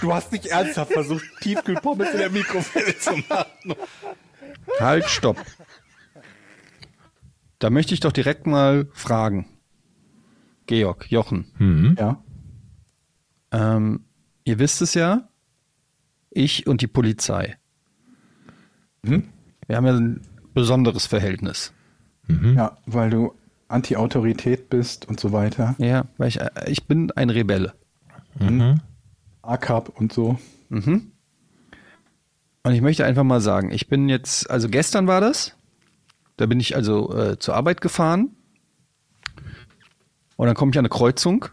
Du 0.00 0.12
hast 0.12 0.32
nicht 0.32 0.46
ernsthaft 0.46 0.92
versucht, 0.92 1.24
Tiefkühlpommes 1.40 2.10
in 2.12 2.18
der 2.18 2.30
Mikrowelle 2.30 2.98
zu 2.98 3.16
machen. 3.28 3.74
Halt, 4.80 5.04
stopp. 5.06 5.38
Da 7.58 7.70
möchte 7.70 7.94
ich 7.94 8.00
doch 8.00 8.12
direkt 8.12 8.46
mal 8.46 8.86
fragen. 8.92 9.46
Georg, 10.66 11.10
Jochen, 11.10 11.94
Ja. 11.98 12.22
ähm, 13.52 14.04
ihr 14.44 14.58
wisst 14.58 14.82
es 14.82 14.94
ja, 14.94 15.28
ich 16.30 16.66
und 16.66 16.80
die 16.82 16.86
Polizei. 16.88 17.56
Wir 19.02 19.76
haben 19.76 19.86
ja 19.86 19.92
ein 19.94 20.20
besonderes 20.52 21.06
Verhältnis. 21.06 21.72
Ja, 22.28 22.76
weil 22.86 23.10
du 23.10 23.34
Anti-Autorität 23.68 24.68
bist 24.68 25.06
und 25.08 25.20
so 25.20 25.30
weiter. 25.32 25.76
Ja, 25.78 26.06
weil 26.18 26.28
ich, 26.28 26.40
äh, 26.40 26.50
ich 26.66 26.84
bin 26.86 27.12
ein 27.12 27.30
Rebelle. 27.30 27.74
ACAP 29.48 29.88
und 29.88 30.12
so. 30.12 30.38
Und 32.62 32.72
ich 32.72 32.80
möchte 32.82 33.04
einfach 33.04 33.22
mal 33.24 33.40
sagen, 33.40 33.70
ich 33.70 33.88
bin 33.88 34.08
jetzt, 34.08 34.50
also 34.50 34.68
gestern 34.68 35.06
war 35.06 35.20
das, 35.20 35.56
da 36.36 36.46
bin 36.46 36.58
ich 36.60 36.74
also 36.74 37.14
äh, 37.16 37.38
zur 37.38 37.54
Arbeit 37.54 37.80
gefahren 37.80 38.30
und 40.36 40.46
dann 40.46 40.56
komme 40.56 40.70
ich 40.72 40.78
an 40.78 40.82
eine 40.84 40.88
Kreuzung, 40.90 41.46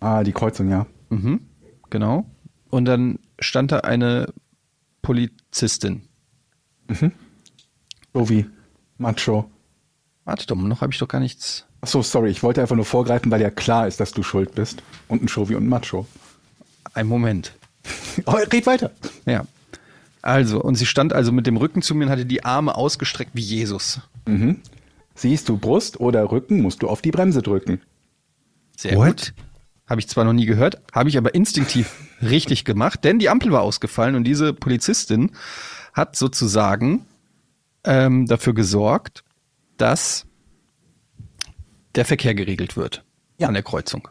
Ah, 0.00 0.22
die 0.22 0.32
Kreuzung, 0.32 0.68
ja. 0.70 0.86
genau, 1.90 2.26
und 2.70 2.84
dann 2.84 3.18
stand 3.40 3.72
da 3.72 3.78
eine 3.80 4.32
Polizistin. 5.02 6.02
So 8.12 8.28
wie 8.28 8.46
Macho. 8.96 9.50
Warte 10.24 10.46
doch 10.46 10.56
noch 10.56 10.80
habe 10.80 10.92
ich 10.92 10.98
doch 10.98 11.08
gar 11.08 11.20
nichts. 11.20 11.66
Ach 11.80 11.88
so, 11.88 12.02
sorry, 12.02 12.30
ich 12.30 12.42
wollte 12.42 12.60
einfach 12.60 12.76
nur 12.76 12.84
vorgreifen, 12.84 13.30
weil 13.30 13.40
ja 13.40 13.50
klar 13.50 13.86
ist, 13.86 14.00
dass 14.00 14.12
du 14.12 14.22
schuld 14.22 14.54
bist. 14.54 14.82
Und 15.06 15.22
ein 15.22 15.28
Shovi 15.28 15.54
und 15.54 15.64
ein 15.64 15.68
Macho. 15.68 16.06
Ein 16.94 17.06
Moment. 17.06 17.52
Oh, 18.26 18.32
red 18.32 18.66
weiter. 18.66 18.90
Ja. 19.26 19.46
Also, 20.22 20.60
und 20.60 20.74
sie 20.74 20.86
stand 20.86 21.12
also 21.12 21.30
mit 21.30 21.46
dem 21.46 21.56
Rücken 21.56 21.82
zu 21.82 21.94
mir 21.94 22.06
und 22.06 22.10
hatte 22.10 22.26
die 22.26 22.44
Arme 22.44 22.74
ausgestreckt 22.74 23.30
wie 23.34 23.40
Jesus. 23.40 24.00
Siehst 25.14 25.48
du 25.48 25.56
Brust 25.56 26.00
oder 26.00 26.30
Rücken, 26.30 26.60
musst 26.60 26.82
du 26.82 26.88
auf 26.88 27.00
die 27.00 27.12
Bremse 27.12 27.42
drücken. 27.42 27.80
Sehr 28.76 28.96
What? 28.96 29.06
gut. 29.06 29.34
Habe 29.88 30.00
ich 30.00 30.08
zwar 30.08 30.24
noch 30.24 30.32
nie 30.32 30.46
gehört, 30.46 30.82
habe 30.92 31.08
ich 31.08 31.16
aber 31.16 31.34
instinktiv 31.34 31.92
richtig 32.22 32.64
gemacht, 32.64 33.04
denn 33.04 33.18
die 33.18 33.28
Ampel 33.28 33.52
war 33.52 33.62
ausgefallen 33.62 34.16
und 34.16 34.24
diese 34.24 34.52
Polizistin 34.52 35.32
hat 35.94 36.14
sozusagen 36.14 37.06
ähm, 37.84 38.26
dafür 38.26 38.54
gesorgt, 38.54 39.24
dass 39.76 40.26
der 41.94 42.04
Verkehr 42.04 42.34
geregelt 42.34 42.76
wird 42.76 43.04
Ja. 43.38 43.48
an 43.48 43.54
der 43.54 43.62
Kreuzung. 43.62 44.08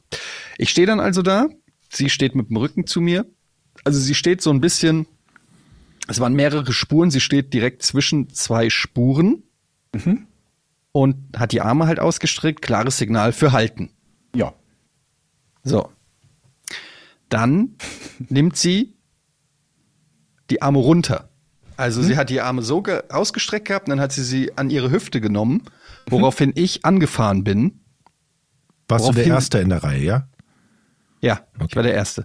Ich 0.58 0.70
stehe 0.70 0.88
dann 0.88 1.00
also 1.00 1.22
da, 1.22 1.48
sie 1.90 2.10
steht 2.10 2.36
mit 2.36 2.50
dem 2.50 2.58
Rücken 2.58 2.88
zu 2.88 3.02
mir. 3.02 3.26
Also 3.84 4.00
sie 4.00 4.16
steht 4.16 4.42
so 4.42 4.50
ein 4.52 4.60
bisschen, 4.62 5.06
es 6.08 6.20
waren 6.20 6.34
mehrere 6.34 6.74
Spuren, 6.74 7.12
sie 7.12 7.22
steht 7.22 7.54
direkt 7.54 7.84
zwischen 7.84 8.30
zwei 8.34 8.70
Spuren 8.70 9.44
und 10.92 11.16
hat 11.38 11.52
die 11.52 11.62
Arme 11.62 11.88
halt 11.88 12.00
ausgestreckt, 12.00 12.62
klares 12.62 12.98
Signal 12.98 13.32
für 13.32 13.52
Halten. 13.52 13.92
Ja. 14.36 14.54
So. 15.64 15.92
Dann 17.30 17.76
nimmt 18.30 18.58
sie 18.58 18.94
die 20.50 20.62
Arme 20.62 20.80
runter. 20.80 21.30
Also 21.76 22.02
sie 22.02 22.18
hat 22.18 22.30
die 22.32 22.42
Arme 22.42 22.64
so 22.64 22.82
ge- 22.82 23.04
ausgestreckt 23.10 23.68
gehabt 23.68 23.88
und 23.88 23.92
dann 23.92 24.00
hat 24.00 24.12
sie 24.12 24.24
sie 24.24 24.58
an 24.58 24.70
ihre 24.72 24.90
Hüfte 24.90 25.22
genommen, 25.22 25.64
woraufhin 26.10 26.54
ich 26.56 26.86
angefahren 26.86 27.44
bin. 27.44 27.82
Warst 28.88 29.08
du 29.08 29.14
der 29.14 29.26
Erste 29.26 29.60
in 29.60 29.70
der 29.70 29.84
Reihe, 29.84 30.04
ja? 30.04 30.28
Ja, 31.22 31.42
ich 31.68 31.76
war 31.76 31.84
der 31.84 31.94
Erste. 31.94 32.24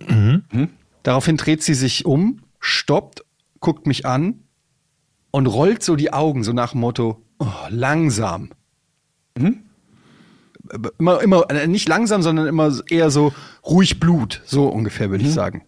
Daraufhin 1.03 1.37
dreht 1.37 1.63
sie 1.63 1.75
sich 1.75 2.05
um, 2.05 2.43
stoppt, 2.61 3.25
guckt 3.61 3.87
mich 3.87 4.07
an 4.07 4.45
und 5.31 5.47
rollt 5.47 5.83
so 5.83 5.97
die 5.97 6.13
Augen, 6.13 6.45
so 6.45 6.53
nach 6.53 6.73
dem 6.73 6.81
Motto, 6.81 7.25
oh, 7.39 7.47
langsam. 7.71 8.51
Immer, 10.99 11.21
immer, 11.23 11.51
äh, 11.51 11.67
nicht 11.67 11.89
langsam, 11.89 12.23
sondern 12.23 12.47
immer 12.47 12.73
eher 12.89 13.11
so 13.11 13.33
ruhig 13.65 13.99
Blut, 13.99 14.43
so 14.45 14.69
ungefähr 14.69 15.11
würde 15.11 15.25
ich 15.25 15.33
sagen. 15.33 15.65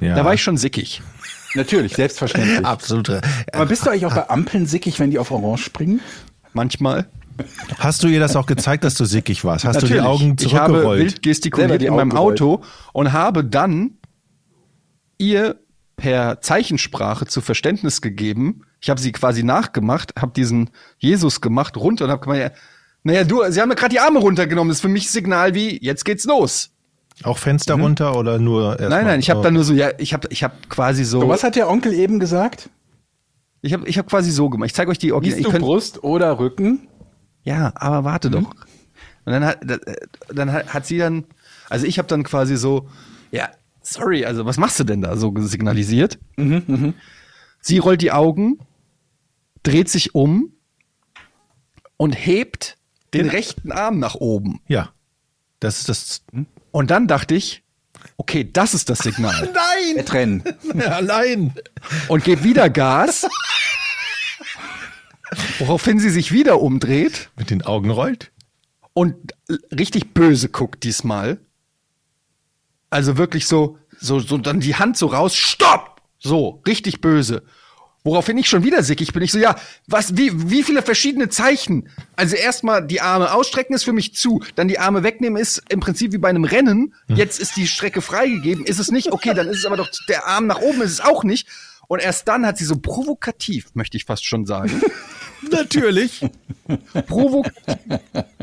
ja. 0.00 0.14
Da 0.14 0.24
war 0.24 0.34
ich 0.34 0.42
schon 0.42 0.56
sickig. 0.56 1.02
Natürlich, 1.54 1.96
selbstverständlich. 1.96 2.64
Absolut. 2.64 3.10
Aber 3.52 3.66
bist 3.66 3.84
du 3.84 3.90
eigentlich 3.90 4.06
auch 4.06 4.14
bei 4.14 4.28
Ampeln 4.28 4.66
sickig, 4.66 5.00
wenn 5.00 5.10
die 5.10 5.18
auf 5.18 5.30
Orange 5.30 5.62
springen? 5.64 6.00
Manchmal. 6.56 7.06
Hast 7.78 8.02
du 8.02 8.08
ihr 8.08 8.18
das 8.18 8.34
auch 8.34 8.46
gezeigt, 8.46 8.82
dass 8.82 8.94
du 8.94 9.04
sickig 9.04 9.44
warst? 9.44 9.66
Hast 9.66 9.82
du 9.82 9.86
die 9.86 9.94
Natürlich. 9.94 10.06
Augen 10.22 10.36
ich 10.40 10.54
habe 10.56 10.72
zurückgerollt? 10.72 11.00
wild 11.00 11.10
Selber 11.10 11.22
gestikuliert 11.22 11.82
in 11.82 11.94
meinem 11.94 12.10
gerollt. 12.10 12.40
Auto 12.40 12.64
und 12.94 13.12
habe 13.12 13.44
dann 13.44 13.98
ihr 15.18 15.56
per 15.96 16.40
Zeichensprache 16.40 17.26
zu 17.26 17.40
Verständnis 17.40 18.00
gegeben. 18.00 18.62
Ich 18.80 18.90
habe 18.90 19.00
sie 19.00 19.12
quasi 19.12 19.42
nachgemacht, 19.42 20.14
habe 20.18 20.32
diesen 20.34 20.70
Jesus 20.98 21.40
gemacht 21.40 21.76
runter 21.76 22.06
und 22.06 22.10
habe 22.10 22.22
gemeint, 22.22 22.40
ja, 22.42 22.50
naja, 23.02 23.24
du, 23.24 23.42
sie 23.50 23.60
haben 23.60 23.68
mir 23.68 23.76
gerade 23.76 23.90
die 23.94 24.00
Arme 24.00 24.18
runtergenommen. 24.18 24.68
Das 24.68 24.78
ist 24.78 24.82
für 24.82 24.88
mich 24.88 25.10
Signal 25.10 25.54
wie, 25.54 25.78
jetzt 25.82 26.04
geht's 26.04 26.24
los. 26.24 26.70
Auch 27.22 27.38
Fenster 27.38 27.74
runter 27.74 28.16
oder 28.16 28.38
nur 28.38 28.70
erst 28.72 28.80
Mhm. 28.80 28.88
nein, 28.88 29.04
mal- 29.04 29.10
nein, 29.12 29.20
ich 29.20 29.30
habe 29.30 29.40
oh. 29.40 29.42
dann 29.42 29.54
nur 29.54 29.64
so, 29.64 29.72
ja, 29.72 29.90
ich 29.98 30.12
habe 30.12 30.28
ich 30.30 30.42
hab 30.42 30.68
quasi 30.68 31.04
so, 31.04 31.20
Und 31.20 31.28
was 31.28 31.44
hat 31.44 31.56
der 31.56 31.68
Onkel 31.68 31.94
eben 31.94 32.18
gesagt? 32.18 32.68
Ich 33.66 33.72
habe 33.72 33.88
ich 33.88 33.98
hab 33.98 34.06
quasi 34.08 34.30
so 34.30 34.48
gemacht. 34.48 34.68
Ich 34.68 34.74
zeige 34.74 34.90
euch 34.90 34.98
die 34.98 35.12
Original. 35.12 35.38
Siehst 35.38 35.52
du 35.54 35.58
Brust 35.58 36.02
oder 36.04 36.38
Rücken? 36.38 36.88
Ja, 37.42 37.72
aber 37.76 38.04
warte 38.04 38.30
doch. 38.30 38.50
Und 39.24 39.32
dann 39.32 39.44
hat, 39.44 39.58
da- 39.64 39.78
dann 40.32 40.52
hat, 40.52 40.72
hat 40.72 40.86
sie 40.86 40.98
dann, 40.98 41.24
also 41.68 41.86
ich 41.86 41.98
habe 41.98 42.08
dann 42.08 42.22
quasi 42.22 42.56
so, 42.56 42.88
ja, 43.30 43.48
sorry, 43.82 44.24
also 44.24 44.44
was 44.46 44.56
machst 44.56 44.78
du 44.80 44.84
denn 44.84 45.00
da 45.00 45.16
so 45.16 45.32
signalisiert? 45.36 46.18
Sie 47.60 47.78
rollt 47.78 48.02
die 48.02 48.12
Augen, 48.12 48.58
dreht 49.62 49.88
sich 49.88 50.14
um 50.14 50.52
und 51.96 52.12
hebt 52.12 52.78
den 53.14 53.28
rechten 53.28 53.72
Arm 53.72 53.98
nach 53.98 54.14
oben. 54.14 54.60
Ja. 54.68 54.90
Das 55.60 55.78
ist 55.78 55.88
das. 55.88 56.22
Und 56.70 56.90
dann 56.90 57.06
dachte 57.08 57.34
ich, 57.34 57.62
okay, 58.16 58.48
das 58.50 58.74
ist 58.74 58.88
das 58.90 59.00
Signal. 59.00 59.52
Nein! 59.94 60.04
Trennen. 60.06 60.42
Ja, 60.74 61.00
nein! 61.00 61.54
Und 62.08 62.24
gebe 62.24 62.44
wieder 62.44 62.68
Gas. 62.70 63.26
Woraufhin 65.58 65.98
sie 65.98 66.10
sich 66.10 66.32
wieder 66.32 66.60
umdreht 66.60 67.30
Mit 67.36 67.50
den 67.50 67.62
Augen 67.62 67.90
rollt. 67.90 68.30
und 68.94 69.34
richtig 69.76 70.14
böse 70.14 70.48
guckt 70.48 70.84
diesmal. 70.84 71.40
Also 72.90 73.16
wirklich 73.16 73.46
so, 73.46 73.78
so, 73.98 74.20
so 74.20 74.38
dann 74.38 74.60
die 74.60 74.76
Hand 74.76 74.96
so 74.96 75.06
raus, 75.06 75.34
stopp! 75.34 76.00
So, 76.18 76.62
richtig 76.66 77.00
böse. 77.00 77.42
Woraufhin 78.06 78.38
ich 78.38 78.48
schon 78.48 78.62
wieder 78.62 78.84
sickig 78.84 79.12
bin. 79.12 79.20
Ich 79.22 79.32
so, 79.32 79.38
ja, 79.40 79.56
was, 79.88 80.16
wie, 80.16 80.30
wie 80.48 80.62
viele 80.62 80.80
verschiedene 80.82 81.28
Zeichen? 81.28 81.88
Also 82.14 82.36
erstmal 82.36 82.86
die 82.86 83.00
Arme 83.00 83.34
ausstrecken 83.34 83.74
ist 83.74 83.82
für 83.82 83.92
mich 83.92 84.14
zu, 84.14 84.44
dann 84.54 84.68
die 84.68 84.78
Arme 84.78 85.02
wegnehmen 85.02 85.42
ist 85.42 85.60
im 85.70 85.80
Prinzip 85.80 86.12
wie 86.12 86.18
bei 86.18 86.28
einem 86.28 86.44
Rennen. 86.44 86.94
Jetzt 87.08 87.40
ist 87.40 87.56
die 87.56 87.66
Strecke 87.66 88.00
freigegeben, 88.02 88.64
ist 88.64 88.78
es 88.78 88.92
nicht? 88.92 89.12
Okay, 89.12 89.34
dann 89.34 89.48
ist 89.48 89.58
es 89.58 89.66
aber 89.66 89.76
doch 89.76 89.90
der 90.08 90.24
Arm 90.28 90.46
nach 90.46 90.60
oben 90.60 90.82
ist 90.82 90.92
es 90.92 91.00
auch 91.00 91.24
nicht. 91.24 91.48
Und 91.88 92.00
erst 92.00 92.28
dann 92.28 92.46
hat 92.46 92.58
sie 92.58 92.64
so 92.64 92.76
provokativ, 92.76 93.74
möchte 93.74 93.96
ich 93.96 94.04
fast 94.04 94.24
schon 94.24 94.46
sagen, 94.46 94.80
Natürlich. 95.50 96.24
Provo 97.08 97.44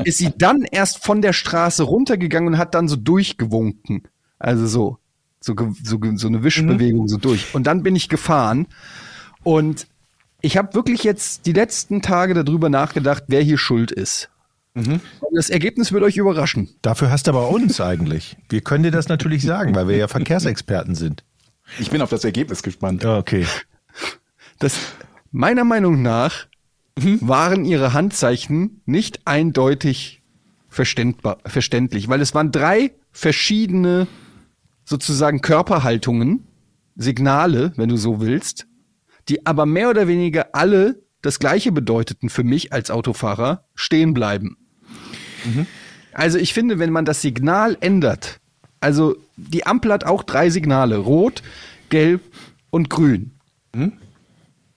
ist 0.04 0.18
sie 0.18 0.30
dann 0.36 0.64
erst 0.70 1.02
von 1.02 1.22
der 1.22 1.32
Straße 1.32 1.84
runtergegangen 1.84 2.52
und 2.52 2.58
hat 2.58 2.74
dann 2.74 2.86
so 2.86 2.96
durchgewunken. 2.96 4.02
Also 4.38 4.66
so, 4.66 4.98
so, 5.40 5.54
so, 5.82 5.98
so 6.16 6.28
eine 6.28 6.44
Wischbewegung 6.44 7.08
so 7.08 7.16
durch. 7.16 7.54
Und 7.54 7.66
dann 7.66 7.82
bin 7.82 7.96
ich 7.96 8.10
gefahren 8.10 8.66
und 9.44 9.86
ich 10.40 10.56
habe 10.56 10.74
wirklich 10.74 11.04
jetzt 11.04 11.46
die 11.46 11.52
letzten 11.52 12.02
Tage 12.02 12.34
darüber 12.34 12.68
nachgedacht, 12.68 13.24
wer 13.28 13.40
hier 13.40 13.58
schuld 13.58 13.90
ist. 13.90 14.28
Und 14.74 15.00
das 15.32 15.50
Ergebnis 15.50 15.92
wird 15.92 16.02
euch 16.02 16.16
überraschen. 16.16 16.68
Dafür 16.82 17.10
hast 17.10 17.28
du 17.28 17.30
aber 17.30 17.48
uns 17.48 17.80
eigentlich. 17.80 18.36
Wir 18.48 18.60
können 18.60 18.82
dir 18.82 18.90
das 18.90 19.08
natürlich 19.08 19.42
sagen, 19.42 19.74
weil 19.74 19.86
wir 19.86 19.96
ja 19.96 20.08
Verkehrsexperten 20.08 20.96
sind. 20.96 21.22
Ich 21.78 21.90
bin 21.90 22.02
auf 22.02 22.10
das 22.10 22.24
Ergebnis 22.24 22.62
gespannt. 22.62 23.04
Okay. 23.04 23.46
Das, 24.58 24.76
meiner 25.30 25.64
Meinung 25.64 26.02
nach 26.02 26.46
waren 26.96 27.64
ihre 27.64 27.92
Handzeichen 27.92 28.82
nicht 28.84 29.20
eindeutig 29.26 30.22
verständbar, 30.68 31.38
verständlich, 31.46 32.08
weil 32.08 32.20
es 32.20 32.34
waren 32.34 32.50
drei 32.50 32.92
verschiedene 33.12 34.08
sozusagen 34.84 35.40
Körperhaltungen 35.40 36.46
Signale, 36.96 37.72
wenn 37.76 37.88
du 37.88 37.96
so 37.96 38.20
willst, 38.20 38.66
die 39.28 39.46
aber 39.46 39.66
mehr 39.66 39.90
oder 39.90 40.08
weniger 40.08 40.48
alle 40.54 41.02
das 41.22 41.38
gleiche 41.38 41.72
bedeuteten 41.72 42.28
für 42.28 42.44
mich 42.44 42.72
als 42.72 42.90
Autofahrer, 42.90 43.64
stehen 43.74 44.12
bleiben. 44.12 44.56
Also 46.12 46.38
ich 46.38 46.52
finde, 46.54 46.78
wenn 46.78 46.90
man 46.92 47.04
das 47.04 47.22
Signal 47.22 47.76
ändert, 47.80 48.40
also 48.80 49.16
die 49.36 49.66
Ampel 49.66 49.92
hat 49.92 50.04
auch 50.04 50.22
drei 50.22 50.50
Signale, 50.50 50.98
rot, 50.98 51.42
gelb 51.88 52.20
und 52.70 52.90
grün. 52.90 53.32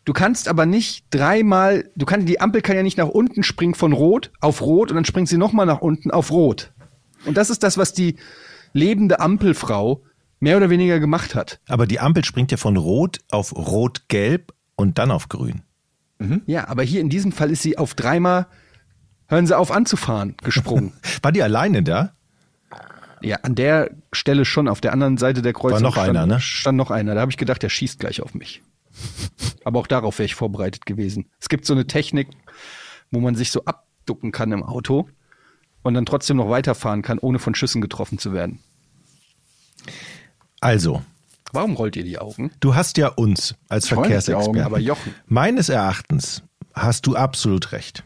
Du 0.05 0.13
kannst 0.13 0.47
aber 0.47 0.65
nicht 0.65 1.05
dreimal, 1.09 1.91
du 1.97 2.05
kannst, 2.05 2.29
die 2.29 2.39
Ampel 2.39 2.61
kann 2.61 2.77
ja 2.77 2.83
nicht 2.83 2.97
nach 2.97 3.09
unten 3.09 3.43
springen 3.43 3.75
von 3.75 3.91
rot 3.91 4.31
auf 4.39 4.61
rot 4.61 4.89
und 4.89 4.95
dann 4.95 5.05
springt 5.05 5.27
sie 5.27 5.37
nochmal 5.37 5.65
nach 5.65 5.81
unten 5.81 6.11
auf 6.11 6.31
rot. 6.31 6.71
Und 7.25 7.35
das 7.35 7.49
ist 7.49 7.61
das, 7.63 7.77
was 7.77 7.91
die 7.91 8.15
lebende 8.71 9.19
Ampelfrau 9.19 10.03
mehr 10.39 10.57
oder 10.57 10.69
weniger 10.69 10.99
gemacht 10.99 11.35
hat. 11.35 11.59
Aber 11.67 11.87
die 11.87 11.99
Ampel 11.99 12.23
springt 12.25 12.51
ja 12.51 12.57
von 12.57 12.77
Rot 12.77 13.19
auf 13.31 13.55
Rot-Gelb 13.55 14.53
und 14.75 14.97
dann 14.97 15.11
auf 15.11 15.29
Grün. 15.29 15.63
Ja, 16.45 16.67
aber 16.67 16.83
hier 16.83 17.01
in 17.01 17.09
diesem 17.09 17.31
Fall 17.31 17.51
ist 17.51 17.61
sie 17.61 17.77
auf 17.77 17.93
dreimal, 17.93 18.47
hören 19.27 19.45
sie 19.45 19.57
auf 19.57 19.71
anzufahren, 19.71 20.35
gesprungen. 20.43 20.93
War 21.21 21.31
die 21.31 21.43
alleine 21.43 21.83
da? 21.83 22.13
ja, 23.21 23.37
an 23.37 23.55
der 23.55 23.91
Stelle 24.11 24.45
schon, 24.45 24.67
auf 24.67 24.81
der 24.81 24.93
anderen 24.93 25.17
Seite 25.17 25.41
der 25.41 25.53
Kreuzung 25.53 25.81
noch 25.81 25.93
stand, 25.93 26.09
einer, 26.09 26.25
ne? 26.25 26.39
stand 26.39 26.77
noch 26.77 26.91
einer. 26.91 27.15
Da 27.15 27.21
habe 27.21 27.31
ich 27.31 27.37
gedacht, 27.37 27.63
der 27.63 27.69
schießt 27.69 27.99
gleich 27.99 28.21
auf 28.21 28.33
mich. 28.33 28.61
Aber 29.63 29.79
auch 29.79 29.87
darauf 29.87 30.19
wäre 30.19 30.25
ich 30.25 30.35
vorbereitet 30.35 30.85
gewesen. 30.85 31.29
Es 31.39 31.49
gibt 31.49 31.65
so 31.65 31.73
eine 31.73 31.87
Technik, 31.87 32.29
wo 33.11 33.19
man 33.19 33.35
sich 33.35 33.51
so 33.51 33.65
abducken 33.65 34.31
kann 34.31 34.51
im 34.51 34.63
Auto 34.63 35.09
und 35.83 35.93
dann 35.93 36.05
trotzdem 36.05 36.37
noch 36.37 36.49
weiterfahren 36.49 37.01
kann, 37.01 37.19
ohne 37.19 37.39
von 37.39 37.55
Schüssen 37.55 37.81
getroffen 37.81 38.17
zu 38.17 38.33
werden. 38.33 38.59
Also, 40.59 41.01
Warum 41.53 41.75
rollt 41.75 41.95
ihr 41.95 42.03
die 42.03 42.17
Augen? 42.19 42.51
du 42.59 42.75
hast 42.75 42.97
ja 42.97 43.07
uns 43.09 43.55
als 43.69 43.87
Verkehrsexperten. 43.87 44.61
Aber 44.61 44.79
Jochen, 44.79 45.13
Meines 45.27 45.69
Erachtens 45.69 46.43
hast 46.73 47.07
du 47.07 47.15
absolut 47.15 47.71
recht. 47.71 48.03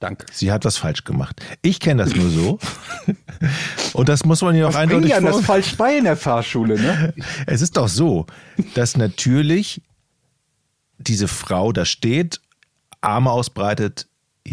danke. 0.00 0.26
Sie 0.32 0.50
hat 0.50 0.64
was 0.64 0.76
falsch 0.78 1.04
gemacht. 1.04 1.40
Ich 1.62 1.78
kenne 1.80 2.04
das 2.04 2.14
nur 2.14 2.28
so. 2.30 2.58
Und 3.92 4.08
das 4.08 4.24
muss 4.24 4.42
man 4.42 4.54
ihr 4.56 4.68
auch 4.68 4.74
eindeutig 4.74 5.10
ja 5.10 5.20
das 5.20 5.40
falsch 5.42 5.76
bei 5.76 5.96
in 5.96 6.04
der 6.04 6.16
Fahrschule, 6.16 6.74
ne? 6.80 7.14
Es 7.46 7.60
ist 7.62 7.76
doch 7.76 7.88
so, 7.88 8.26
dass 8.74 8.96
natürlich 8.96 9.80
diese 10.98 11.28
Frau 11.28 11.72
da 11.72 11.84
steht, 11.84 12.40
Arme 13.00 13.30
ausbreitet, 13.30 14.06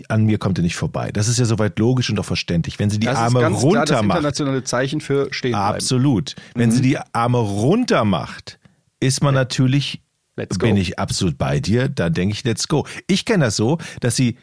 an 0.08 0.26
mir 0.26 0.38
kommt 0.38 0.60
er 0.60 0.64
nicht 0.64 0.76
vorbei. 0.76 1.12
Das 1.12 1.28
ist 1.28 1.40
ja 1.40 1.46
soweit 1.46 1.80
logisch 1.80 2.10
und 2.10 2.20
auch 2.20 2.26
verständlich. 2.26 2.80
Wenn 2.80 2.90
sie 2.90 3.00
die 3.00 3.08
das 3.08 3.18
Arme 3.18 3.40
ist 3.40 3.44
ganz 3.44 3.60
klar 3.60 3.86
das 3.86 3.92
runter 3.92 4.04
macht, 4.04 4.18
internationale 4.18 4.64
Zeichen 4.64 5.02
für 5.02 5.34
stehen 5.34 5.52
bleiben. 5.52 5.76
absolut. 5.76 6.36
Wenn 6.54 6.72
sie 6.72 6.82
die 6.82 6.98
Arme 7.14 7.40
runter 7.40 8.06
macht, 8.06 8.60
ist 9.00 9.24
man 9.24 9.34
natürlich, 9.34 10.02
Let's 10.36 10.60
go. 10.60 10.68
bin 10.68 10.78
ich 10.78 11.00
absolut 11.00 11.38
bei 11.38 11.60
dir, 11.60 11.90
da 11.90 12.10
denke 12.10 12.34
ich, 12.34 12.44
let's 12.44 12.68
go. 12.68 12.86
Ich 13.08 13.26
kenne 13.26 13.46
das 13.46 13.56
so, 13.56 13.78
dass 14.00 14.16
sie 14.16 14.38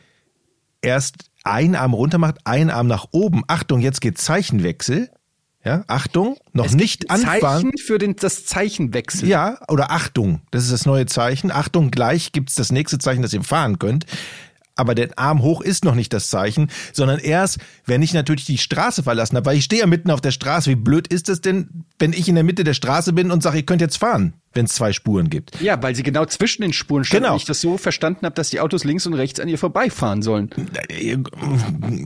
erst 0.82 1.30
einen 1.44 1.74
Arm 1.76 1.94
runter 1.94 2.18
macht, 2.18 2.38
einen 2.44 2.70
Arm 2.70 2.88
nach 2.88 3.06
oben. 3.12 3.44
Achtung, 3.46 3.80
jetzt 3.80 4.00
geht 4.00 4.18
Zeichenwechsel. 4.18 5.10
Ja, 5.64 5.82
Achtung, 5.88 6.36
noch 6.52 6.70
nicht 6.70 7.10
anfahren. 7.10 7.40
Zeichen 7.40 7.78
für 7.78 7.98
den, 7.98 8.14
das 8.14 8.46
Zeichenwechsel. 8.46 9.28
Ja, 9.28 9.58
oder 9.66 9.90
Achtung, 9.90 10.42
das 10.52 10.62
ist 10.62 10.72
das 10.72 10.86
neue 10.86 11.06
Zeichen. 11.06 11.50
Achtung, 11.50 11.90
gleich 11.90 12.30
gibt's 12.30 12.54
das 12.54 12.70
nächste 12.70 12.98
Zeichen, 12.98 13.20
dass 13.20 13.32
ihr 13.32 13.42
fahren 13.42 13.80
könnt. 13.80 14.06
Aber 14.76 14.94
der 14.94 15.18
Arm 15.18 15.40
hoch 15.42 15.62
ist 15.62 15.84
noch 15.86 15.94
nicht 15.94 16.12
das 16.12 16.28
Zeichen, 16.28 16.70
sondern 16.92 17.18
erst, 17.18 17.58
wenn 17.86 18.02
ich 18.02 18.12
natürlich 18.12 18.44
die 18.44 18.58
Straße 18.58 19.02
verlassen 19.02 19.36
habe, 19.36 19.46
weil 19.46 19.56
ich 19.56 19.64
stehe 19.64 19.80
ja 19.80 19.86
mitten 19.86 20.10
auf 20.10 20.20
der 20.20 20.30
Straße. 20.32 20.70
Wie 20.70 20.74
blöd 20.76 21.08
ist 21.08 21.28
es 21.30 21.40
denn, 21.40 21.84
wenn 21.98 22.12
ich 22.12 22.28
in 22.28 22.34
der 22.34 22.44
Mitte 22.44 22.62
der 22.62 22.74
Straße 22.74 23.12
bin 23.14 23.30
und 23.30 23.42
sage, 23.42 23.56
ihr 23.56 23.62
könnt 23.66 23.80
jetzt 23.80 23.96
fahren, 23.96 24.34
wenn 24.52 24.66
es 24.66 24.74
zwei 24.74 24.92
Spuren 24.92 25.30
gibt? 25.30 25.58
Ja, 25.62 25.82
weil 25.82 25.94
sie 25.96 26.02
genau 26.02 26.26
zwischen 26.26 26.60
den 26.62 26.74
Spuren 26.74 27.04
stand 27.04 27.22
Genau. 27.22 27.32
und 27.34 27.38
ich 27.40 27.46
das 27.46 27.60
so 27.62 27.78
verstanden 27.78 28.26
habe, 28.26 28.34
dass 28.34 28.50
die 28.50 28.60
Autos 28.60 28.84
links 28.84 29.06
und 29.06 29.14
rechts 29.14 29.40
an 29.40 29.48
ihr 29.48 29.58
vorbeifahren 29.58 30.20
sollen. 30.22 30.50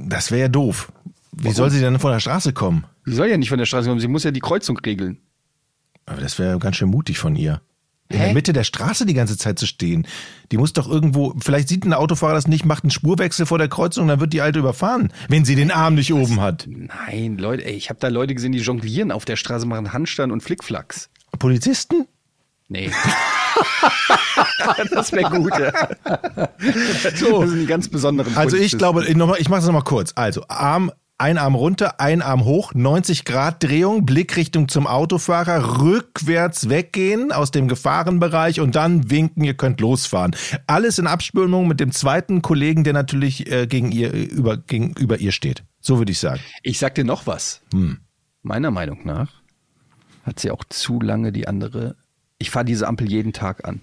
Das 0.07 0.31
wäre 0.31 0.43
ja 0.43 0.49
doof. 0.49 0.93
Wie 1.33 1.51
soll 1.53 1.71
sie 1.71 1.81
denn 1.81 1.99
von 1.99 2.13
der 2.13 2.21
Straße 2.21 2.53
kommen? 2.53 2.85
Sie 3.05 3.15
soll 3.15 3.29
ja 3.29 3.37
nicht 3.37 3.49
von 3.49 3.59
der 3.59 3.67
Straße 3.67 3.89
kommen, 3.89 4.01
sie 4.01 4.09
muss 4.09 4.25
ja 4.25 4.31
die 4.31 4.41
Kreuzung 4.41 4.79
regeln. 4.79 5.19
Aber 6.07 6.21
das 6.21 6.39
wäre 6.39 6.59
ganz 6.59 6.77
schön 6.77 6.89
mutig 6.91 7.19
von 7.19 7.35
ihr. 7.37 7.61
In 8.11 8.19
der 8.19 8.33
Mitte 8.35 8.53
der 8.53 8.65
Straße 8.65 9.07
die 9.07 9.15
ganze 9.15 9.39
Zeit 9.39 9.59
zu 9.59 9.67
stehen. 9.67 10.07
Die 10.53 10.57
muss 10.59 10.73
doch 10.73 10.89
irgendwo, 10.89 11.35
vielleicht 11.41 11.69
sieht 11.69 11.85
ein 11.85 11.93
Autofahrer 11.93 12.35
das 12.35 12.49
nicht, 12.49 12.65
macht 12.65 12.83
einen 12.85 12.91
Spurwechsel 12.91 13.47
vor 13.47 13.59
der 13.59 13.69
Kreuzung, 13.69 14.09
dann 14.09 14.19
wird 14.21 14.33
die 14.33 14.41
Alte 14.41 14.59
überfahren, 14.59 15.13
wenn 15.29 15.45
sie 15.45 15.55
den 15.55 15.71
Arm 15.71 15.95
nicht 15.95 16.13
oben 16.13 16.41
hat. 16.41 16.67
Nein, 16.69 17.39
Leute, 17.39 17.65
ey, 17.65 17.73
ich 17.75 17.89
habe 17.89 18.01
da 18.01 18.09
Leute 18.09 18.35
gesehen, 18.35 18.53
die 18.53 18.59
jonglieren 18.59 19.13
auf 19.13 19.25
der 19.25 19.37
Straße, 19.37 19.65
machen 19.67 19.93
Handstand 19.93 20.33
und 20.33 20.43
Flickflacks. 20.43 21.09
Polizisten? 21.39 22.07
Nee. 22.69 22.91
das 24.93 25.13
wäre 25.13 25.31
gut, 25.31 25.53
ja. 25.59 25.73
So. 27.17 27.41
Das 27.43 27.51
sind 27.51 27.61
die 27.61 27.67
ganz 27.67 27.89
besonderen 27.89 28.37
Also 28.37 28.57
ich 28.57 28.77
glaube, 28.79 29.05
ich, 29.07 29.17
noch 29.17 29.29
mal- 29.29 29.39
ich 29.41 29.49
mache 29.49 29.61
es 29.61 29.67
nochmal 29.67 29.83
kurz. 29.83 30.13
Also 30.15 30.45
Arm, 30.49 30.91
ein 31.21 31.37
Arm 31.37 31.55
runter, 31.55 32.01
ein 32.01 32.23
Arm 32.23 32.45
hoch, 32.45 32.73
90 32.75 33.27
Grad 33.27 33.63
Drehung, 33.63 34.07
Blickrichtung 34.07 34.69
zum 34.69 34.87
Autofahrer, 34.87 35.81
rückwärts 35.81 36.71
weggehen 36.71 37.31
aus 37.31 37.51
dem 37.51 37.69
Gefahrenbereich 37.69 38.61
und 38.61 38.75
dann 38.75 39.11
winken, 39.11 39.45
ihr 39.45 39.55
könnt 39.55 39.81
losfahren. 39.81 40.35
Alles 40.67 40.99
in 40.99 41.07
Abstimmung 41.07 41.69
mit 41.69 41.79
dem 41.79 41.93
zweiten 41.93 42.41
Kollegen, 42.41 42.85
der 42.85 42.95
natürlich 42.95 43.53
äh, 43.53 43.67
gegen 43.67 43.93
ihr, 43.93 44.13
über, 44.13 44.57
gegenüber 44.57 45.21
ihr 45.21 45.33
steht. 45.33 45.63
So 45.81 45.99
würde 45.99 46.13
ich 46.13 46.19
sagen. 46.19 46.41
Ich 46.63 46.79
sag 46.79 46.95
dir 46.95 47.05
noch 47.05 47.27
was. 47.27 47.61
Meiner 48.43 48.71
Meinung 48.71 49.01
nach 49.05 49.29
hat 50.23 50.41
sie 50.41 50.51
auch 50.51 50.65
zu 50.71 51.01
lange 51.01 51.33
die 51.33 51.47
andere. 51.47 51.97
Ich 52.39 52.51
fahre 52.51 52.65
diese 52.65 52.89
Ampel 52.89 53.11
jeden 53.11 53.35
Tag 53.35 53.69
an. 53.69 53.83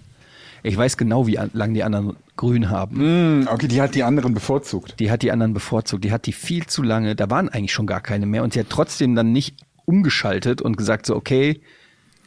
Ich 0.64 0.76
weiß 0.76 0.96
genau, 0.96 1.28
wie 1.28 1.38
an, 1.38 1.50
lang 1.52 1.72
die 1.72 1.84
anderen 1.84 2.16
grün 2.38 2.70
haben. 2.70 2.96
Hm, 2.96 3.48
okay, 3.52 3.68
die 3.68 3.82
hat 3.82 3.94
die 3.94 4.02
anderen 4.02 4.32
bevorzugt. 4.32 4.98
Die 4.98 5.10
hat 5.10 5.20
die 5.20 5.30
anderen 5.30 5.52
bevorzugt. 5.52 6.04
Die 6.04 6.12
hat 6.12 6.24
die 6.24 6.32
viel 6.32 6.66
zu 6.66 6.82
lange. 6.82 7.14
Da 7.14 7.28
waren 7.28 7.50
eigentlich 7.50 7.72
schon 7.72 7.86
gar 7.86 8.00
keine 8.00 8.24
mehr. 8.24 8.42
Und 8.42 8.54
sie 8.54 8.60
hat 8.60 8.70
trotzdem 8.70 9.14
dann 9.14 9.32
nicht 9.32 9.56
umgeschaltet 9.84 10.62
und 10.62 10.76
gesagt 10.76 11.04
so, 11.04 11.14
okay, 11.14 11.60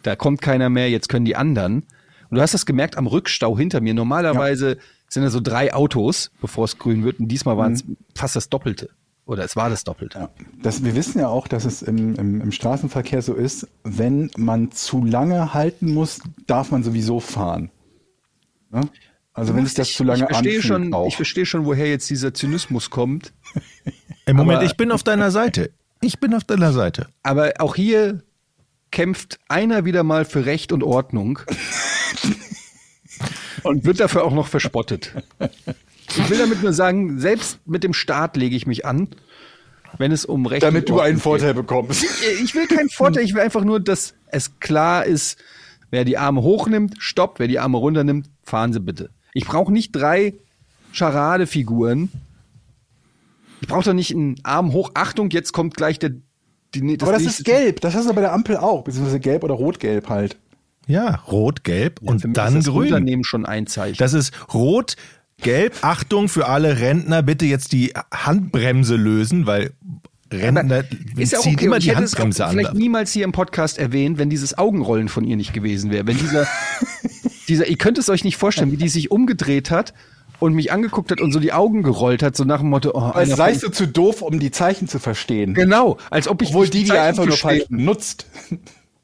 da 0.04 0.16
kommt 0.16 0.42
keiner 0.42 0.70
mehr, 0.70 0.90
jetzt 0.90 1.10
können 1.10 1.26
die 1.26 1.36
anderen. 1.36 1.84
Und 2.30 2.38
du 2.38 2.42
hast 2.42 2.54
das 2.54 2.66
gemerkt 2.66 2.98
am 2.98 3.08
Rückstau 3.08 3.58
hinter 3.58 3.82
mir. 3.82 3.94
Normalerweise 3.94 4.78
sind 5.08 5.24
da 5.24 5.30
so 5.30 5.40
drei 5.40 5.74
Autos, 5.74 6.32
bevor 6.42 6.66
es 6.66 6.78
grün 6.78 7.04
wird. 7.04 7.20
Und 7.20 7.28
diesmal 7.28 7.58
waren 7.58 7.74
es 7.74 7.84
fast 8.16 8.36
das 8.36 8.50
Doppelte. 8.50 8.90
Oder 9.26 9.46
es 9.46 9.56
war 9.56 9.70
das 9.70 9.84
Doppelte. 9.84 10.20
Ja. 10.20 10.30
Das, 10.62 10.84
wir 10.84 10.96
wissen 10.96 11.20
ja 11.20 11.28
auch, 11.28 11.48
dass 11.48 11.66
es 11.66 11.82
im, 11.82 12.16
im, 12.16 12.42
im 12.42 12.52
Straßenverkehr 12.52 13.22
so 13.22 13.34
ist, 13.34 13.68
wenn 13.84 14.30
man 14.36 14.72
zu 14.72 15.06
lange 15.06 15.54
halten 15.54 15.94
muss, 15.94 16.20
darf 16.48 16.72
man 16.72 16.84
sowieso 16.84 17.20
fahren. 17.20 17.70
Ne? 18.72 18.82
Also 19.34 19.56
wenn 19.56 19.66
sich 19.66 19.76
das 19.76 19.94
zu 19.94 20.04
lange 20.04 20.24
ich 20.24 20.26
verstehe 20.28 20.58
anfühlt 20.58 20.66
schon, 20.66 20.94
auch. 20.94 21.08
ich 21.08 21.16
verstehe 21.16 21.46
schon, 21.46 21.66
woher 21.66 21.88
jetzt 21.88 22.10
dieser 22.10 22.34
Zynismus 22.34 22.90
kommt. 22.90 23.34
Im 24.26 24.36
Moment, 24.38 24.58
Aber- 24.58 24.66
ich 24.66 24.76
bin 24.78 24.92
auf 24.92 25.04
deiner 25.04 25.32
Seite. 25.32 25.72
Ich 26.02 26.20
bin 26.20 26.34
auf 26.34 26.44
deiner 26.44 26.74
Seite. 26.74 27.08
Aber 27.24 27.54
auch 27.60 27.76
hier 27.76 28.24
kämpft 28.92 29.40
einer 29.48 29.86
wieder 29.86 30.04
mal 30.04 30.26
für 30.26 30.46
Recht 30.46 30.72
und 30.72 30.84
Ordnung 30.84 31.40
und 33.64 33.86
wird 33.86 34.00
dafür 34.00 34.24
auch 34.24 34.34
noch 34.34 34.48
verspottet. 34.48 35.14
Ich 36.10 36.30
will 36.30 36.38
damit 36.40 36.62
nur 36.62 36.74
sagen, 36.74 37.20
selbst 37.20 37.60
mit 37.66 37.84
dem 37.84 37.94
Staat 37.94 38.36
lege 38.36 38.56
ich 38.56 38.66
mich 38.68 38.86
an, 38.86 39.10
wenn 39.98 40.12
es 40.12 40.26
um 40.26 40.46
Recht 40.46 40.64
damit 40.64 40.90
und 40.90 40.98
du 40.98 41.02
einen 41.02 41.16
geht. 41.16 41.24
Vorteil 41.24 41.54
bekommst. 41.54 42.04
Ich 42.44 42.54
will 42.56 42.68
keinen 42.68 42.90
Vorteil, 42.90 43.24
ich 43.24 43.34
will 43.34 43.42
einfach 43.42 43.64
nur, 43.64 43.80
dass 43.80 44.14
es 44.28 44.60
klar 44.60 45.06
ist, 45.06 45.38
wer 45.90 46.04
die 46.04 46.18
Arme 46.18 46.42
hochnimmt, 46.42 46.96
stoppt, 47.00 47.40
wer 47.40 47.48
die 47.48 47.60
Arme 47.60 47.78
runternimmt, 47.78 48.30
fahren 48.44 48.74
Sie 48.74 48.80
bitte. 48.80 49.10
Ich 49.34 49.46
brauche 49.46 49.72
nicht 49.72 49.92
drei 49.96 50.34
Charadefiguren. 50.94 52.12
Ich 53.62 53.68
brauche 53.68 53.84
doch 53.84 53.94
nicht 53.94 54.12
einen 54.12 54.36
Arm 54.44 54.74
hoch. 54.74 54.92
Achtung, 54.94 55.30
jetzt 55.30 55.52
kommt 55.54 55.76
gleich 55.76 56.00
der. 56.00 56.12
Die, 56.74 56.98
Aber 57.02 57.12
das 57.12 57.24
ist 57.24 57.44
gelb. 57.44 57.82
Das 57.82 57.96
hast 57.96 58.10
du 58.10 58.14
bei 58.14 58.22
der 58.22 58.34
Ampel 58.34 58.58
auch. 58.58 58.84
Beziehungsweise 58.84 59.20
gelb 59.20 59.44
oder 59.44 59.54
rot-gelb 59.54 60.08
halt. 60.08 60.38
Ja, 60.88 61.16
rot, 61.28 61.64
gelb 61.64 62.00
Für 62.00 62.06
und 62.06 62.24
mich 62.24 62.34
dann 62.34 62.58
ist 62.58 62.68
das 62.68 62.74
grün. 62.74 62.88
Unternehmen 62.88 63.24
schon 63.24 63.46
ein 63.46 63.68
Zeichen. 63.68 63.98
Das 63.98 64.14
ist 64.14 64.34
rot, 64.54 64.96
gelb. 65.42 65.76
Achtung 65.82 66.30
für 66.30 66.48
alle 66.48 66.80
Rentner, 66.80 67.24
bitte 67.24 67.46
jetzt 67.46 67.74
die 67.74 67.94
Handbremse 68.12 68.96
lösen, 68.96 69.46
weil 69.46 69.72
Rentner 70.32 70.84
ist 71.18 71.34
ja 71.34 71.40
auch 71.40 71.44
ziehen 71.44 71.56
okay. 71.56 71.66
immer 71.66 71.78
ich 71.78 71.84
die 71.84 71.90
hätte 71.92 72.00
Handbremse 72.00 72.46
an. 72.46 72.52
vielleicht 72.52 72.74
niemals 72.74 73.12
hier 73.12 73.26
im 73.26 73.32
Podcast 73.32 73.78
erwähnt, 73.78 74.18
wenn 74.18 74.30
dieses 74.30 74.58
Augenrollen 74.58 75.10
von 75.10 75.26
ihr 75.26 75.36
nicht 75.36 75.54
gewesen 75.54 75.92
wäre. 75.92 76.08
Wenn 76.08 76.18
dieser, 76.18 76.48
dieser, 77.52 77.68
ihr 77.68 77.78
könnt 77.78 77.98
es 77.98 78.10
euch 78.10 78.24
nicht 78.24 78.38
vorstellen, 78.38 78.72
wie 78.72 78.78
die 78.78 78.90
sich 78.90 79.12
umgedreht 79.12 79.72
hat 79.72 79.94
und 80.40 80.54
mich 80.54 80.72
angeguckt 80.72 81.12
hat 81.12 81.20
und 81.22 81.32
so 81.32 81.40
die 81.40 81.54
Augen 81.54 81.84
gerollt 81.84 82.24
hat, 82.24 82.36
so 82.36 82.46
nach 82.46 82.62
dem 82.62 82.70
Motto, 82.70 82.92
oh, 82.94 83.00
Als 83.00 83.30
einer 83.30 83.36
seist 83.36 83.64
du 83.64 83.70
zu 83.70 83.88
doof, 83.88 84.22
um 84.22 84.40
die 84.40 84.52
Zeichen 84.52 84.88
zu 84.88 85.00
verstehen. 85.00 85.54
Genau, 85.54 85.98
als 86.10 86.28
ob 86.28 86.42
ich 86.42 86.50
Obwohl 86.50 86.70
die, 86.70 86.84
die 86.84 86.90
Zeichen 86.90 87.02
einfach 87.02 87.26
nur 87.26 87.38
falsch 87.38 87.66
nutzt. 87.70 88.26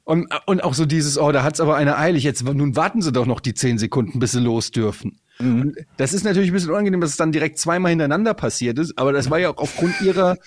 Und, 0.04 0.28
und 0.46 0.64
auch 0.64 0.74
so 0.74 0.86
dieses, 0.86 1.20
oh, 1.20 1.34
da 1.34 1.44
hat's 1.44 1.60
aber 1.60 1.76
eine 1.76 1.98
eilig, 1.98 2.24
jetzt 2.24 2.42
nun 2.42 2.78
warten 2.78 3.02
sie 3.02 3.12
doch 3.12 3.26
noch 3.26 3.42
die 3.42 3.54
zehn 3.54 3.78
Sekunden, 3.78 4.20
bis 4.20 4.32
sie 4.32 4.40
los 4.40 4.72
dürfen. 4.72 5.20
Und 5.40 5.76
das 5.98 6.14
ist 6.14 6.24
natürlich 6.24 6.50
ein 6.50 6.54
bisschen 6.54 6.70
unangenehm, 6.72 7.02
dass 7.02 7.12
es 7.12 7.18
dann 7.18 7.32
direkt 7.32 7.60
zweimal 7.60 7.90
hintereinander 7.90 8.34
passiert 8.34 8.80
ist, 8.80 8.98
aber 8.98 9.12
das 9.12 9.30
war 9.30 9.38
ja 9.38 9.50
auch 9.52 9.58
aufgrund 9.58 10.00
ihrer. 10.02 10.38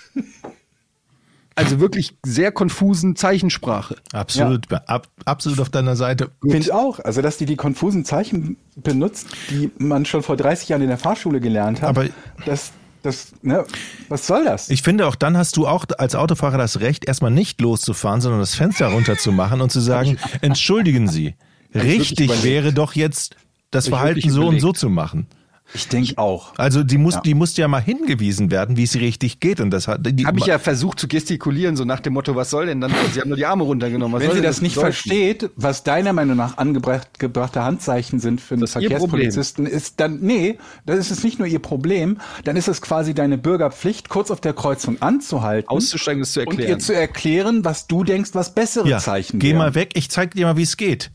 Also 1.64 1.80
wirklich 1.80 2.14
sehr 2.24 2.52
konfusen 2.52 3.16
Zeichensprache. 3.16 3.96
Absolut, 4.12 4.70
ab, 4.72 5.08
absolut 5.24 5.60
auf 5.60 5.68
deiner 5.68 5.96
Seite. 5.96 6.30
Finde 6.40 6.58
ich 6.58 6.72
auch. 6.72 6.98
Also, 7.00 7.22
dass 7.22 7.36
die 7.36 7.46
die 7.46 7.56
konfusen 7.56 8.04
Zeichen 8.04 8.56
benutzt, 8.76 9.28
die 9.50 9.70
man 9.78 10.04
schon 10.06 10.22
vor 10.22 10.36
30 10.36 10.68
Jahren 10.68 10.82
in 10.82 10.88
der 10.88 10.98
Fahrschule 10.98 11.40
gelernt 11.40 11.82
hat. 11.82 11.88
Aber- 11.88 12.06
das, 12.46 12.72
das, 13.02 13.32
ne, 13.42 13.64
was 14.08 14.26
soll 14.26 14.44
das? 14.44 14.68
Ich 14.70 14.82
finde 14.82 15.06
auch, 15.06 15.14
dann 15.14 15.36
hast 15.36 15.56
du 15.56 15.66
auch 15.66 15.86
als 15.98 16.14
Autofahrer 16.14 16.58
das 16.58 16.80
Recht, 16.80 17.06
erstmal 17.06 17.30
nicht 17.30 17.60
loszufahren, 17.60 18.20
sondern 18.20 18.40
das 18.40 18.54
Fenster 18.54 18.88
runterzumachen 18.88 19.60
und 19.60 19.70
zu 19.70 19.80
sagen, 19.80 20.18
entschuldigen 20.40 21.08
Sie, 21.08 21.34
richtig 21.74 22.42
wäre 22.42 22.72
doch 22.72 22.94
jetzt 22.94 23.36
das 23.70 23.84
ich 23.86 23.90
Verhalten 23.90 24.30
so 24.30 24.48
und 24.48 24.60
so 24.60 24.72
zu 24.72 24.90
machen. 24.90 25.28
Ich 25.72 25.86
denke 25.86 26.18
auch. 26.18 26.52
Also 26.58 26.82
die 26.82 26.98
muss, 26.98 27.14
Ja. 27.14 27.20
die 27.20 27.34
muss 27.34 27.56
ja 27.56 27.68
mal 27.68 27.80
hingewiesen 27.80 28.50
werden, 28.50 28.76
wie 28.76 28.82
es 28.82 28.96
richtig 28.96 29.38
geht. 29.38 29.60
Und 29.60 29.70
das 29.70 29.86
hat 29.86 30.00
die, 30.04 30.26
Habe 30.26 30.38
ich 30.40 30.46
ja 30.46 30.58
versucht 30.58 30.98
zu 30.98 31.06
gestikulieren, 31.06 31.76
so 31.76 31.84
nach 31.84 32.00
dem 32.00 32.12
Motto, 32.14 32.34
was 32.34 32.50
soll 32.50 32.66
denn 32.66 32.80
dann? 32.80 32.92
Sie 33.12 33.20
haben 33.20 33.28
nur 33.28 33.36
die 33.36 33.46
Arme 33.46 33.62
runtergenommen. 33.62 34.12
Was 34.14 34.20
Wenn 34.22 34.28
soll 34.30 34.36
sie 34.36 34.42
denn 34.42 34.50
das 34.50 34.62
nicht 34.62 34.74
bedeuten? 34.74 34.92
versteht, 34.92 35.50
was 35.54 35.84
deiner 35.84 36.12
Meinung 36.12 36.36
nach 36.36 36.58
angebracht, 36.58 37.18
gebrachte 37.20 37.62
Handzeichen 37.62 38.18
sind 38.18 38.40
für 38.40 38.54
einen 38.54 38.62
Das 38.62 38.72
Verkehrspolizisten, 38.72 39.66
ist 39.66 40.00
dann, 40.00 40.18
nee, 40.20 40.58
das 40.86 40.98
ist 40.98 41.10
es 41.12 41.22
nicht 41.22 41.38
nur 41.38 41.46
ihr 41.46 41.60
Problem, 41.60 42.18
dann 42.44 42.56
ist 42.56 42.66
es 42.66 42.82
quasi 42.82 43.14
deine 43.14 43.38
Bürgerpflicht, 43.38 44.08
kurz 44.08 44.30
auf 44.32 44.40
der 44.40 44.54
Kreuzung 44.54 45.00
anzuhalten. 45.00 45.68
Auszusteigen, 45.68 46.20
das 46.20 46.32
zu 46.32 46.40
und 46.40 46.48
erklären. 46.48 46.70
ihr 46.70 46.78
zu 46.80 46.94
erklären, 46.94 47.64
was 47.64 47.86
du 47.86 48.02
denkst, 48.02 48.30
was 48.32 48.54
bessere 48.54 48.88
ja, 48.88 48.98
Zeichen 48.98 49.38
geh 49.38 49.50
wären. 49.50 49.58
mal 49.58 49.74
weg, 49.76 49.90
ich 49.94 50.10
zeig 50.10 50.34
dir 50.34 50.46
mal, 50.46 50.56
wie 50.56 50.62
es 50.62 50.76
geht. 50.76 51.12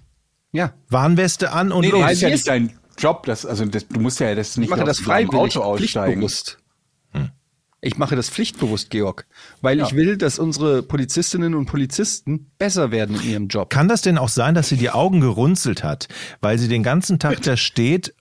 Ja. 0.54 0.72
Warnweste 0.90 1.52
an 1.52 1.74
und 1.74 1.82
Nee, 1.82 1.88
nee, 1.88 1.92
los. 1.94 2.02
das 2.04 2.12
ist 2.14 2.22
ja 2.22 2.30
nicht 2.30 2.48
dein 2.48 2.74
Job, 2.98 3.25
das, 3.25 3.46
also 3.46 3.66
das, 3.66 3.88
du 3.88 4.00
musst 4.00 4.20
ja 4.20 4.34
das 4.36 4.52
Ich 4.52 4.58
nicht 4.58 4.70
mache 4.70 4.82
aus 4.82 4.88
das 4.88 5.00
freiwillig, 5.00 5.36
Auto 5.58 5.62
aussteigen. 5.62 6.22
pflichtbewusst. 6.22 6.58
Ich 7.82 8.00
mache 8.00 8.16
das 8.16 8.32
pflichtbewusst, 8.32 8.90
Georg, 8.90 9.28
weil 9.62 9.80
ich 9.80 9.94
will, 9.94 10.18
dass 10.18 10.40
unsere 10.40 10.82
Polizistinnen 10.82 11.54
und 11.54 11.68
Polizisten 11.68 12.50
besser 12.58 12.90
werden 12.90 13.16
in 13.22 13.30
ihrem 13.30 13.48
Job. 13.48 13.70
Kann 13.70 13.88
das 13.88 14.02
denn 14.02 14.18
auch 14.18 14.30
sein, 14.30 14.56
dass 14.56 14.70
sie 14.70 14.78
die 14.78 14.90
Augen 14.90 15.22
gerunzelt 15.22 15.84
hat, 15.84 16.08
weil 16.42 16.58
sie 16.58 16.68
den 16.68 16.82
ganzen 16.82 17.20
Tag 17.20 17.44
da 17.44 17.56
steht? 17.56 18.16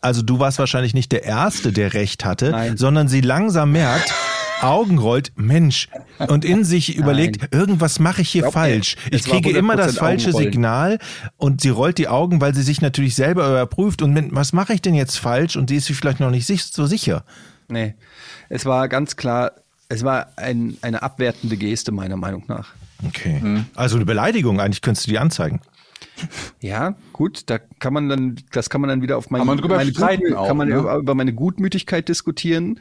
Also 0.00 0.22
du 0.22 0.38
warst 0.38 0.60
wahrscheinlich 0.60 0.94
nicht 0.94 1.10
der 1.10 1.24
Erste, 1.24 1.72
der 1.72 1.92
Recht 1.92 2.24
hatte, 2.24 2.50
Nein. 2.52 2.76
sondern 2.76 3.08
sie 3.08 3.20
langsam 3.20 3.72
merkt, 3.72 4.14
Augen 4.62 4.98
rollt, 4.98 5.32
Mensch, 5.36 5.88
und 6.28 6.44
in 6.44 6.64
sich 6.64 6.96
überlegt, 6.96 7.54
irgendwas 7.54 7.98
mache 7.98 8.22
ich 8.22 8.30
hier 8.30 8.42
Glaub 8.42 8.54
mir, 8.54 8.60
falsche. 8.60 8.96
Ich 9.10 9.22
es 9.22 9.24
kriege 9.24 9.50
immer 9.50 9.76
das 9.76 9.96
100% 9.96 9.98
falsche 9.98 10.28
Augenrollen. 10.28 10.52
Signal 10.52 10.98
und 11.36 11.60
sie 11.60 11.70
rollt 11.70 11.98
die 11.98 12.08
Augen, 12.08 12.40
weil 12.40 12.54
sie 12.54 12.62
sich 12.62 12.80
natürlich 12.80 13.14
selber 13.14 13.48
überprüft 13.48 14.02
und 14.02 14.12
mit, 14.12 14.34
was 14.34 14.52
mache 14.52 14.74
ich 14.74 14.82
denn 14.82 14.94
jetzt 14.94 15.18
falsch? 15.18 15.56
Und 15.56 15.70
die 15.70 15.76
ist 15.76 15.86
sich 15.86 15.96
vielleicht 15.96 16.20
noch 16.20 16.30
nicht 16.30 16.46
so 16.46 16.86
sicher. 16.86 17.24
Nee, 17.68 17.94
es 18.48 18.66
war 18.66 18.88
ganz 18.88 19.16
klar, 19.16 19.52
es 19.88 20.04
war 20.04 20.28
ein, 20.36 20.76
eine 20.82 21.02
abwertende 21.02 21.56
Geste 21.56 21.92
meiner 21.92 22.16
Meinung 22.16 22.44
nach. 22.48 22.72
Okay. 23.06 23.64
Also 23.74 23.96
eine 23.96 24.04
Beleidigung, 24.04 24.60
eigentlich 24.60 24.82
könntest 24.82 25.06
du 25.06 25.10
die 25.10 25.18
anzeigen. 25.18 25.60
Ja, 26.60 26.94
gut, 27.12 27.44
da 27.46 27.58
kann 27.58 27.92
man 27.92 28.08
dann, 28.08 28.36
das 28.52 28.68
kann 28.68 28.80
man 28.80 28.88
dann 28.88 29.02
wieder 29.02 29.16
auf 29.16 29.30
meine, 29.30 29.40
Kann 29.40 29.46
man 29.46 29.58
drüber 29.58 29.76
meine 29.76 30.38
auch, 30.38 30.48
kann 30.48 30.56
man 30.56 30.68
ne? 30.68 30.76
über, 30.76 30.96
über 30.96 31.14
meine 31.14 31.32
Gutmütigkeit 31.32 32.08
diskutieren. 32.08 32.80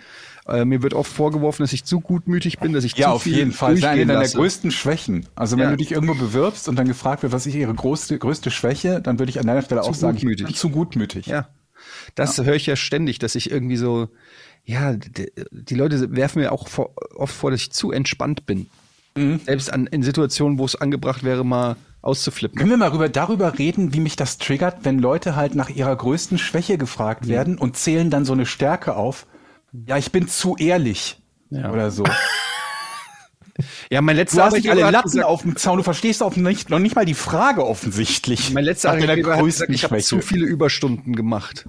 Äh, 0.50 0.66
mir 0.66 0.82
wird 0.82 0.94
oft 0.94 1.12
vorgeworfen, 1.12 1.64
dass 1.64 1.74
ich 1.74 1.84
zu 1.84 2.00
gutmütig 2.00 2.60
bin, 2.60 2.74
dass 2.74 2.84
ich 2.84 2.96
Ja, 2.98 3.08
zu 3.08 3.14
auf 3.16 3.24
viel 3.24 3.36
jeden 3.36 3.52
Fall. 3.52 3.72
Das 3.76 3.80
ist 3.80 3.86
eine 3.86 4.06
deiner 4.06 4.28
größten 4.28 4.72
Schwächen. 4.72 5.26
Also 5.36 5.58
wenn 5.58 5.66
Ja. 5.66 5.72
du 5.72 5.78
dich 5.78 5.92
irgendwo 5.92 6.16
bewirbst 6.16 6.68
und 6.68 6.76
dann 6.78 6.88
gefragt 6.88 7.24
wird, 7.24 7.32
was 7.34 7.46
ist 7.46 7.56
ihre 7.56 7.74
größte, 7.74 8.18
größte 8.18 8.52
Schwäche, 8.52 9.02
dann 9.02 9.20
würde 9.20 9.30
ich 9.30 9.40
an 9.40 9.48
deiner 9.48 9.62
Stelle 9.62 9.84
auch 9.84 9.94
sagen, 9.94 10.18
ich 10.18 10.22
gutmütig. 10.24 10.46
bin 10.48 10.56
zu 10.56 10.70
gutmütig. 10.70 11.26
Ja, 11.28 11.50
das 12.16 12.38
höre 12.38 12.56
ich 12.56 12.66
ja 12.66 12.76
ständig, 12.76 13.20
dass 13.20 13.36
ich 13.36 13.52
irgendwie 13.52 13.78
so, 13.78 14.10
ja, 14.66 14.94
d- 14.94 15.32
die 15.52 15.76
Leute 15.76 16.16
werfen 16.16 16.42
mir 16.42 16.52
auch 16.52 16.68
vor, 16.68 16.92
oft 17.16 17.34
vor, 17.34 17.52
dass 17.52 17.62
ich 17.62 17.72
zu 17.72 17.92
entspannt 17.92 18.46
bin. 18.46 18.68
Mhm. 19.16 19.40
Selbst 19.46 19.72
an, 19.72 19.88
in 19.88 20.04
Situationen, 20.04 20.58
wo 20.60 20.66
es 20.66 20.76
angebracht 20.76 21.24
wäre, 21.24 21.44
mal 21.46 21.76
auszuflippen. 22.02 22.58
Können 22.58 22.70
wir 22.70 22.78
mal 22.78 22.90
rüber, 22.90 23.10
darüber 23.10 23.58
reden, 23.60 23.94
wie 23.94 24.00
mich 24.00 24.16
das 24.16 24.38
triggert, 24.38 24.78
wenn 24.84 25.00
Leute 25.00 25.36
halt 25.36 25.54
nach 25.56 25.70
ihrer 25.70 25.96
größten 25.96 26.38
Schwäche 26.38 26.78
gefragt 26.78 27.28
werden 27.28 27.58
und 27.58 27.76
zählen 27.78 28.10
dann 28.10 28.24
so 28.26 28.34
eine 28.34 28.46
Stärke 28.46 28.96
auf? 28.96 29.26
Ja, 29.72 29.98
ich 29.98 30.12
bin 30.12 30.28
zu 30.28 30.56
ehrlich. 30.58 31.22
Ja. 31.50 31.72
Oder 31.72 31.92
so. 31.92 32.04
Ja, 33.92 34.02
mein 34.02 34.16
Du 34.16 34.22
letzter 34.22 34.46
hast 34.46 34.54
nicht 34.54 34.70
alle 34.70 34.90
Latten 34.90 35.12
gesagt, 35.12 35.26
auf 35.26 35.42
dem 35.42 35.58
Zaun, 35.58 35.78
du 35.78 35.84
verstehst 35.84 36.24
auch 36.24 36.34
nicht, 36.38 36.70
noch 36.70 36.80
nicht 36.80 36.96
mal 36.96 37.04
die 37.04 37.14
Frage 37.14 37.66
offensichtlich. 37.66 38.54
mein 38.54 38.64
letzter 38.64 38.92
Arbeitgeber 38.92 39.36
hat 39.36 39.44
gesagt, 39.44 39.72
ich 39.72 39.84
habe 39.84 39.98
zu 40.00 40.22
viele 40.22 40.46
Überstunden 40.46 41.14
gemacht. 41.14 41.68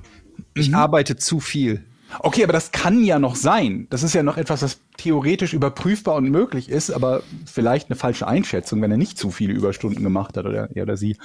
Ich 0.54 0.68
Mhm. 0.68 0.76
arbeite 0.76 1.16
zu 1.16 1.40
viel. 1.40 1.84
Okay, 2.20 2.44
aber 2.44 2.52
das 2.52 2.70
kann 2.70 3.02
ja 3.02 3.18
noch 3.18 3.34
sein. 3.34 3.88
Das 3.90 4.04
ist 4.04 4.14
ja 4.14 4.22
noch 4.22 4.36
etwas, 4.36 4.62
was 4.62 4.78
theoretisch 4.98 5.52
überprüfbar 5.52 6.14
und 6.14 6.30
möglich 6.30 6.68
ist, 6.68 6.90
aber 6.90 7.24
vielleicht 7.46 7.88
eine 7.90 7.96
falsche 7.96 8.28
Einschätzung, 8.28 8.80
wenn 8.82 8.90
er 8.92 8.96
nicht 8.96 9.18
zu 9.18 9.32
viele 9.32 9.52
Überstunden 9.52 10.04
gemacht 10.04 10.36
hat 10.36 10.44
oder 10.46 10.68
er 10.74 10.82
oder 10.84 10.96
sie. 10.96 11.16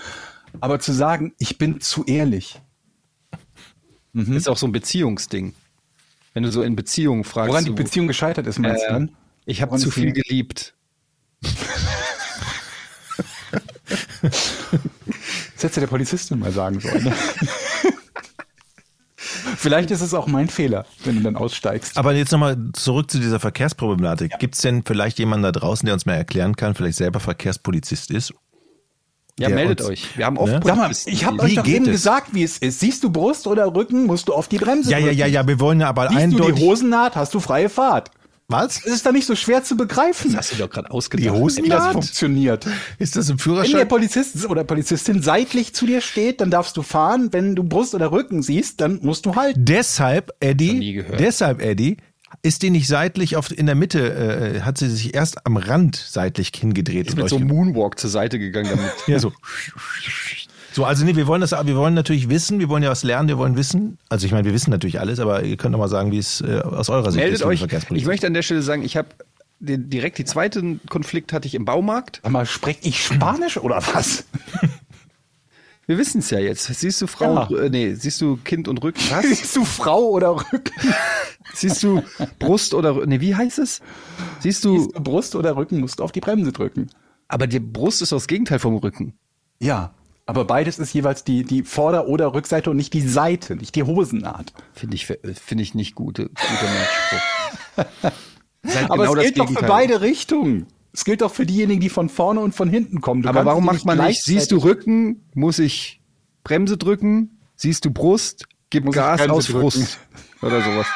Aber 0.62 0.80
zu 0.80 0.94
sagen, 0.94 1.34
ich 1.38 1.60
bin 1.60 1.80
zu 1.80 2.06
ehrlich. 2.06 2.60
Ist 4.14 4.48
auch 4.50 4.58
so 4.58 4.66
ein 4.68 4.72
Beziehungsding. 4.72 5.54
Wenn 6.36 6.44
du 6.44 6.52
so 6.52 6.62
in 6.62 6.76
Beziehungen 6.76 7.24
fragst, 7.24 7.50
Woran 7.50 7.64
die 7.64 7.72
Beziehung 7.72 8.08
gescheitert 8.08 8.46
ist, 8.46 8.60
meinst 8.60 8.84
du 8.84 8.88
äh, 8.88 8.92
dann? 8.92 9.12
ich 9.46 9.62
habe 9.62 9.78
zu 9.78 9.90
viel 9.90 10.12
geliebt. 10.12 10.76
Das 15.54 15.64
hätte 15.64 15.80
der 15.80 15.88
Polizistin 15.88 16.40
mal 16.40 16.52
sagen 16.52 16.80
sollen. 16.82 17.06
Ne? 17.06 17.14
Vielleicht 19.56 19.90
ist 19.92 20.02
es 20.02 20.14
auch 20.14 20.28
mein 20.28 20.50
Fehler, 20.50 20.86
wenn 21.06 21.16
du 21.16 21.22
dann 21.22 21.36
aussteigst. 21.36 21.98
Aber 21.98 22.14
jetzt 22.14 22.32
nochmal 22.32 22.58
zurück 22.74 23.10
zu 23.10 23.20
dieser 23.20 23.40
Verkehrsproblematik. 23.40 24.38
Gibt 24.40 24.56
es 24.56 24.62
denn 24.62 24.84
vielleicht 24.86 25.18
jemanden 25.18 25.44
da 25.44 25.52
draußen, 25.52 25.86
der 25.86 25.94
uns 25.94 26.06
mal 26.06 26.16
erklären 26.16 26.56
kann, 26.56 26.76
vielleicht 26.76 26.98
selber 26.98 27.20
Verkehrspolizist 27.20 28.12
ist? 28.12 28.34
Ja, 29.40 29.50
meldet 29.50 29.82
uns- 29.82 29.90
euch. 29.90 30.18
Wir 30.18 30.26
haben 30.26 30.38
oft 30.38 30.52
Ne? 30.54 30.62
Sag 30.64 30.76
mal, 30.78 30.92
ich 31.06 31.26
habe 31.26 31.40
euch 31.42 31.56
doch 31.56 31.66
eben 31.68 31.86
es? 31.86 31.92
gesagt, 31.92 32.34
wie 32.34 32.44
es 32.44 32.58
ist. 32.58 32.80
Siehst 32.80 33.04
du 33.04 33.10
Brust 33.10 33.48
oder 33.48 33.74
Rücken, 33.76 34.06
musst 34.06 34.28
du 34.30 34.34
auf 34.34 34.48
die 34.48 34.58
Bremse 34.58 34.90
Ja, 34.92 34.98
ja, 34.98 35.12
ja, 35.12 35.26
ja, 35.28 35.46
wir 35.46 35.60
wollen 35.60 35.82
ja 35.82 35.90
aber 35.90 36.04
Siehst 36.08 36.14
du 36.14 36.24
eindeutig. 36.24 36.56
die 36.56 36.62
Hosennaht, 36.64 37.16
hast 37.16 37.34
du 37.34 37.40
freie 37.42 37.68
Fahrt. 37.70 38.12
Was? 38.48 38.78
Es 38.78 38.86
ist 38.94 39.06
da 39.08 39.12
nicht 39.12 39.26
so 39.26 39.36
schwer 39.36 39.64
zu 39.64 39.76
begreifen, 39.76 40.38
hast 40.38 40.52
du 40.54 40.56
doch 40.58 40.70
gerade 40.70 40.92
ausgedacht. 40.92 41.26
Die 41.26 41.32
Hosen- 41.32 41.66
wie 41.66 41.70
das 41.70 41.88
funktioniert. 41.88 42.68
Ist 43.00 43.16
das 43.16 43.26
im 43.30 43.32
Wenn 43.32 43.38
der 43.38 43.44
Führerschein? 43.66 43.88
Polizist 43.88 44.48
oder 44.48 44.64
Polizistin 44.64 45.24
seitlich 45.24 45.74
zu 45.74 45.88
dir 45.88 46.00
steht, 46.00 46.42
dann 46.42 46.52
darfst 46.52 46.78
du 46.78 46.84
fahren. 46.84 47.30
Wenn 47.32 47.56
du 47.56 47.64
Brust 47.64 47.96
oder 47.96 48.12
Rücken 48.12 48.44
siehst, 48.44 48.82
dann 48.82 49.00
musst 49.02 49.26
du 49.26 49.36
halten. 49.36 49.66
Deshalb, 49.66 50.32
Eddie, 50.40 51.04
deshalb, 51.18 51.60
Eddie, 51.60 51.98
ist 52.46 52.62
die 52.62 52.70
nicht 52.70 52.88
seitlich 52.88 53.36
auf, 53.36 53.52
in 53.52 53.66
der 53.66 53.74
Mitte, 53.74 54.56
äh, 54.56 54.62
hat 54.62 54.78
sie 54.78 54.88
sich 54.88 55.16
erst 55.16 55.46
am 55.48 55.58
Rand 55.58 55.96
seitlich 55.96 56.52
hingedreht. 56.56 57.08
ist 57.08 57.18
mit 57.18 57.28
so 57.28 57.38
einem 57.38 57.48
Moonwalk 57.48 58.00
zur 58.00 58.12
Seite 58.12 58.38
gegangen 58.38 58.70
damit. 58.70 58.92
ja, 59.08 59.18
so. 59.20 59.34
So, 60.72 60.86
also 60.86 61.06
nee, 61.06 61.16
wir 61.16 61.26
wollen 61.26 61.42
das, 61.42 61.52
wir 61.52 61.76
wollen 61.76 61.96
natürlich 61.96 62.30
wissen, 62.30 62.60
wir 62.60 62.70
wollen 62.70 62.84
ja 62.84 62.92
was 62.92 63.04
lernen, 63.04 63.30
wir 63.30 63.38
wollen 63.38 63.56
wissen. 63.58 63.98
Also 64.10 64.26
ich 64.28 64.32
meine, 64.32 64.46
wir 64.46 64.54
wissen 64.54 64.70
natürlich 64.70 65.00
alles, 65.00 65.20
aber 65.20 65.44
ihr 65.44 65.58
könnt 65.58 65.74
doch 65.74 65.80
mal 65.80 65.88
sagen, 65.88 66.12
wie 66.12 66.18
es 66.20 66.42
äh, 66.42 66.60
aus 66.64 66.90
eurer 66.90 67.12
Sicht 67.12 67.24
Meldet 67.24 67.40
ist. 67.40 67.46
euch. 67.46 67.66
Ich 67.92 68.06
möchte 68.06 68.28
an 68.28 68.34
der 68.34 68.44
Stelle 68.44 68.62
sagen, 68.62 68.84
ich 68.84 68.96
habe 68.96 69.08
den, 69.60 69.90
direkt 69.90 70.18
die 70.18 70.26
zweiten 70.26 70.82
Konflikt 70.88 71.34
hatte 71.34 71.48
ich 71.48 71.56
im 71.56 71.66
Baumarkt. 71.66 72.20
Sag 72.24 72.32
mal, 72.32 72.46
sprech 72.46 72.78
ich 72.84 73.04
Spanisch 73.04 73.58
oder 73.58 73.82
was? 73.94 74.26
Wir 75.88 75.98
wissen 75.98 76.20
es 76.20 76.30
ja 76.32 76.40
jetzt. 76.40 76.66
Siehst 76.66 77.02
du 77.02 77.08
Frau, 77.08 77.36
Ja. 77.36 77.44
und, 77.44 77.58
äh, 77.60 77.70
nee, 77.70 77.94
siehst 77.94 78.20
du 78.22 78.38
Kind 78.38 78.68
und 78.68 78.84
Rücken? 78.84 79.02
Was? 79.10 79.24
Siehst 79.28 79.56
du 79.56 79.64
Frau 79.66 80.10
oder 80.10 80.32
Rücken? 80.36 80.74
siehst 81.54 81.84
du 81.84 82.02
Brust 82.40 82.74
oder 82.74 82.92
Rü- 82.92 83.06
nee, 83.06 83.22
wie 83.22 83.36
heißt 83.36 83.60
es? 83.60 83.82
Siehst 84.40 84.66
du, 84.66 84.80
Siehst 84.80 84.96
du 84.96 85.02
Brust 85.02 85.36
oder 85.36 85.56
Rücken, 85.56 85.80
musst 85.80 86.00
du 86.00 86.04
auf 86.04 86.12
die 86.12 86.22
Bremse 86.22 86.52
drücken. 86.52 86.90
aber 87.28 87.48
die 87.48 87.60
Brust 87.60 88.02
ist 88.02 88.12
das 88.12 88.28
Gegenteil 88.28 88.60
vom 88.60 88.76
Rücken. 88.78 89.14
Ja, 89.60 89.94
aber 90.26 90.44
beides 90.46 90.80
ist 90.80 90.92
jeweils 90.94 91.24
die, 91.24 91.44
die 91.44 91.62
Vorder- 91.64 92.08
oder 92.08 92.34
Rückseite 92.34 92.72
und 92.72 92.78
nicht 92.78 92.94
die 92.94 93.08
Seite, 93.08 93.56
nicht 93.56 93.76
die 93.76 93.84
Hosennaht. 93.84 94.54
Finde 94.74 94.96
ich, 94.96 95.06
finde 95.06 95.62
ich 95.64 95.76
nicht 95.76 95.94
gute, 95.96 96.30
guter. 96.30 97.86
Ist 98.64 98.76
halt 98.76 98.90
Aber 98.90 99.04
genau 99.06 99.12
es 99.12 99.16
das 99.18 99.24
gilt 99.26 99.38
doch 99.40 99.44
für 99.48 99.54
Gegenteil. 99.54 99.70
beide 99.70 100.02
Richtungen. 100.02 100.66
Es 100.96 101.04
gilt 101.04 101.20
doch 101.20 101.34
für 101.34 101.46
diejenigen, 101.46 101.82
die 101.82 101.90
von 101.90 102.08
vorne 102.08 102.40
und 102.40 102.56
von 102.56 102.70
hinten 102.70 103.02
kommen. 103.02 103.22
Du 103.22 103.28
Aber 103.28 103.44
warum 103.44 103.66
macht 103.66 103.84
man 103.84 103.98
nicht, 103.98 104.24
siehst 104.24 104.54
du 104.54 104.58
Rücken, 104.60 105.26
muss 105.34 105.60
ich 105.60 106.00
Bremse 106.46 106.78
drücken, 106.78 107.38
siehst 107.58 107.84
du 107.84 107.92
Brust, 107.92 108.46
gib 108.70 108.86
Muss 108.86 108.96
Gas 108.96 109.28
aus 109.28 109.48
drücken. 109.48 109.60
Frust 109.60 110.00
oder 110.42 110.62
sowas. 110.62 110.88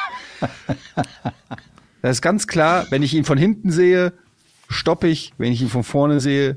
Das 2.00 2.12
ist 2.12 2.22
ganz 2.22 2.46
klar, 2.46 2.86
wenn 2.88 3.02
ich 3.02 3.12
ihn 3.12 3.26
von 3.26 3.36
hinten 3.36 3.70
sehe, 3.70 4.14
stoppe 4.70 5.06
ich, 5.06 5.34
wenn 5.36 5.52
ich 5.52 5.60
ihn 5.60 5.68
von 5.68 5.84
vorne 5.84 6.20
sehe, 6.20 6.56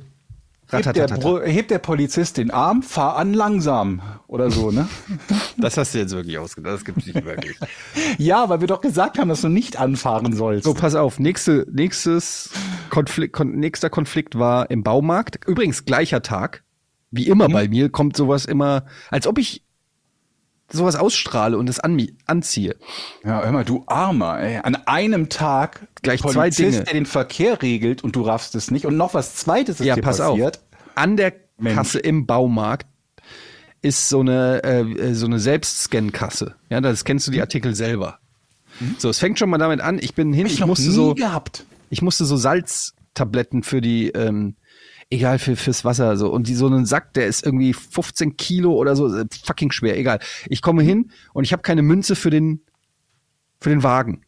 hebt 0.73 0.95
der, 0.95 1.41
hebt 1.45 1.71
der 1.71 1.79
Polizist 1.79 2.37
den 2.37 2.51
Arm, 2.51 2.83
fahr 2.83 3.17
an 3.17 3.33
langsam 3.33 4.01
oder 4.27 4.51
so, 4.51 4.71
ne? 4.71 4.87
Das 5.57 5.77
hast 5.77 5.93
du 5.93 5.99
jetzt 5.99 6.11
wirklich 6.13 6.37
ausgedacht, 6.37 6.75
das 6.75 6.85
gibt's 6.85 7.05
nicht 7.05 7.23
wirklich. 7.25 7.57
ja, 8.17 8.49
weil 8.49 8.59
wir 8.61 8.67
doch 8.67 8.81
gesagt 8.81 9.19
haben, 9.19 9.29
dass 9.29 9.41
du 9.41 9.49
nicht 9.49 9.77
anfahren 9.77 10.33
sollst. 10.33 10.65
So, 10.65 10.73
pass 10.73 10.95
auf, 10.95 11.19
nächste, 11.19 11.65
nächstes 11.71 12.49
Konflikt, 12.89 13.33
kon, 13.33 13.51
nächster 13.55 13.89
Konflikt 13.89 14.37
war 14.37 14.69
im 14.71 14.83
Baumarkt. 14.83 15.39
Übrigens 15.47 15.85
gleicher 15.85 16.21
Tag. 16.21 16.63
Wie 17.11 17.27
immer 17.27 17.47
Mhm. 17.47 17.53
bei 17.53 17.67
mir 17.67 17.89
kommt 17.89 18.17
sowas 18.17 18.45
immer, 18.45 18.85
als 19.11 19.27
ob 19.27 19.37
ich 19.37 19.63
sowas 20.73 20.95
ausstrahle 20.95 21.57
und 21.57 21.67
das 21.67 21.79
an, 21.79 22.05
anziehe. 22.25 22.75
Ja, 23.23 23.43
hör 23.43 23.51
mal, 23.51 23.65
du 23.65 23.83
Armer, 23.87 24.39
ey. 24.39 24.57
An 24.63 24.75
einem 24.85 25.29
Tag 25.29 25.87
Gleich 26.01 26.21
zwei 26.21 26.33
Polizist, 26.33 26.59
Dinge. 26.73 26.83
der 26.83 26.93
den 26.93 27.05
Verkehr 27.05 27.61
regelt 27.61 28.03
und 28.03 28.15
du 28.15 28.21
raffst 28.21 28.55
es 28.55 28.71
nicht. 28.71 28.85
Und 28.85 28.97
noch 28.97 29.13
was 29.13 29.35
Zweites 29.35 29.79
ist 29.79 29.85
Ja, 29.85 29.95
pass 29.95 30.17
passiert. 30.17 30.57
auf. 30.57 30.63
An 30.95 31.17
der 31.17 31.33
Mensch. 31.57 31.75
Kasse 31.75 31.99
im 31.99 32.25
Baumarkt 32.25 32.87
ist 33.81 34.09
so 34.09 34.21
eine, 34.21 34.63
äh, 34.63 35.13
so 35.13 35.25
eine 35.25 35.39
Selbstscan-Kasse. 35.39 36.55
Ja, 36.69 36.81
da 36.81 36.95
scannst 36.95 37.27
du 37.27 37.31
die 37.31 37.41
Artikel 37.41 37.75
selber. 37.75 38.19
So, 38.97 39.09
es 39.09 39.19
fängt 39.19 39.37
schon 39.39 39.49
mal 39.49 39.57
damit 39.57 39.81
an, 39.81 39.99
ich 40.01 40.15
bin 40.15 40.33
hin, 40.33 40.47
ich, 40.47 40.59
noch 40.59 40.67
musste 40.67 40.87
nie 40.87 40.95
so, 40.95 41.13
gehabt. 41.13 41.65
ich 41.89 42.01
musste 42.01 42.25
so 42.25 42.37
Salztabletten 42.37 43.61
für 43.63 43.81
die, 43.81 44.09
ähm, 44.09 44.55
egal, 45.09 45.39
für, 45.39 45.55
fürs 45.55 45.85
Wasser, 45.85 46.17
so. 46.17 46.29
Und 46.31 46.47
die, 46.47 46.55
so 46.55 46.67
einen 46.67 46.85
Sack, 46.85 47.13
der 47.13 47.27
ist 47.27 47.45
irgendwie 47.45 47.73
15 47.73 48.37
Kilo 48.37 48.73
oder 48.73 48.95
so, 48.95 49.13
äh, 49.15 49.25
fucking 49.45 49.71
schwer, 49.71 49.97
egal. 49.97 50.19
Ich 50.47 50.61
komme 50.61 50.83
hin 50.83 51.11
und 51.33 51.43
ich 51.43 51.53
habe 51.53 51.61
keine 51.61 51.81
Münze 51.81 52.15
für 52.15 52.29
den, 52.29 52.61
für 53.61 53.69
den 53.69 53.83
Wagen, 53.83 54.21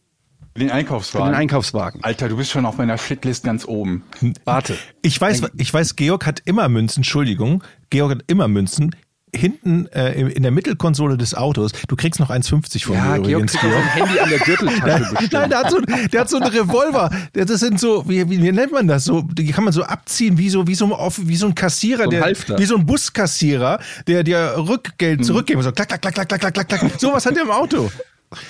Den 0.57 0.69
für 0.69 0.73
Einkaufswagen. 0.73 1.31
den 1.31 1.35
Einkaufswagen. 1.35 2.03
Alter, 2.03 2.29
du 2.29 2.37
bist 2.37 2.51
schon 2.51 2.65
auf 2.65 2.77
meiner 2.77 2.97
Shitlist 2.97 3.43
ganz 3.43 3.65
oben. 3.65 4.03
Warte. 4.45 4.77
Ich 5.01 5.19
weiß, 5.19 5.41
ich 5.57 5.73
weiß, 5.73 5.95
Georg 5.95 6.25
hat 6.25 6.41
immer 6.45 6.69
Münzen, 6.69 6.99
Entschuldigung, 6.99 7.63
Georg 7.89 8.11
hat 8.11 8.23
immer 8.27 8.47
Münzen. 8.47 8.95
Hinten 9.35 9.87
äh, 9.87 10.13
in 10.19 10.27
in 10.29 10.43
der 10.43 10.51
Mittelkonsole 10.51 11.17
des 11.17 11.35
Autos, 11.35 11.71
du 11.87 11.95
kriegst 11.95 12.19
noch 12.19 12.29
1,50 12.29 12.85
von 12.85 12.95
Ja, 12.95 13.03
mir 13.03 13.13
Georg 13.19 13.27
übrigens, 13.29 13.51
kriegt 13.53 13.65
auch 13.65 13.69
Georg. 13.69 13.83
ein 13.83 13.89
Handy 14.07 14.19
an 14.19 14.29
der 14.29 14.39
Gürteltasche 14.39 15.05
bestimmt. 15.11 15.33
Nein, 15.33 15.49
der 15.49 15.59
hat, 15.59 15.71
so, 15.71 15.79
der 15.81 16.21
hat 16.21 16.29
so 16.29 16.37
einen 16.37 16.47
Revolver. 16.47 17.09
Das 17.33 17.59
sind 17.59 17.79
so, 17.79 18.07
wie, 18.07 18.29
wie, 18.29 18.41
wie 18.41 18.51
nennt 18.51 18.71
man 18.71 18.87
das? 18.87 19.03
So, 19.05 19.21
die 19.21 19.51
kann 19.51 19.63
man 19.63 19.73
so 19.73 19.83
abziehen, 19.83 20.37
wie 20.37 20.49
so, 20.49 20.67
wie 20.67 20.75
so, 20.75 20.85
ein- 20.95 21.11
wie 21.27 21.35
so 21.35 21.47
ein 21.47 21.55
Kassierer, 21.55 22.05
So 22.05 22.09
ein 22.11 22.33
der, 22.47 22.57
wie 22.59 22.65
so 22.65 22.75
ein 22.75 22.85
Buskassierer, 22.85 23.79
der 24.07 24.23
dir 24.23 24.53
Rückgeld 24.57 25.25
zurückgeben 25.25 25.61
soll. 25.61 25.73
Klack, 25.73 25.89
klack, 25.89 26.01
klack, 26.01 26.15
klack, 26.15 26.29
klack, 26.39 26.53
klack, 26.53 26.67
klack. 26.67 26.91
Sowas 26.99 27.25
hat 27.25 27.35
er 27.35 27.43
im 27.43 27.51
Auto. 27.51 27.91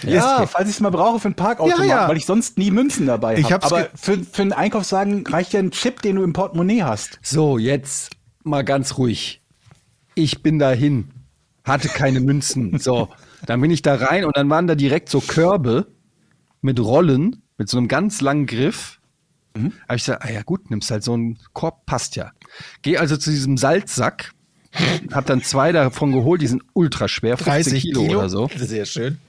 Ja, 0.04 0.48
falls 0.48 0.70
ich 0.70 0.76
es 0.76 0.80
mal 0.82 0.90
brauche 0.90 1.20
für 1.20 1.28
ein 1.28 1.36
Parkautomat, 1.36 1.80
Ja, 1.80 1.86
ja. 2.04 2.08
weil 2.08 2.18
ich 2.18 2.26
sonst 2.26 2.58
nie 2.58 2.72
Münzen 2.72 3.06
dabei 3.06 3.38
Ich 3.38 3.52
habe. 3.52 3.66
Aber 3.66 3.88
für, 3.94 4.18
für 4.24 4.42
einen 4.42 4.54
Einkaufswagen 4.54 5.28
reicht 5.28 5.54
ja 5.54 5.60
ein 5.60 5.72
Chip, 5.72 6.02
den 6.02 6.16
du 6.16 6.24
im 6.24 6.34
Portemonnaie 6.34 6.82
hast. 6.84 7.20
So, 7.22 7.58
jetzt 7.58 8.12
mal 8.44 8.64
ganz 8.64 8.98
ruhig. 8.98 9.42
Ich 10.16 10.42
bin 10.42 10.60
dahin, 10.60 11.12
hatte 11.64 11.90
keine 11.90 12.20
Münzen. 12.20 12.80
So, 12.80 13.10
dann 13.46 13.62
bin 13.62 13.72
ich 13.72 13.82
da 13.82 13.96
rein 13.96 14.26
und 14.26 14.38
dann 14.38 14.50
waren 14.50 14.68
da 14.68 14.76
direkt 14.76 15.10
so 15.10 15.20
Körbe 15.20 15.88
mit 16.62 16.80
Rollen, 16.80 17.42
mit 17.58 17.70
so 17.70 17.78
einem 17.78 17.88
ganz 17.88 18.22
langen 18.22 18.46
Griff. 18.46 19.00
Mhm. 19.56 19.74
Habe 19.88 19.98
ich 19.98 20.06
gesagt, 20.06 20.24
ah 20.26 20.32
ja 20.32 20.42
gut, 20.42 20.70
nimmst 20.70 20.90
halt 20.92 21.04
so 21.04 21.14
einen 21.14 21.38
Korb, 21.54 21.86
passt 21.86 22.16
ja. 22.16 22.32
Geh 22.82 22.98
also 22.98 23.18
zu 23.18 23.30
diesem 23.30 23.58
Salzsack, 23.58 24.34
hab 25.12 25.26
dann 25.26 25.42
zwei 25.42 25.72
davon 25.72 26.12
geholt, 26.12 26.42
die 26.42 26.48
sind 26.48 26.64
ultra 26.74 27.08
schwer, 27.08 27.38
15 27.38 27.54
30 27.54 27.82
Kilo, 27.82 28.02
Kilo, 28.02 28.20
oder 28.20 28.30
so. 28.30 28.50
Sehr 28.56 28.86
schön. 28.86 29.20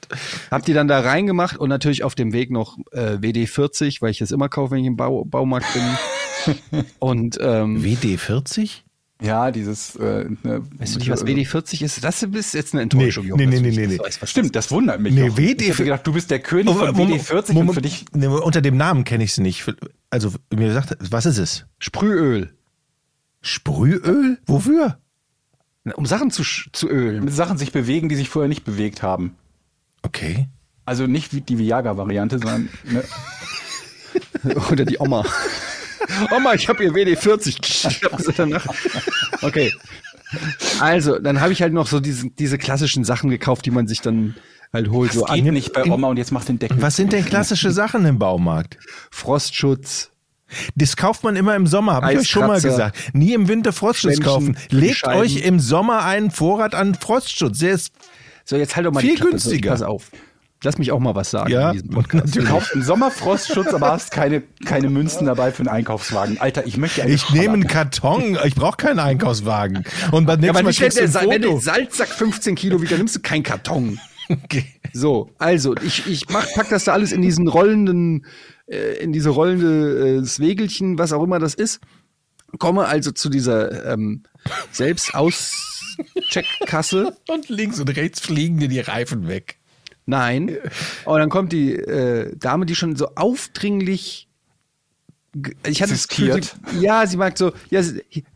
Hab 0.51 0.65
die 0.65 0.73
dann 0.73 0.89
da 0.89 1.01
reingemacht 1.01 1.57
und 1.57 1.69
natürlich 1.69 2.03
auf 2.03 2.15
dem 2.15 2.33
Weg 2.33 2.51
noch 2.51 2.79
äh, 2.93 3.19
WD40, 3.19 4.03
weil 4.03 4.11
ich 4.11 4.19
das 4.19 4.33
immer 4.33 4.49
kaufe, 4.49 4.73
wenn 4.73 4.81
ich 4.81 4.87
im 4.87 4.97
Bau 4.97 5.25
Baumarkt 5.25 5.67
bin. 5.73 6.85
und 6.99 7.39
ähm, 7.41 7.83
WD40? 7.83 8.83
Ja, 9.23 9.51
dieses. 9.51 9.97
Äh, 9.97 10.27
ne, 10.43 10.63
Weißt 10.79 10.95
du 10.95 10.99
nicht, 10.99 11.09
was 11.11 11.23
also- 11.23 11.33
WD40 11.33 11.83
ist? 11.83 12.05
Das 12.05 12.23
ist 12.23 12.53
jetzt 12.55 12.75
eine 12.75 12.83
Enttäuschung. 12.83 13.27
Nee, 13.27 13.47
nee, 13.47 13.61
nee, 13.61 13.71
nee, 13.71 13.83
das 13.87 13.93
nee. 13.93 13.99
weißt, 13.99 14.21
was 14.23 14.31
Stimmt, 14.31 14.55
das 14.55 14.71
wundert 14.71 15.01
mich. 15.01 15.15
Nee, 15.15 15.27
Jochen. 15.29 15.39
WD 15.39 15.63
Ich 15.63 15.69
hätte 15.71 15.85
gedacht, 15.85 16.07
du 16.07 16.13
bist 16.13 16.31
der 16.31 16.41
König 16.41 16.69
Oh, 16.69 16.75
von 16.79 16.95
Moment, 16.95 17.23
WD40 17.23 17.55
und 17.59 17.73
für 17.73 17.81
dich. 17.83 18.05
nee, 18.13 18.27
unter 18.27 18.61
dem 18.61 18.77
Namen 18.77 19.05
kenne 19.05 19.25
ich 19.25 19.31
es 19.31 19.39
nicht. 19.39 19.65
Also 20.11 20.33
mir 20.55 20.73
sagt, 20.75 20.97
was 21.11 21.25
ist 21.25 21.39
es? 21.39 21.65
Sprühöl. 21.79 22.53
Sprühöl? 23.41 24.39
Wofür? 24.47 24.99
Um 25.95 26.05
Sachen 26.05 26.31
zu, 26.31 26.43
zu 26.43 26.89
ölen. 26.89 27.25
Mit 27.25 27.33
Sachen 27.33 27.59
sich 27.59 27.73
bewegen, 27.73 28.09
die 28.09 28.17
sich 28.17 28.29
vorher 28.29 28.49
nicht 28.49 28.65
bewegt 28.65 29.03
haben. 29.03 29.37
Okay. 30.03 30.49
Also 30.85 31.07
nicht 31.07 31.33
wie 31.33 31.41
die 31.41 31.59
Viaga-Variante, 31.59 32.39
sondern 32.39 32.69
ne, 32.85 33.03
Oder 34.71 34.85
die 34.85 34.99
Oma. 34.99 35.25
Oma, 36.35 36.55
ich 36.55 36.69
habe 36.69 36.85
ihr 36.85 36.93
WD40. 36.93 37.57
Ich 37.61 38.03
hab 38.05 38.21
sie 38.21 38.33
danach. 38.33 38.67
Okay. 39.43 39.73
Also, 40.81 41.19
dann 41.19 41.41
habe 41.41 41.53
ich 41.53 41.63
halt 41.63 41.73
noch 41.73 41.87
so 41.87 42.01
diese, 42.01 42.29
diese 42.31 42.59
klassischen 42.59 43.05
Sachen 43.05 43.31
gekauft, 43.31 43.65
die 43.67 43.71
man 43.71 43.87
sich 43.87 44.01
dann 44.01 44.35
halt 44.73 44.91
holt. 44.91 45.13
So 45.13 45.25
geht 45.25 45.47
an 45.47 45.55
nicht 45.55 45.73
bei 45.73 45.85
Oma 45.85 46.09
und 46.09 46.17
jetzt 46.17 46.33
macht 46.33 46.49
den 46.49 46.59
Deckel. 46.59 46.81
Was 46.81 46.97
sind 46.97 47.13
denn 47.13 47.25
klassische 47.25 47.71
Sachen 47.71 48.05
im 48.05 48.19
Baumarkt? 48.19 48.79
Frostschutz. 49.11 50.11
Das 50.77 50.97
kauft 50.97 51.25
man 51.25 51.35
immer 51.35 51.57
im 51.57 51.67
Sommer, 51.67 51.95
habe 51.95 52.13
ich 52.13 52.21
euch 52.21 52.29
schon 52.29 52.47
mal 52.47 52.61
gesagt. 52.61 52.97
Nie 53.13 53.35
im 53.35 53.49
Winter 53.49 53.73
Frostschutz 53.73 54.15
Schwämmchen 54.17 54.55
kaufen. 54.55 54.57
Legt 54.71 54.99
Scheiben. 54.99 55.21
euch 55.21 55.37
im 55.45 55.59
Sommer 55.59 56.05
einen 56.05 56.31
Vorrat 56.31 56.75
an 56.75 56.95
Frostschutz. 56.95 57.59
Der 57.59 57.73
ist 57.73 57.93
So, 58.45 58.57
jetzt 58.57 58.77
halt 58.77 58.87
doch 58.87 58.93
mal 58.93 59.01
Viel 59.01 59.19
günstiger. 59.19 59.71
Pass 59.71 59.83
auf. 59.83 60.11
Lass 60.67 60.79
mich 60.79 60.91
auch 60.91 60.99
mal 60.99 61.15
was 61.15 61.31
sagen 61.31 61.49
Ja, 61.51 61.69
in 61.71 61.75
diesem 61.75 61.91
Podcast. 61.91 62.35
Du 62.35 62.43
kaufst 62.43 62.73
im 62.73 62.83
Sommer 62.83 63.13
Frostschutz, 63.13 63.73
aber 63.73 63.93
hast 63.93 64.11
keine, 64.11 64.43
keine 64.65 64.91
Münzen 64.91 65.25
dabei 65.27 65.53
für 65.53 65.61
einen 65.61 65.69
Einkaufswagen. 65.69 66.41
Alter, 66.41 66.67
ich 66.67 66.77
möchte 66.77 67.05
eine 67.05 67.13
ich 67.13 67.31
nehme 67.31 67.55
einen. 67.55 67.69
Karton, 67.69 68.37
ich 68.45 68.57
brauche 68.57 68.77
keinen 68.77 68.99
Einkaufswagen. 68.99 69.85
Und 70.11 70.27
beim 70.27 70.43
Ja, 70.43 70.51
nächsten 70.51 70.51
aber 70.51 70.63
Mal 70.65 70.69
nicht, 70.71 70.81
wenn 70.81 70.91
der, 70.91 71.05
ein 71.05 71.11
Sa- 71.13 71.21
wenn 71.21 71.41
der 71.43 71.51
Foto. 71.53 71.63
Salzsack 71.63 72.09
15 72.09 72.57
Kilo 72.57 72.83
wiegt, 72.83 72.91
dann 72.91 72.99
nimmst 72.99 73.15
du 73.15 73.21
keinen 73.21 73.45
Karton. 73.45 74.01
Okay. 74.29 74.65
So, 74.93 75.31
also 75.39 75.77
ich, 75.77 76.05
ich 76.09 76.29
mach, 76.31 76.45
pack 76.57 76.69
das 76.71 76.83
da 76.83 76.93
alles 76.95 77.13
in 77.13 77.23
diesen 77.23 77.47
rollenden, 77.47 78.27
äh, 78.67 78.95
in 78.99 79.13
diese 79.13 79.31
rollende 79.31 80.17
äh, 80.17 80.21
das 80.21 80.41
Wägelchen, 80.41 80.99
was 80.99 81.13
auch 81.13 81.23
immer 81.23 81.39
das 81.39 81.55
ist. 81.55 81.79
Komme 82.59 82.87
also 82.87 83.13
zu 83.13 83.29
dieser 83.29 83.93
ähm, 83.93 84.25
Selbstauscheckkasse. 84.73 87.17
Und 87.29 87.49
links 87.49 87.79
und 87.79 87.89
rechts 87.97 88.19
fliegen 88.21 88.59
dir 88.59 88.67
die 88.69 88.81
Reifen 88.81 89.29
weg. 89.29 89.59
Nein. 90.07 90.57
Und 91.05 91.19
dann 91.19 91.29
kommt 91.29 91.53
die 91.53 91.75
äh, 91.75 92.35
Dame, 92.37 92.65
die 92.67 92.75
schon 92.75 92.97
so 92.97 93.09
aufdringlich. 93.15 94.29
Ich 95.67 95.83
hatte 95.83 95.93
das 95.93 96.09
Gefühl, 96.09 96.41
ja, 96.81 97.07
sie 97.07 97.19
mag 97.19 97.37
so, 97.37 97.53
ja, 97.69 97.83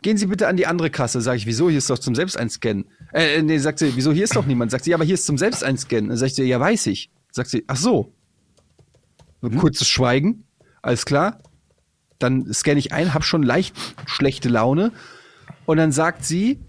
gehen 0.03 0.17
Sie 0.17 0.27
bitte 0.27 0.47
an 0.47 0.55
die 0.55 0.67
andere 0.67 0.91
Kasse. 0.91 1.19
Sag 1.19 1.37
ich, 1.37 1.47
wieso? 1.47 1.67
Hier 1.67 1.79
ist 1.79 1.89
doch 1.89 1.97
zum 1.97 2.13
Selbsteinscannen. 2.13 2.85
Äh, 3.11 3.41
nee, 3.41 3.57
sagt 3.57 3.79
sie, 3.79 3.95
wieso? 3.95 4.11
Hier 4.11 4.25
ist 4.25 4.35
doch 4.35 4.45
niemand. 4.45 4.69
Sagt 4.69 4.83
sie, 4.83 4.91
ja, 4.91 4.97
aber 4.97 5.05
hier 5.05 5.15
ist 5.15 5.25
zum 5.25 5.37
Selbsteinscannen. 5.37 6.09
Dann 6.09 6.17
sag 6.17 6.27
ich, 6.27 6.37
ja, 6.37 6.59
weiß 6.59 6.85
ich. 6.87 7.09
Sagt 7.31 7.49
sie, 7.49 7.63
ach 7.65 7.77
so. 7.77 8.13
Ein 9.41 9.57
kurzes 9.57 9.87
Schweigen. 9.87 10.43
Alles 10.83 11.05
klar. 11.05 11.41
Dann 12.19 12.53
scanne 12.53 12.79
ich 12.79 12.93
ein, 12.93 13.15
hab 13.15 13.23
schon 13.23 13.41
leicht 13.41 13.75
schlechte 14.05 14.49
Laune. 14.49 14.91
Und 15.65 15.77
dann 15.77 15.91
sagt 15.91 16.23
sie, 16.23 16.59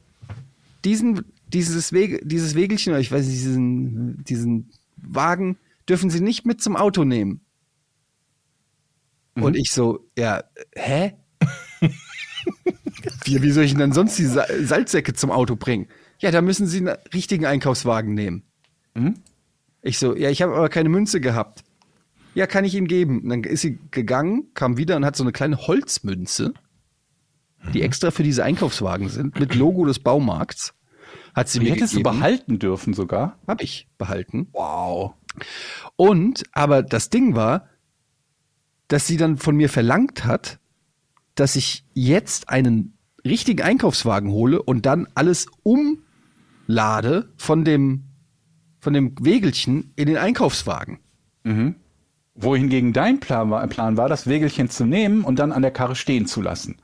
diesen, 0.85 1.25
dieses, 1.49 1.93
Wege, 1.93 2.21
dieses 2.25 2.55
Wegelchen, 2.55 2.93
oder 2.93 3.01
ich 3.01 3.13
weiß 3.13 3.27
nicht, 3.27 3.39
diesen, 3.39 4.25
diesen 4.25 4.71
Wagen 5.03 5.59
dürfen 5.89 6.11
Sie 6.11 6.21
nicht 6.21 6.47
mit 6.47 6.63
zum 6.63 6.77
Auto 6.77 7.05
nehmen. 7.05 7.41
Und 9.35 9.57
ich 9.57 9.71
so, 9.73 10.09
ja, 10.17 10.45
hä? 10.75 11.15
wie, 13.25 13.43
wie 13.43 13.51
soll 13.51 13.65
ich 13.65 13.73
denn 13.73 13.81
dann 13.81 13.93
sonst 13.93 14.19
die 14.19 14.27
Sa 14.27 14.45
Salzsäcke 14.63 15.15
zum 15.15 15.31
Auto 15.31 15.57
bringen? 15.57 15.89
Ja, 16.19 16.31
da 16.31 16.43
müssen 16.43 16.67
Sie 16.67 16.79
einen 16.79 16.97
richtigen 17.13 17.47
Einkaufswagen 17.47 18.15
nehmen. 18.15 18.45
Ich 19.81 19.99
so, 19.99 20.15
ja, 20.15 20.31
ich 20.31 20.43
habe 20.43 20.55
aber 20.55 20.69
keine 20.69 20.89
Münze 20.89 21.21
gehabt. 21.21 21.65
Ja, 22.35 22.47
kann 22.47 22.65
ich 22.65 22.75
Ihnen 22.75 22.87
geben. 22.87 23.23
Und 23.23 23.29
dann 23.29 23.45
ist 23.45 23.63
sie 23.63 23.79
gegangen, 23.91 24.49
kam 24.55 24.77
wieder 24.77 24.97
und 24.97 25.05
hat 25.05 25.17
so 25.17 25.25
eine 25.25 25.33
kleine 25.33 25.59
Holzmünze, 25.59 26.55
die 27.75 27.83
extra 27.83 28.11
für 28.11 28.23
diese 28.23 28.45
Einkaufswagen 28.45 29.09
sind, 29.09 29.39
mit 29.39 29.55
Logo 29.55 29.85
des 29.85 29.99
Baumarkts. 29.99 30.75
Hat 31.35 31.49
sie 31.49 31.59
Die 31.61 31.67
mir 31.67 31.73
hättest 31.75 31.95
du 31.95 31.99
gegeben. 31.99 32.19
behalten 32.19 32.59
dürfen 32.59 32.95
sogar. 32.95 33.39
Hab 33.47 33.63
ich 33.63 33.89
behalten. 33.99 34.49
Wow. 34.53 35.15
Und, 35.97 36.43
aber 36.53 36.83
das 36.83 37.09
Ding 37.11 37.35
war, 37.35 37.69
dass 38.89 39.07
sie 39.07 39.17
dann 39.17 39.39
von 39.39 39.57
mir 39.57 39.69
verlangt 39.71 40.25
hat, 40.25 40.59
dass 41.35 41.57
ich 41.57 41.87
jetzt 41.95 42.51
einen 42.51 42.99
richtigen 43.25 43.63
Einkaufswagen 43.63 44.31
hole 44.31 44.63
und 44.63 44.85
dann 44.85 45.09
alles 45.15 45.47
umlade 45.63 47.33
von 47.37 47.65
dem, 47.65 48.05
von 48.81 48.93
dem 48.93 49.15
Wägelchen 49.21 49.93
in 49.97 50.07
den 50.09 50.19
Einkaufswagen. 50.19 50.99
Wohingegen 52.35 52.93
dein 52.93 53.21
Plan 53.21 53.51
war, 53.51 53.67
Plan 53.69 53.97
war, 53.97 54.09
das 54.09 54.27
Wägelchen 54.27 54.69
zu 54.69 54.85
nehmen 54.85 55.25
und 55.25 55.39
dann 55.39 55.53
an 55.53 55.63
der 55.63 55.71
Karre 55.71 55.95
stehen 55.97 56.27
zu 56.27 56.43
lassen. 56.43 56.77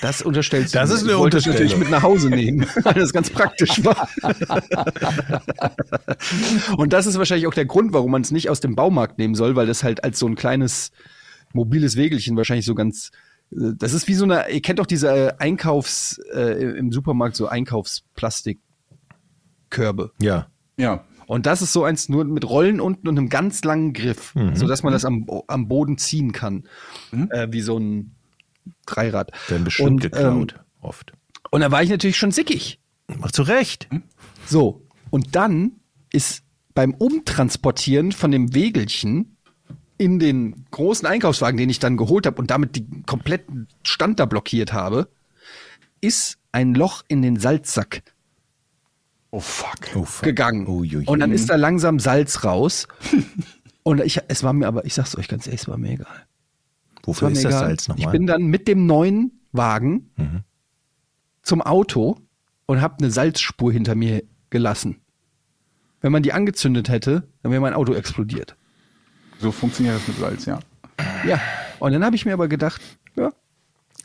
Das 0.00 0.22
unterstellst 0.22 0.74
Das 0.74 0.88
du. 0.90 0.96
ist 0.96 1.02
mir. 1.02 1.10
eine 1.10 1.16
ich 1.18 1.20
wollte 1.20 1.48
natürlich 1.48 1.76
mit 1.76 1.90
nach 1.90 2.02
Hause 2.02 2.30
nehmen, 2.30 2.66
weil 2.82 2.94
das 2.94 3.12
ganz 3.12 3.30
praktisch 3.30 3.84
war. 3.84 4.08
Und 6.76 6.92
das 6.92 7.06
ist 7.06 7.18
wahrscheinlich 7.18 7.46
auch 7.46 7.54
der 7.54 7.66
Grund, 7.66 7.92
warum 7.92 8.10
man 8.10 8.22
es 8.22 8.30
nicht 8.30 8.48
aus 8.50 8.60
dem 8.60 8.74
Baumarkt 8.76 9.18
nehmen 9.18 9.34
soll, 9.34 9.56
weil 9.56 9.66
das 9.66 9.84
halt 9.84 10.04
als 10.04 10.18
so 10.18 10.26
ein 10.26 10.36
kleines 10.36 10.90
mobiles 11.52 11.96
Wägelchen 11.96 12.36
wahrscheinlich 12.36 12.66
so 12.66 12.74
ganz 12.74 13.10
äh, 13.52 13.72
das 13.76 13.92
ist 13.92 14.08
wie 14.08 14.14
so 14.14 14.24
eine, 14.24 14.48
ihr 14.50 14.62
kennt 14.62 14.78
doch 14.78 14.86
diese 14.86 15.08
äh, 15.08 15.32
Einkaufs, 15.38 16.18
äh, 16.32 16.78
im 16.78 16.92
Supermarkt 16.92 17.36
so 17.36 17.48
Einkaufsplastikkörbe. 17.48 20.12
Ja. 20.20 20.46
Ja. 20.76 21.04
Und 21.26 21.46
das 21.46 21.62
ist 21.62 21.72
so 21.72 21.84
eins 21.84 22.08
nur 22.08 22.24
mit 22.24 22.48
Rollen 22.48 22.80
unten 22.80 23.06
und 23.06 23.16
einem 23.16 23.28
ganz 23.28 23.62
langen 23.62 23.92
Griff, 23.92 24.34
so 24.54 24.66
dass 24.66 24.82
man 24.82 24.92
das 24.92 25.04
am, 25.04 25.26
am 25.46 25.68
Boden 25.68 25.96
ziehen 25.96 26.32
kann. 26.32 26.64
Äh, 27.30 27.46
wie 27.52 27.60
so 27.60 27.78
ein 27.78 28.16
Dreirad. 28.94 29.32
Werden 29.48 29.64
bestimmt 29.64 29.90
Und, 29.90 30.00
geklaut. 30.00 30.54
Ähm, 30.54 30.64
oft. 30.80 31.12
und 31.50 31.60
da 31.60 31.70
war 31.70 31.82
ich 31.82 31.90
natürlich 31.90 32.16
schon 32.16 32.32
sickig. 32.32 32.80
Ach, 33.22 33.30
zu 33.32 33.42
Recht. 33.42 33.88
So, 34.46 34.86
und 35.10 35.34
dann 35.36 35.72
ist 36.12 36.42
beim 36.74 36.94
Umtransportieren 36.94 38.12
von 38.12 38.30
dem 38.30 38.54
Wegelchen 38.54 39.36
in 39.98 40.18
den 40.18 40.64
großen 40.70 41.06
Einkaufswagen, 41.06 41.58
den 41.58 41.68
ich 41.68 41.78
dann 41.78 41.96
geholt 41.96 42.26
habe 42.26 42.40
und 42.40 42.50
damit 42.50 42.76
den 42.76 43.04
kompletten 43.06 43.68
Stand 43.82 44.18
da 44.20 44.24
blockiert 44.26 44.72
habe, 44.72 45.08
ist 46.00 46.38
ein 46.52 46.74
Loch 46.74 47.02
in 47.08 47.20
den 47.22 47.38
Salzsack 47.38 48.02
Oh 49.32 49.40
fuck. 49.40 49.78
Oh, 49.94 50.04
fuck. 50.04 50.24
gegangen. 50.24 50.66
Uiuiui. 50.66 51.06
Und 51.06 51.20
dann 51.20 51.32
ist 51.32 51.50
da 51.50 51.56
langsam 51.56 52.00
Salz 52.00 52.42
raus. 52.44 52.88
und 53.84 54.00
ich, 54.00 54.20
es 54.28 54.42
war 54.42 54.52
mir 54.52 54.66
aber, 54.66 54.84
ich 54.84 54.94
sag's 54.94 55.16
euch 55.16 55.28
ganz 55.28 55.46
ehrlich, 55.46 55.62
es 55.62 55.68
war 55.68 55.78
mir 55.78 55.92
egal. 55.92 56.26
Wofür 57.10 57.30
ist 57.30 57.44
mir 57.44 57.50
das. 57.50 57.58
Salz 57.60 57.82
Ich 57.82 57.88
nochmal? 57.88 58.12
bin 58.12 58.26
dann 58.26 58.44
mit 58.46 58.66
dem 58.68 58.86
neuen 58.86 59.40
Wagen 59.52 60.10
Mhm. 60.16 60.40
zum 61.42 61.60
Auto 61.62 62.18
und 62.66 62.80
habe 62.80 62.96
eine 62.98 63.10
Salzspur 63.10 63.72
hinter 63.72 63.94
mir 63.94 64.22
gelassen. 64.50 65.00
Wenn 66.00 66.12
man 66.12 66.22
die 66.22 66.32
angezündet 66.32 66.88
hätte, 66.88 67.28
dann 67.42 67.52
wäre 67.52 67.60
mein 67.60 67.74
Auto 67.74 67.92
explodiert. 67.94 68.56
So 69.38 69.52
funktioniert 69.52 69.96
das 69.96 70.08
mit 70.08 70.16
Salz, 70.18 70.46
ja. 70.46 70.60
Ja. 71.26 71.40
Und 71.78 71.92
dann 71.92 72.04
habe 72.04 72.14
ich 72.16 72.24
mir 72.26 72.32
aber 72.34 72.48
gedacht, 72.48 72.80
ja, 73.16 73.24
ihr 73.26 73.32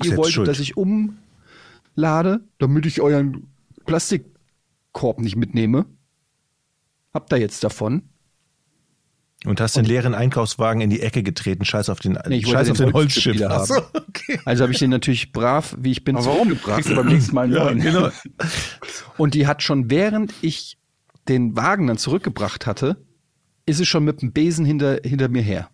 Selbst 0.02 0.18
wolltet, 0.18 0.34
schuld. 0.34 0.48
dass 0.48 0.60
ich 0.60 0.76
umlade, 0.78 2.42
damit 2.58 2.86
ich 2.86 3.02
euren 3.02 3.48
Plastikkorb 3.86 5.20
nicht 5.20 5.36
mitnehme. 5.36 5.86
Habt 7.14 7.32
ihr 7.32 7.38
jetzt 7.38 7.64
davon? 7.64 8.04
Und 9.46 9.62
hast 9.62 9.76
den 9.76 9.86
leeren 9.86 10.14
Einkaufswagen 10.14 10.82
in 10.82 10.90
die 10.90 11.02
Ecke 11.02 11.24
getreten, 11.24 11.66
scheiß 11.66 11.90
auf 11.90 12.00
den, 12.00 12.18
Nee, 12.28 12.38
ich 12.38 12.48
scheiß 12.48 12.70
auf 12.70 12.78
den 12.78 12.92
den 12.92 13.34
wieder 13.34 13.52
Ach 13.52 13.66
so, 13.66 13.76
haben. 13.76 13.86
okay. 14.10 14.40
Also 14.46 14.64
habe 14.64 14.74
ich 14.74 14.80
den 14.80 14.90
natürlich 14.90 15.32
brav, 15.32 15.76
wie 15.80 15.92
ich 15.92 16.04
bin, 16.04 16.16
Aber 16.16 16.26
warum? 16.26 16.48
zurückgebracht. 16.50 16.76
Kriegst 16.76 16.90
du 16.92 16.96
beim 16.96 17.08
nächsten 17.08 17.36
Mal 17.36 17.44
einen 17.44 17.54
Ja, 17.54 17.92
genau. 17.92 18.10
Und 19.18 19.34
die 19.34 19.48
hat 19.48 19.62
schon, 19.64 19.90
während 19.90 20.34
ich 20.42 20.78
den 21.28 21.56
Wagen 21.56 21.88
dann 21.88 21.98
zurückgebracht 21.98 22.66
hatte, 22.66 22.98
ist 23.66 23.80
es 23.80 23.88
schon 23.88 24.04
mit 24.04 24.22
dem 24.22 24.32
Besen 24.32 24.66
hinter, 24.66 25.00
hinter 25.04 25.28
mir 25.28 25.42
her. 25.42 25.70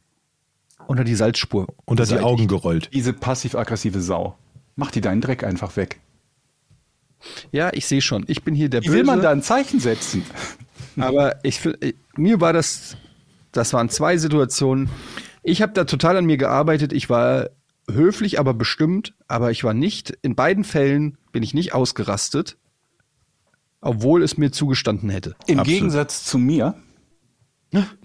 Unter 0.87 1.03
die 1.03 1.15
Salzspur. 1.15 1.67
Unter 1.85 2.05
die. 2.05 2.17
Augen 2.17 2.47
gerollt. 2.47 2.89
Diese 2.93 3.13
passiv-aggressive 3.13 4.01
Sau. 4.01 4.37
Mach 4.75 4.91
die 4.91 5.01
deinen 5.01 5.21
Dreck 5.21 5.43
einfach 5.43 5.75
weg. 5.75 5.99
Ja, 7.51 7.69
ich 7.73 7.85
sehe 7.85 8.01
schon. 8.01 8.25
Ich 8.27 8.43
bin 8.43 8.55
hier 8.55 8.69
der 8.69 8.81
Wie 8.81 8.87
Böse. 8.87 8.97
will 8.97 9.03
man 9.03 9.21
da 9.21 9.29
ein 9.31 9.43
Zeichen 9.43 9.79
setzen? 9.79 10.23
Aber 10.97 11.35
ich, 11.43 11.59
mir 12.17 12.41
war 12.41 12.51
das, 12.53 12.97
das 13.51 13.73
waren 13.73 13.89
zwei 13.89 14.17
Situationen. 14.17 14.89
Ich 15.43 15.61
habe 15.61 15.73
da 15.73 15.85
total 15.85 16.17
an 16.17 16.25
mir 16.25 16.37
gearbeitet. 16.37 16.93
Ich 16.93 17.09
war 17.09 17.49
höflich, 17.89 18.39
aber 18.39 18.53
bestimmt. 18.53 19.13
Aber 19.27 19.51
ich 19.51 19.63
war 19.63 19.73
nicht, 19.73 20.11
in 20.21 20.35
beiden 20.35 20.63
Fällen 20.63 21.17
bin 21.31 21.43
ich 21.43 21.53
nicht 21.53 21.73
ausgerastet. 21.73 22.57
Obwohl 23.81 24.21
es 24.21 24.37
mir 24.37 24.51
zugestanden 24.51 25.09
hätte. 25.09 25.35
Im 25.47 25.59
Absolut. 25.59 25.65
Gegensatz 25.65 26.23
zu 26.23 26.37
mir, 26.37 26.75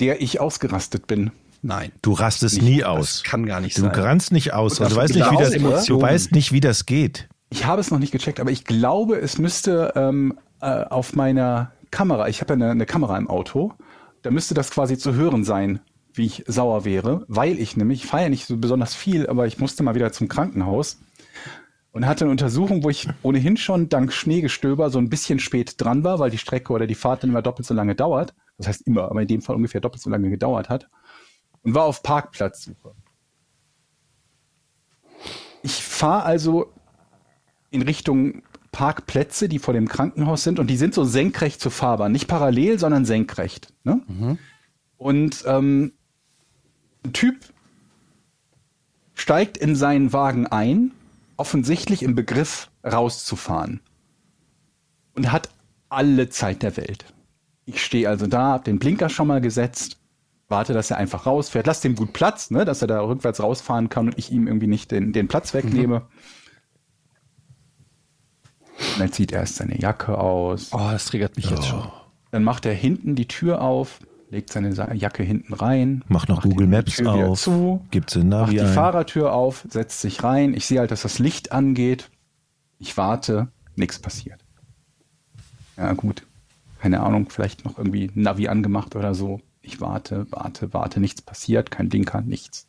der 0.01 0.23
ich 0.23 0.41
ausgerastet 0.41 1.07
bin. 1.07 1.33
Nein. 1.61 1.93
Du 2.01 2.13
rastest 2.13 2.63
nie 2.63 2.85
aus. 2.85 3.23
kann 3.25 3.45
gar 3.45 3.61
nicht 3.61 3.77
du 3.77 3.83
sein. 3.83 3.91
rannst 3.91 4.33
nicht 4.33 4.55
aus. 4.55 4.81
Und 4.81 4.91
du 4.91 4.97
weißt 4.97 5.15
nicht, 5.15 5.31
wie 5.31 5.37
das, 5.37 5.85
du 5.87 6.01
weißt 6.01 6.33
nicht, 6.33 6.53
wie 6.53 6.61
das 6.61 6.87
geht. 6.87 7.29
Ich 7.51 7.67
habe 7.67 7.81
es 7.81 7.91
noch 7.91 7.99
nicht 7.99 8.13
gecheckt, 8.13 8.41
aber 8.41 8.51
ich 8.51 8.65
glaube, 8.65 9.19
es 9.19 9.39
müsste 9.39 9.93
ähm, 9.97 10.39
äh, 10.61 10.85
auf 10.85 11.15
meiner 11.15 11.73
Kamera, 11.91 12.29
ich 12.29 12.41
habe 12.41 12.55
ja 12.55 12.55
eine, 12.55 12.71
eine 12.71 12.87
Kamera 12.87 13.17
im 13.19 13.29
Auto, 13.29 13.73
da 14.23 14.31
müsste 14.31 14.55
das 14.55 14.71
quasi 14.71 14.99
zu 14.99 15.15
hören 15.15 15.45
sein, 15.45 15.81
wie 16.13 16.27
ich 16.27 16.45
sauer 16.47 16.85
wäre, 16.85 17.25
weil 17.29 17.59
ich 17.59 17.77
nämlich, 17.77 18.05
ich 18.05 18.11
fahre 18.11 18.25
ja 18.25 18.29
nicht 18.29 18.47
so 18.47 18.57
besonders 18.57 18.95
viel, 18.95 19.27
aber 19.27 19.47
ich 19.47 19.59
musste 19.59 19.83
mal 19.83 19.95
wieder 19.95 20.13
zum 20.13 20.29
Krankenhaus 20.29 20.99
und 21.93 22.07
hatte 22.07 22.25
eine 22.25 22.31
Untersuchung, 22.31 22.85
wo 22.85 22.91
ich 22.91 23.09
ohnehin 23.23 23.57
schon 23.57 23.89
dank 23.89 24.13
Schneegestöber 24.13 24.91
so 24.91 24.99
ein 24.99 25.09
bisschen 25.09 25.39
spät 25.39 25.75
dran 25.79 26.05
war, 26.05 26.19
weil 26.19 26.31
die 26.31 26.39
Strecke 26.39 26.73
oder 26.73 26.87
die 26.87 26.95
Fahrt 26.95 27.23
dann 27.23 27.31
immer 27.31 27.43
doppelt 27.43 27.67
so 27.67 27.75
lange 27.75 27.95
dauert. 27.95 28.35
Das 28.59 28.69
heißt 28.69 28.87
immer, 28.87 29.11
aber 29.11 29.23
in 29.23 29.29
dem 29.29 29.43
Fall 29.43 29.57
ungefähr 29.57 29.81
doppelt 29.81 30.03
so 30.03 30.11
lange 30.11 30.31
gedauert 30.31 30.69
hat. 30.69 30.89
Und 31.63 31.75
war 31.75 31.85
auf 31.85 32.03
Parkplatzsuche. 32.03 32.95
Ich 35.63 35.83
fahre 35.83 36.25
also 36.25 36.73
in 37.71 37.83
Richtung 37.83 38.43
Parkplätze, 38.77 39.49
die 39.49 39.59
vor 39.59 39.73
dem 39.73 39.89
Krankenhaus 39.89 40.45
sind 40.45 40.59
und 40.59 40.67
die 40.67 40.77
sind 40.77 40.93
so 40.93 41.03
senkrecht 41.03 41.63
zur 41.63 41.73
Fahrbahn. 41.73 42.13
Nicht 42.13 42.29
parallel, 42.29 42.79
sondern 42.79 43.07
senkrecht. 43.07 43.73
Ne? 43.85 44.03
Und 44.99 45.45
ähm, 45.47 45.95
ein 47.03 47.15
Typ 47.15 47.37
steigt 49.15 49.57
in 49.57 49.77
seinen 49.77 50.13
Wagen 50.13 50.47
ein, 50.47 50.91
offensichtlich 51.39 52.03
im 52.03 52.15
Begriff 52.15 52.71
rauszufahren. 52.85 53.81
Und 55.15 55.33
hat 55.33 55.49
alle 55.89 56.29
Zeit 56.29 56.63
der 56.63 56.77
Welt. 56.77 57.07
Ich 57.65 57.83
stehe 57.83 58.11
also 58.11 58.27
da, 58.27 58.53
hab 58.53 58.65
den 58.65 58.79
Blinker 58.79 59.09
schon 59.09 59.27
mal 59.27 59.41
gesetzt, 59.41 59.97
warte, 60.49 60.75
dass 60.75 60.91
er 60.91 60.99
einfach 60.99 61.25
rausfährt. 61.25 61.67
Lass 61.67 61.81
dem 61.81 61.95
gut 61.95 62.13
Platz, 62.13 62.51
ne, 62.51 62.67
dass 62.67 62.83
er 62.83 62.89
da 62.89 63.01
rückwärts 63.01 63.43
rausfahren 63.43 63.89
kann 63.89 64.09
und 64.09 64.19
ich 64.19 64.31
ihm 64.31 64.47
irgendwie 64.47 64.67
nicht 64.67 64.91
den, 64.91 65.15
den 65.15 65.29
Platz 65.29 65.55
wegnehme. 65.55 66.03
Und 68.79 69.01
dann 69.01 69.13
zieht 69.13 69.33
er 69.33 69.41
erst 69.41 69.57
seine 69.57 69.79
Jacke 69.79 70.19
aus. 70.19 70.71
Oh, 70.73 70.89
das 70.91 71.07
triggert 71.07 71.37
mich 71.37 71.51
jetzt 71.51 71.67
schon. 71.67 71.91
Dann 72.31 72.45
macht 72.45 72.67
er 72.67 72.75
hinten 72.75 73.15
die 73.15 73.29
Tür 73.29 73.63
auf, 73.63 74.01
legt 74.31 74.53
seine 74.53 74.71
Jacke 74.95 75.23
hinten 75.23 75.55
rein. 75.55 76.05
Mach 76.09 76.29
noch 76.29 76.37
macht 76.39 76.49
Google 76.49 76.67
Maps 76.67 77.05
auf. 77.05 77.41
Zu, 77.41 77.85
Gibt's 77.91 78.15
den 78.15 78.29
macht 78.29 78.41
Navi 78.41 78.55
die 78.55 78.61
ein. 78.61 78.73
Fahrertür 78.75 79.33
auf, 79.33 79.65
setzt 79.71 80.01
sich 80.01 80.23
rein. 80.23 80.55
Ich 80.55 80.67
sehe 80.67 80.81
halt, 80.81 80.91
dass 80.91 81.03
das 81.03 81.19
Licht 81.19 81.53
angeht. 81.53 82.11
Ich 82.79 82.97
warte, 82.97 83.49
nichts 83.75 83.99
passiert. 83.99 84.41
Ja, 85.77 85.93
gut. 85.93 86.23
Keine 86.81 87.01
Ahnung, 87.01 87.29
vielleicht 87.31 87.65
noch 87.65 87.79
irgendwie 87.79 88.11
Navi 88.15 88.49
angemacht 88.49 88.97
oder 88.97 89.15
so. 89.15 89.41
Ich 89.63 89.81
warte, 89.81 90.27
warte, 90.31 90.73
warte, 90.73 91.01
nichts 91.01 91.23
passiert, 91.23 91.71
kein 91.71 91.89
Blinker, 91.89 92.21
nichts. 92.21 92.67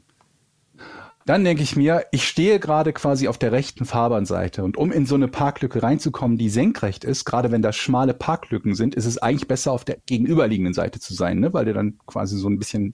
Dann 1.27 1.43
denke 1.43 1.61
ich 1.61 1.75
mir, 1.75 2.05
ich 2.11 2.25
stehe 2.25 2.57
gerade 2.57 2.93
quasi 2.93 3.27
auf 3.27 3.37
der 3.37 3.51
rechten 3.51 3.83
Fahrbahnseite 3.83 4.63
und 4.63 4.77
um 4.77 4.93
in 4.93 5.05
so 5.05 5.15
eine 5.15 5.27
Parklücke 5.27 5.83
reinzukommen, 5.83 6.37
die 6.37 6.47
senkrecht 6.47 7.03
ist, 7.03 7.25
gerade 7.25 7.51
wenn 7.51 7.61
da 7.61 7.73
schmale 7.73 8.13
Parklücken 8.13 8.75
sind, 8.75 8.95
ist 8.95 9.03
es 9.03 9.17
eigentlich 9.17 9.45
besser 9.45 9.73
auf 9.73 9.83
der 9.83 9.97
gegenüberliegenden 10.05 10.73
Seite 10.73 11.01
zu 11.01 11.13
sein, 11.13 11.41
ne? 11.41 11.53
weil 11.53 11.65
du 11.65 11.73
dann 11.73 11.97
quasi 12.05 12.37
so 12.37 12.47
ein 12.47 12.57
bisschen 12.57 12.93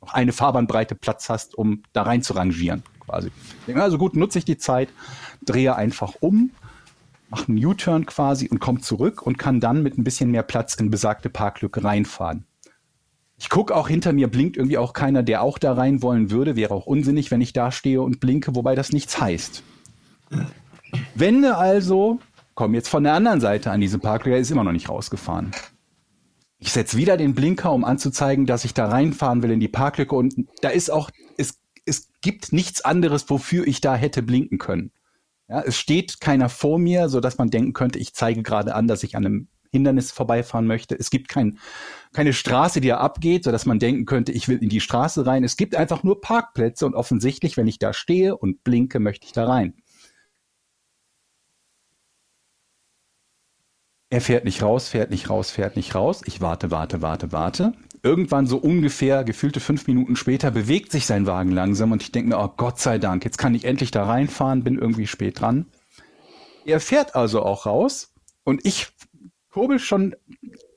noch 0.00 0.12
eine 0.12 0.32
Fahrbahnbreite 0.32 0.96
Platz 0.96 1.28
hast, 1.28 1.56
um 1.56 1.84
da 1.92 2.02
rein 2.02 2.24
zu 2.24 2.32
rangieren. 2.32 2.82
Quasi. 2.98 3.30
Also 3.76 3.96
gut, 3.96 4.16
nutze 4.16 4.40
ich 4.40 4.44
die 4.44 4.58
Zeit, 4.58 4.88
drehe 5.44 5.76
einfach 5.76 6.14
um, 6.18 6.50
mache 7.30 7.46
einen 7.46 7.64
U-Turn 7.64 8.06
quasi 8.06 8.48
und 8.48 8.58
komme 8.58 8.80
zurück 8.80 9.22
und 9.22 9.38
kann 9.38 9.60
dann 9.60 9.84
mit 9.84 9.96
ein 9.96 10.02
bisschen 10.02 10.32
mehr 10.32 10.42
Platz 10.42 10.74
in 10.74 10.90
besagte 10.90 11.30
Parklücke 11.30 11.84
reinfahren. 11.84 12.44
Ich 13.42 13.48
gucke 13.48 13.74
auch 13.74 13.88
hinter 13.88 14.12
mir, 14.12 14.28
blinkt 14.28 14.56
irgendwie 14.56 14.78
auch 14.78 14.92
keiner, 14.92 15.24
der 15.24 15.42
auch 15.42 15.58
da 15.58 15.72
rein 15.72 16.00
wollen 16.00 16.30
würde. 16.30 16.54
Wäre 16.54 16.72
auch 16.72 16.86
unsinnig, 16.86 17.32
wenn 17.32 17.40
ich 17.40 17.52
da 17.52 17.72
stehe 17.72 18.00
und 18.00 18.20
blinke, 18.20 18.54
wobei 18.54 18.76
das 18.76 18.92
nichts 18.92 19.20
heißt. 19.20 19.64
Wende 21.16 21.56
also, 21.56 22.20
komm 22.54 22.72
jetzt 22.72 22.86
von 22.88 23.02
der 23.02 23.14
anderen 23.14 23.40
Seite 23.40 23.72
an 23.72 23.80
diese 23.80 23.98
Parklücke, 23.98 24.38
ist 24.38 24.52
immer 24.52 24.62
noch 24.62 24.70
nicht 24.70 24.88
rausgefahren. 24.88 25.50
Ich 26.60 26.70
setze 26.70 26.96
wieder 26.96 27.16
den 27.16 27.34
Blinker, 27.34 27.72
um 27.72 27.84
anzuzeigen, 27.84 28.46
dass 28.46 28.64
ich 28.64 28.74
da 28.74 28.86
reinfahren 28.86 29.42
will 29.42 29.50
in 29.50 29.58
die 29.58 29.66
Parklücke 29.66 30.14
und 30.14 30.46
da 30.60 30.68
ist 30.68 30.90
auch, 30.90 31.10
es, 31.36 31.58
es 31.84 32.10
gibt 32.20 32.52
nichts 32.52 32.84
anderes, 32.84 33.28
wofür 33.28 33.66
ich 33.66 33.80
da 33.80 33.96
hätte 33.96 34.22
blinken 34.22 34.58
können. 34.58 34.92
Ja, 35.48 35.62
es 35.62 35.76
steht 35.76 36.20
keiner 36.20 36.48
vor 36.48 36.78
mir, 36.78 37.08
so 37.08 37.18
dass 37.18 37.38
man 37.38 37.50
denken 37.50 37.72
könnte, 37.72 37.98
ich 37.98 38.14
zeige 38.14 38.44
gerade 38.44 38.76
an, 38.76 38.86
dass 38.86 39.02
ich 39.02 39.16
an 39.16 39.26
einem 39.26 39.48
Hindernis 39.72 40.12
vorbeifahren 40.12 40.66
möchte. 40.66 40.94
Es 40.94 41.10
gibt 41.10 41.28
kein, 41.28 41.58
keine 42.12 42.32
Straße, 42.32 42.80
die 42.80 42.88
da 42.88 42.98
abgeht, 42.98 43.44
so 43.44 43.50
dass 43.50 43.66
man 43.66 43.78
denken 43.78 44.04
könnte, 44.04 44.30
ich 44.32 44.46
will 44.48 44.58
in 44.58 44.68
die 44.68 44.80
Straße 44.80 45.26
rein. 45.26 45.44
Es 45.44 45.56
gibt 45.56 45.74
einfach 45.74 46.02
nur 46.02 46.20
Parkplätze 46.20 46.86
und 46.86 46.94
offensichtlich, 46.94 47.56
wenn 47.56 47.66
ich 47.66 47.78
da 47.78 47.92
stehe 47.92 48.36
und 48.36 48.62
blinke, 48.62 49.00
möchte 49.00 49.26
ich 49.26 49.32
da 49.32 49.46
rein. 49.46 49.74
Er 54.10 54.20
fährt 54.20 54.44
nicht 54.44 54.62
raus, 54.62 54.90
fährt 54.90 55.10
nicht 55.10 55.30
raus, 55.30 55.50
fährt 55.50 55.74
nicht 55.74 55.94
raus. 55.94 56.20
Ich 56.26 56.42
warte, 56.42 56.70
warte, 56.70 57.00
warte, 57.00 57.32
warte. 57.32 57.72
Irgendwann 58.02 58.46
so 58.46 58.58
ungefähr 58.58 59.24
gefühlte 59.24 59.58
fünf 59.58 59.86
Minuten 59.86 60.16
später 60.16 60.50
bewegt 60.50 60.92
sich 60.92 61.06
sein 61.06 61.26
Wagen 61.26 61.50
langsam 61.50 61.92
und 61.92 62.02
ich 62.02 62.12
denke 62.12 62.28
mir, 62.28 62.38
oh 62.38 62.52
Gott 62.54 62.78
sei 62.78 62.98
Dank, 62.98 63.24
jetzt 63.24 63.38
kann 63.38 63.54
ich 63.54 63.64
endlich 63.64 63.90
da 63.90 64.04
reinfahren, 64.04 64.64
bin 64.64 64.76
irgendwie 64.76 65.06
spät 65.06 65.40
dran. 65.40 65.64
Er 66.66 66.78
fährt 66.78 67.14
also 67.14 67.42
auch 67.42 67.64
raus 67.64 68.12
und 68.44 68.66
ich 68.66 68.88
kurbel 69.52 69.78
schon 69.78 70.16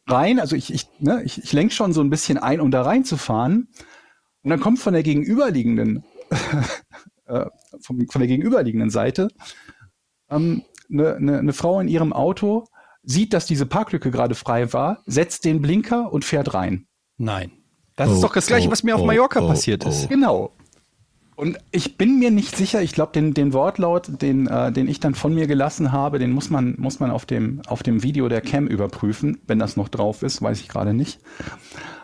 rein, 0.08 0.40
also 0.40 0.56
ich, 0.56 0.72
ich, 0.72 0.88
ne, 1.00 1.24
ich, 1.24 1.44
ich 1.44 1.52
lenke 1.54 1.74
schon 1.74 1.94
so 1.94 2.02
ein 2.02 2.10
bisschen 2.10 2.38
ein, 2.38 2.62
um 2.62 2.70
da 2.70 2.84
reinzufahren. 2.84 3.70
Und 4.44 4.50
dann 4.50 4.60
kommt 4.60 4.80
von 4.80 4.94
der 4.94 5.02
gegenüberliegenden, 5.02 6.04
äh, 7.26 7.46
vom, 7.82 8.08
von 8.08 8.20
der 8.20 8.28
gegenüberliegenden 8.28 8.92
Seite 8.92 9.30
ähm, 10.30 10.64
eine, 10.92 11.16
eine, 11.16 11.40
eine 11.40 11.54
Frau 11.54 11.80
in 11.80 11.88
ihrem 11.88 12.14
Auto, 12.14 12.66
sieht, 13.02 13.34
dass 13.34 13.46
diese 13.46 13.66
Parklücke 13.66 14.12
gerade 14.12 14.36
frei 14.36 14.72
war, 14.74 15.02
setzt 15.06 15.46
den 15.46 15.62
Blinker 15.62 16.12
und 16.12 16.26
fährt 16.26 16.54
rein. 16.54 16.88
Nein. 17.18 17.52
Das 17.96 18.10
Oh, 18.10 18.14
ist 18.14 18.24
doch 18.24 18.34
das 18.34 18.48
Gleiche, 18.48 18.68
oh, 18.68 18.72
was 18.72 18.84
mir 18.84 18.96
auf 18.96 19.02
oh, 19.02 19.06
Mallorca 19.06 19.42
oh, 19.42 19.48
passiert 19.48 19.86
oh. 19.86 19.90
ist. 19.90 20.10
Genau. 20.10 20.56
Und 21.36 21.58
ich 21.72 21.98
bin 21.98 22.18
mir 22.18 22.32
nicht 22.32 22.56
sicher, 22.56 22.82
ich 22.82 22.94
glaube, 22.94 23.12
den, 23.12 23.34
den 23.34 23.52
Wortlaut, 23.52 24.22
den, 24.22 24.48
äh, 24.48 24.72
den 24.72 24.88
ich 24.88 25.02
dann 25.02 25.16
von 25.16 25.34
mir 25.34 25.48
gelassen 25.48 25.92
habe, 25.92 26.18
den 26.18 26.32
muss 26.32 26.50
man, 26.50 26.76
muss 26.78 27.02
man 27.02 27.12
auf, 27.12 27.26
dem, 27.26 27.62
auf 27.68 27.84
dem 27.84 28.04
Video 28.04 28.30
der 28.30 28.40
Cam 28.40 28.68
überprüfen, 28.68 29.40
wenn 29.46 29.60
das 29.60 29.76
noch 29.76 29.90
drauf 29.90 30.24
ist, 30.24 30.42
weiß 30.42 30.62
ich 30.62 30.70
gerade 30.70 30.94
nicht. 30.94 31.20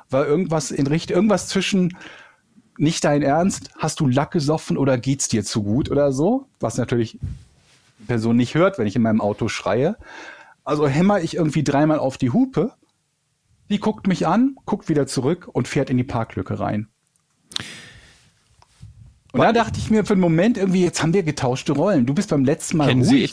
War 0.09 0.27
irgendwas 0.27 0.71
in 0.71 0.85
Richtung, 0.85 1.15
irgendwas 1.15 1.47
zwischen 1.47 1.97
nicht 2.77 3.03
dein 3.05 3.21
Ernst, 3.21 3.71
hast 3.77 4.01
du 4.01 4.07
Lack 4.07 4.31
gesoffen 4.31 4.77
oder 4.77 4.97
geht's 4.97 5.29
dir 5.29 5.45
zu 5.45 5.63
gut 5.63 5.89
oder 5.89 6.11
so? 6.11 6.47
Was 6.59 6.77
natürlich 6.77 7.19
die 7.99 8.05
Person 8.07 8.35
nicht 8.35 8.55
hört, 8.55 8.77
wenn 8.77 8.87
ich 8.87 8.95
in 8.95 9.01
meinem 9.01 9.21
Auto 9.21 9.47
schreie. 9.47 9.95
Also 10.65 10.87
hämmer 10.87 11.21
ich 11.21 11.35
irgendwie 11.35 11.63
dreimal 11.63 11.99
auf 11.99 12.17
die 12.17 12.31
Hupe. 12.31 12.73
Die 13.69 13.79
guckt 13.79 14.07
mich 14.07 14.27
an, 14.27 14.55
guckt 14.65 14.89
wieder 14.89 15.07
zurück 15.07 15.47
und 15.51 15.69
fährt 15.69 15.89
in 15.89 15.97
die 15.97 16.03
Parklücke 16.03 16.59
rein. 16.59 16.90
Und 19.33 19.39
da 19.39 19.53
dachte 19.53 19.79
ich 19.79 19.89
mir 19.89 20.03
für 20.05 20.13
einen 20.13 20.21
Moment 20.21 20.57
irgendwie, 20.57 20.83
jetzt 20.83 21.01
haben 21.01 21.13
wir 21.13 21.23
getauschte 21.23 21.71
Rollen. 21.71 22.05
Du 22.05 22.13
bist 22.13 22.29
beim 22.29 22.43
letzten 22.43 22.77
Mal 22.77 22.89
Kennen 22.89 23.03
Sie 23.05 23.21
ruhig. 23.21 23.31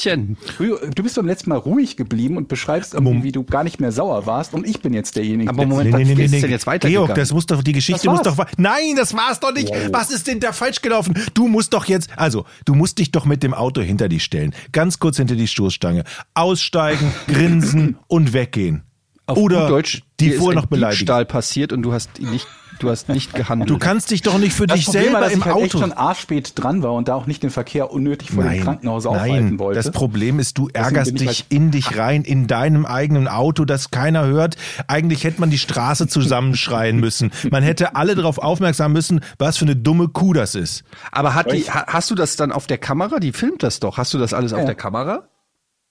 Du 0.95 1.03
bist 1.03 1.17
beim 1.17 1.27
letzten 1.27 1.51
Mal 1.51 1.57
ruhig 1.59 1.97
geblieben 1.97 2.37
und 2.37 2.47
beschreibst 2.47 2.95
irgendwie, 2.95 3.25
wie 3.25 3.33
du 3.33 3.43
gar 3.43 3.65
nicht 3.65 3.81
mehr 3.81 3.91
sauer 3.91 4.25
warst 4.25 4.55
und 4.55 4.65
ich 4.67 4.81
bin 4.81 4.95
jetzt 4.95 5.17
derjenige. 5.17 5.51
Aber 5.51 5.59
der- 5.59 5.67
Moment, 5.69 5.93
was 5.93 6.01
ist 6.09 6.43
denn 6.43 6.51
jetzt 6.51 6.67
weitergegangen? 6.69 7.07
Georg, 7.09 7.19
das 7.19 7.33
muss 7.33 7.47
doch, 7.47 7.63
die 7.65 7.73
Geschichte 7.73 8.07
Das 8.07 8.25
muss 8.25 8.37
doch, 8.37 8.47
nein, 8.57 8.95
das 8.97 9.13
war's 9.15 9.41
doch 9.41 9.53
nicht. 9.53 9.73
Was 9.91 10.11
ist 10.11 10.29
denn 10.29 10.39
da 10.39 10.53
falsch 10.53 10.83
gelaufen? 10.83 11.15
Du 11.35 11.49
musst 11.49 11.73
doch 11.75 11.87
jetzt, 11.87 12.11
also, 12.17 12.45
du 12.65 12.75
musst 12.75 12.99
dich 12.99 13.11
doch 13.11 13.25
mit 13.25 13.43
dem 13.43 13.53
Auto 13.53 13.81
hinter 13.81 14.09
dich 14.09 14.23
stellen. 14.23 14.55
Ganz 14.71 15.01
kurz 15.01 15.17
hinter 15.17 15.35
die 15.35 15.49
Stoßstange. 15.49 16.05
Aussteigen, 16.35 17.13
grinsen 17.27 17.99
und 18.07 18.33
weggehen. 18.33 18.83
Auf 19.27 19.37
Oder 19.37 19.63
gut 19.63 19.71
Deutsch, 19.71 20.03
die 20.21 20.31
vorher 20.31 20.61
noch 20.61 20.67
beleidigen. 20.67 21.01
Diebstahl 21.01 21.27
passiert 21.27 21.73
und 21.73 21.83
du 21.83 21.93
hast 21.93 22.19
ihn 22.19 22.31
nicht, 22.31 22.47
du 22.79 22.91
hast 22.91 23.09
nicht 23.09 23.35
gehandelt. 23.35 23.71
Du 23.71 23.79
kannst 23.79 24.11
dich 24.11 24.23
doch 24.23 24.39
nicht 24.39 24.53
für 24.55 24.67
das 24.67 24.77
dich 24.79 24.87
Problem 24.87 25.03
selber 25.05 25.15
war, 25.19 25.25
dass 25.25 25.33
im 25.33 25.39
ich 25.41 25.45
halt 25.45 25.57
echt 25.57 25.75
Auto. 25.75 25.79
schon 25.85 25.93
arschspät 25.93 26.53
dran 26.55 26.83
war 26.83 26.93
und 26.95 27.09
da 27.09 27.15
auch 27.15 27.27
nicht 27.27 27.43
den 27.43 27.51
Verkehr 27.51 27.91
unnötig 27.93 28.31
vor 28.31 28.45
dem 28.45 28.63
Krankenhaus 28.63 29.07
aufhalten 29.07 29.47
nein. 29.51 29.59
wollte. 29.59 29.81
Das 29.81 29.91
Problem 29.91 30.39
ist, 30.39 30.59
du 30.59 30.69
ärgerst 30.73 31.19
dich 31.19 31.27
halt- 31.27 31.45
in 31.51 31.71
dich 31.71 31.97
rein, 31.99 32.23
in 32.23 32.47
deinem 32.47 32.87
eigenen 32.87 33.29
Auto, 33.29 33.65
das 33.65 33.91
keiner 33.91 34.27
hört. 34.27 34.57
Eigentlich 34.87 35.25
hätte 35.25 35.41
man 35.41 35.51
die 35.51 35.59
Straße 35.59 36.07
zusammenschreien 36.09 36.97
müssen. 37.01 37.31
Man 37.51 37.63
hätte 37.63 37.97
alle 37.97 38.15
darauf 38.15 38.39
aufmerksam 38.39 38.93
müssen, 38.93 39.21
was 39.39 39.57
für 39.59 39.65
eine 39.65 39.77
dumme 39.77 40.09
Kuh 40.09 40.33
das 40.33 40.55
ist. 40.55 40.85
Aber 41.13 41.35
hat 41.35 41.53
die, 41.53 41.63
ha- 41.71 41.85
hast 41.89 42.11
du 42.11 42.15
das 42.15 42.37
dann 42.37 42.53
auf 42.53 42.67
der 42.67 42.79
Kamera? 42.79 43.19
Die 43.19 43.33
filmt 43.33 43.63
das 43.63 43.81
doch. 43.81 43.97
Hast 43.99 44.15
du 44.15 44.19
das 44.19 44.33
alles 44.35 44.53
auf 44.53 44.61
Ja. 44.61 44.67
der 44.67 44.75
Kamera? 44.75 45.29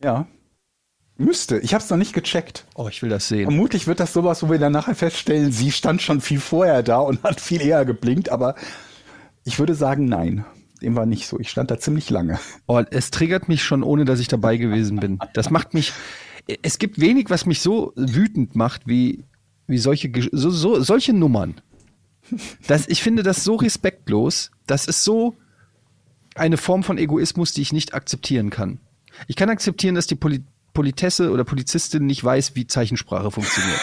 ja. 0.04 0.26
Müsste. 1.18 1.58
Ich 1.60 1.74
habe 1.74 1.84
es 1.84 1.90
noch 1.90 1.98
nicht 1.98 2.14
gecheckt. 2.14 2.66
Oh, 2.76 2.88
ich 2.88 3.02
will 3.02 3.10
das 3.10 3.28
sehen. 3.28 3.46
Vermutlich 3.46 3.88
wird 3.88 4.00
das 4.00 4.14
sowas, 4.14 4.44
wo 4.44 4.52
wir 4.52 4.60
dann 4.60 4.72
nachher 4.72 4.96
feststellen, 4.96 5.52
sie 5.52 5.72
stand 5.72 6.02
schon 6.02 6.22
viel 6.22 6.40
vorher 6.40 6.84
da 6.84 7.00
und 7.00 7.24
hat 7.24 7.42
viel 7.42 7.62
eher 7.62 7.86
geblinkt, 7.86 8.30
aber 8.30 8.56
ich 9.44 9.58
würde 9.60 9.76
sagen, 9.76 10.06
nein. 10.06 10.46
Dem 10.82 10.96
war 10.96 11.08
nicht 11.08 11.28
so. 11.28 11.40
Ich 11.40 11.50
stand 11.50 11.72
da 11.72 11.80
ziemlich 11.80 12.12
lange. 12.12 12.40
Oh, 12.68 12.84
es 12.92 13.10
triggert 13.10 13.50
mich 13.50 13.64
schon, 13.64 13.82
ohne 13.82 14.06
dass 14.06 14.20
ich 14.20 14.28
dabei 14.28 14.58
gewesen 14.58 15.00
bin. 15.00 15.18
Das 15.34 15.50
macht 15.50 15.74
mich. 15.74 15.92
Es 16.62 16.78
gibt 16.78 17.02
wenig, 17.02 17.32
was 17.32 17.48
mich 17.48 17.62
so 17.62 17.94
wütend 17.96 18.56
macht, 18.56 18.86
wie, 18.86 19.24
wie 19.66 19.80
solche, 19.80 20.12
so, 20.32 20.52
so, 20.52 20.80
solche 20.82 21.14
Nummern. 21.14 21.56
Das, 22.68 22.88
ich 22.88 23.02
finde 23.02 23.24
das 23.24 23.44
so 23.44 23.56
respektlos. 23.56 24.52
Das 24.68 24.86
ist 24.86 25.04
so 25.04 25.36
eine 26.36 26.58
Form 26.58 26.84
von 26.84 27.00
Egoismus, 27.00 27.54
die 27.54 27.64
ich 27.64 27.74
nicht 27.74 27.96
akzeptieren 27.96 28.52
kann. 28.52 28.80
Ich 29.26 29.36
kann 29.36 29.50
akzeptieren, 29.50 29.96
dass 29.96 30.06
die 30.06 30.16
Poli 30.16 30.44
Politesse 30.78 31.32
oder 31.32 31.44
Polizistin 31.44 32.06
nicht 32.06 32.24
weiß, 32.24 32.54
wie 32.54 32.68
Zeichensprache 32.68 33.32
funktioniert. 33.32 33.80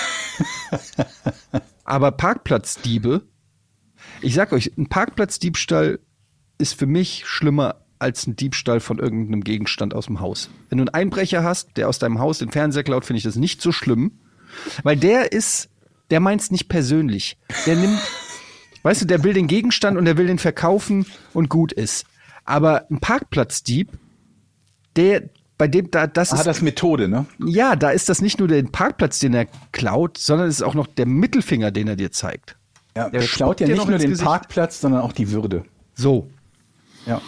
Aber 1.84 2.12
Parkplatzdiebe, 2.12 3.22
ich 4.20 4.34
sag 4.34 4.52
euch, 4.52 4.70
ein 4.78 4.88
Parkplatzdiebstahl 4.88 5.98
ist 6.56 6.78
für 6.78 6.86
mich 6.86 7.24
schlimmer 7.26 7.80
als 7.98 8.28
ein 8.28 8.36
Diebstahl 8.36 8.78
von 8.78 9.00
irgendeinem 9.00 9.42
Gegenstand 9.42 9.92
aus 9.92 10.06
dem 10.06 10.20
Haus. 10.20 10.50
Wenn 10.68 10.78
du 10.78 10.82
einen 10.82 10.94
Einbrecher 10.94 11.42
hast, 11.42 11.76
der 11.76 11.88
aus 11.88 11.98
deinem 11.98 12.20
Haus 12.20 12.38
den 12.38 12.52
Fernseher 12.52 12.84
klaut, 12.84 13.04
finde 13.04 13.18
ich 13.18 13.24
das 13.24 13.34
nicht 13.34 13.60
so 13.60 13.72
schlimm, 13.72 14.12
weil 14.84 14.96
der 14.96 15.32
ist, 15.32 15.70
der 16.10 16.20
meint's 16.20 16.52
nicht 16.52 16.68
persönlich. 16.68 17.38
Der 17.66 17.74
nimmt, 17.74 17.98
weißt 18.84 19.02
du, 19.02 19.06
der 19.06 19.24
will 19.24 19.32
den 19.32 19.48
Gegenstand 19.48 19.98
und 19.98 20.04
der 20.04 20.16
will 20.16 20.28
den 20.28 20.38
verkaufen 20.38 21.06
und 21.32 21.48
gut 21.48 21.72
ist. 21.72 22.06
Aber 22.44 22.88
ein 22.88 23.00
Parkplatzdieb, 23.00 23.88
der, 24.94 25.28
bei 25.58 25.68
dem 25.68 25.90
da, 25.90 26.06
das 26.06 26.32
Ah, 26.32 26.36
ist, 26.36 26.46
das 26.46 26.62
Methode, 26.62 27.08
ne? 27.08 27.26
ja, 27.44 27.76
da 27.76 27.90
ist 27.90 28.08
das 28.08 28.20
nicht 28.20 28.38
nur 28.38 28.48
der 28.48 28.62
Parkplatz, 28.64 29.18
den 29.20 29.34
er 29.34 29.46
klaut, 29.72 30.18
sondern 30.18 30.48
es 30.48 30.56
ist 30.56 30.62
auch 30.62 30.74
noch 30.74 30.86
der 30.86 31.06
Mittelfinger, 31.06 31.70
den 31.70 31.88
er 31.88 31.96
dir 31.96 32.10
zeigt. 32.10 32.56
Ja, 32.96 33.08
Der 33.10 33.20
der 33.20 33.28
klaut 33.28 33.60
ja 33.60 33.66
nicht 33.68 33.86
nur 33.86 33.98
den 33.98 34.10
Gesicht. 34.10 34.24
Parkplatz, 34.26 34.80
sondern 34.80 35.00
auch 35.02 35.12
die 35.12 35.30
Würde. 35.30 35.64
So. 35.94 36.28
Ja. 37.06 37.20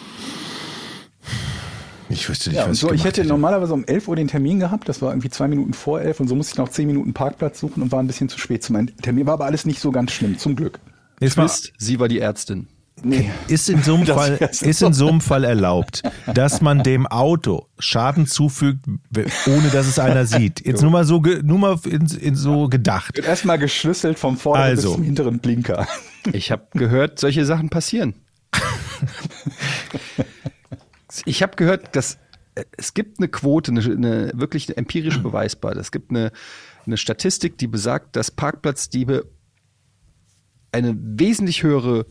Ich 2.09 2.29
wüsste 2.29 2.51
nicht, 2.51 2.59
Ja, 2.59 2.69
was 2.71 2.79
so, 2.79 2.87
ich 2.93 3.03
gemacht 3.03 3.19
hätte 3.19 3.25
normalerweise 3.25 3.75
um 3.75 3.85
11 3.85 4.07
Uhr 4.07 4.15
den 4.15 4.29
Termin 4.29 4.61
gehabt, 4.61 4.89
das 4.89 5.03
war 5.03 5.11
irgendwie 5.11 5.29
zwei 5.31 5.49
Minuten 5.49 5.73
vor 5.75 6.01
11 6.01 6.21
und 6.21 6.29
so 6.29 6.37
musste 6.37 6.53
ich 6.53 6.59
noch 6.59 6.69
10 6.69 6.87
Minuten 6.87 7.13
Parkplatz 7.15 7.59
suchen 7.59 7.83
und 7.83 7.91
war 7.91 7.99
ein 8.01 8.07
bisschen 8.07 8.29
zu 8.29 8.39
spät 8.39 8.63
zu 8.63 8.73
meinem 8.73 8.97
Termin. 8.99 9.27
War 9.27 9.35
aber 9.35 9.47
alles 9.47 9.67
nicht 9.67 9.81
so 9.81 9.91
ganz 9.91 10.13
schlimm, 10.13 10.39
zum 10.39 10.55
Glück. 10.55 10.79
Jetzt 11.21 11.37
mal, 11.37 11.47
Twist, 11.47 11.73
sie 11.79 11.99
war 11.99 12.07
die 12.07 12.21
Ärztin. 12.21 12.69
Nee. 13.03 13.31
ist 13.49 13.69
in 13.69 13.83
so 13.83 13.95
einem 13.95 14.05
Das 14.07 14.17
Fall, 14.17 14.51
ist 14.63 14.83
in 14.83 14.93
so 14.93 15.09
einem 15.09 15.21
Fall 15.21 15.45
erlaubt, 15.45 16.03
dass 16.33 16.61
man 16.61 16.83
dem 16.83 17.07
Auto 17.07 17.69
Schaden 17.79 18.27
zufügt, 18.27 18.87
ohne 19.47 19.69
dass 19.69 19.87
es 19.87 19.99
einer 19.99 20.25
sieht. 20.25 20.61
Jetzt 20.65 20.83
nur 20.83 20.91
mal 20.91 21.05
so, 21.05 21.21
nur 21.21 21.59
mal 21.59 21.79
in, 21.85 22.07
in 22.07 22.35
so 22.35 22.69
gedacht. 22.69 23.17
Wird 23.17 23.27
erstmal 23.27 23.59
geschlüsselt 23.59 24.19
vom 24.19 24.37
vorderen 24.37 24.71
Also. 24.71 24.89
bis 24.89 24.97
zum 24.97 25.05
hinteren 25.05 25.39
Blinker. 25.39 25.87
Ich 26.33 26.51
habe 26.51 26.67
gehört, 26.73 27.21
solche 27.21 27.45
Sachen 27.45 27.69
passieren. 27.69 28.15
ich 31.25 31.41
habe 31.41 31.55
gehört, 31.55 31.95
dass 31.95 32.19
äh, 32.57 32.65
es 32.77 32.95
gibt 32.95 33.21
eine 33.21 33.29
Quote, 33.29 33.71
eine, 33.71 33.81
eine 33.81 34.33
wirklich 34.35 34.77
empirisch 34.77 35.23
beweisbar. 35.23 35.77
Es 35.77 35.93
gibt 35.93 36.11
eine, 36.11 36.33
eine 36.85 36.97
Statistik, 36.97 37.59
die 37.59 37.69
besagt, 37.69 38.17
dass 38.17 38.33
Parkplatzdiebe 38.33 39.31
eine 40.73 40.97
wesentlich 40.99 41.63
höhere 41.63 42.07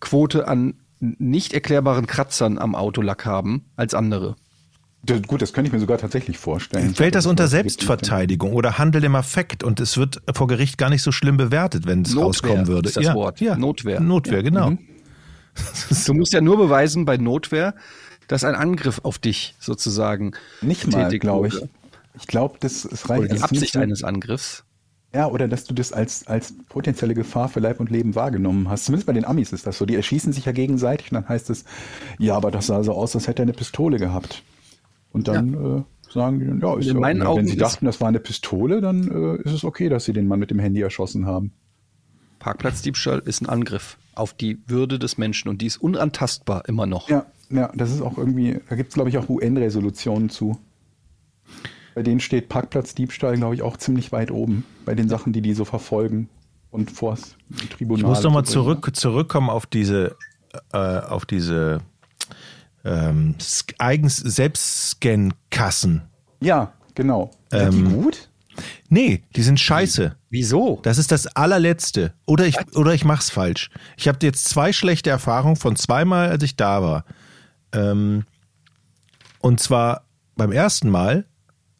Quote 0.00 0.48
an 0.48 0.74
nicht 1.00 1.52
erklärbaren 1.52 2.06
Kratzern 2.06 2.58
am 2.58 2.74
Autolack 2.74 3.26
haben 3.26 3.66
als 3.76 3.94
andere. 3.94 4.36
Das, 5.02 5.20
gut, 5.22 5.42
das 5.42 5.52
könnte 5.52 5.68
ich 5.68 5.72
mir 5.72 5.80
sogar 5.80 5.98
tatsächlich 5.98 6.38
vorstellen. 6.38 6.94
Fällt 6.94 7.14
das 7.14 7.26
unter. 7.26 7.46
Selbstverteidigung 7.46 8.54
oder 8.54 8.78
Handel 8.78 9.04
im 9.04 9.14
Affekt 9.14 9.62
und 9.62 9.80
es 9.80 9.98
wird 9.98 10.22
vor 10.32 10.46
Gericht 10.46 10.78
gar 10.78 10.88
nicht 10.88 11.02
so 11.02 11.12
schlimm 11.12 11.36
bewertet, 11.36 11.86
wenn 11.86 12.02
es 12.02 12.14
Notwehr 12.14 12.24
rauskommen 12.24 12.66
würde. 12.66 12.88
ist 12.88 12.96
das 12.96 13.04
ja, 13.04 13.14
Wort. 13.14 13.40
Ja. 13.40 13.56
Notwehr. 13.56 14.00
Notwehr, 14.00 14.42
genau. 14.42 14.78
Du 16.06 16.14
musst 16.14 16.32
ja 16.32 16.40
nur 16.40 16.56
beweisen 16.56 17.04
bei 17.04 17.16
Notwehr, 17.16 17.74
dass 18.28 18.44
ein 18.44 18.54
Angriff 18.54 19.00
auf 19.04 19.18
dich 19.18 19.54
sozusagen 19.60 20.32
Nicht 20.62 20.90
mal, 20.90 21.16
glaube 21.18 21.48
ich. 21.48 21.54
Ich 22.16 22.26
glaube, 22.26 22.56
das 22.60 22.84
ist 22.84 23.08
reicht. 23.08 23.24
Oder 23.24 23.34
die 23.34 23.42
Absicht 23.42 23.76
eines 23.76 24.02
Angriffs. 24.04 24.63
Ja, 25.14 25.28
oder 25.28 25.46
dass 25.46 25.64
du 25.64 25.74
das 25.74 25.92
als, 25.92 26.26
als 26.26 26.54
potenzielle 26.68 27.14
Gefahr 27.14 27.48
für 27.48 27.60
Leib 27.60 27.78
und 27.78 27.88
Leben 27.90 28.14
wahrgenommen 28.16 28.68
hast. 28.68 28.86
Zumindest 28.86 29.06
bei 29.06 29.12
den 29.12 29.24
Amis 29.24 29.52
ist 29.52 29.66
das 29.66 29.78
so. 29.78 29.86
Die 29.86 29.94
erschießen 29.94 30.32
sich 30.32 30.44
ja 30.44 30.52
gegenseitig 30.52 31.12
und 31.12 31.14
dann 31.14 31.28
heißt 31.28 31.50
es, 31.50 31.64
ja, 32.18 32.34
aber 32.36 32.50
das 32.50 32.66
sah 32.66 32.82
so 32.82 32.92
aus, 32.92 33.14
als 33.14 33.28
hätte 33.28 33.42
er 33.42 33.44
eine 33.44 33.52
Pistole 33.52 33.98
gehabt. 33.98 34.42
Und 35.12 35.28
dann 35.28 35.54
äh, 35.54 36.10
sagen 36.12 36.40
die, 36.40 36.66
ja, 36.66 36.76
ist 36.76 36.88
In 36.88 36.94
ja, 36.94 37.00
meinen 37.00 37.20
wenn 37.20 37.26
Augen 37.28 37.46
sie 37.46 37.52
ist- 37.52 37.60
dachten, 37.60 37.86
das 37.86 38.00
war 38.00 38.08
eine 38.08 38.18
Pistole, 38.18 38.80
dann 38.80 39.08
äh, 39.08 39.42
ist 39.42 39.52
es 39.52 39.64
okay, 39.64 39.88
dass 39.88 40.04
sie 40.04 40.12
den 40.12 40.26
Mann 40.26 40.40
mit 40.40 40.50
dem 40.50 40.58
Handy 40.58 40.80
erschossen 40.80 41.26
haben. 41.26 41.52
Parkplatzdiebstahl 42.40 43.20
ist 43.24 43.40
ein 43.40 43.48
Angriff 43.48 43.96
auf 44.14 44.34
die 44.34 44.58
Würde 44.66 44.98
des 44.98 45.16
Menschen 45.18 45.48
und 45.48 45.62
die 45.62 45.66
ist 45.66 45.76
unantastbar 45.78 46.68
immer 46.68 46.86
noch. 46.86 47.08
Ja, 47.08 47.26
ja, 47.50 47.70
das 47.74 47.90
ist 47.92 48.00
auch 48.02 48.18
irgendwie, 48.18 48.58
da 48.68 48.76
gibt 48.76 48.88
es, 48.90 48.94
glaube 48.94 49.10
ich, 49.10 49.18
auch 49.18 49.28
UN-Resolutionen 49.28 50.28
zu. 50.28 50.58
Bei 51.94 52.02
denen 52.02 52.20
steht 52.20 52.48
Parkplatzdiebstahl, 52.48 53.36
glaube 53.36 53.54
ich, 53.54 53.62
auch 53.62 53.76
ziemlich 53.76 54.12
weit 54.12 54.30
oben. 54.30 54.64
Bei 54.84 54.94
den 54.94 55.08
Sachen, 55.08 55.32
die 55.32 55.42
die 55.42 55.54
so 55.54 55.64
verfolgen 55.64 56.28
und 56.70 56.90
vors 56.90 57.36
Tribunal. 57.70 58.00
Ich 58.00 58.06
muss 58.06 58.22
nochmal 58.22 58.44
zurück, 58.44 58.90
zurückkommen 58.94 59.48
auf 59.48 59.66
diese, 59.66 60.16
äh, 60.72 60.76
auf 60.76 61.24
diese 61.24 61.80
ähm, 62.84 63.36
eigens 63.78 64.16
Selbstscan-Kassen. 64.16 66.02
Ja, 66.40 66.72
genau. 66.94 67.30
Sind 67.50 67.72
die 67.72 67.82
gut? 67.82 68.28
Nee, 68.88 69.22
die 69.34 69.42
sind 69.42 69.58
scheiße. 69.58 70.16
Wieso? 70.30 70.80
Das 70.82 70.98
ist 70.98 71.10
das 71.12 71.26
allerletzte. 71.26 72.12
Oder 72.26 72.46
ich, 72.46 72.56
oder 72.76 72.94
ich 72.94 73.04
mach's 73.04 73.30
falsch. 73.30 73.70
Ich 73.96 74.08
habe 74.08 74.18
jetzt 74.22 74.44
zwei 74.48 74.72
schlechte 74.72 75.10
Erfahrungen 75.10 75.56
von 75.56 75.76
zweimal, 75.76 76.28
als 76.28 76.42
ich 76.42 76.56
da 76.56 76.82
war. 76.82 77.04
Ähm, 77.72 78.24
und 79.40 79.60
zwar 79.60 80.04
beim 80.36 80.52
ersten 80.52 80.90
Mal 80.90 81.26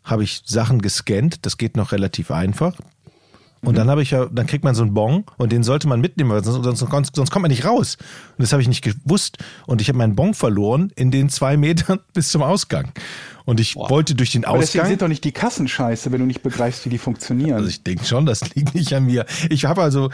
habe 0.05 0.23
ich 0.23 0.43
Sachen 0.45 0.81
gescannt. 0.81 1.47
Das 1.47 1.59
geht 1.59 1.77
noch 1.77 1.93
relativ 1.93 2.31
einfach. 2.31 2.75
Und 3.65 3.79
dann 3.79 3.89
habe 3.89 4.03
ich 4.03 4.11
ja, 4.11 4.27
dann 4.27 4.47
kriegt 4.47 4.65
man 4.65 4.75
so 4.75 4.83
einen 4.83 4.95
Bon 4.95 5.25
und 5.39 5.51
den 5.51 5.63
sollte 5.63 5.89
man 5.89 6.01
mitnehmen, 6.01 6.31
weil 6.31 6.45
sonst, 6.45 6.79
sonst, 6.79 7.17
sonst 7.17 7.31
kommt 7.31 7.43
man 7.43 7.51
nicht 7.51 7.65
raus. 7.65 7.97
Und 8.37 8.43
das 8.43 8.53
habe 8.53 8.63
ich 8.63 8.69
nicht 8.69 8.83
gewusst. 8.83 9.39
Und 9.67 9.81
ich 9.81 9.89
habe 9.89 9.99
meinen 9.99 10.15
Bon 10.15 10.35
verloren 10.35 10.93
in 10.97 11.11
den 11.11 11.31
zwei 11.31 11.57
Metern 11.57 12.01
bis 12.13 12.31
zum 12.31 12.43
Ausgang. 12.43 12.93
Und 13.45 13.61
ich 13.61 13.77
wollte 13.77 14.15
durch 14.15 14.33
den 14.33 14.45
Aber 14.45 14.59
deswegen 14.59 14.81
Ausgang. 14.81 14.91
sind 14.91 15.03
doch 15.03 15.09
nicht 15.09 15.25
die 15.25 15.33
Kassen 15.33 15.69
scheiße, 15.69 16.13
wenn 16.13 16.21
du 16.21 16.27
nicht 16.27 16.43
begreifst, 16.43 16.85
wie 16.85 16.91
die 16.91 16.99
funktionieren. 16.99 17.55
Also 17.55 17.69
ich 17.69 17.83
denke 17.83 18.05
schon, 18.05 18.27
das 18.27 18.55
liegt 18.55 18.75
nicht 18.75 18.93
an 18.95 19.05
mir. 19.05 19.27
Ich 19.51 19.65
habe 19.65 19.83
also 19.83 20.11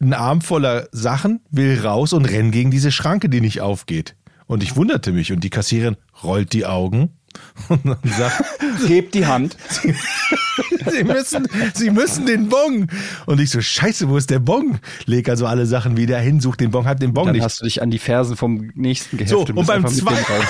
einen 0.00 0.14
Arm 0.14 0.40
voller 0.40 0.88
Sachen, 0.92 1.40
will 1.50 1.80
raus 1.80 2.12
und 2.12 2.24
renn 2.24 2.50
gegen 2.50 2.70
diese 2.70 2.90
Schranke, 2.90 3.28
die 3.28 3.40
nicht 3.40 3.60
aufgeht. 3.60 4.16
Und 4.46 4.62
ich 4.62 4.74
wunderte 4.74 5.12
mich 5.12 5.32
und 5.32 5.44
die 5.44 5.50
Kassiererin 5.50 5.96
rollt 6.24 6.52
die 6.52 6.66
Augen 6.66 7.19
und 7.68 7.84
dann 7.84 7.98
sagt, 8.18 8.44
Hebt 8.86 9.14
die 9.14 9.26
Hand. 9.26 9.56
Sie 10.90 11.04
müssen, 11.04 11.46
Sie 11.74 11.90
müssen 11.90 12.26
den 12.26 12.48
Bon. 12.48 12.88
Und 13.26 13.40
ich 13.40 13.50
so, 13.50 13.60
scheiße, 13.60 14.08
wo 14.08 14.16
ist 14.16 14.30
der 14.30 14.38
Bon? 14.38 14.78
Leg 15.06 15.28
also 15.28 15.46
alle 15.46 15.66
Sachen 15.66 15.96
wieder 15.96 16.18
hin, 16.18 16.40
such 16.40 16.56
den 16.56 16.70
Bon, 16.70 16.86
hab 16.86 16.98
den 17.00 17.12
Bon 17.14 17.26
Dann 17.26 17.34
nicht. 17.34 17.44
hast 17.44 17.60
du 17.60 17.64
dich 17.64 17.82
an 17.82 17.90
die 17.90 17.98
Fersen 17.98 18.36
vom 18.36 18.70
nächsten 18.74 19.16
geheftet. 19.16 19.48
So, 19.48 19.54
und 19.54 19.66
beim 19.66 19.84
einfach 19.84 19.90
mit 19.90 20.00
dem 20.00 20.06
zwei- 20.06 20.34
raus. 20.34 20.46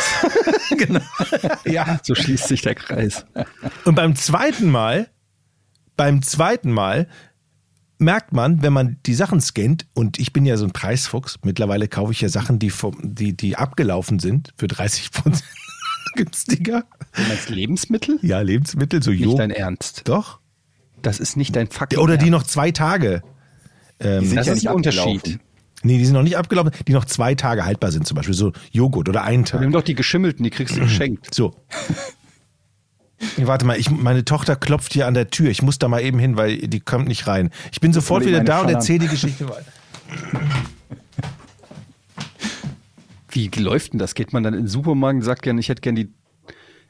genau. 0.71 1.01
Ja. 1.65 1.99
So 2.03 2.15
schließt 2.15 2.49
sich 2.49 2.63
der 2.63 2.75
Kreis. 2.75 3.25
Und 3.85 3.95
beim 3.95 4.15
zweiten 4.17 4.71
Mal, 4.71 5.09
beim 5.97 6.23
zweiten 6.23 6.71
Mal 6.71 7.09
merkt 7.99 8.33
man, 8.33 8.63
wenn 8.63 8.73
man 8.73 8.97
die 9.05 9.15
Sachen 9.15 9.41
scannt, 9.43 9.87
und 9.95 10.19
ich 10.19 10.33
bin 10.33 10.47
ja 10.47 10.57
so 10.57 10.65
ein 10.65 10.73
Preisfuchs, 10.73 11.39
mittlerweile 11.45 11.87
kaufe 11.87 12.13
ich 12.13 12.21
ja 12.23 12.29
Sachen, 12.31 12.59
die, 12.59 12.71
vom, 12.71 12.97
die, 13.03 13.37
die 13.37 13.57
abgelaufen 13.57 14.19
sind, 14.19 14.53
für 14.57 14.69
30 14.69 15.11
Prozent 15.13 15.45
günstiger. 16.17 16.85
Du 17.15 17.23
meinst 17.23 17.49
Lebensmittel? 17.51 18.19
Ja, 18.23 18.41
Lebensmittel, 18.41 19.03
so 19.03 19.11
Nicht 19.11 19.21
Jo. 19.25 19.37
dein 19.37 19.51
Ernst. 19.51 20.03
Doch. 20.05 20.39
Das 21.03 21.19
ist 21.21 21.37
nicht 21.37 21.57
dein 21.57 21.69
fucking 21.69 21.99
Oder 21.99 22.17
die 22.17 22.27
Ernst. 22.29 22.31
noch 22.33 22.43
zwei 22.45 22.71
Tage. 22.71 23.23
Ähm, 24.01 24.21
Die 24.23 24.27
sind 24.29 24.37
Das 24.37 24.47
ja 24.47 24.53
ist 24.53 24.59
nicht 24.63 24.69
ein 24.69 24.75
Unterschied. 24.77 25.01
abgelaufen. 25.19 25.41
nee, 25.83 25.99
die 25.99 26.05
sind 26.05 26.15
noch 26.15 26.23
nicht 26.23 26.37
abgelaufen, 26.37 26.73
die 26.87 26.93
noch 26.93 27.05
zwei 27.05 27.35
Tage 27.35 27.65
haltbar 27.65 27.91
sind, 27.93 28.07
zum 28.07 28.15
Beispiel 28.17 28.35
so 28.35 28.53
Joghurt 28.71 29.09
oder 29.09 29.25
einen 29.25 29.45
Tag. 29.45 29.61
Nimm 29.61 29.73
doch 29.73 29.83
die 29.83 29.95
geschimmelten, 29.95 30.45
die 30.45 30.51
kriegst 30.51 30.77
du 30.77 30.81
geschenkt. 30.81 31.35
So. 31.35 31.55
Warte 33.37 33.67
mal, 33.67 33.79
ich, 33.79 33.91
meine 33.91 34.25
Tochter 34.25 34.57
klopft 34.57 34.95
hier 34.95 35.07
an 35.07 35.13
der 35.15 35.29
Tür. 35.29 35.51
Ich 35.51 35.61
muss 35.63 35.79
da 35.79 35.89
mal 35.89 36.01
eben 36.03 36.19
hin, 36.19 36.37
weil 36.37 36.57
die 36.59 36.81
kommt 36.81 37.07
nicht 37.09 37.27
rein. 37.27 37.51
Ich 37.73 37.81
bin 37.81 37.93
sofort 37.93 38.25
wieder 38.25 38.43
da 38.43 38.63
und 38.63 38.71
erzähle 38.71 39.01
die 39.01 39.09
Geschichte 39.09 39.47
weiter. 39.49 39.65
Wie 43.31 43.49
läuft 43.49 43.93
denn 43.93 43.99
das? 43.99 44.15
Geht 44.15 44.33
man 44.33 44.43
dann 44.43 44.55
in 44.55 44.63
den 44.63 44.69
Supermarkt 44.69 45.17
und 45.17 45.23
sagt 45.23 45.43
gern, 45.43 45.59
ich 45.59 45.69
hätte 45.69 45.83
gern 45.83 45.95
die, 45.95 46.13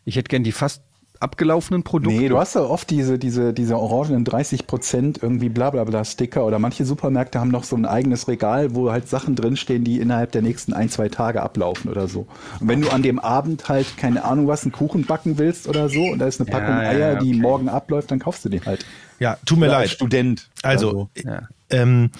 ich 0.04 0.16
hätte 0.16 0.28
gern 0.28 0.42
die 0.44 0.52
fast 0.52 0.82
abgelaufenen 1.20 1.82
Produkte? 1.82 2.18
Nee, 2.18 2.28
du 2.28 2.38
hast 2.38 2.54
ja 2.54 2.62
oft 2.62 2.88
diese, 2.88 3.18
diese, 3.18 3.52
diese 3.52 3.76
orangenen 3.78 4.24
30 4.24 4.66
Prozent 4.66 5.22
irgendwie 5.22 5.50
blablabla 5.50 6.04
Sticker 6.06 6.46
oder 6.46 6.58
manche 6.58 6.86
Supermärkte 6.86 7.38
haben 7.38 7.50
noch 7.50 7.64
so 7.64 7.76
ein 7.76 7.84
eigenes 7.84 8.26
Regal, 8.26 8.74
wo 8.74 8.90
halt 8.90 9.06
Sachen 9.08 9.36
drinstehen, 9.36 9.84
die 9.84 10.00
innerhalb 10.00 10.32
der 10.32 10.40
nächsten 10.40 10.72
ein, 10.72 10.88
zwei 10.88 11.10
Tage 11.10 11.42
ablaufen 11.42 11.90
oder 11.90 12.08
so. 12.08 12.26
Und 12.58 12.68
wenn 12.68 12.80
du 12.80 12.88
an 12.88 13.02
dem 13.02 13.18
Abend 13.18 13.68
halt, 13.68 13.98
keine 13.98 14.24
Ahnung 14.24 14.46
was, 14.48 14.62
einen 14.62 14.72
Kuchen 14.72 15.04
backen 15.04 15.36
willst 15.36 15.68
oder 15.68 15.90
so 15.90 16.02
und 16.04 16.20
da 16.20 16.26
ist 16.26 16.40
eine 16.40 16.48
Ja, 16.50 16.58
Packung 16.58 16.74
ja, 16.76 16.88
Eier, 16.88 17.16
die 17.16 17.32
okay. 17.32 17.40
morgen 17.40 17.68
abläuft, 17.68 18.10
dann 18.10 18.18
kaufst 18.18 18.44
du 18.46 18.48
die 18.48 18.62
halt. 18.62 18.86
Ja, 19.18 19.36
tut 19.44 19.58
mir 19.58 19.66
Oder 19.66 19.76
als 19.76 19.90
leid. 19.90 19.96
Student. 19.96 20.48
Also, 20.62 20.90
so. 20.90 21.10
Ja. 21.28 21.42
ähm, 21.68 22.10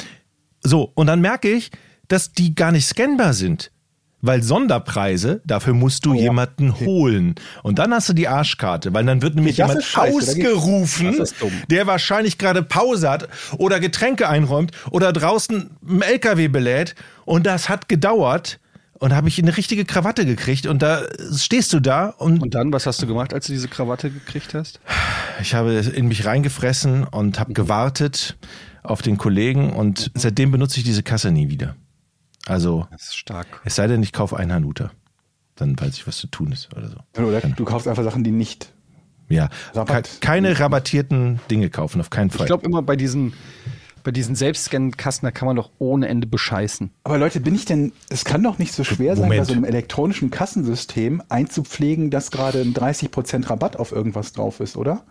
so, 0.62 0.92
und 0.94 1.06
dann 1.06 1.22
merke 1.22 1.48
ich, 1.50 1.70
dass 2.09 2.33
die 2.33 2.54
gar 2.54 2.70
nicht 2.70 2.87
scannbar 2.87 3.33
sind. 3.33 3.70
Weil 4.22 4.42
Sonderpreise, 4.42 5.40
dafür 5.46 5.72
musst 5.72 6.06
Oh 6.06 6.11
du 6.12 6.20
jemanden 6.20 6.78
holen. 6.80 7.35
Und 7.62 7.78
dann 7.78 7.92
hast 7.92 8.09
du 8.09 8.12
die 8.12 8.28
Arschkarte, 8.28 8.92
weil 8.92 9.04
dann 9.04 9.22
wird 9.22 9.35
nämlich 9.35 9.56
Das 9.56 9.68
jemand 9.68 9.85
scheiße, 9.85 10.16
ausgerufen, 10.16 11.24
der 11.70 11.87
wahrscheinlich 11.87 12.37
gerade 12.37 12.62
Pause 12.62 13.09
hat 13.09 13.28
oder 13.56 13.80
Getränke 13.80 14.28
einräumt 14.28 14.72
oder 14.90 15.12
draußen 15.12 15.70
einen 15.88 16.02
LKW 16.02 16.48
belädt. 16.48 16.94
Und 17.24 17.46
das 17.46 17.68
hat 17.68 17.88
gedauert. 17.88 18.61
Und 19.02 19.14
habe 19.14 19.28
ich 19.28 19.38
eine 19.38 19.56
richtige 19.56 19.87
Krawatte 19.87 20.26
gekriegt. 20.26 20.66
Und 20.66 20.83
da 20.83 21.00
stehst 21.35 21.72
du 21.72 21.80
da 21.80 22.09
und 22.09 22.42
Und 22.42 22.54
dann, 22.54 22.70
was 22.70 22.85
hast 22.85 23.00
du 23.00 23.06
gemacht, 23.06 23.33
als 23.33 23.46
du 23.46 23.54
diese 23.54 23.66
Krawatte 23.66 24.11
gekriegt 24.11 24.52
hast? 24.52 24.78
ich 25.40 25.54
habe 25.54 25.72
in 25.72 26.06
mich 26.06 26.26
reingefressen 26.26 27.04
und 27.04 27.40
habe 27.40 27.54
gewartet 27.54 28.37
auf 28.83 29.00
den 29.00 29.16
Kollegen 29.16 29.72
und 29.72 30.11
seitdem 30.14 30.50
benutze 30.50 30.78
ich 30.78 30.85
diese 30.85 31.02
Kasse 31.02 31.30
nie 31.30 31.48
wieder. 31.48 31.76
Also, 32.46 32.87
Das 32.90 33.03
ist 33.03 33.16
stark. 33.16 33.61
es 33.64 33.74
sei 33.76 33.87
denn, 33.87 34.03
ich 34.03 34.12
kaufe 34.12 34.37
einen 34.37 34.53
Hanuta. 34.53 34.90
Dann 35.57 35.79
weiß 35.79 35.94
ich, 35.96 36.07
was 36.07 36.16
zu 36.16 36.26
tun 36.26 36.53
ist 36.53 36.74
oder 36.74 36.88
so. 36.88 37.22
Oder 37.22 37.40
du 37.40 37.64
kaufst 37.64 37.87
einfach 37.87 38.05
Sachen, 38.05 38.24
die 38.24 38.31
nicht. 38.31 38.72
Ja, 39.29 39.48
Rabatt. 39.74 40.05
ke- 40.05 40.18
keine 40.20 40.59
rabattierten 40.59 41.38
Dinge 41.50 41.70
kaufen, 41.70 42.00
auf 42.00 42.11
keinen 42.11 42.31
Fall. 42.31 42.40
Ich 42.40 42.46
glaube 42.46 42.64
immer 42.66 42.83
bei 42.83 42.96
diesen, 42.96 43.35
bei 44.03 44.11
diesen 44.11 44.35
Selbstscan-Kassen, 44.35 45.24
da 45.26 45.31
kann 45.31 45.46
man 45.46 45.55
doch 45.57 45.70
ohne 45.79 46.09
Ende 46.09 46.26
bescheißen. 46.26 46.90
Aber 47.05 47.18
Leute, 47.18 47.38
bin 47.40 47.55
ich 47.55 47.64
denn, 47.66 47.92
es 48.09 48.24
kann 48.24 48.42
doch 48.42 48.59
nicht 48.59 48.72
so 48.72 48.83
schwer 48.83 49.14
sein, 49.14 49.29
bei 49.29 49.37
Moment. 49.37 49.46
so 49.46 49.53
einem 49.53 49.64
elektronischen 49.64 50.31
Kassensystem 50.31 51.22
einzupflegen, 51.29 52.11
dass 52.11 52.31
gerade 52.33 52.61
ein 52.62 52.72
30% 52.74 53.48
Rabatt 53.50 53.76
auf 53.76 53.92
irgendwas 53.92 54.33
drauf 54.33 54.59
ist, 54.61 54.76
oder? 54.76 55.05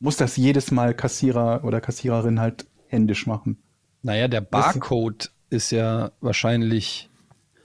Muss 0.00 0.16
das 0.16 0.36
jedes 0.36 0.70
Mal 0.70 0.94
Kassierer 0.94 1.64
oder 1.64 1.80
Kassiererin 1.80 2.40
halt 2.40 2.66
händisch 2.86 3.26
machen? 3.26 3.58
Naja, 4.02 4.28
der 4.28 4.40
Barcode 4.40 5.30
ist 5.50 5.70
ja 5.70 6.10
wahrscheinlich. 6.20 7.08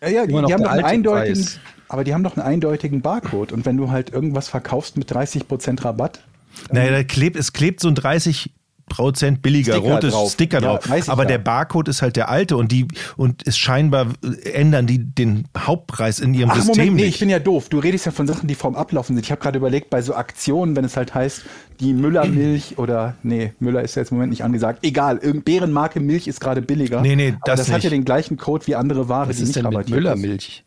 Ja, 0.01 0.09
ja, 0.09 0.25
die, 0.25 0.31
Immer 0.31 0.41
noch 0.41 0.47
die 0.47 0.53
haben 0.53 0.63
der 0.63 0.75
doch 0.75 0.83
eindeutigen, 0.83 1.43
Preis. 1.43 1.59
aber 1.87 2.03
die 2.03 2.13
haben 2.13 2.23
doch 2.23 2.35
einen 2.37 2.45
eindeutigen 2.45 3.01
Barcode. 3.01 3.51
Und 3.51 3.65
wenn 3.65 3.77
du 3.77 3.89
halt 3.89 4.11
irgendwas 4.11 4.49
verkaufst 4.49 4.97
mit 4.97 5.11
30% 5.11 5.83
Rabatt, 5.83 6.23
naja, 6.71 6.91
da 6.91 7.03
klebt, 7.03 7.35
es 7.35 7.53
klebt 7.53 7.79
so 7.79 7.87
ein 7.87 7.95
30 7.95 8.51
Prozent 8.95 9.41
billiger 9.41 9.73
Sticker 9.73 9.93
rotes 9.93 10.13
drauf. 10.13 10.31
Sticker 10.31 10.61
Ja, 10.61 10.77
drauf. 10.77 11.09
Aber 11.09 11.23
ja. 11.23 11.27
der 11.29 11.37
Barcode 11.39 11.87
ist 11.87 12.01
halt 12.01 12.15
der 12.15 12.29
alte 12.29 12.57
und 12.57 12.71
die 12.71 12.87
und 13.17 13.45
es 13.47 13.57
scheinbar 13.57 14.07
ändern 14.53 14.87
die 14.87 14.99
den 14.99 15.45
Hauptpreis 15.57 16.19
in 16.19 16.33
ihrem 16.33 16.51
Ach, 16.51 16.55
System 16.55 16.75
Moment, 16.75 16.95
nee, 16.95 17.01
nicht. 17.05 17.15
ich 17.15 17.19
bin 17.19 17.29
ja 17.29 17.39
doof. 17.39 17.69
Du 17.69 17.79
redest 17.79 18.05
ja 18.05 18.11
von 18.11 18.27
Sachen, 18.27 18.47
die 18.47 18.55
vorm 18.55 18.75
Ablaufen 18.75 19.15
sind. 19.15 19.25
Ich 19.25 19.31
habe 19.31 19.41
gerade 19.41 19.57
überlegt, 19.57 19.89
bei 19.89 20.01
so 20.01 20.13
Aktionen, 20.15 20.75
wenn 20.75 20.85
es 20.85 20.95
halt 20.95 21.13
heißt, 21.15 21.41
die 21.79 21.93
Müllermilch 21.93 22.77
oder, 22.77 23.15
nee, 23.23 23.53
Müller 23.59 23.81
ist 23.81 23.95
ja 23.95 24.01
jetzt 24.01 24.11
im 24.11 24.17
Moment 24.17 24.31
nicht 24.31 24.43
angesagt. 24.43 24.79
Egal, 24.83 25.15
irgendeine 25.15 25.41
Bärenmarke 25.41 25.99
Milch 25.99 26.27
ist 26.27 26.39
gerade 26.39 26.61
billiger. 26.61 27.01
Nee, 27.01 27.15
nee, 27.15 27.29
Aber 27.29 27.39
das 27.45 27.59
das 27.61 27.71
hat 27.71 27.83
ja 27.83 27.89
den 27.89 28.05
gleichen 28.05 28.37
Code 28.37 28.67
wie 28.67 28.75
andere 28.75 29.09
Ware, 29.09 29.29
Was 29.29 29.37
die 29.37 29.43
ist 29.43 29.49
nicht 29.55 29.65
denn 29.65 29.73
mit 29.73 29.87
ist. 29.87 29.89
Müllermilch? 29.89 30.63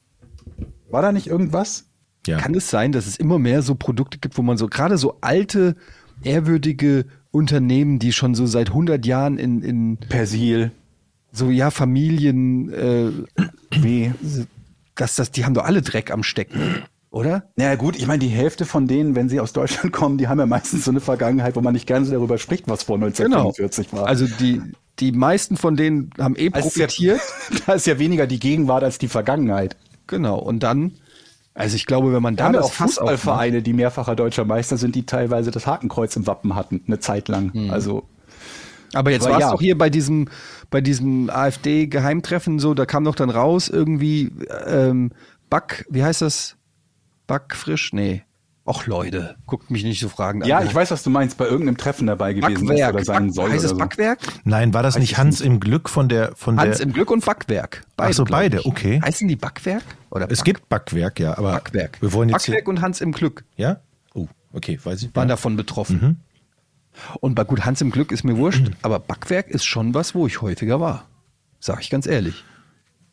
War 0.91 1.03
da 1.03 1.13
nicht 1.13 1.27
irgendwas? 1.29 1.85
ja. 2.27 2.39
Kann 2.39 2.55
es 2.55 2.71
sein, 2.71 2.93
dass 2.93 3.07
es 3.07 3.17
immer 3.17 3.39
mehr 3.39 3.63
so 3.63 3.75
Produkte 3.77 4.19
gibt, 4.19 4.37
wo 4.37 4.43
man 4.43 4.57
so 4.57 4.67
gerade 4.67 4.99
so 4.99 5.19
alte, 5.21 5.77
ehrwürdige 6.23 7.07
Unternehmen, 7.31 7.99
die 7.99 8.13
schon 8.13 8.35
so 8.35 8.47
seit 8.47 8.69
100 8.69 9.05
Jahren 9.07 9.39
in, 9.39 9.63
in 9.63 9.97
Persil, 9.97 10.73
so 11.33 11.51
ja 11.51 11.71
Familien, 11.71 12.73
äh, 12.73 13.11
wie. 13.71 14.13
dass 14.95 15.17
das, 15.17 15.31
die 15.31 15.45
haben 15.45 15.55
doch 15.55 15.65
alle 15.65 15.83
Dreck 15.83 16.11
am 16.11 16.23
Stecken, 16.23 16.83
oder? 17.11 17.51
Naja 17.57 17.75
gut, 17.75 17.97
ich 17.97 18.07
meine, 18.07 18.21
die 18.21 18.29
Hälfte 18.29 18.65
von 18.65 18.87
denen, 18.87 19.15
wenn 19.15 19.29
sie 19.29 19.41
aus 19.41 19.53
Deutschland 19.53 19.93
kommen, 19.93 20.17
die 20.19 20.29
haben 20.29 20.39
ja 20.39 20.47
meistens 20.47 20.85
so 20.87 20.91
eine 20.91 21.01
Vergangenheit, 21.01 21.57
wo 21.57 21.61
man 21.61 21.75
nicht 21.75 21.87
gerne 21.87 22.07
so 22.07 22.13
darüber 22.13 22.39
spricht, 22.39 22.69
was 22.69 22.85
vor 22.85 22.97
1945 22.97 23.93
war. 23.93 24.07
Also 24.07 24.27
die, 24.27 24.63
die 24.99 25.13
meisten 25.13 25.57
von 25.59 25.77
denen 25.77 26.11
haben 26.19 26.37
eh 26.37 26.51
Also 26.53 26.69
ist 26.69 26.77
ja- 26.77 26.87
profitiert. 26.87 27.21
da 27.67 27.75
ist 27.75 27.87
ja 27.87 27.99
weniger 27.99 28.27
die 28.27 28.39
Gegenwart 28.39 28.83
als 28.85 28.97
die 28.99 29.09
Vergangenheit. 29.09 29.77
Genau. 30.07 30.39
Und 30.39 30.63
dann, 30.63 30.93
also 31.57 31.75
ich 31.75 31.87
glaube, 31.87 32.13
wenn 32.13 32.23
man 32.23 32.37
Da 32.37 32.43
da 32.43 32.49
haben 32.49 32.55
ja 32.55 32.61
auch 32.61 32.67
aufmacht, 32.67 32.91
Fußballvereine, 32.91 33.63
die 33.63 33.73
mehrfacher 33.73 34.15
deutscher 34.15 34.45
Meister 34.45 34.77
sind, 34.77 34.95
die 34.95 35.07
teilweise 35.07 35.51
das 35.51 35.67
Hakenkreuz 35.67 36.15
im 36.15 36.27
Wappen 36.27 36.55
hatten, 36.55 36.83
eine 36.87 37.01
Zeit 37.01 37.29
lang. 37.29 37.53
Hm. 37.55 37.71
Also 37.71 38.07
Aber 38.93 39.11
jetzt 39.11 39.25
war 39.25 39.39
es 39.39 39.41
ja. 39.41 39.53
doch 39.53 39.61
hier 39.61 39.79
bei 39.79 39.89
diesem, 39.89 40.29
bei 40.71 40.83
diesem 40.83 41.31
AfD-Geheimtreffen 41.31 42.59
so, 42.59 42.75
da 42.75 42.85
kam 42.85 43.05
doch 43.05 43.15
dann 43.15 43.31
raus 43.31 43.71
irgendwie 43.71 44.31
ähm, 44.67 45.13
Back, 45.49 45.87
wie 45.89 46.05
heißt 46.05 46.21
das? 46.21 46.57
Backfrisch? 47.27 47.95
Nee. 47.95 48.23
Och 48.69 48.87
Leute, 48.89 49.37
guckt 49.47 49.71
mich 49.71 49.85
nicht 49.85 50.01
so 50.01 50.09
fragen. 50.09 50.43
ja, 50.45 50.61
ich 50.63 50.75
weiß, 50.75 50.91
was 50.91 51.05
du 51.05 51.11
meinst, 51.11 51.39
bei 51.39 51.45
irgendeinem 51.47 51.77
Treffen 51.77 52.09
dabei 52.09 52.33
gewesen 52.33 52.67
Backwerk. 52.67 52.89
ist 52.91 52.95
oder 52.97 53.05
sein 53.05 53.27
Back, 53.27 53.35
soll. 53.35 53.45
heißt 53.51 53.59
oder 53.61 53.65
es 53.65 53.71
so. 53.71 53.77
Backwerk? 53.77 54.19
Nein, 54.45 54.75
war 54.75 54.83
das 54.83 54.99
nicht 54.99 55.19
Hans 55.19 55.41
im 55.41 55.61
Glück 55.61 55.89
von 55.89 56.09
der 56.09 56.35
von 56.35 56.59
Hans 56.59 56.79
der 56.79 56.87
im 56.87 56.93
Glück 56.93 57.13
und 57.13 57.25
Backwerk. 57.25 57.85
Ach 57.97 58.13
so, 58.13 58.25
beide, 58.25 58.59
ich. 58.59 58.67
okay. 58.67 59.01
Heißen 59.01 59.29
die 59.29 59.37
Backwerk? 59.37 59.85
Oder 60.11 60.29
Es 60.31 60.39
Back- 60.39 60.45
gibt 60.47 60.69
Backwerk, 60.69 61.21
ja, 61.21 61.39
aber 61.39 61.53
Backwerk. 61.53 62.03
wir 62.03 62.13
wollen 62.13 62.29
jetzt 62.29 62.47
Backwerk 62.47 62.67
und 62.67 62.81
Hans 62.81 63.01
im 63.01 63.13
Glück 63.13 63.45
ja? 63.57 63.81
Oh, 64.15 64.27
okay, 64.53 64.81
weiß 64.83 65.01
ich. 65.03 65.15
waren 65.15 65.29
ja. 65.29 65.35
davon 65.35 65.57
betroffen. 65.57 66.01
Mhm. 66.03 66.17
Und 67.21 67.35
bei 67.37 67.45
gut, 67.45 67.65
Hans 67.67 67.81
im 67.83 67.91
Glück 67.93 68.11
ist 68.11 68.25
mir 68.25 68.37
wurscht, 68.37 68.69
aber 68.83 68.99
Backwerk 68.99 69.49
ist 69.49 69.65
schon 69.65 69.95
was, 69.95 70.15
wo 70.17 70.27
ich 70.27 70.43
häufiger 70.43 70.81
war. 70.81 71.07
Sag 71.61 71.81
ich 71.83 71.91
ganz 71.91 72.07
ehrlich. 72.07 72.43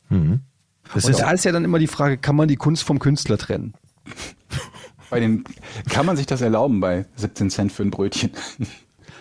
Das 0.09 1.05
Und 1.05 1.11
ist, 1.11 1.19
da 1.21 1.31
ist 1.31 1.45
ja 1.45 1.51
dann 1.51 1.63
immer 1.63 1.77
die 1.79 1.87
Frage, 1.87 2.17
kann 2.17 2.35
man 2.35 2.47
die 2.47 2.55
Kunst 2.55 2.83
vom 2.83 2.97
Künstler 2.99 3.37
trennen? 3.37 3.73
Bei 5.13 5.19
den, 5.19 5.43
kann 5.89 6.05
man 6.05 6.17
sich 6.17 6.25
das 6.25 6.41
erlauben 6.41 6.79
bei 6.79 7.05
17 7.15 7.49
Cent 7.49 7.71
für 7.71 7.83
ein 7.83 7.91
Brötchen? 7.91 8.31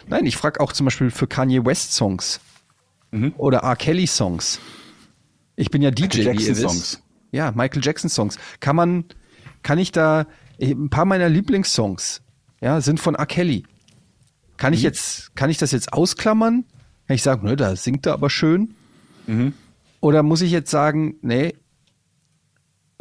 Nein, 0.09 0.27
ich 0.27 0.37
frage 0.37 0.61
auch 0.61 0.73
zum 0.73 0.85
Beispiel 0.85 1.11
für 1.11 1.27
Kanye 1.27 1.65
West 1.65 1.93
Songs 1.93 2.41
Mhm. 3.11 3.35
oder 3.37 3.59
R. 3.59 3.77
Kelly 3.77 4.07
Songs. 4.07 4.59
Ich 5.55 5.71
bin 5.71 5.83
ja 5.83 5.91
DJ, 5.91 6.19
Michael 6.19 6.35
Jackson. 6.39 6.55
Songs. 6.55 7.03
Ja, 7.31 7.53
Michael 7.53 7.83
Jackson 7.85 8.09
Songs. 8.09 8.39
Kann 8.61 8.75
man, 8.75 9.05
kann 9.63 9.77
ich 9.79 9.93
da, 9.93 10.27
ein 10.61 10.89
paar 10.89 11.05
meiner 11.05 11.29
Lieblingssongs, 11.29 12.23
ja, 12.63 12.81
sind 12.81 13.01
von 13.01 13.15
R. 13.15 13.27
Kelly. 13.27 13.65
Kann 14.57 14.71
Mhm. 14.73 14.77
ich 14.79 14.83
jetzt, 14.83 15.37
kann 15.37 15.51
ich 15.51 15.59
das 15.59 15.73
jetzt 15.73 15.93
ausklammern? 15.93 16.65
Kann 17.07 17.15
ich 17.17 17.23
sagen, 17.23 17.47
ne, 17.47 17.55
da 17.57 17.77
singt 17.77 18.07
er 18.07 18.15
aber 18.15 18.31
schön? 18.31 18.75
Mhm. 19.27 19.53
Oder 20.01 20.23
muss 20.23 20.41
ich 20.41 20.51
jetzt 20.53 20.71
sagen, 20.71 21.17
nee, 21.21 21.55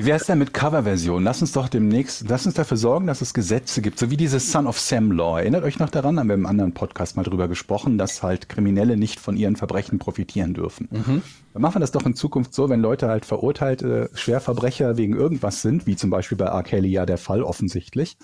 Wie 0.01 0.07
wäre 0.07 0.17
es 0.17 0.25
denn 0.25 0.39
mit 0.39 0.51
Coverversion? 0.51 1.23
Lass 1.23 1.41
uns 1.41 1.51
doch 1.51 1.69
demnächst, 1.69 2.27
lass 2.27 2.47
uns 2.47 2.55
dafür 2.55 2.75
sorgen, 2.75 3.05
dass 3.05 3.21
es 3.21 3.35
Gesetze 3.35 3.83
gibt, 3.83 3.99
so 3.99 4.09
wie 4.09 4.17
dieses 4.17 4.51
Son 4.51 4.65
of 4.65 4.79
Sam 4.79 5.11
Law. 5.11 5.37
Erinnert 5.37 5.63
euch 5.63 5.77
noch 5.77 5.91
daran, 5.91 6.17
haben 6.19 6.27
wir 6.27 6.33
im 6.33 6.47
anderen 6.47 6.73
Podcast 6.73 7.17
mal 7.17 7.21
drüber 7.21 7.47
gesprochen, 7.47 7.99
dass 7.99 8.23
halt 8.23 8.49
Kriminelle 8.49 8.97
nicht 8.97 9.19
von 9.19 9.37
ihren 9.37 9.57
Verbrechen 9.57 9.99
profitieren 9.99 10.55
dürfen. 10.55 10.89
Dann 11.53 11.61
machen 11.61 11.75
wir 11.75 11.79
das 11.81 11.91
doch 11.91 12.03
in 12.03 12.15
Zukunft 12.15 12.55
so, 12.55 12.67
wenn 12.67 12.81
Leute 12.81 13.09
halt 13.09 13.25
verurteilte 13.27 14.09
Schwerverbrecher 14.15 14.97
wegen 14.97 15.13
irgendwas 15.15 15.61
sind, 15.61 15.85
wie 15.85 15.95
zum 15.95 16.09
Beispiel 16.09 16.35
bei 16.35 16.45
R. 16.45 16.63
Kelly 16.63 16.89
ja 16.89 17.05
der 17.05 17.19
Fall 17.19 17.43
offensichtlich, 17.43 18.17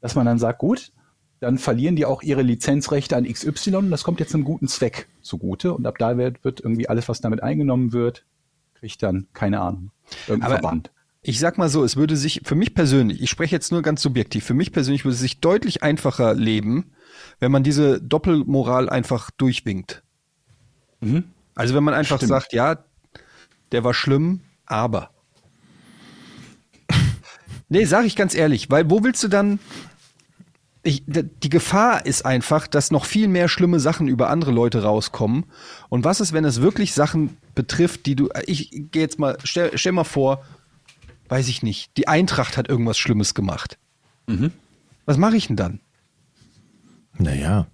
dass 0.00 0.14
man 0.14 0.24
dann 0.24 0.38
sagt, 0.38 0.60
gut, 0.60 0.92
dann 1.40 1.58
verlieren 1.58 1.94
die 1.94 2.06
auch 2.06 2.22
ihre 2.22 2.40
Lizenzrechte 2.40 3.18
an 3.18 3.30
XY 3.30 3.74
und 3.76 3.90
das 3.90 4.02
kommt 4.02 4.18
jetzt 4.18 4.34
einem 4.34 4.44
guten 4.44 4.66
Zweck 4.66 5.08
zugute 5.20 5.74
und 5.74 5.86
ab 5.86 5.98
da 5.98 6.16
wird, 6.16 6.42
wird 6.42 6.60
irgendwie 6.60 6.88
alles, 6.88 7.06
was 7.10 7.20
damit 7.20 7.42
eingenommen 7.42 7.92
wird, 7.92 8.24
kriegt 8.72 9.02
dann, 9.02 9.26
keine 9.34 9.60
Ahnung, 9.60 9.90
irgendein 10.26 10.52
Aber- 10.52 10.60
Verband. 10.60 10.90
Ich 11.24 11.38
sag 11.38 11.56
mal 11.56 11.68
so, 11.68 11.84
es 11.84 11.96
würde 11.96 12.16
sich, 12.16 12.40
für 12.44 12.56
mich 12.56 12.74
persönlich, 12.74 13.22
ich 13.22 13.30
spreche 13.30 13.54
jetzt 13.54 13.70
nur 13.70 13.82
ganz 13.82 14.02
subjektiv, 14.02 14.44
für 14.44 14.54
mich 14.54 14.72
persönlich 14.72 15.04
würde 15.04 15.14
es 15.14 15.20
sich 15.20 15.40
deutlich 15.40 15.84
einfacher 15.84 16.34
leben, 16.34 16.92
wenn 17.38 17.52
man 17.52 17.62
diese 17.62 18.00
Doppelmoral 18.00 18.88
einfach 18.88 19.30
durchwinkt. 19.30 20.02
Mhm. 21.00 21.24
Also 21.54 21.76
wenn 21.76 21.84
man 21.84 21.94
einfach 21.94 22.16
Stimmt. 22.16 22.30
sagt, 22.30 22.52
ja, 22.52 22.84
der 23.70 23.84
war 23.84 23.94
schlimm, 23.94 24.40
aber. 24.66 25.10
nee, 27.68 27.84
sag 27.84 28.04
ich 28.04 28.16
ganz 28.16 28.34
ehrlich, 28.34 28.68
weil 28.68 28.90
wo 28.90 29.04
willst 29.04 29.22
du 29.22 29.28
dann, 29.28 29.60
ich, 30.82 31.04
die 31.06 31.50
Gefahr 31.50 32.04
ist 32.04 32.26
einfach, 32.26 32.66
dass 32.66 32.90
noch 32.90 33.04
viel 33.04 33.28
mehr 33.28 33.46
schlimme 33.46 33.78
Sachen 33.78 34.08
über 34.08 34.28
andere 34.28 34.50
Leute 34.50 34.82
rauskommen. 34.82 35.44
Und 35.88 36.04
was 36.04 36.20
ist, 36.20 36.32
wenn 36.32 36.44
es 36.44 36.60
wirklich 36.60 36.94
Sachen 36.94 37.36
betrifft, 37.54 38.06
die 38.06 38.16
du, 38.16 38.28
ich 38.46 38.70
gehe 38.70 39.02
jetzt 39.02 39.20
mal, 39.20 39.38
stell, 39.44 39.70
stell 39.78 39.92
mal 39.92 40.02
vor, 40.02 40.44
weiß 41.32 41.48
ich 41.48 41.62
nicht, 41.62 41.96
die 41.96 42.08
Eintracht 42.08 42.58
hat 42.58 42.68
irgendwas 42.68 42.98
Schlimmes 42.98 43.32
gemacht. 43.32 43.78
Was 45.06 45.16
mache 45.16 45.34
ich 45.34 45.46
denn 45.46 45.56
dann? 45.56 45.80
Naja. 47.16 47.66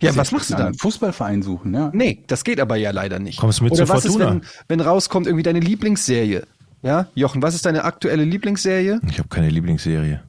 Ja, 0.00 0.14
was 0.14 0.30
machst 0.30 0.50
du 0.50 0.54
Einen 0.54 0.64
dann? 0.66 0.74
Fußballverein 0.74 1.42
suchen, 1.42 1.74
ja. 1.74 1.90
Nee, 1.92 2.22
das 2.28 2.44
geht 2.44 2.60
aber 2.60 2.76
ja 2.76 2.92
leider 2.92 3.18
nicht. 3.18 3.38
Kommst 3.40 3.58
du 3.58 3.64
mit 3.64 3.72
Oder 3.72 3.84
zu 3.86 3.92
was 3.92 4.04
ist, 4.04 4.12
Fortuna? 4.12 4.34
wenn, 4.34 4.42
wenn 4.68 4.80
rauskommt 4.80 5.26
irgendwie 5.26 5.42
deine 5.42 5.58
Lieblingsserie? 5.58 6.46
Ja, 6.82 7.08
Jochen, 7.16 7.42
was 7.42 7.56
ist 7.56 7.66
deine 7.66 7.82
aktuelle 7.82 8.22
Lieblingsserie? 8.24 9.00
Ich 9.10 9.18
habe 9.18 9.28
keine 9.28 9.48
Lieblingsserie. 9.50 10.22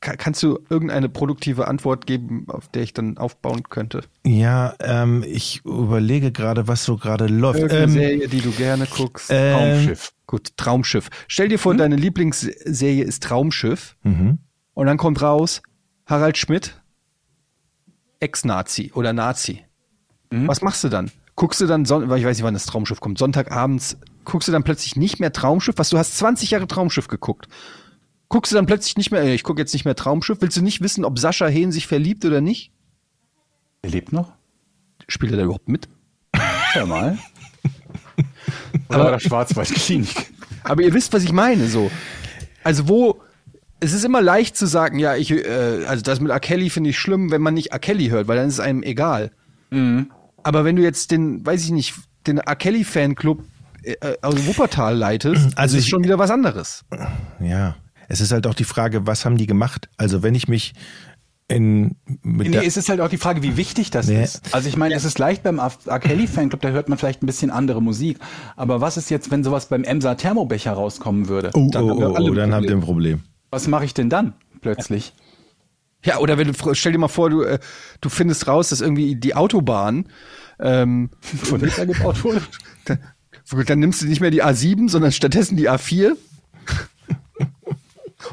Ka 0.00 0.14
kannst 0.16 0.42
du 0.42 0.60
irgendeine 0.70 1.08
produktive 1.08 1.66
Antwort 1.66 2.06
geben, 2.06 2.46
auf 2.48 2.68
der 2.68 2.82
ich 2.82 2.92
dann 2.92 3.18
aufbauen 3.18 3.64
könnte? 3.64 4.02
Ja, 4.24 4.74
ähm, 4.80 5.24
ich 5.26 5.64
überlege 5.64 6.30
gerade, 6.30 6.68
was 6.68 6.84
so 6.84 6.96
gerade 6.96 7.26
läuft. 7.26 7.58
Irgendeine 7.58 7.84
Ähm, 7.84 7.90
Serie, 7.90 8.28
die 8.28 8.40
du 8.40 8.50
gerne 8.52 8.86
guckst. 8.86 9.30
ähm, 9.32 9.56
Traumschiff. 9.56 10.12
Gut, 10.26 10.56
Traumschiff. 10.56 11.08
Stell 11.26 11.48
dir 11.48 11.58
vor, 11.58 11.74
deine 11.74 11.96
Lieblingsserie 11.96 13.02
ist 13.02 13.22
Traumschiff 13.22 13.96
mhm. 14.02 14.38
und 14.74 14.86
dann 14.86 14.96
kommt 14.98 15.22
raus 15.22 15.62
Harald 16.06 16.38
Schmidt, 16.38 16.80
Ex-Nazi 18.20 18.92
oder 18.94 19.12
Nazi. 19.12 19.64
Was 20.30 20.60
machst 20.60 20.84
du 20.84 20.88
dann? 20.88 21.10
Guckst 21.36 21.60
du 21.60 21.66
dann, 21.66 21.84
Son 21.84 22.08
weil 22.10 22.18
ich 22.18 22.24
weiß 22.26 22.36
nicht, 22.36 22.44
wann 22.44 22.54
das 22.54 22.66
Traumschiff 22.66 23.00
kommt, 23.00 23.18
Sonntagabends, 23.18 23.96
guckst 24.24 24.48
du 24.48 24.52
dann 24.52 24.64
plötzlich 24.64 24.96
nicht 24.96 25.20
mehr 25.20 25.32
Traumschiff? 25.32 25.76
Was, 25.78 25.88
du 25.88 25.98
hast 25.98 26.18
20 26.18 26.50
Jahre 26.50 26.66
Traumschiff 26.66 27.08
geguckt. 27.08 27.48
Guckst 28.28 28.52
du 28.52 28.56
dann 28.56 28.66
plötzlich 28.66 28.96
nicht 28.96 29.10
mehr, 29.10 29.22
äh, 29.22 29.34
ich 29.34 29.42
gucke 29.42 29.60
jetzt 29.60 29.72
nicht 29.72 29.84
mehr 29.84 29.94
Traumschiff, 29.96 30.38
willst 30.40 30.56
du 30.56 30.62
nicht 30.62 30.80
wissen, 30.82 31.04
ob 31.04 31.18
Sascha 31.18 31.46
Hehn 31.46 31.72
sich 31.72 31.86
verliebt 31.86 32.24
oder 32.24 32.40
nicht? 32.40 32.72
Er 33.82 33.90
lebt 33.90 34.12
noch? 34.12 34.32
Spielt 35.06 35.32
er 35.32 35.38
da 35.38 35.44
überhaupt 35.44 35.68
mit? 35.68 35.88
Hör 36.34 36.86
mal. 36.86 37.18
Der 38.90 39.18
Schwarzwaldklinik. 39.20 40.32
Aber 40.64 40.82
ihr 40.82 40.92
wisst, 40.92 41.12
was 41.12 41.22
ich 41.24 41.32
meine, 41.32 41.66
so. 41.68 41.90
Also 42.64 42.88
wo, 42.88 43.20
es 43.80 43.92
ist 43.92 44.04
immer 44.04 44.20
leicht 44.20 44.56
zu 44.56 44.66
sagen, 44.66 44.98
ja, 44.98 45.14
ich, 45.16 45.30
äh, 45.30 45.84
also 45.86 46.02
das 46.02 46.20
mit 46.20 46.30
R. 46.30 46.40
Kelly 46.40 46.68
finde 46.70 46.90
ich 46.90 46.98
schlimm, 46.98 47.30
wenn 47.30 47.40
man 47.40 47.54
nicht 47.54 47.72
R. 47.72 47.78
Kelly 47.78 48.08
hört, 48.08 48.28
weil 48.28 48.36
dann 48.36 48.48
ist 48.48 48.54
es 48.54 48.60
einem 48.60 48.82
egal. 48.82 49.30
Aber 50.42 50.64
wenn 50.64 50.76
du 50.76 50.82
jetzt 50.82 51.10
den, 51.10 51.44
weiß 51.44 51.62
ich 51.64 51.70
nicht, 51.70 51.94
den 52.26 52.38
R. 52.38 52.56
Kelly 52.56 52.84
Fanclub 52.84 53.44
äh, 53.82 53.96
aus 54.22 54.46
Wuppertal 54.46 54.96
leitest, 54.96 55.44
Also 55.44 55.56
also 55.56 55.76
ist 55.76 55.84
ich- 55.84 55.90
schon 55.90 56.02
wieder 56.04 56.18
was 56.18 56.30
anderes. 56.30 56.84
Ja. 57.40 57.76
Es 58.08 58.20
ist 58.20 58.32
halt 58.32 58.46
auch 58.46 58.54
die 58.54 58.64
Frage, 58.64 59.06
was 59.06 59.24
haben 59.24 59.36
die 59.36 59.46
gemacht? 59.46 59.88
Also 59.96 60.22
wenn 60.22 60.34
ich 60.34 60.48
mich 60.48 60.74
in 61.46 61.96
mit 62.22 62.50
Nee, 62.50 62.66
es 62.66 62.76
ist 62.76 62.88
halt 62.90 63.00
auch 63.00 63.08
die 63.08 63.16
Frage, 63.16 63.42
wie 63.42 63.56
wichtig 63.56 63.90
das 63.90 64.06
Nee. 64.06 64.22
ist. 64.22 64.54
Also 64.54 64.68
ich 64.68 64.76
meine, 64.76 64.94
es 64.94 65.04
ist 65.04 65.18
leicht 65.18 65.42
beim 65.42 65.58
R. 65.58 65.98
Kelly 65.98 66.26
Fanclub, 66.26 66.60
da 66.60 66.68
hört 66.70 66.88
man 66.88 66.98
vielleicht 66.98 67.22
ein 67.22 67.26
bisschen 67.26 67.50
andere 67.50 67.80
Musik. 67.80 68.18
Aber 68.56 68.80
was 68.80 68.96
ist 68.96 69.10
jetzt, 69.10 69.30
wenn 69.30 69.44
sowas 69.44 69.66
beim 69.66 69.84
Emser 69.84 70.16
Thermobecher 70.16 70.72
rauskommen 70.72 71.28
würde? 71.28 71.50
oh, 71.54 71.68
Dann 71.70 71.84
oh, 71.84 71.90
haben 71.90 71.98
wir 72.00 72.10
oh, 72.10 72.30
oh, 72.30 72.34
dann 72.34 72.52
habt 72.52 72.66
ihr 72.66 72.72
ein 72.72 72.80
Problem. 72.80 73.18
Problem. 73.20 73.32
Was 73.50 73.66
mache 73.66 73.84
ich 73.86 73.94
denn 73.94 74.10
dann 74.10 74.34
plötzlich? 74.60 75.14
Ja, 76.04 76.18
oder 76.18 76.38
wenn 76.38 76.52
du, 76.52 76.74
stell 76.74 76.92
dir 76.92 76.98
mal 76.98 77.08
vor, 77.08 77.30
du, 77.30 77.42
äh, 77.42 77.58
du 78.00 78.08
findest 78.08 78.46
raus, 78.46 78.68
dass 78.68 78.80
irgendwie 78.80 79.16
die 79.16 79.34
Autobahn, 79.34 80.06
ähm, 80.60 81.10
Von 81.22 81.60
Hitler 81.60 81.86
gebaut 81.86 82.24
wurde? 82.24 82.42
dann, 82.84 82.98
dann 83.66 83.78
nimmst 83.78 84.02
du 84.02 84.06
nicht 84.06 84.20
mehr 84.20 84.30
die 84.30 84.44
A7, 84.44 84.88
sondern 84.88 85.12
stattdessen 85.12 85.56
die 85.56 85.68
A4. 85.68 86.12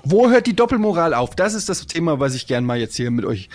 Wo 0.05 0.29
hört 0.29 0.47
die 0.47 0.55
Doppelmoral 0.55 1.13
auf? 1.13 1.35
Das 1.35 1.53
ist 1.53 1.67
das 1.69 1.85
Thema, 1.87 2.19
was 2.19 2.35
ich 2.35 2.47
gern 2.47 2.63
mal 2.65 2.77
jetzt 2.77 2.95
hier 2.95 3.11
mit 3.11 3.25
euch. 3.25 3.49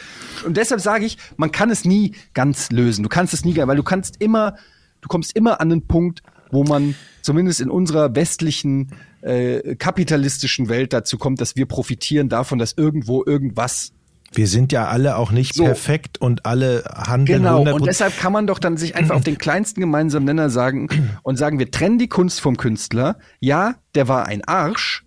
Und 0.45 0.57
deshalb 0.57 0.81
sage 0.81 1.05
ich, 1.07 1.17
man 1.37 1.53
kann 1.53 1.71
es 1.71 1.85
nie 1.85 2.15
ganz 2.35 2.71
lösen. 2.71 3.03
Du 3.03 3.09
kannst 3.09 3.33
es 3.35 3.45
nie, 3.45 3.57
weil 3.57 3.77
du 3.77 3.83
kannst 3.83 4.17
immer, 4.21 4.57
du 5.01 5.09
kommst 5.09 5.37
immer 5.37 5.61
an 5.61 5.69
den 5.71 5.87
Punkt, 5.87 6.23
wo 6.51 6.65
man 6.65 6.95
zumindest 7.23 7.61
in 7.61 7.71
unserer 7.71 8.15
westlichen 8.15 8.91
äh, 9.23 9.77
kapitalistischen 9.77 10.69
Welt 10.69 10.93
dazu 10.93 11.19
kommt, 11.19 11.41
dass 11.41 11.55
wir 11.57 11.67
profitieren 11.67 12.29
davon, 12.29 12.59
dass 12.59 12.73
irgendwo 12.73 13.23
irgendwas 13.25 13.93
Wir 14.33 14.47
sind 14.49 14.73
ja 14.73 14.89
alle 14.89 15.17
auch 15.17 15.31
nicht 15.31 15.55
So. 15.55 15.65
perfekt 15.65 16.21
und 16.21 16.47
alle 16.47 16.85
handeln 16.97 17.43
Genau, 17.43 17.63
100%. 17.65 17.73
und 17.73 17.87
deshalb 17.87 18.19
kann 18.19 18.33
man 18.33 18.47
doch 18.47 18.59
dann 18.59 18.77
sich 18.77 18.97
einfach 18.97 19.15
auf 19.17 19.23
den 19.25 19.39
kleinsten 19.39 19.81
gemeinsamen 19.81 20.25
Nenner 20.25 20.51
sagen 20.51 20.89
und 21.23 21.37
sagen, 21.37 21.59
wir 21.59 21.71
trennen 21.71 21.99
die 21.99 22.09
Kunst 22.09 22.41
vom 22.41 22.57
Künstler. 22.57 23.19
Ja, 23.41 23.75
der 23.95 24.09
war 24.09 24.27
ein 24.27 24.43
Arsch. 24.45 25.05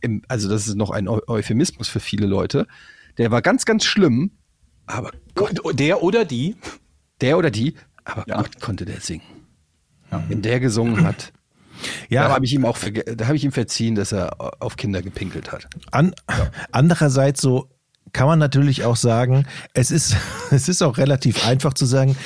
Im, 0.00 0.22
also 0.28 0.48
das 0.48 0.66
ist 0.66 0.76
noch 0.76 0.90
ein 0.90 1.08
Eu 1.08 1.20
Euphemismus 1.26 1.88
für 1.88 2.00
viele 2.00 2.26
Leute. 2.26 2.66
Der 3.18 3.30
war 3.30 3.42
ganz, 3.42 3.64
ganz 3.64 3.84
schlimm. 3.84 4.32
Aber 4.86 5.10
Gott, 5.34 5.60
Und 5.60 5.78
Der 5.80 6.02
oder 6.02 6.24
die? 6.24 6.56
der 7.20 7.36
oder 7.38 7.50
die, 7.50 7.74
aber 8.04 8.24
Ja. 8.26 8.36
Gott 8.38 8.60
konnte 8.60 8.84
der 8.84 9.00
singen. 9.00 9.22
Wenn 10.28 10.42
der 10.42 10.58
gesungen 10.58 11.04
hat, 11.04 11.32
ja, 12.08 12.24
da 12.28 12.34
habe 12.34 12.44
ich 12.44 12.52
ihm 12.52 12.64
auch 12.64 12.76
da 12.78 13.26
habe 13.26 13.36
ich 13.36 13.44
ihm 13.44 13.52
verziehen, 13.52 13.94
dass 13.94 14.12
er 14.12 14.36
auf 14.62 14.76
Kinder 14.76 15.02
gepinkelt 15.02 15.52
hat. 15.52 15.68
An, 15.92 16.14
Andererseits 16.72 17.40
so 17.40 17.68
kann 18.12 18.26
man 18.26 18.38
natürlich 18.38 18.84
auch 18.84 18.96
sagen, 18.96 19.46
es 19.74 19.90
ist, 19.90 20.16
es 20.50 20.68
ist 20.68 20.82
auch 20.82 20.98
relativ 20.98 21.46
einfach 21.46 21.74
zu 21.74 21.86
sagen, 21.86 22.16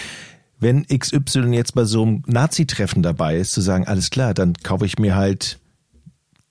wenn 0.60 0.86
XY 0.86 1.52
jetzt 1.52 1.74
bei 1.74 1.84
so 1.84 2.02
einem 2.02 2.22
Nazi-Treffen 2.26 3.02
dabei 3.02 3.36
ist, 3.36 3.52
zu 3.52 3.60
sagen, 3.60 3.86
alles 3.86 4.10
klar, 4.10 4.32
dann 4.32 4.54
kaufe 4.62 4.86
ich 4.86 4.98
mir 4.98 5.14
halt 5.14 5.58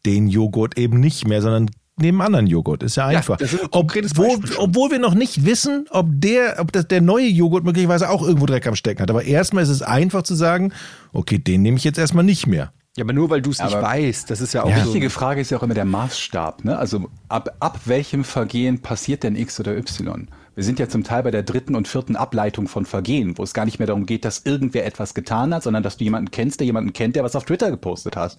den 0.05 0.27
Joghurt 0.27 0.77
eben 0.77 0.99
nicht 0.99 1.27
mehr, 1.27 1.41
sondern 1.41 1.69
neben 1.97 2.21
anderen 2.21 2.47
Joghurt. 2.47 2.83
Ist 2.83 2.95
ja 2.97 3.11
Ja, 3.11 3.17
einfach. 3.19 3.39
ist 3.39 3.53
ein 3.61 3.67
obwohl, 3.71 4.39
obwohl 4.57 4.91
wir 4.91 4.99
noch 4.99 5.13
nicht 5.13 5.45
wissen, 5.45 5.85
ob 5.91 6.07
der, 6.09 6.57
ob 6.59 6.71
das 6.71 6.87
der 6.87 7.01
neue 7.01 7.27
Joghurt 7.27 7.63
möglicherweise 7.63 8.09
auch 8.09 8.21
irgendwo 8.25 8.45
Dreck 8.45 8.65
am 8.67 8.75
Stecken 8.75 9.01
hat. 9.01 9.09
Aber 9.09 9.23
erstmal 9.23 9.63
ist 9.63 9.69
es 9.69 9.81
einfach 9.81 10.23
zu 10.23 10.35
sagen, 10.35 10.73
okay, 11.13 11.37
den 11.37 11.61
nehme 11.61 11.77
ich 11.77 11.83
jetzt 11.83 11.97
erstmal 11.99 12.23
nicht 12.23 12.47
mehr. 12.47 12.73
Ja, 12.95 13.03
aber 13.05 13.13
nur 13.13 13.31
weil 13.31 13.41
du 13.41 13.49
es 13.49 13.59
nicht 13.59 13.73
weißt, 13.73 14.29
das 14.29 14.39
ist 14.39 14.53
ja 14.53 14.63
auch 14.63 14.67
Die 14.67 14.79
so. 14.79 14.85
wichtige 14.85 15.09
Frage 15.09 15.41
ist 15.41 15.49
ja 15.49 15.57
auch 15.57 15.63
immer 15.63 15.73
der 15.73 15.85
Maßstab. 15.85 16.63
Ne? 16.63 16.77
Also 16.77 17.09
ab, 17.27 17.55
ab 17.59 17.79
welchem 17.85 18.23
Vergehen 18.23 18.81
passiert 18.83 19.23
denn 19.23 19.35
X 19.35 19.59
oder 19.59 19.75
Y? 19.75 20.27
Wir 20.53 20.63
sind 20.63 20.77
ja 20.77 20.87
zum 20.87 21.03
Teil 21.03 21.23
bei 21.23 21.31
der 21.31 21.41
dritten 21.41 21.73
und 21.73 21.87
vierten 21.87 22.15
Ableitung 22.15 22.67
von 22.67 22.85
Vergehen, 22.85 23.35
wo 23.39 23.43
es 23.43 23.55
gar 23.55 23.65
nicht 23.65 23.79
mehr 23.79 23.87
darum 23.87 24.05
geht, 24.05 24.23
dass 24.25 24.43
irgendwer 24.45 24.85
etwas 24.85 25.15
getan 25.15 25.51
hat, 25.55 25.63
sondern 25.63 25.81
dass 25.81 25.97
du 25.97 26.03
jemanden 26.03 26.29
kennst, 26.29 26.59
der 26.59 26.67
jemanden 26.67 26.93
kennt, 26.93 27.15
der 27.15 27.23
was 27.23 27.35
auf 27.35 27.45
Twitter 27.45 27.71
gepostet 27.71 28.15
hat. 28.15 28.37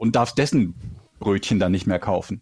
Und 0.00 0.16
darfst 0.16 0.38
dessen 0.38 0.74
Brötchen 1.18 1.58
dann 1.58 1.72
nicht 1.72 1.86
mehr 1.86 1.98
kaufen. 1.98 2.40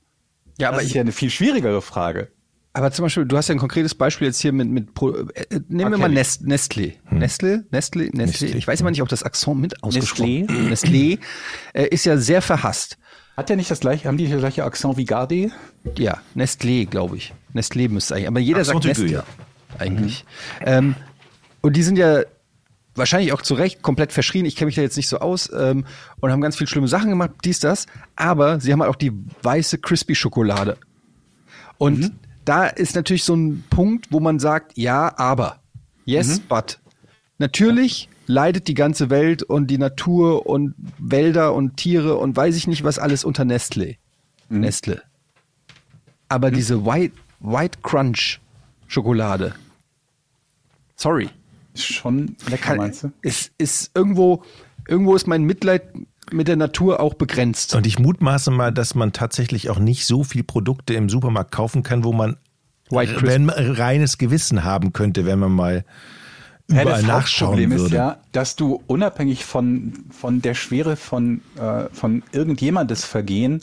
Ja, 0.59 0.68
Das 0.68 0.74
aber 0.74 0.82
ist 0.82 0.88
ich, 0.90 0.94
ja 0.94 1.00
eine 1.00 1.11
viel 1.11 1.28
schwierigere 1.28 1.82
Frage. 1.82 2.28
Aber 2.72 2.92
zum 2.92 3.04
Beispiel, 3.04 3.24
du 3.24 3.36
hast 3.36 3.48
ja 3.48 3.56
ein 3.56 3.59
konkretes 3.59 3.96
Beispiel 3.96 4.28
jetzt 4.28 4.40
hier 4.40 4.52
mit, 4.52 4.68
mit 4.68 4.90
äh, 5.02 5.56
äh, 5.56 5.61
nehmen 5.68 5.90
wir 5.90 5.98
mal. 5.98 6.09
Nest, 6.09 6.42
Nestlé. 6.42 6.94
Nestlé, 7.11 7.64
Nestlé, 7.72 8.12
Nestlé. 8.12 8.14
Nestlé. 8.14 8.54
Ich 8.54 8.68
weiß 8.68 8.80
immer 8.80 8.92
nicht, 8.92 9.02
ob 9.02 9.09
das 9.09 9.24
Akzent 9.24 9.59
mit 9.59 9.82
ausgesprochen 9.82 10.46
Nestlé? 10.46 10.70
Nestlé 10.70 11.18
äh, 11.72 11.88
ist 11.88 12.04
ja 12.04 12.16
sehr 12.16 12.42
verhasst. 12.42 12.96
Hat 13.36 13.48
der 13.48 13.56
nicht 13.56 13.70
das 13.72 13.80
gleiche, 13.80 14.06
haben 14.06 14.18
die 14.18 14.28
das 14.28 14.38
gleiche 14.38 14.62
Akzent 14.64 14.96
wie 14.96 15.04
Garde? 15.04 15.50
Ja, 15.96 16.18
Nestlé, 16.36 16.86
glaube 16.86 17.16
ich. 17.16 17.34
Nestlé 17.54 17.88
müsste 17.88 18.14
eigentlich, 18.14 18.28
aber 18.28 18.40
jeder 18.40 18.61
Accent 18.61 18.84
sagt 18.84 18.98
Nestlé. 18.98 19.11
ja. 19.11 19.24
Eigentlich. 19.78 20.24
Ähm, 20.61 20.94
und 21.61 21.74
die 21.74 21.82
sind 21.82 21.98
ja 21.98 22.22
wahrscheinlich 22.99 23.32
auch 23.32 23.42
zu 23.42 23.55
Recht 23.55 23.82
komplett 23.82 24.12
verschrien. 24.12 24.44
Ich 24.44 24.57
kenne 24.57 24.66
mich 24.66 24.74
da 24.74 24.82
jetzt 24.82 24.96
nicht 24.96 25.09
so 25.09 25.18
aus 25.18 25.51
ähm, 25.53 25.84
und 26.20 26.30
haben 26.32 26.40
ganz 26.40 26.57
viel 26.57 26.66
schlimme 26.66 26.88
Sachen 26.88 27.11
gemacht, 27.11 27.30
dies, 27.44 27.61
das. 27.61 27.86
Aber 28.16 28.61
sie 28.61 28.72
haben 28.72 28.80
halt 28.82 28.90
auch 28.90 28.96
die 28.96 29.12
weiße 29.42 29.78
Crispy-Schokolade. 29.78 30.76
Und 31.78 31.99
Mhm. 32.01 32.11
da 32.44 32.66
ist 32.66 32.94
natürlich 32.96 33.24
so 33.24 33.34
ein 33.34 33.64
Punkt, 33.70 34.09
wo 34.11 34.20
man 34.20 34.38
sagt, 34.38 34.76
ja, 34.76 35.16
aber. 35.18 35.61
Yes, 36.05 36.40
Mhm. 36.40 36.42
but. 36.49 36.78
Natürlich 37.38 38.09
leidet 38.26 38.66
die 38.68 38.74
ganze 38.74 39.11
Welt 39.11 39.42
und 39.42 39.68
die 39.68 39.78
Natur 39.78 40.46
und 40.46 40.74
Wälder 40.99 41.55
und 41.55 41.76
Tiere 41.76 42.16
und 42.16 42.36
weiß 42.36 42.57
ich 42.57 42.66
nicht 42.66 42.84
was 42.84 42.99
alles 42.99 43.24
unter 43.24 43.44
Nestlé. 43.44 43.96
Nestle. 44.49 45.03
Aber 46.28 46.51
diese 46.51 46.84
White, 46.84 47.14
White 47.40 47.78
Crunch 47.82 48.40
Schokolade. 48.86 49.55
Sorry. 50.96 51.30
Ist 51.79 51.95
schon 51.95 52.37
lecker, 52.49 52.74
meinst 52.76 53.05
du? 53.05 53.12
Ist, 53.22 53.53
ist 53.59 53.91
irgendwo, 53.95 54.43
irgendwo 54.87 55.14
ist 55.14 55.26
mein 55.26 55.45
Mitleid 55.45 55.83
mit 56.31 56.49
der 56.49 56.57
Natur 56.57 57.01
auch 57.01 57.14
begrenzt. 57.14 57.74
Und 57.74 57.87
ich 57.87 57.99
mutmaße 57.99 58.51
mal, 58.51 58.72
dass 58.72 58.95
man 58.95 59.12
tatsächlich 59.12 59.70
auch 59.70 59.79
nicht 59.79 60.05
so 60.05 60.24
viel 60.24 60.43
Produkte 60.43 60.95
im 60.95 61.09
Supermarkt 61.09 61.53
kaufen 61.53 61.83
kann, 61.83 62.05
wo 62.05 62.12
man 62.12 62.37
wenn 62.91 63.47
man 63.47 63.55
reines 63.72 64.18
Gewissen 64.18 64.64
haben 64.64 64.93
könnte, 64.93 65.26
wenn 65.26 65.39
man 65.39 65.53
mal 65.53 65.85
Ja, 66.70 66.83
überall 66.83 67.01
das 67.01 67.03
nachschauen 67.03 67.49
Hauptproblem 67.49 67.70
würde. 67.70 67.85
ist 67.85 67.93
ja, 67.93 68.18
dass 68.33 68.57
du 68.57 68.83
unabhängig 68.87 69.45
von, 69.45 69.93
von 70.11 70.41
der 70.41 70.55
Schwere 70.55 70.97
von, 70.97 71.43
äh, 71.57 71.85
von 71.93 72.22
irgendjemandes 72.33 73.05
Vergehen, 73.05 73.61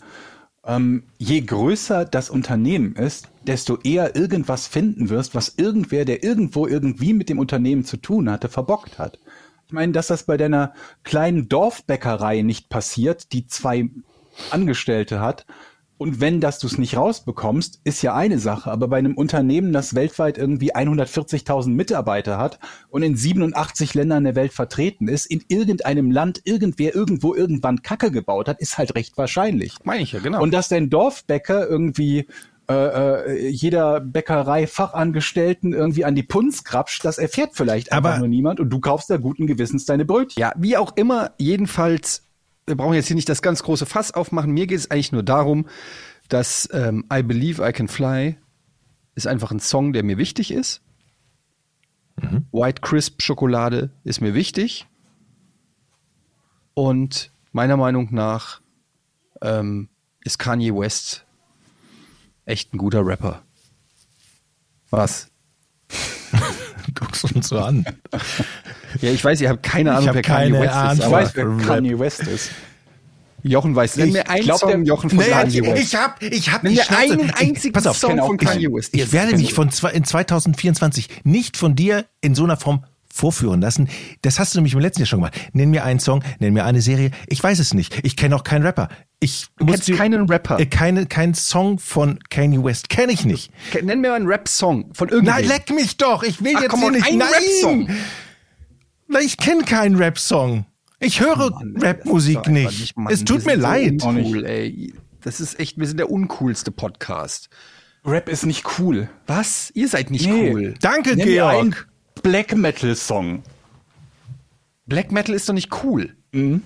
ähm, 0.66 1.04
je 1.18 1.42
größer 1.42 2.06
das 2.06 2.30
Unternehmen 2.30 2.96
ist, 2.96 3.30
desto 3.48 3.78
eher 3.84 4.16
irgendwas 4.16 4.68
finden 4.68 5.10
wirst, 5.10 5.36
was 5.36 5.56
irgendwer, 5.58 6.06
der 6.06 6.24
irgendwo 6.24 6.68
irgendwie 6.68 7.14
mit 7.14 7.30
dem 7.30 7.40
Unternehmen 7.40 7.86
zu 7.86 7.98
tun 7.98 8.30
hatte, 8.30 8.50
verbockt 8.50 9.00
hat. 9.00 9.20
Ich 9.68 9.74
meine, 9.74 9.92
dass 9.92 10.08
das 10.08 10.24
bei 10.24 10.38
deiner 10.38 10.74
kleinen 11.04 11.50
Dorfbäckerei 11.50 12.42
nicht 12.42 12.70
passiert, 12.70 13.34
die 13.34 13.48
zwei 13.48 13.90
Angestellte 14.52 15.20
hat, 15.20 15.46
und 15.98 16.20
wenn 16.20 16.42
das 16.42 16.60
du 16.60 16.68
es 16.68 16.78
nicht 16.78 16.98
rausbekommst, 16.98 17.80
ist 17.86 18.02
ja 18.02 18.14
eine 18.14 18.38
Sache. 18.38 18.70
Aber 18.70 18.90
bei 18.90 18.98
einem 18.98 19.16
Unternehmen, 19.16 19.72
das 19.72 19.96
weltweit 19.96 20.38
irgendwie 20.38 20.76
140.000 20.76 21.70
Mitarbeiter 21.70 22.38
hat 22.38 22.60
und 22.90 23.02
in 23.02 23.16
87 23.16 23.94
Ländern 23.94 24.26
der 24.26 24.36
Welt 24.36 24.52
vertreten 24.52 25.08
ist, 25.08 25.26
in 25.26 25.44
irgendeinem 25.48 26.12
Land 26.12 26.42
irgendwer 26.44 26.94
irgendwo 26.94 27.34
irgendwann 27.34 27.82
Kacke 27.82 28.12
gebaut 28.12 28.50
hat, 28.50 28.60
ist 28.60 28.78
halt 28.78 28.96
recht 28.96 29.18
wahrscheinlich. 29.18 29.78
Meine 29.86 30.04
ich 30.04 30.12
ja, 30.12 30.20
genau. 30.20 30.42
Und 30.42 30.54
dass 30.54 30.68
dein 30.68 30.90
Dorfbäcker 30.90 31.68
irgendwie 31.68 32.28
äh, 32.68 32.74
äh, 32.74 33.48
jeder 33.50 34.00
Bäckerei-Fachangestellten 34.02 35.74
irgendwie 35.74 36.06
an 36.06 36.16
die 36.16 36.24
Punz 36.24 36.64
krapscht, 36.64 37.06
das 37.06 37.18
erfährt 37.18 37.52
vielleicht 37.54 37.92
einfach 37.92 38.12
Aber- 38.12 38.20
nur 38.20 38.28
niemand 38.28 38.60
und 38.60 38.70
du 38.70 38.80
kaufst 38.80 39.10
da 39.10 39.18
guten 39.18 39.46
Gewissens 39.48 39.86
deine 39.86 40.06
Brötchen. 40.06 40.40
Ja, 40.42 40.52
wie 40.58 40.76
auch 40.78 40.96
immer, 40.96 41.32
jedenfalls, 41.38 42.24
wir 42.66 42.76
brauchen 42.76 42.96
jetzt 42.96 43.08
hier 43.08 43.16
nicht 43.16 43.30
das 43.30 43.42
ganz 43.42 43.62
große 43.64 43.86
Fass 43.86 44.12
aufmachen. 44.14 44.52
Mir 44.52 44.66
geht 44.68 44.80
es 44.80 44.90
eigentlich 44.90 45.12
nur 45.12 45.24
darum, 45.24 45.68
dass 46.30 46.68
ähm, 46.74 47.06
I 47.14 47.22
Believe 47.22 47.68
I 47.68 47.72
Can 47.72 47.88
Fly 47.88 48.38
ist 49.14 49.28
einfach 49.28 49.52
ein 49.52 49.60
Song, 49.60 49.94
der 49.94 50.04
mir 50.04 50.18
wichtig 50.18 50.52
ist. 50.52 50.82
White 52.52 52.82
Crisp 52.82 53.22
Schokolade 53.22 53.92
ist 54.04 54.22
mir 54.22 54.34
wichtig. 54.34 54.88
Und 56.74 57.32
meiner 57.52 57.78
Meinung 57.78 58.08
nach 58.12 58.62
ähm, 59.42 59.90
ist 60.24 60.40
Kanye 60.40 60.74
West 60.74 61.25
echt 62.46 62.74
ein 62.74 62.78
guter 62.78 63.06
Rapper. 63.06 63.42
Was? 64.90 65.28
Guckst 66.94 67.24
uns 67.36 67.48
so 67.50 67.60
an. 67.60 67.86
Ja, 69.02 69.12
ich 69.12 69.24
weiß, 69.24 69.42
ihr 69.42 69.50
habt 69.50 69.64
keine 69.64 69.96
Ahnung, 69.96 70.14
wer 70.14 70.22
Kanye 70.22 70.54
West 70.54 70.64
ist. 70.66 70.72
Ahnung. 70.76 70.98
Ich 71.00 71.06
Aber 71.06 71.16
weiß, 71.18 71.32
wer. 71.36 71.58
Kanye 71.66 72.00
West 72.00 72.22
ist. 72.22 72.52
Jochen 73.44 73.76
weiß. 73.76 73.98
Nenn 73.98 74.08
Ich 74.08 74.14
mir 74.14 74.30
einen 74.30 74.44
glaub, 74.44 74.60
Song, 74.60 74.70
der- 74.70 74.84
Jochen, 74.84 75.10
von 75.10 75.20
Nee, 75.20 75.26
Kanye 75.26 75.60
ich, 75.60 75.64
West. 75.66 75.84
ich 75.84 75.96
hab, 75.96 76.24
ich 76.24 76.52
hab 76.52 76.62
Schnauze. 76.62 76.96
einen 76.98 77.20
Ich- 77.30 77.36
einzigen 77.36 77.74
Pass 77.74 77.86
auf, 77.86 77.98
Song 77.98 78.18
von 78.18 78.38
ich. 78.40 78.48
Kanye 78.48 78.72
West. 78.74 78.90
Ich 78.96 79.12
werde 79.12 79.38
mich 79.38 79.54
von 79.54 79.70
zwei, 79.70 79.92
in 79.92 80.04
2024 80.04 81.10
nicht 81.24 81.56
von 81.58 81.76
dir 81.76 82.06
in 82.22 82.34
so 82.34 82.44
einer 82.44 82.58
Form 82.58 82.86
vorführen 83.16 83.62
lassen. 83.62 83.88
Das 84.22 84.40
hast 84.40 84.54
du 84.54 84.58
nämlich 84.60 84.74
im 84.74 84.80
letzten 84.82 85.02
Jahr 85.02 85.08
schon 85.08 85.20
gemacht. 85.20 85.34
Nenn 85.54 85.70
mir 85.70 85.86
einen 85.86 86.00
Song, 86.02 86.22
nenn 86.40 86.54
mir 86.54 86.66
eine 86.66 86.82
Serie. 86.82 87.12
Ich 87.28 87.42
weiß 87.42 87.60
es 87.60 87.74
nicht. 87.74 88.00
Ich 88.04 88.18
kenne 88.18 88.36
auch 88.36 88.44
keinen 88.44 88.64
Rapper. 88.66 88.90
Ich 89.22 89.48
Du 89.58 89.64
muss 89.66 89.76
kennst 89.76 89.88
dir- 89.88 89.96
keinen 89.96 90.30
Rapper. 90.30 90.60
Äh, 90.60 90.66
keine, 90.66 91.06
keinen 91.06 91.34
Song 91.34 91.80
von 91.80 92.20
Kanye 92.30 92.62
West. 92.64 92.90
Kenne 92.90 93.14
ich 93.14 93.24
nicht. 93.26 93.52
Nenn 93.82 94.02
mir 94.02 94.10
mal 94.10 94.16
einen 94.16 94.28
Rap-Song 94.28 94.94
von 94.94 95.08
irgendwem. 95.10 95.34
Nein, 95.36 95.46
leck 95.48 95.70
mich 95.72 95.96
doch. 95.98 96.24
Ich 96.24 96.44
will 96.44 96.54
Ach, 96.58 96.62
jetzt 96.64 96.72
komm, 96.72 96.92
nicht. 96.92 97.08
einen 97.08 97.20
Nein. 97.20 97.28
Rap-Song. 97.34 97.90
Nein, 99.08 99.24
ich 99.26 99.38
kenne 99.38 99.64
keinen 99.64 99.96
Rap-Song. 99.96 100.66
Ich 101.00 101.20
höre 101.22 101.52
Rapmusik 101.78 102.36
Das 102.44 102.48
ist 102.48 102.52
nicht. 102.54 102.66
einfach 102.68 102.96
Mann, 103.04 103.14
es 103.14 103.24
tut 103.24 103.46
mir 103.46 103.56
so 103.56 103.62
leid. 103.62 104.04
Uncool, 104.04 104.46
ey. 104.46 104.94
Das 105.22 105.40
ist 105.40 105.60
echt, 105.60 105.78
wir 105.80 105.88
sind 105.88 105.98
der 105.98 106.12
uncoolste 106.12 106.72
Podcast. 106.72 107.50
Rap 108.06 108.30
ist 108.30 108.46
nicht 108.46 108.64
cool. 108.80 109.10
Was? 109.26 109.72
Ihr 109.74 109.88
seid 109.88 110.12
nicht 110.12 110.28
Nee. 110.30 110.52
cool. 110.52 110.74
Danke, 110.82 111.16
Nenn 111.16 111.28
mir 111.28 111.34
Georg. 111.34 111.88
Black 112.26 112.56
Metal 112.58 112.96
Song. 112.96 113.44
Black 114.88 115.12
Metal 115.12 115.36
ist 115.36 115.48
doch 115.48 115.54
nicht 115.54 115.70
cool. 115.84 116.16
Mhm. 116.32 116.64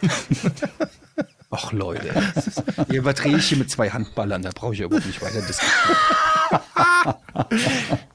Ach 1.50 1.72
Leute, 1.72 2.12
das 2.36 2.46
ist- 2.46 2.62
ihr 2.92 3.00
überdrehe 3.00 3.36
ich 3.36 3.46
hier 3.48 3.58
mit 3.58 3.68
zwei 3.68 3.90
Handballern, 3.90 4.42
da 4.42 4.50
brauche 4.54 4.72
ich 4.72 4.78
ja 4.78 4.86
überhaupt 4.86 5.06
nicht 5.08 5.20
weiter 5.20 5.42
diskutieren. 5.42 5.96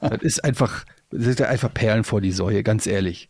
das 0.00 0.22
ist 0.22 0.42
einfach, 0.42 0.86
das 1.10 1.24
sind 1.24 1.38
ja 1.40 1.48
einfach 1.48 1.72
Perlen 1.74 2.02
vor 2.02 2.22
die 2.22 2.32
Säue, 2.32 2.62
ganz 2.62 2.86
ehrlich. 2.86 3.28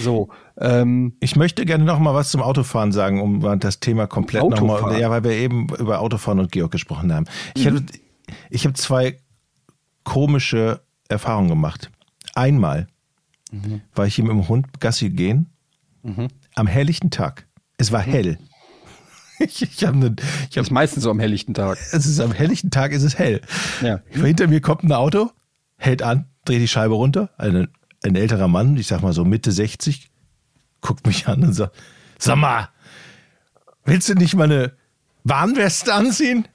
So, 0.00 0.28
ähm, 0.56 1.16
Ich 1.18 1.34
möchte 1.34 1.64
gerne 1.66 1.82
noch 1.82 1.98
mal 1.98 2.14
was 2.14 2.30
zum 2.30 2.42
Autofahren 2.42 2.92
sagen, 2.92 3.20
um 3.20 3.58
das 3.58 3.80
Thema 3.80 4.06
komplett 4.06 4.48
nochmal, 4.48 5.00
ja, 5.00 5.10
weil 5.10 5.24
wir 5.24 5.32
eben 5.32 5.66
über 5.80 5.98
Autofahren 5.98 6.38
und 6.38 6.52
Georg 6.52 6.70
gesprochen 6.70 7.12
haben. 7.12 7.26
Ich 7.56 7.66
habe 7.66 7.82
ich 8.50 8.64
hab 8.64 8.76
zwei 8.76 9.18
komische 10.04 10.80
Erfahrungen 11.08 11.48
gemacht. 11.48 11.90
Einmal 12.34 12.86
war 13.94 14.06
ich 14.06 14.16
hier 14.16 14.24
mit 14.24 14.32
dem 14.32 14.48
Hund 14.48 14.80
Gassi 14.80 15.10
gehen, 15.10 15.50
am 16.54 16.66
helllichten 16.66 17.10
Tag. 17.10 17.46
Es 17.78 17.92
war 17.92 18.00
hell. 18.00 18.38
Ich, 19.40 19.62
ich 19.62 19.84
habe 19.84 19.96
eine, 19.96 20.14
ich 20.48 20.56
hab, 20.56 20.62
ist 20.62 20.70
meistens 20.70 21.02
so 21.02 21.10
am 21.10 21.18
helllichten 21.18 21.54
Tag. 21.54 21.76
es 21.90 22.06
ist 22.06 22.20
am 22.20 22.30
helllichten 22.30 22.70
Tag 22.70 22.92
ist 22.92 23.02
es 23.02 23.18
hell. 23.18 23.40
Ja. 23.82 24.00
Hinter 24.08 24.46
mir 24.46 24.60
kommt 24.60 24.84
ein 24.84 24.92
Auto, 24.92 25.32
hält 25.76 26.02
an, 26.02 26.26
dreht 26.44 26.62
die 26.62 26.68
Scheibe 26.68 26.94
runter. 26.94 27.30
Ein, 27.36 27.66
ein 28.04 28.14
älterer 28.14 28.46
Mann, 28.46 28.76
ich 28.76 28.86
sag 28.86 29.02
mal 29.02 29.12
so 29.12 29.24
Mitte 29.24 29.50
60, 29.50 30.08
guckt 30.80 31.04
mich 31.04 31.26
an 31.26 31.42
und 31.42 31.52
sagt, 31.52 31.74
sag 32.16 32.36
mal, 32.36 32.68
willst 33.84 34.08
du 34.08 34.14
nicht 34.14 34.36
mal 34.36 34.44
eine 34.44 34.76
Warnweste 35.24 35.92
anziehen? 35.92 36.46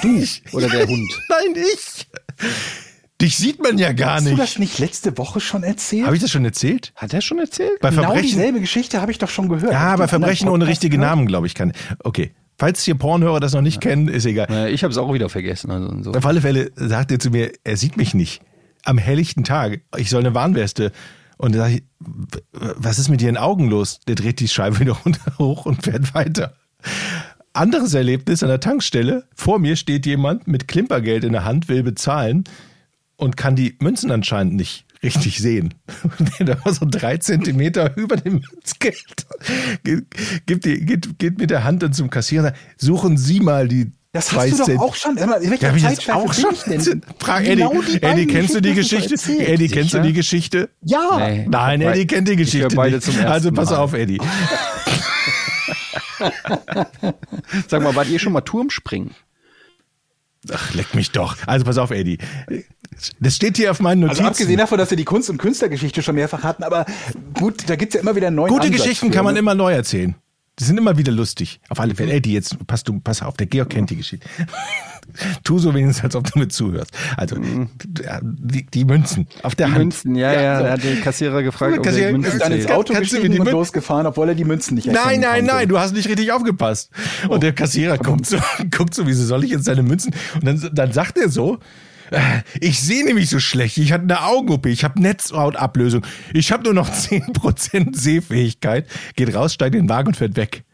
Du 0.00 0.24
oder 0.56 0.70
der 0.70 0.86
Hund? 0.86 1.12
Nein, 1.28 1.62
ich. 1.74 2.08
Dich 3.22 3.36
sieht 3.36 3.62
man 3.62 3.78
ja 3.78 3.92
gar 3.92 4.16
Hast 4.16 4.26
du 4.26 4.30
das 4.30 4.58
nicht. 4.58 4.58
nicht 4.58 4.78
letzte 4.80 5.16
Woche 5.16 5.38
schon 5.40 5.62
erzählt? 5.62 6.06
Habe 6.06 6.16
ich 6.16 6.22
das 6.22 6.32
schon 6.32 6.44
erzählt? 6.44 6.92
Hat 6.96 7.14
er 7.14 7.20
schon 7.20 7.38
erzählt? 7.38 7.78
Bei 7.80 7.90
genau 7.90 8.02
Verbrechen. 8.02 8.26
dieselbe 8.28 8.60
Geschichte 8.60 9.00
habe 9.00 9.12
ich 9.12 9.18
doch 9.18 9.28
schon 9.30 9.48
gehört. 9.48 9.72
Ja, 9.72 9.94
bei 9.96 10.08
Verbrechen 10.08 10.48
ohne 10.48 10.66
richtige 10.66 10.96
gehört? 10.96 11.10
Namen, 11.12 11.26
glaube 11.26 11.46
ich, 11.46 11.54
kann. 11.54 11.72
Okay. 12.02 12.32
Falls 12.58 12.82
hier 12.82 12.96
Pornhörer 12.96 13.38
das 13.38 13.54
noch 13.54 13.60
nicht 13.60 13.80
kennen, 13.80 14.08
ist 14.08 14.26
egal. 14.26 14.46
Naja, 14.50 14.66
ich 14.66 14.82
habe 14.82 14.90
es 14.90 14.98
auch 14.98 15.12
wieder 15.14 15.28
vergessen. 15.28 15.70
Also 15.70 16.02
so. 16.02 16.12
Auf 16.12 16.26
alle 16.26 16.40
Fälle 16.40 16.72
sagt 16.74 17.12
er 17.12 17.20
zu 17.20 17.30
mir, 17.30 17.52
er 17.62 17.76
sieht 17.76 17.96
mich 17.96 18.12
nicht. 18.12 18.42
Am 18.84 18.98
helllichten 18.98 19.44
Tag. 19.44 19.82
Ich 19.96 20.10
soll 20.10 20.20
eine 20.20 20.34
Warnweste. 20.34 20.90
Und 21.38 21.54
da 21.54 21.60
sag 21.60 21.70
ich, 21.70 21.82
was 22.50 22.98
ist 22.98 23.08
mit 23.08 23.22
ihren 23.22 23.36
Augen 23.36 23.68
los? 23.68 24.00
Der 24.08 24.16
dreht 24.16 24.40
die 24.40 24.48
Scheibe 24.48 24.80
wieder 24.80 24.92
runter, 25.04 25.38
hoch 25.38 25.64
und 25.64 25.84
fährt 25.84 26.12
weiter. 26.14 26.54
Anderes 27.52 27.94
Erlebnis 27.94 28.42
an 28.42 28.48
der 28.48 28.60
Tankstelle. 28.60 29.24
Vor 29.34 29.60
mir 29.60 29.76
steht 29.76 30.06
jemand 30.06 30.48
mit 30.48 30.66
Klimpergeld 30.66 31.22
in 31.22 31.32
der 31.32 31.44
Hand, 31.44 31.68
will 31.68 31.84
bezahlen 31.84 32.44
und 33.22 33.36
kann 33.36 33.56
die 33.56 33.76
Münzen 33.80 34.10
anscheinend 34.10 34.54
nicht 34.54 34.84
richtig 35.02 35.38
sehen. 35.38 35.74
Und 36.18 36.30
der 36.48 36.64
war 36.64 36.72
so 36.72 36.86
drei 36.88 37.16
Zentimeter 37.16 37.96
über 37.96 38.16
dem 38.16 38.34
Münzgeld. 38.52 39.26
Geht, 39.82 40.04
gibt 40.46 40.64
die, 40.64 40.84
geht, 40.84 41.18
geht 41.18 41.38
mit 41.38 41.50
der 41.50 41.64
Hand 41.64 41.82
dann 41.82 41.92
zum 41.92 42.08
Kassierer 42.10 42.44
und 42.44 42.48
sagt, 42.50 42.60
suchen 42.80 43.16
Sie 43.16 43.40
mal 43.40 43.66
die 43.66 43.92
Das 44.12 44.26
zwei 44.26 44.50
hast 44.50 44.60
du 44.68 44.72
doch 44.74 44.80
auch 44.82 44.94
schon. 44.94 45.16
Immer, 45.16 45.38
in 45.40 45.50
welcher 45.50 45.74
ja, 45.76 45.82
hab 45.84 45.92
ich 45.98 46.12
auch 46.12 46.32
schon. 46.32 46.52
ich 46.52 46.62
denn? 46.62 47.02
Frag 47.18 47.44
Genau 47.44 47.72
Eddie. 47.72 47.92
die 47.94 47.98
beiden 47.98 48.18
Eddie, 48.18 48.26
kennst 48.32 48.54
du 48.54 48.60
die 48.60 48.74
Geschichte? 48.74 49.08
du 49.08 49.14
erzählt. 49.14 49.48
Eddie, 49.48 49.68
kennst 49.68 49.92
du 49.92 49.96
Sicher? 49.96 50.06
die 50.06 50.12
Geschichte? 50.12 50.70
Ja. 50.82 51.18
Nee. 51.18 51.46
Nein, 51.48 51.80
Eddie 51.80 52.06
kennt 52.06 52.28
die 52.28 52.36
Geschichte 52.36 52.68
beide 52.76 52.96
nicht. 52.96 53.04
zum 53.04 53.14
ersten 53.16 53.28
Also 53.32 53.50
pass 53.52 53.70
Mal. 53.70 53.76
auf, 53.78 53.94
Eddie. 53.94 54.18
Sag 57.68 57.82
mal, 57.82 57.94
wart 57.96 58.08
ihr 58.08 58.18
schon 58.18 58.32
mal 58.32 58.40
Turmspringen? 58.42 59.14
Ach, 60.50 60.74
leck 60.74 60.94
mich 60.94 61.10
doch. 61.12 61.36
Also 61.46 61.64
pass 61.64 61.78
auf, 61.78 61.90
Eddie. 61.90 62.18
Das 63.20 63.36
steht 63.36 63.56
hier 63.56 63.70
auf 63.70 63.80
meinen 63.80 64.02
Also 64.04 64.22
Notizen. 64.22 64.26
abgesehen 64.26 64.58
davon, 64.58 64.78
dass 64.78 64.90
wir 64.90 64.96
die 64.96 65.04
Kunst- 65.04 65.30
und 65.30 65.38
Künstlergeschichte 65.38 66.02
schon 66.02 66.14
mehrfach 66.14 66.42
hatten, 66.42 66.62
aber 66.62 66.84
gut, 67.34 67.68
da 67.68 67.76
gibt's 67.76 67.94
ja 67.94 68.00
immer 68.00 68.16
wieder 68.16 68.30
neuen 68.30 68.48
Gute 68.52 68.66
Ansatz 68.66 68.82
Geschichten 68.82 69.06
für, 69.06 69.12
kann 69.12 69.24
man 69.24 69.34
ne? 69.34 69.40
immer 69.40 69.54
neu 69.54 69.72
erzählen. 69.72 70.14
Die 70.58 70.64
sind 70.64 70.76
immer 70.78 70.98
wieder 70.98 71.12
lustig. 71.12 71.60
Auf 71.68 71.80
alle 71.80 71.94
Fälle. 71.94 72.12
Eddie, 72.12 72.34
jetzt 72.34 72.56
pass 72.66 72.84
du, 72.84 73.00
pass 73.00 73.22
auf, 73.22 73.36
der 73.36 73.46
Georg 73.46 73.70
kennt 73.70 73.90
die 73.90 73.96
Geschichte. 73.96 74.26
Tu 75.44 75.58
so 75.58 75.74
wenigstens, 75.74 76.04
als 76.04 76.16
ob 76.16 76.30
du 76.30 76.38
mir 76.38 76.48
zuhörst. 76.48 76.90
Also, 77.16 77.36
die, 78.22 78.66
die 78.66 78.84
Münzen 78.84 79.26
auf 79.42 79.54
der 79.54 79.66
Die 79.66 79.72
Hand. 79.72 79.78
Münzen, 79.84 80.14
ja, 80.14 80.32
ja, 80.32 80.58
so. 80.58 80.64
da 80.64 80.70
hat 80.72 80.84
der 80.84 80.96
Kassierer 80.96 81.42
gefragt, 81.42 81.78
ob 81.78 81.84
Kassierer- 81.84 82.02
er 82.04 82.06
die 82.08 82.12
Münzen 82.18 82.32
Ist 82.32 82.42
dann 82.42 82.52
ins. 82.52 82.66
Auto 82.70 82.94
gestiegen 82.94 83.40
und 83.40 83.50
losgefahren, 83.50 84.06
obwohl 84.06 84.28
er 84.28 84.34
die 84.34 84.44
Münzen 84.44 84.74
nicht 84.76 84.86
Nein, 84.86 85.20
nein, 85.20 85.40
konnte. 85.40 85.44
nein, 85.54 85.68
du 85.68 85.78
hast 85.78 85.92
nicht 85.94 86.08
richtig 86.08 86.32
aufgepasst. 86.32 86.90
Und 87.28 87.42
der 87.42 87.52
Kassierer 87.52 87.98
guckt 87.98 88.26
so, 88.26 88.38
guckt 88.76 88.94
so, 88.94 89.06
wieso 89.06 89.24
soll 89.24 89.44
ich 89.44 89.50
jetzt 89.50 89.68
deine 89.68 89.82
Münzen? 89.82 90.14
Und 90.34 90.46
dann, 90.46 90.70
dann 90.72 90.92
sagt 90.92 91.18
er 91.18 91.28
so, 91.28 91.58
äh, 92.10 92.18
ich 92.60 92.80
sehe 92.80 93.04
nämlich 93.04 93.30
so 93.30 93.38
schlecht, 93.38 93.78
ich 93.78 93.92
hatte 93.92 94.02
eine 94.04 94.22
Augen-OP, 94.24 94.66
ich 94.66 94.84
habe 94.84 95.00
Netzhautablösung, 95.00 96.04
ich 96.34 96.52
habe 96.52 96.64
nur 96.64 96.74
noch 96.74 96.90
10% 96.92 97.96
Sehfähigkeit, 97.96 98.86
geht 99.16 99.34
raus, 99.34 99.54
steigt 99.54 99.74
in 99.74 99.84
den 99.84 99.88
Wagen 99.88 100.08
und 100.08 100.16
fährt 100.16 100.36
weg. 100.36 100.64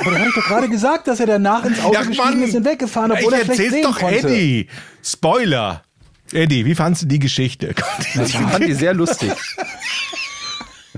Aber 0.00 0.10
da 0.12 0.18
habe 0.18 0.28
ich 0.28 0.34
doch 0.34 0.44
gerade 0.44 0.68
gesagt, 0.68 1.08
dass 1.08 1.20
er 1.20 1.26
danach 1.26 1.64
ins 1.64 1.82
Auto 1.82 1.98
gestiegen 2.06 2.42
ist 2.42 2.54
und 2.54 2.64
weggefahren, 2.64 3.12
obwohl 3.12 3.32
ich 3.32 3.38
er 3.40 3.44
schlecht 3.44 3.60
erzähl's 3.60 3.72
sehen 3.72 3.82
doch 3.82 3.98
konnte. 3.98 4.28
Eddie. 4.28 4.68
Spoiler. 5.02 5.82
Eddie, 6.32 6.64
wie 6.64 6.74
fandst 6.74 7.02
du 7.02 7.06
die 7.06 7.18
Geschichte? 7.18 7.74
Ich 8.14 8.32
fand 8.32 8.66
die 8.66 8.74
sehr 8.74 8.94
lustig. 8.94 9.32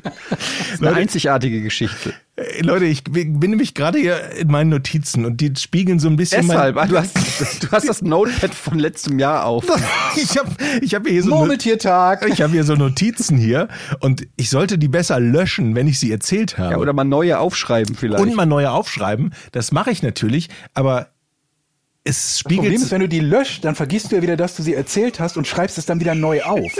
Eine 0.81 0.95
einzigartige 0.95 1.63
Geschichte. 1.63 2.15
Äh, 2.37 2.63
Leute, 2.63 2.85
ich 2.85 3.05
bin 3.05 3.39
nämlich 3.39 3.75
gerade 3.75 3.99
hier 3.99 4.31
in 4.33 4.49
meinen 4.49 4.71
Notizen 4.71 5.25
und 5.25 5.41
die 5.41 5.53
spiegeln 5.57 5.99
so 5.99 6.09
ein 6.09 6.17
bisschen 6.17 6.47
Deshalb, 6.47 6.77
mein, 6.77 6.85
ah, 6.85 6.89
du 6.89 6.99
hast, 6.99 7.63
du 7.63 7.71
hast 7.71 7.89
das 7.89 8.03
Notepad 8.03 8.55
von 8.55 8.79
letztem 8.79 9.19
Jahr 9.19 9.45
auf. 9.45 9.65
ich 10.17 10.39
habe 10.39 10.51
ich 10.81 10.95
hab 10.95 11.07
hier 11.07 11.23
so 11.23 11.31
Murmeltiertag. 11.31 12.27
ich 12.29 12.43
habe 12.43 12.53
hier 12.53 12.65
so 12.65 12.75
Notizen 12.75 13.37
hier 13.37 13.69
und 14.01 14.27
ich 14.37 14.51
sollte 14.51 14.79
die 14.79 14.89
besser 14.89 15.21
löschen, 15.21 15.75
wenn 15.75 15.89
ich 15.89 15.99
sie 15.99 16.11
erzählt 16.11 16.59
habe. 16.59 16.73
Ja, 16.73 16.79
oder 16.79 16.93
mal 16.93 17.05
neue 17.05 17.39
aufschreiben 17.39 17.95
vielleicht. 17.95 18.23
und 18.23 18.35
mal 18.35 18.47
neue 18.47 18.71
aufschreiben. 18.71 19.35
Das 19.53 19.73
mache 19.73 19.91
ich 19.91 20.03
natürlich, 20.03 20.49
aber 20.75 21.09
es 22.09 22.43
Problem 22.43 22.61
spiegelt 22.61 22.83
ist, 22.83 22.91
wenn 22.91 23.01
du 23.01 23.09
die 23.09 23.21
löscht, 23.21 23.65
dann 23.65 23.75
vergisst 23.75 24.11
du 24.11 24.17
ja 24.17 24.23
wieder, 24.23 24.37
dass 24.37 24.57
du 24.57 24.63
sie 24.63 24.75
erzählt 24.75 25.21
hast 25.21 25.37
und 25.37 25.47
schreibst 25.47 25.79
es 25.79 25.87
dann 25.87 26.01
wieder 26.01 26.15
neu 26.15 26.43
auf. 26.43 26.73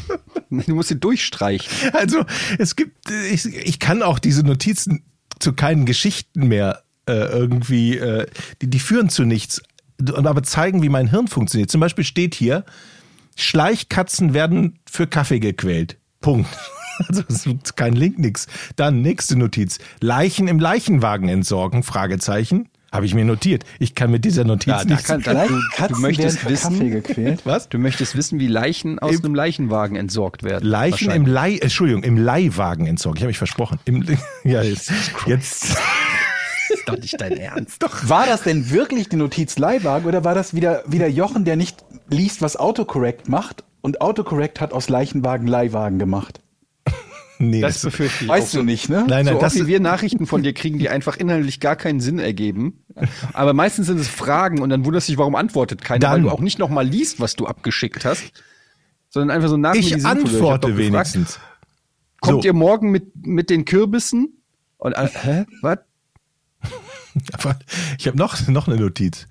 du 0.50 0.74
musst 0.74 0.88
sie 0.88 0.98
durchstreichen. 0.98 1.70
Also 1.92 2.24
es 2.58 2.76
gibt, 2.76 3.10
ich, 3.10 3.46
ich 3.46 3.78
kann 3.78 4.02
auch 4.02 4.18
diese 4.18 4.42
Notizen 4.42 5.04
zu 5.38 5.52
keinen 5.52 5.86
Geschichten 5.86 6.48
mehr 6.48 6.82
äh, 7.06 7.12
irgendwie, 7.12 7.96
äh, 7.96 8.26
die, 8.60 8.68
die 8.68 8.78
führen 8.78 9.08
zu 9.08 9.24
nichts, 9.24 9.62
und 10.00 10.26
aber 10.26 10.42
zeigen, 10.42 10.82
wie 10.82 10.88
mein 10.88 11.08
Hirn 11.08 11.28
funktioniert. 11.28 11.70
Zum 11.70 11.80
Beispiel 11.80 12.04
steht 12.04 12.34
hier, 12.34 12.64
Schleichkatzen 13.36 14.34
werden 14.34 14.78
für 14.90 15.06
Kaffee 15.06 15.40
gequält. 15.40 15.98
Punkt. 16.20 16.48
Also 17.08 17.22
es 17.26 17.46
ist 17.46 17.76
kein 17.76 17.94
Link, 17.94 18.18
nix. 18.18 18.46
Dann 18.76 19.00
nächste 19.00 19.34
Notiz. 19.34 19.78
Leichen 20.00 20.46
im 20.46 20.60
Leichenwagen 20.60 21.28
entsorgen? 21.28 21.82
Fragezeichen. 21.82 22.68
Habe 22.92 23.06
ich 23.06 23.14
mir 23.14 23.24
notiert. 23.24 23.64
Ich 23.78 23.94
kann 23.94 24.10
mit 24.10 24.22
dieser 24.26 24.44
Notiz 24.44 24.66
Ja, 24.66 24.84
da, 24.84 25.46
du, 25.46 25.58
du 25.88 26.00
möchtest 26.00 26.46
wissen, 26.46 26.90
gequält. 26.90 27.40
Was? 27.44 27.70
du 27.70 27.78
möchtest 27.78 28.14
wissen, 28.16 28.38
wie 28.38 28.48
Leichen 28.48 28.98
aus 28.98 29.14
Im- 29.16 29.24
einem 29.24 29.34
Leichenwagen 29.34 29.96
entsorgt 29.96 30.42
werden. 30.42 30.68
Leichen 30.68 31.10
im 31.10 31.24
Leih, 31.24 31.56
Entschuldigung, 31.56 32.02
im 32.02 32.18
Leihwagen 32.18 32.86
entsorgen. 32.86 33.16
Ich 33.16 33.22
habe 33.22 33.28
mich 33.30 33.38
versprochen. 33.38 33.78
Im, 33.86 34.04
ja, 34.44 34.62
jetzt, 34.62 34.92
jetzt. 35.26 35.64
ist 36.68 36.86
doch 36.88 36.98
nicht 36.98 37.18
dein 37.18 37.38
Ernst. 37.38 37.82
Doch. 37.82 38.08
War 38.10 38.26
das 38.26 38.42
denn 38.42 38.70
wirklich 38.70 39.08
die 39.08 39.16
Notiz 39.16 39.58
Leihwagen 39.58 40.06
oder 40.06 40.22
war 40.22 40.34
das 40.34 40.52
wieder, 40.54 40.82
wieder 40.86 41.08
Jochen, 41.08 41.46
der 41.46 41.56
nicht 41.56 41.84
liest, 42.10 42.42
was 42.42 42.56
Autocorrect 42.58 43.26
macht 43.26 43.64
und 43.80 44.02
Autocorrect 44.02 44.60
hat 44.60 44.74
aus 44.74 44.90
Leichenwagen 44.90 45.46
Leihwagen 45.46 45.98
gemacht? 45.98 46.40
Nee, 47.50 47.60
Das 47.60 47.82
befürchte 47.82 48.24
ich 48.24 48.28
Weißt 48.30 48.48
auch. 48.54 48.60
du 48.60 48.62
nicht, 48.64 48.88
ne? 48.88 49.04
Nein, 49.08 49.24
nein, 49.24 49.34
so 49.34 49.40
das 49.40 49.54
oft 49.54 49.62
wie 49.62 49.66
wir 49.66 49.80
Nachrichten 49.80 50.26
von 50.26 50.42
dir 50.42 50.52
kriegen, 50.52 50.78
die 50.78 50.88
einfach 50.88 51.16
inhaltlich 51.16 51.58
gar 51.60 51.74
keinen 51.76 51.98
Sinn 52.00 52.18
ergeben. 52.18 52.84
Aber 53.32 53.52
meistens 53.52 53.86
sind 53.88 53.98
es 53.98 54.06
Fragen 54.08 54.60
und 54.62 54.68
dann 54.70 54.84
wunderst 54.84 55.08
du 55.08 55.12
dich, 55.12 55.18
warum 55.18 55.34
antwortet 55.34 55.82
keiner, 55.82 55.98
Dann- 56.00 56.12
weil 56.12 56.22
du 56.22 56.30
auch 56.30 56.40
nicht 56.40 56.58
nochmal 56.58 56.86
liest, 56.86 57.18
was 57.20 57.34
du 57.34 57.46
abgeschickt 57.46 58.04
hast, 58.04 58.32
sondern 59.08 59.34
einfach 59.36 59.48
so 59.48 59.56
nach 59.56 59.74
mir 59.74 59.80
die 59.80 59.88
ich 59.94 60.04
antworte 60.06 60.68
gefragt, 60.68 60.76
wenigstens. 60.78 61.40
Kommt 62.20 62.42
So. 62.42 62.46
ihr 62.46 62.52
morgen 62.52 62.90
mit, 62.92 63.26
mit 63.26 63.50
den 63.50 63.64
Kürbissen? 63.64 64.40
Und, 64.78 64.92
äh, 64.92 65.08
hä? 65.12 65.44
Was? 65.62 65.78
Ich 67.98 68.06
habe 68.06 68.16
noch, 68.16 68.46
noch 68.48 68.68
eine 68.68 68.76
Notiz. 68.80 69.26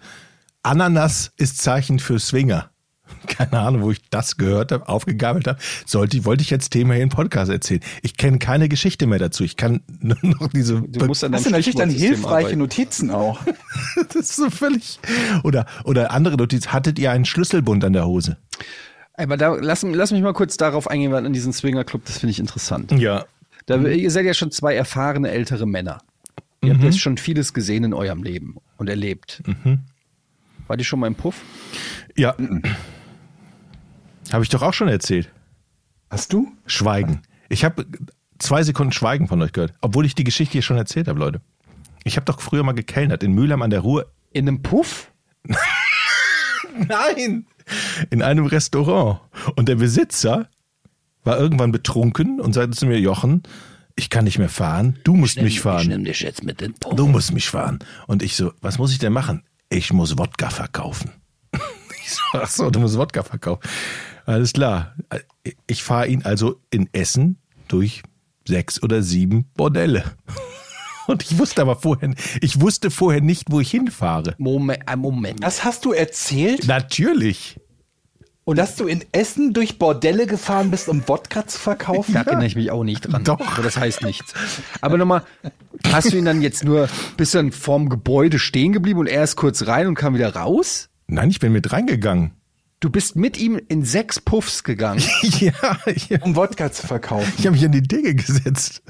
Ananas 0.64 1.32
ist 1.38 1.58
Zeichen 1.60 1.98
für 2.00 2.20
Swinger. 2.20 2.70
Keine 3.28 3.60
Ahnung, 3.60 3.82
wo 3.82 3.92
ich 3.92 4.02
das 4.10 4.38
gehört 4.38 4.72
habe, 4.72 4.88
aufgegabelt 4.88 5.48
habe. 5.48 5.60
Sollte, 5.86 6.24
wollte 6.26 6.42
ich 6.42 6.50
jetzt 6.50 6.70
Thema 6.70 6.94
hier 6.94 7.04
im 7.04 7.10
Podcast 7.10 7.52
erzählen. 7.52 7.82
Ich 8.02 8.18
kenne 8.18 8.40
keine 8.40 8.70
Geschichte 8.70 9.08
mehr 9.08 9.20
dazu. 9.20 9.44
Ich 9.44 9.58
kann 9.58 9.82
nur 10.00 10.18
noch 10.22 10.48
diese. 10.50 10.82
Du 10.82 11.06
musst 11.06 11.24
an 11.24 11.32
Das 11.32 11.44
deinem 11.44 11.62
sind 11.62 11.74
natürlich 11.74 11.76
dann 11.76 11.90
hilfreiche 11.90 12.48
arbeiten. 12.48 12.60
Notizen 12.60 13.12
auch. 13.12 13.40
das 14.08 14.16
ist 14.16 14.36
so 14.36 14.50
völlig. 14.50 15.00
Oder, 15.44 15.66
oder 15.84 16.12
andere 16.12 16.38
Notiz. 16.38 16.68
Hattet 16.68 17.00
ihr 17.00 17.12
einen 17.12 17.26
Schlüsselbund 17.26 17.84
an 17.84 17.94
der 17.94 18.06
Hose? 18.06 18.38
Aber 19.14 19.38
da, 19.38 19.56
lass, 19.56 19.84
lass 19.84 20.12
mich 20.12 20.22
mal 20.22 20.34
kurz 20.34 20.58
darauf 20.58 20.90
eingehen, 20.90 21.12
weil 21.12 21.26
an 21.26 21.34
diesen 21.34 21.54
Swinger-Club, 21.54 22.04
das 22.06 22.20
finde 22.20 22.32
ich 22.32 22.40
interessant. 22.40 22.92
Ja. 22.94 23.26
Da, 23.66 23.78
ihr 23.78 24.10
seid 24.10 24.26
ja 24.26 24.34
schon 24.34 24.52
zwei 24.52 24.74
erfahrene 24.74 25.30
ältere 25.30 25.68
Männer. 25.68 26.00
Ihr 26.64 26.74
habt 26.74 26.84
jetzt 26.84 27.00
schon 27.00 27.18
vieles 27.18 27.54
gesehen 27.54 27.84
in 27.84 27.94
eurem 27.94 28.22
Leben 28.22 28.58
und 28.78 28.88
erlebt. 28.88 29.42
War 30.68 30.78
die 30.78 30.84
schon 30.84 31.00
mal 31.00 31.08
im 31.08 31.16
Puff? 31.16 31.42
Ja. 32.16 32.36
Habe 34.32 34.44
ich 34.44 34.50
doch 34.50 34.62
auch 34.62 34.74
schon 34.74 34.88
erzählt. 34.88 35.32
Hast 36.10 36.34
du? 36.34 36.52
Schweigen. 36.66 37.22
Ich 37.50 37.64
habe 37.64 37.86
zwei 38.40 38.64
Sekunden 38.64 38.92
Schweigen 38.92 39.28
von 39.28 39.42
euch 39.42 39.52
gehört, 39.52 39.74
obwohl 39.82 40.06
ich 40.06 40.16
die 40.16 40.24
Geschichte 40.24 40.54
hier 40.54 40.62
schon 40.62 40.78
erzählt 40.78 41.08
habe, 41.08 41.20
Leute. 41.20 41.42
Ich 42.04 42.16
habe 42.16 42.26
doch 42.26 42.42
früher 42.42 42.64
mal 42.64 42.74
gekellnert 42.74 43.24
in 43.24 43.34
Mülheim 43.34 43.62
an 43.62 43.70
der 43.70 43.82
Ruhr. 43.82 44.12
In 44.32 44.48
einem 44.48 44.62
Puff? 44.62 45.12
Nein! 46.88 47.46
In 48.10 48.22
einem 48.22 48.46
Restaurant. 48.46 49.20
Und 49.56 49.70
der 49.70 49.76
Besitzer 49.76 50.50
war 51.24 51.38
irgendwann 51.38 51.72
betrunken 51.72 52.40
und 52.40 52.54
sagte 52.54 52.72
zu 52.72 52.86
mir, 52.86 53.00
Jochen, 53.00 53.44
ich 53.96 54.10
kann 54.10 54.24
nicht 54.24 54.40
mehr 54.40 54.50
fahren, 54.50 54.98
du 55.04 55.16
musst 55.16 55.40
mich 55.42 55.62
fahren. 55.62 56.04
dich 56.04 56.22
jetzt 56.22 56.44
mit 56.44 56.62
den 56.62 56.74
Puff. 56.74 56.96
Du 56.96 57.08
musst 57.08 57.34
mich 57.34 57.50
fahren. 57.50 57.80
Und 58.08 58.24
ich 58.24 58.36
so, 58.36 58.52
was 58.62 58.78
muss 58.78 58.92
ich 58.92 59.00
denn 59.00 59.14
machen? 59.14 59.44
Ich 59.70 59.94
muss 59.94 60.18
Wodka 60.18 60.50
verkaufen. 60.50 61.12
Ich 62.04 62.16
so, 62.16 62.22
ach 62.34 62.50
so, 62.50 62.70
du 62.72 62.80
musst 62.80 62.98
Wodka 62.98 63.22
verkaufen. 63.22 63.62
Alles 64.26 64.54
klar. 64.54 64.96
Ich 65.68 65.84
fahre 65.84 66.08
ihn 66.08 66.24
also 66.24 66.60
in 66.70 66.90
Essen 66.94 67.38
durch 67.68 68.04
sechs 68.48 68.82
oder 68.82 69.02
sieben 69.02 69.46
Bordelle. 69.56 70.04
Und 71.08 71.24
ich 71.24 71.38
wusste 71.38 71.62
aber 71.62 71.76
vorher, 71.76 72.14
ich 72.42 72.62
wusste 72.62 72.92
vorher 72.92 73.22
nicht, 73.22 73.52
wo 73.52 73.60
ich 73.60 73.72
hinfahre. 73.72 74.36
Moment, 74.38 74.88
ein 74.88 75.00
Moment. 75.00 75.44
Das 75.44 75.64
hast 75.64 75.84
du 75.86 75.92
erzählt? 75.94 76.68
Natürlich. 76.68 77.60
Und 78.44 78.58
dass 78.58 78.76
du 78.76 78.88
in 78.88 79.04
Essen 79.12 79.54
durch 79.54 79.78
Bordelle 79.78 80.26
gefahren 80.26 80.72
bist, 80.72 80.90
um 80.90 81.08
Wodka 81.08 81.46
zu 81.46 81.60
verkaufen? 81.60 82.14
Da 82.14 82.22
erinnere 82.22 82.48
ich 82.48 82.56
mich 82.56 82.72
auch 82.72 82.84
nicht 82.84 83.02
dran. 83.02 83.24
Doch. 83.24 83.40
Aber 83.40 83.62
das 83.62 83.78
heißt 83.78 84.02
nichts. 84.04 84.34
Aber 84.82 84.98
nochmal, 84.98 85.24
hast 85.92 86.12
du 86.12 86.18
ihn 86.18 86.26
dann 86.26 86.42
jetzt 86.42 86.64
nur, 86.64 86.90
bist 87.18 87.34
du 87.34 87.38
dann 87.38 87.52
vorm 87.52 87.90
Gebäude 87.90 88.40
stehen 88.40 88.74
geblieben 88.74 89.00
und 89.00 89.08
er 89.08 89.24
ist 89.24 89.36
kurz 89.36 89.68
rein 89.68 89.88
und 89.88 89.96
kam 89.96 90.16
wieder 90.16 90.36
raus? 90.36 90.90
Nein, 91.08 91.30
ich 91.30 91.40
bin 91.40 91.52
mit 91.52 91.72
reingegangen. 91.72 92.32
Du 92.82 92.90
bist 92.90 93.16
mit 93.16 93.38
ihm 93.38 93.62
in 93.68 93.86
sechs 93.86 94.20
Puffs 94.20 94.64
gegangen. 94.64 95.02
Ja, 95.40 95.78
ich, 95.86 96.10
Um 96.22 96.36
Wodka 96.36 96.72
zu 96.72 96.86
verkaufen. 96.86 97.32
ich 97.38 97.46
habe 97.46 97.56
mich 97.56 97.64
an 97.64 97.72
die 97.72 97.84
Decke 97.84 98.16
gesetzt. 98.16 98.82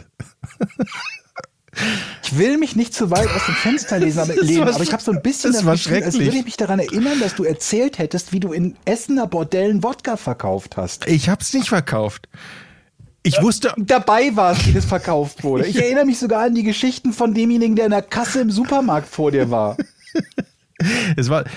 Ich 2.23 2.37
will 2.37 2.57
mich 2.57 2.75
nicht 2.75 2.93
zu 2.93 3.11
weit 3.11 3.29
aus 3.29 3.45
dem 3.45 3.55
Fenster 3.55 3.99
lesen, 3.99 4.19
aber, 4.19 4.35
war 4.35 4.75
aber 4.75 4.83
ich 4.83 4.93
habe 4.93 5.03
so 5.03 5.11
ein 5.11 5.21
bisschen 5.21 5.53
das 5.53 5.65
war 5.65 5.73
Gefühl, 5.75 5.95
als 5.95 6.03
schrecklich. 6.15 6.27
würde 6.27 6.37
ich 6.39 6.45
mich 6.45 6.57
daran 6.57 6.79
erinnern, 6.79 7.19
dass 7.19 7.35
du 7.35 7.43
erzählt 7.43 7.97
hättest, 7.97 8.33
wie 8.33 8.39
du 8.39 8.53
in 8.53 8.75
Essener 8.85 9.27
Bordellen 9.27 9.83
Wodka 9.83 10.17
verkauft 10.17 10.77
hast. 10.77 11.07
Ich 11.07 11.29
hab's 11.29 11.53
nicht 11.53 11.69
verkauft. 11.69 12.27
Ich 13.23 13.41
wusste, 13.41 13.73
Dabei 13.77 14.35
warst, 14.35 14.67
wie 14.67 14.73
das 14.73 14.85
verkauft 14.85 15.43
wurde. 15.43 15.65
Ich 15.67 15.75
erinnere 15.81 16.05
mich 16.05 16.17
sogar 16.19 16.43
an 16.43 16.55
die 16.55 16.63
Geschichten 16.63 17.13
von 17.13 17.33
demjenigen, 17.33 17.75
der 17.75 17.85
in 17.85 17.91
der 17.91 18.01
Kasse 18.01 18.41
im 18.41 18.51
Supermarkt 18.51 19.07
vor 19.07 19.31
dir 19.31 19.51
war. 19.51 19.77
es 21.17 21.29
war, 21.29 21.43
es 21.45 21.49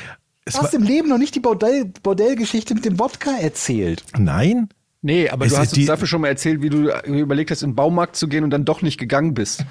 Du 0.46 0.58
hast 0.58 0.74
im 0.74 0.82
Leben 0.82 1.08
noch 1.08 1.18
nicht 1.18 1.34
die 1.34 1.40
Bordell, 1.40 1.86
Bordellgeschichte 2.02 2.74
mit 2.74 2.84
dem 2.84 2.98
Wodka 2.98 3.30
erzählt. 3.40 4.04
nein. 4.18 4.68
Nee, 5.06 5.28
aber 5.28 5.44
Es 5.44 5.52
du 5.52 5.58
hast 5.58 5.68
uns 5.68 5.72
die- 5.74 5.84
dafür 5.84 6.06
schon 6.06 6.22
mal 6.22 6.28
erzählt, 6.28 6.62
wie 6.62 6.70
du 6.70 6.90
überlegt 7.06 7.50
hast, 7.50 7.62
in 7.62 7.70
den 7.70 7.74
Baumarkt 7.76 8.16
zu 8.16 8.26
gehen 8.26 8.42
und 8.42 8.48
dann 8.48 8.64
doch 8.64 8.80
nicht 8.80 8.96
gegangen 8.96 9.34
bist. 9.34 9.62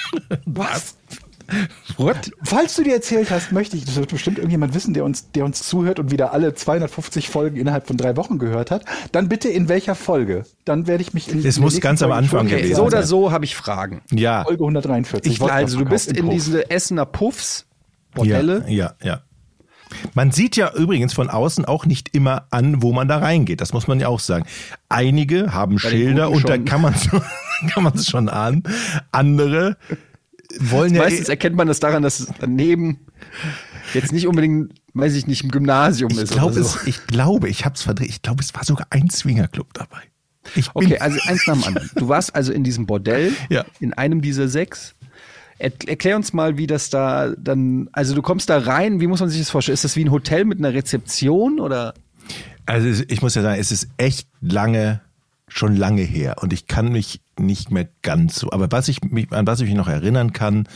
Was? 0.46 0.96
What? 1.98 2.30
Falls 2.42 2.74
du 2.74 2.82
dir 2.82 2.94
erzählt 2.94 3.30
hast, 3.30 3.52
möchte 3.52 3.76
ich, 3.76 3.84
das 3.84 3.96
wird 3.96 4.08
bestimmt 4.10 4.38
irgendjemand 4.38 4.74
wissen, 4.74 4.94
der 4.94 5.04
uns, 5.04 5.30
der 5.32 5.44
uns 5.44 5.62
zuhört 5.62 5.98
und 6.00 6.10
wieder 6.10 6.32
alle 6.32 6.54
250 6.54 7.28
Folgen 7.28 7.56
innerhalb 7.58 7.86
von 7.86 7.98
drei 7.98 8.16
Wochen 8.16 8.38
gehört 8.38 8.70
hat, 8.70 8.84
dann 9.12 9.28
bitte 9.28 9.48
in 9.50 9.68
welcher 9.68 9.94
Folge? 9.94 10.44
Dann 10.64 10.86
werde 10.86 11.02
ich 11.02 11.12
mich 11.12 11.28
in 11.30 11.44
Es 11.44 11.60
muss 11.60 11.78
ganz 11.80 12.00
nächsten 12.00 12.04
am 12.04 12.10
Folge 12.10 12.14
Anfang 12.24 12.48
schon 12.48 12.58
gewesen 12.58 12.76
so 12.76 12.82
sein. 12.82 12.86
oder 12.86 13.02
so 13.02 13.32
habe 13.32 13.44
ich 13.44 13.54
Fragen. 13.56 14.00
Ja. 14.10 14.42
Folge 14.44 14.64
143. 14.64 15.32
Ich- 15.34 15.42
Also 15.42 15.78
du 15.80 15.84
bist 15.84 16.10
in 16.10 16.24
Puff. 16.24 16.34
diese 16.34 16.70
Essener 16.70 17.04
Puffs, 17.04 17.66
Bordelle. 18.14 18.64
Ja, 18.68 18.94
ja, 19.02 19.06
ja. 19.06 19.22
Man 20.14 20.30
sieht 20.32 20.56
ja 20.56 20.72
übrigens 20.74 21.12
von 21.12 21.30
außen 21.30 21.64
auch 21.64 21.86
nicht 21.86 22.14
immer 22.14 22.46
an, 22.50 22.82
wo 22.82 22.92
man 22.92 23.06
da 23.08 23.18
reingeht. 23.18 23.60
Das 23.60 23.72
muss 23.72 23.86
man 23.86 24.00
ja 24.00 24.08
auch 24.08 24.20
sagen. 24.20 24.44
Einige 24.88 25.52
haben 25.52 25.76
Bei 25.76 25.90
Schilder 25.90 26.30
und 26.30 26.48
da 26.48 26.58
kann 26.58 26.80
man 26.80 26.94
kann 27.72 27.82
man 27.84 27.94
es 27.94 28.06
schon 28.08 28.28
ahnen. 28.28 28.62
Andere 29.12 29.76
wollen 30.58 30.94
ja 30.94 31.02
Meistens 31.02 31.28
erkennt 31.28 31.56
man 31.56 31.68
das 31.68 31.80
daran, 31.80 32.02
dass 32.02 32.20
es 32.20 32.28
daneben 32.38 32.98
jetzt 33.94 34.12
nicht 34.12 34.26
unbedingt, 34.26 34.72
weiß 34.94 35.14
ich 35.14 35.26
nicht, 35.26 35.44
ein 35.44 35.50
Gymnasium 35.50 36.10
ich 36.10 36.18
ist. 36.18 36.32
glaube, 36.32 36.54
oder 36.54 36.64
so. 36.64 36.78
es, 36.80 36.86
ich 36.86 37.06
glaube, 37.06 37.48
ich 37.48 37.64
habe 37.64 37.74
es 37.76 37.82
verdreht. 37.82 38.08
Ich 38.08 38.22
glaube, 38.22 38.42
es 38.42 38.54
war 38.54 38.64
sogar 38.64 38.86
ein 38.90 39.08
Swingerclub 39.10 39.72
dabei. 39.74 40.00
Okay, 40.74 40.98
also 40.98 41.18
eins 41.26 41.46
nach 41.46 41.54
dem 41.54 41.64
anderen. 41.64 41.90
Du 41.96 42.08
warst 42.08 42.34
also 42.34 42.52
in 42.52 42.62
diesem 42.64 42.86
Bordell, 42.86 43.32
Ja. 43.50 43.64
in 43.80 43.92
einem 43.94 44.20
dieser 44.20 44.48
sechs. 44.48 44.94
Er, 45.58 45.72
erklär 45.86 46.16
uns 46.16 46.32
mal, 46.32 46.58
wie 46.58 46.66
das 46.66 46.90
da 46.90 47.30
dann, 47.38 47.88
also 47.92 48.14
du 48.14 48.22
kommst 48.22 48.50
da 48.50 48.58
rein, 48.58 49.00
wie 49.00 49.06
muss 49.06 49.20
man 49.20 49.28
sich 49.30 49.40
das 49.40 49.50
vorstellen? 49.50 49.74
Ist 49.74 49.84
das 49.84 49.96
wie 49.96 50.04
ein 50.04 50.10
Hotel 50.10 50.44
mit 50.44 50.58
einer 50.58 50.74
Rezeption 50.74 51.60
oder? 51.60 51.94
Also 52.66 53.04
ich 53.08 53.22
muss 53.22 53.34
ja 53.34 53.42
sagen, 53.42 53.60
es 53.60 53.70
ist 53.72 53.88
echt 53.96 54.28
lange 54.40 55.00
schon 55.48 55.76
lange 55.76 56.02
her 56.02 56.36
und 56.40 56.52
ich 56.52 56.66
kann 56.66 56.90
mich 56.90 57.20
nicht 57.38 57.70
mehr 57.70 57.88
ganz 58.02 58.34
so. 58.36 58.50
Aber 58.50 58.70
was 58.72 58.88
ich 58.88 59.02
mich, 59.02 59.30
an 59.32 59.46
was 59.46 59.60
ich 59.60 59.66
mich 59.66 59.76
noch 59.76 59.88
erinnern 59.88 60.32
kann, 60.32 60.68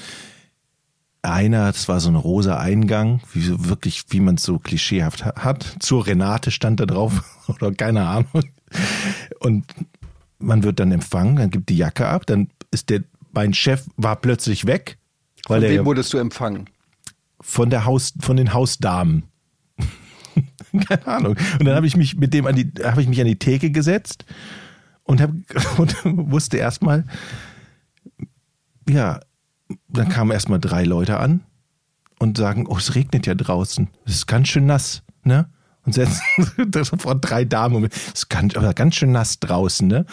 einer, 1.22 1.66
das 1.66 1.88
war 1.88 2.00
so 2.00 2.08
ein 2.08 2.16
rosa 2.16 2.56
Eingang, 2.58 3.20
wie 3.34 3.42
so 3.42 3.68
wirklich, 3.68 4.04
wie 4.10 4.20
man 4.20 4.36
es 4.36 4.44
so 4.44 4.58
klischeehaft 4.58 5.24
ha- 5.24 5.34
hat. 5.36 5.76
Zur 5.80 6.06
Renate 6.06 6.50
stand 6.50 6.80
da 6.80 6.86
drauf 6.86 7.24
oder 7.48 7.72
keine 7.72 8.06
Ahnung. 8.06 8.44
Und 9.40 9.66
man 10.38 10.62
wird 10.62 10.80
dann 10.80 10.92
empfangen, 10.92 11.36
dann 11.36 11.50
gibt 11.50 11.68
die 11.68 11.76
Jacke 11.76 12.06
ab, 12.06 12.24
dann 12.26 12.48
ist 12.70 12.88
der, 12.88 13.02
mein 13.32 13.54
Chef 13.54 13.84
war 13.96 14.16
plötzlich 14.16 14.66
weg, 14.66 14.98
weil 15.46 15.60
Von 15.60 15.70
er 15.70 15.76
wem 15.78 15.84
wurdest 15.86 16.12
du 16.12 16.18
empfangen? 16.18 16.68
von 17.40 17.70
der 17.70 17.84
Haus, 17.84 18.12
von 18.20 18.36
den 18.36 18.52
Hausdamen. 18.52 19.24
Keine 20.88 21.06
Ahnung. 21.06 21.36
Und 21.58 21.64
dann 21.64 21.74
habe 21.74 21.86
ich 21.86 21.96
mich 21.96 22.16
mit 22.16 22.34
dem 22.34 22.46
an 22.46 22.54
die, 22.54 22.70
habe 22.84 23.02
ich 23.02 23.08
mich 23.08 23.20
an 23.20 23.26
die 23.26 23.38
Theke 23.38 23.70
gesetzt 23.70 24.24
und 25.04 25.20
habe 25.20 25.34
und 25.78 25.96
wusste 26.04 26.58
erstmal, 26.58 27.04
ja, 28.88 29.20
dann 29.88 30.08
kamen 30.08 30.30
erstmal 30.32 30.60
drei 30.60 30.84
Leute 30.84 31.18
an 31.18 31.42
und 32.18 32.36
sagen, 32.36 32.66
oh, 32.66 32.76
es 32.76 32.94
regnet 32.94 33.26
ja 33.26 33.34
draußen. 33.34 33.88
Es 34.04 34.16
ist 34.16 34.26
ganz 34.26 34.48
schön 34.48 34.66
nass, 34.66 35.02
ne? 35.24 35.50
Und 35.86 35.94
setzen 35.94 36.22
sofort 36.84 37.18
drei 37.22 37.44
Damen 37.46 37.76
um. 37.76 37.84
Es 37.84 38.12
ist 38.14 38.28
ganz, 38.28 38.54
aber 38.54 38.74
ganz 38.74 38.96
schön 38.96 39.12
nass 39.12 39.40
draußen, 39.40 39.88
ne? 39.88 40.04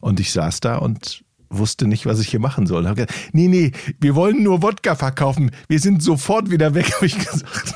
Und 0.00 0.20
ich 0.20 0.32
saß 0.32 0.60
da 0.60 0.76
und 0.76 1.23
wusste 1.58 1.86
nicht, 1.86 2.06
was 2.06 2.20
ich 2.20 2.28
hier 2.28 2.40
machen 2.40 2.66
soll. 2.66 2.86
Hab 2.88 2.96
gesagt, 2.96 3.14
nee, 3.32 3.48
nee, 3.48 3.72
wir 4.00 4.14
wollen 4.14 4.42
nur 4.42 4.62
Wodka 4.62 4.94
verkaufen. 4.94 5.50
Wir 5.68 5.80
sind 5.80 6.02
sofort 6.02 6.50
wieder 6.50 6.74
weg, 6.74 6.92
habe 6.96 7.06
ich 7.06 7.18
gesagt. 7.18 7.74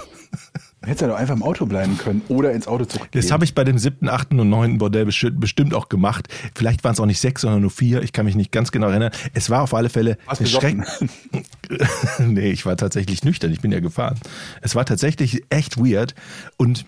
Hättest 0.80 1.00
ja 1.02 1.08
doch 1.08 1.16
einfach 1.16 1.34
im 1.34 1.42
Auto 1.42 1.66
bleiben 1.66 1.98
können 1.98 2.22
oder 2.28 2.52
ins 2.52 2.68
Auto 2.68 2.84
zurückgehen. 2.84 3.20
Das 3.20 3.30
habe 3.32 3.44
ich 3.44 3.54
bei 3.54 3.64
dem 3.64 3.78
siebten, 3.78 4.08
achten 4.08 4.38
und 4.40 4.48
neunten 4.48 4.78
Bordell 4.78 5.04
besti- 5.06 5.30
bestimmt 5.36 5.74
auch 5.74 5.88
gemacht. 5.88 6.28
Vielleicht 6.54 6.84
waren 6.84 6.92
es 6.92 7.00
auch 7.00 7.04
nicht 7.06 7.18
sechs, 7.20 7.42
sondern 7.42 7.60
nur 7.62 7.70
vier. 7.70 8.02
Ich 8.02 8.12
kann 8.12 8.24
mich 8.24 8.36
nicht 8.36 8.52
ganz 8.52 8.70
genau 8.70 8.88
erinnern. 8.88 9.10
Es 9.34 9.50
war 9.50 9.62
auf 9.62 9.74
alle 9.74 9.90
Fälle 9.90 10.16
Warst 10.26 10.40
eine 10.40 10.48
besoffen? 10.48 10.84
nee, 12.32 12.50
ich 12.52 12.64
war 12.64 12.76
tatsächlich 12.76 13.24
nüchtern. 13.24 13.52
Ich 13.52 13.60
bin 13.60 13.72
ja 13.72 13.80
gefahren. 13.80 14.18
Es 14.62 14.76
war 14.76 14.86
tatsächlich 14.86 15.42
echt 15.50 15.78
weird. 15.78 16.14
Und 16.56 16.86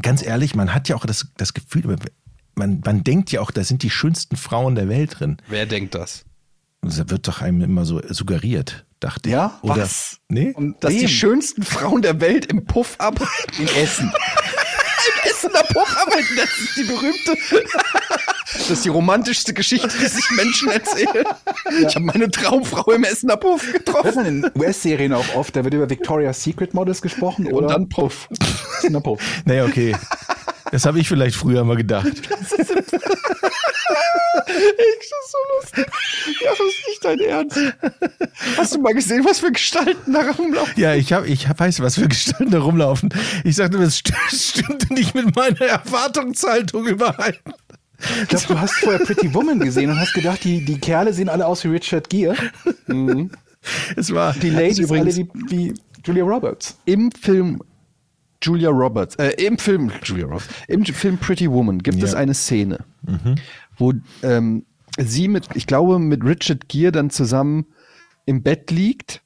ganz 0.00 0.22
ehrlich, 0.24 0.54
man 0.54 0.74
hat 0.74 0.88
ja 0.88 0.96
auch 0.96 1.06
das, 1.06 1.28
das 1.38 1.54
Gefühl, 1.54 1.96
man, 2.54 2.80
man 2.84 3.04
denkt 3.04 3.32
ja 3.32 3.40
auch, 3.40 3.50
da 3.50 3.64
sind 3.64 3.82
die 3.82 3.90
schönsten 3.90 4.36
Frauen 4.36 4.74
der 4.74 4.88
Welt 4.88 5.20
drin. 5.20 5.36
Wer 5.48 5.66
denkt 5.66 5.94
das? 5.94 6.24
Das 6.82 6.98
wird 7.08 7.28
doch 7.28 7.40
einem 7.42 7.62
immer 7.62 7.84
so 7.84 8.00
suggeriert, 8.08 8.84
dachte 9.00 9.28
ich. 9.28 9.32
Ja? 9.34 9.58
Oder, 9.62 9.82
Was? 9.82 10.18
Nee? 10.28 10.52
Und 10.54 10.82
Dass 10.82 10.92
wem? 10.92 11.00
die 11.00 11.08
schönsten 11.08 11.62
Frauen 11.62 12.02
der 12.02 12.20
Welt 12.20 12.46
im 12.46 12.64
Puff 12.64 12.96
arbeiten. 12.98 13.28
in 13.58 13.68
Essen. 13.68 14.12
Im 15.24 15.30
Essener 15.30 15.62
Puff 15.64 15.96
arbeiten. 16.00 16.36
Das 16.36 16.48
ist 16.60 16.76
die 16.76 16.84
berühmte. 16.84 17.36
Das 18.54 18.70
ist 18.70 18.84
die 18.84 18.88
romantischste 18.88 19.52
Geschichte, 19.52 19.88
die 19.88 20.06
sich 20.06 20.30
Menschen 20.30 20.68
erzählen. 20.70 21.24
Ich 21.86 21.96
habe 21.96 22.04
meine 22.04 22.30
Traumfrau 22.30 22.92
im 22.92 23.02
Essener 23.02 23.36
Puff 23.36 23.66
getroffen. 23.72 24.14
man 24.14 24.26
in 24.26 24.50
US-Serien 24.56 25.12
auch 25.12 25.34
oft, 25.34 25.56
da 25.56 25.64
wird 25.64 25.74
über 25.74 25.90
Victoria's 25.90 26.42
Secret 26.44 26.72
Models 26.74 27.02
gesprochen 27.02 27.46
Und 27.48 27.52
oder 27.54 27.68
dann 27.68 27.88
Puff. 27.88 28.28
der 28.84 29.00
Puff. 29.00 29.20
Naja, 29.44 29.64
okay. 29.64 29.96
Das 30.72 30.84
habe 30.86 30.98
ich 30.98 31.06
vielleicht 31.08 31.36
früher 31.36 31.62
mal 31.64 31.76
gedacht. 31.76 32.08
Ich, 32.08 32.22
das 32.28 32.52
ist 32.52 32.68
so 35.30 35.38
lustig. 35.60 35.86
Ja, 36.42 36.50
das 36.50 36.60
ist 36.60 36.88
nicht 36.88 37.04
dein 37.04 37.20
Ernst. 37.20 37.58
Hast 38.56 38.74
du 38.74 38.80
mal 38.80 38.94
gesehen, 38.94 39.24
was 39.24 39.40
für 39.40 39.52
Gestalten 39.52 40.12
da 40.12 40.30
rumlaufen? 40.30 40.72
Ja, 40.76 40.94
ich, 40.94 41.12
hab, 41.12 41.26
ich 41.26 41.46
weiß, 41.56 41.80
was 41.80 41.96
für 41.96 42.08
Gestalten 42.08 42.50
da 42.50 42.60
rumlaufen. 42.60 43.10
Ich 43.44 43.56
sagte, 43.56 43.78
das 43.78 43.96
st 43.96 44.12
stimmte 44.28 44.92
nicht 44.94 45.14
mit 45.14 45.34
meiner 45.36 45.60
Erwartungshaltung 45.60 46.86
überein. 46.86 47.34
Ich 48.22 48.28
glaube, 48.28 48.46
du 48.48 48.60
hast 48.60 48.74
vorher 48.78 48.98
Pretty 48.98 49.32
Woman 49.32 49.60
gesehen 49.60 49.90
und 49.90 50.00
hast 50.00 50.12
gedacht, 50.14 50.42
die, 50.44 50.64
die 50.64 50.78
Kerle 50.78 51.12
sehen 51.12 51.28
alle 51.28 51.46
aus 51.46 51.62
wie 51.64 51.68
Richard 51.68 52.08
Gere. 52.10 52.36
Es 53.94 54.12
war 54.12 54.32
Die 54.32 54.50
Ladies 54.50 54.80
übrigens- 54.80 55.16
alle 55.18 55.28
wie, 55.48 55.68
wie 55.68 55.74
Julia 56.04 56.24
Roberts. 56.24 56.76
Im 56.84 57.12
Film 57.12 57.62
Julia 58.42 58.70
Roberts, 58.70 59.14
äh, 59.16 59.30
im 59.44 59.56
Film 59.58 59.90
Julia 60.02 60.26
Roberts, 60.26 60.48
im 60.68 60.84
Film 60.84 61.18
Pretty 61.18 61.50
Woman 61.50 61.78
gibt 61.78 62.02
es 62.02 62.14
eine 62.14 62.34
Szene, 62.34 62.84
wo 63.78 63.92
ähm, 64.22 64.66
sie 64.98 65.28
mit, 65.28 65.48
ich 65.54 65.66
glaube, 65.66 65.98
mit 65.98 66.24
Richard 66.24 66.68
Gere 66.68 66.92
dann 66.92 67.10
zusammen 67.10 67.66
im 68.26 68.42
Bett 68.42 68.70
liegt 68.70 69.22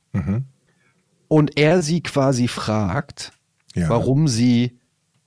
und 1.28 1.58
er 1.58 1.82
sie 1.82 2.02
quasi 2.02 2.48
fragt, 2.48 3.32
Ja. 3.74 3.88
warum 3.88 4.28
sie 4.28 4.78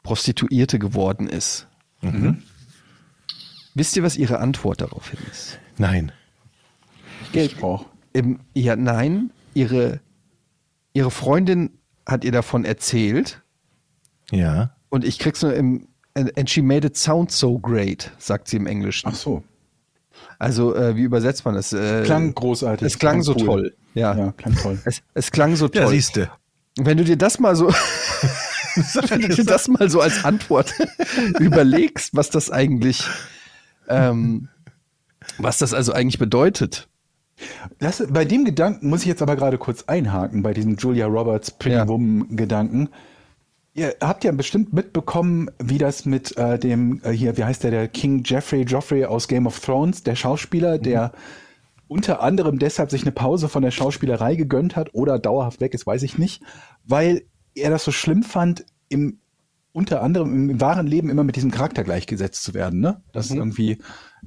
Prostituierte 0.04 0.80
geworden 0.80 1.28
ist. 1.28 1.68
Wisst 3.76 3.96
ihr, 3.98 4.04
was 4.04 4.18
ihre 4.18 4.40
Antwort 4.40 4.82
daraufhin 4.82 5.20
ist? 5.32 5.60
Nein. 5.78 6.12
Geld 7.32 7.58
braucht. 7.60 7.86
Im, 8.14 8.40
ja, 8.56 8.76
nein, 8.76 9.32
ihre, 9.54 10.00
ihre 10.94 11.12
Freundin 11.12 11.70
hat 12.06 12.24
ihr 12.24 12.32
davon 12.32 12.66
erzählt 12.66 13.42
Ja. 14.32 14.72
und 14.90 15.04
ich 15.06 15.20
krieg's 15.20 15.42
nur 15.42 15.54
im, 15.54 15.88
and 16.16 16.50
she 16.50 16.62
made 16.62 16.86
it 16.86 16.98
sound 16.98 17.32
so 17.32 17.58
great, 17.60 18.12
sagt 18.18 18.48
sie 18.48 18.58
im 18.58 18.68
Englischen. 18.68 19.10
Ach 19.12 19.16
so. 19.16 19.44
Also, 20.38 20.76
äh, 20.76 20.96
wie 20.96 21.04
übersetzt 21.04 21.46
man 21.46 21.56
das? 21.56 21.74
Äh, 21.74 22.04
Klang 22.04 22.34
großartig. 22.34 22.86
Es 22.86 23.00
klang 23.00 23.22
so 23.22 23.34
cool. 23.36 23.46
toll. 23.46 23.76
Ja. 23.94 24.16
Ja, 24.16 24.32
klang 24.34 24.56
toll. 24.56 24.80
Es, 24.86 25.02
es 25.14 25.32
klang 25.32 25.56
so 25.56 25.68
toll. 25.68 25.82
Ja, 25.82 25.88
siehste. 25.88 26.30
Wenn 26.78 26.98
du 26.98 27.04
dir 27.04 27.18
das 27.18 27.40
mal 27.40 27.56
so, 27.56 27.68
wenn 29.10 29.22
du 29.22 29.30
dir 29.30 29.46
das 29.46 29.68
mal 29.68 29.90
so 29.90 30.02
als 30.02 30.24
Antwort 30.24 30.74
überlegst, 31.40 32.16
was 32.16 32.30
das 32.30 32.52
eigentlich, 32.52 33.06
ähm, 33.88 34.50
was 35.38 35.58
das 35.58 35.74
also 35.74 35.94
eigentlich 35.94 36.20
bedeutet. 36.20 36.88
Das, 37.80 38.04
bei 38.10 38.26
dem 38.26 38.44
Gedanken 38.46 38.90
muss 38.90 39.02
ich 39.02 39.08
jetzt 39.08 39.22
aber 39.22 39.36
gerade 39.38 39.58
kurz 39.58 39.84
einhaken, 39.88 40.44
bei 40.44 40.54
diesem 40.54 40.76
Julia 40.76 41.06
Roberts 41.08 41.52
Pretty 41.52 41.76
Ja. 41.78 41.88
Woman 41.88 42.36
Gedanken. 42.36 42.90
Ihr 43.74 43.96
habt 44.02 44.24
ja 44.24 44.32
bestimmt 44.32 44.74
mitbekommen, 44.74 45.50
wie 45.60 45.78
das 45.78 46.06
mit 46.06 46.36
äh, 46.38 46.58
dem, 46.58 47.02
äh, 47.04 47.12
hier, 47.12 47.38
wie 47.38 47.44
heißt 47.44 47.64
der, 47.64 47.72
der 47.72 47.88
King 47.88 48.24
Jeffrey 48.26 48.64
Joffrey 48.64 49.06
aus 49.06 49.28
Game 49.28 49.46
of 49.46 49.60
Thrones, 49.60 50.04
der 50.04 50.16
Schauspieler, 50.16 50.80
der 50.80 51.12
unter 51.88 52.22
anderem 52.22 52.60
deshalb 52.60 52.92
sich 52.92 53.04
eine 53.04 53.12
Pause 53.12 53.50
von 53.50 53.64
der 53.64 53.72
Schauspielerei 53.72 54.36
gegönnt 54.36 54.76
hat 54.76 54.94
oder 54.94 55.20
dauerhaft 55.20 55.62
weg 55.62 55.74
ist, 55.74 55.88
weiß 55.88 56.04
ich 56.04 56.18
nicht, 56.18 56.42
weil 56.86 57.24
er 57.56 57.70
das 57.70 57.84
so 57.84 57.92
schlimm 57.92 58.24
fand, 58.24 58.66
im 58.90 59.20
unter 59.72 60.02
anderem 60.02 60.50
im, 60.50 60.62
wahren 60.62 60.88
Leben 60.88 61.10
immer 61.10 61.24
mit 61.24 61.36
diesem 61.36 61.52
Charakter 61.52 61.84
gleichgesetzt 61.84 62.44
zu 62.44 62.54
werden, 62.54 62.80
ne? 62.80 63.02
Dass 63.12 63.30
irgendwie 63.30 63.78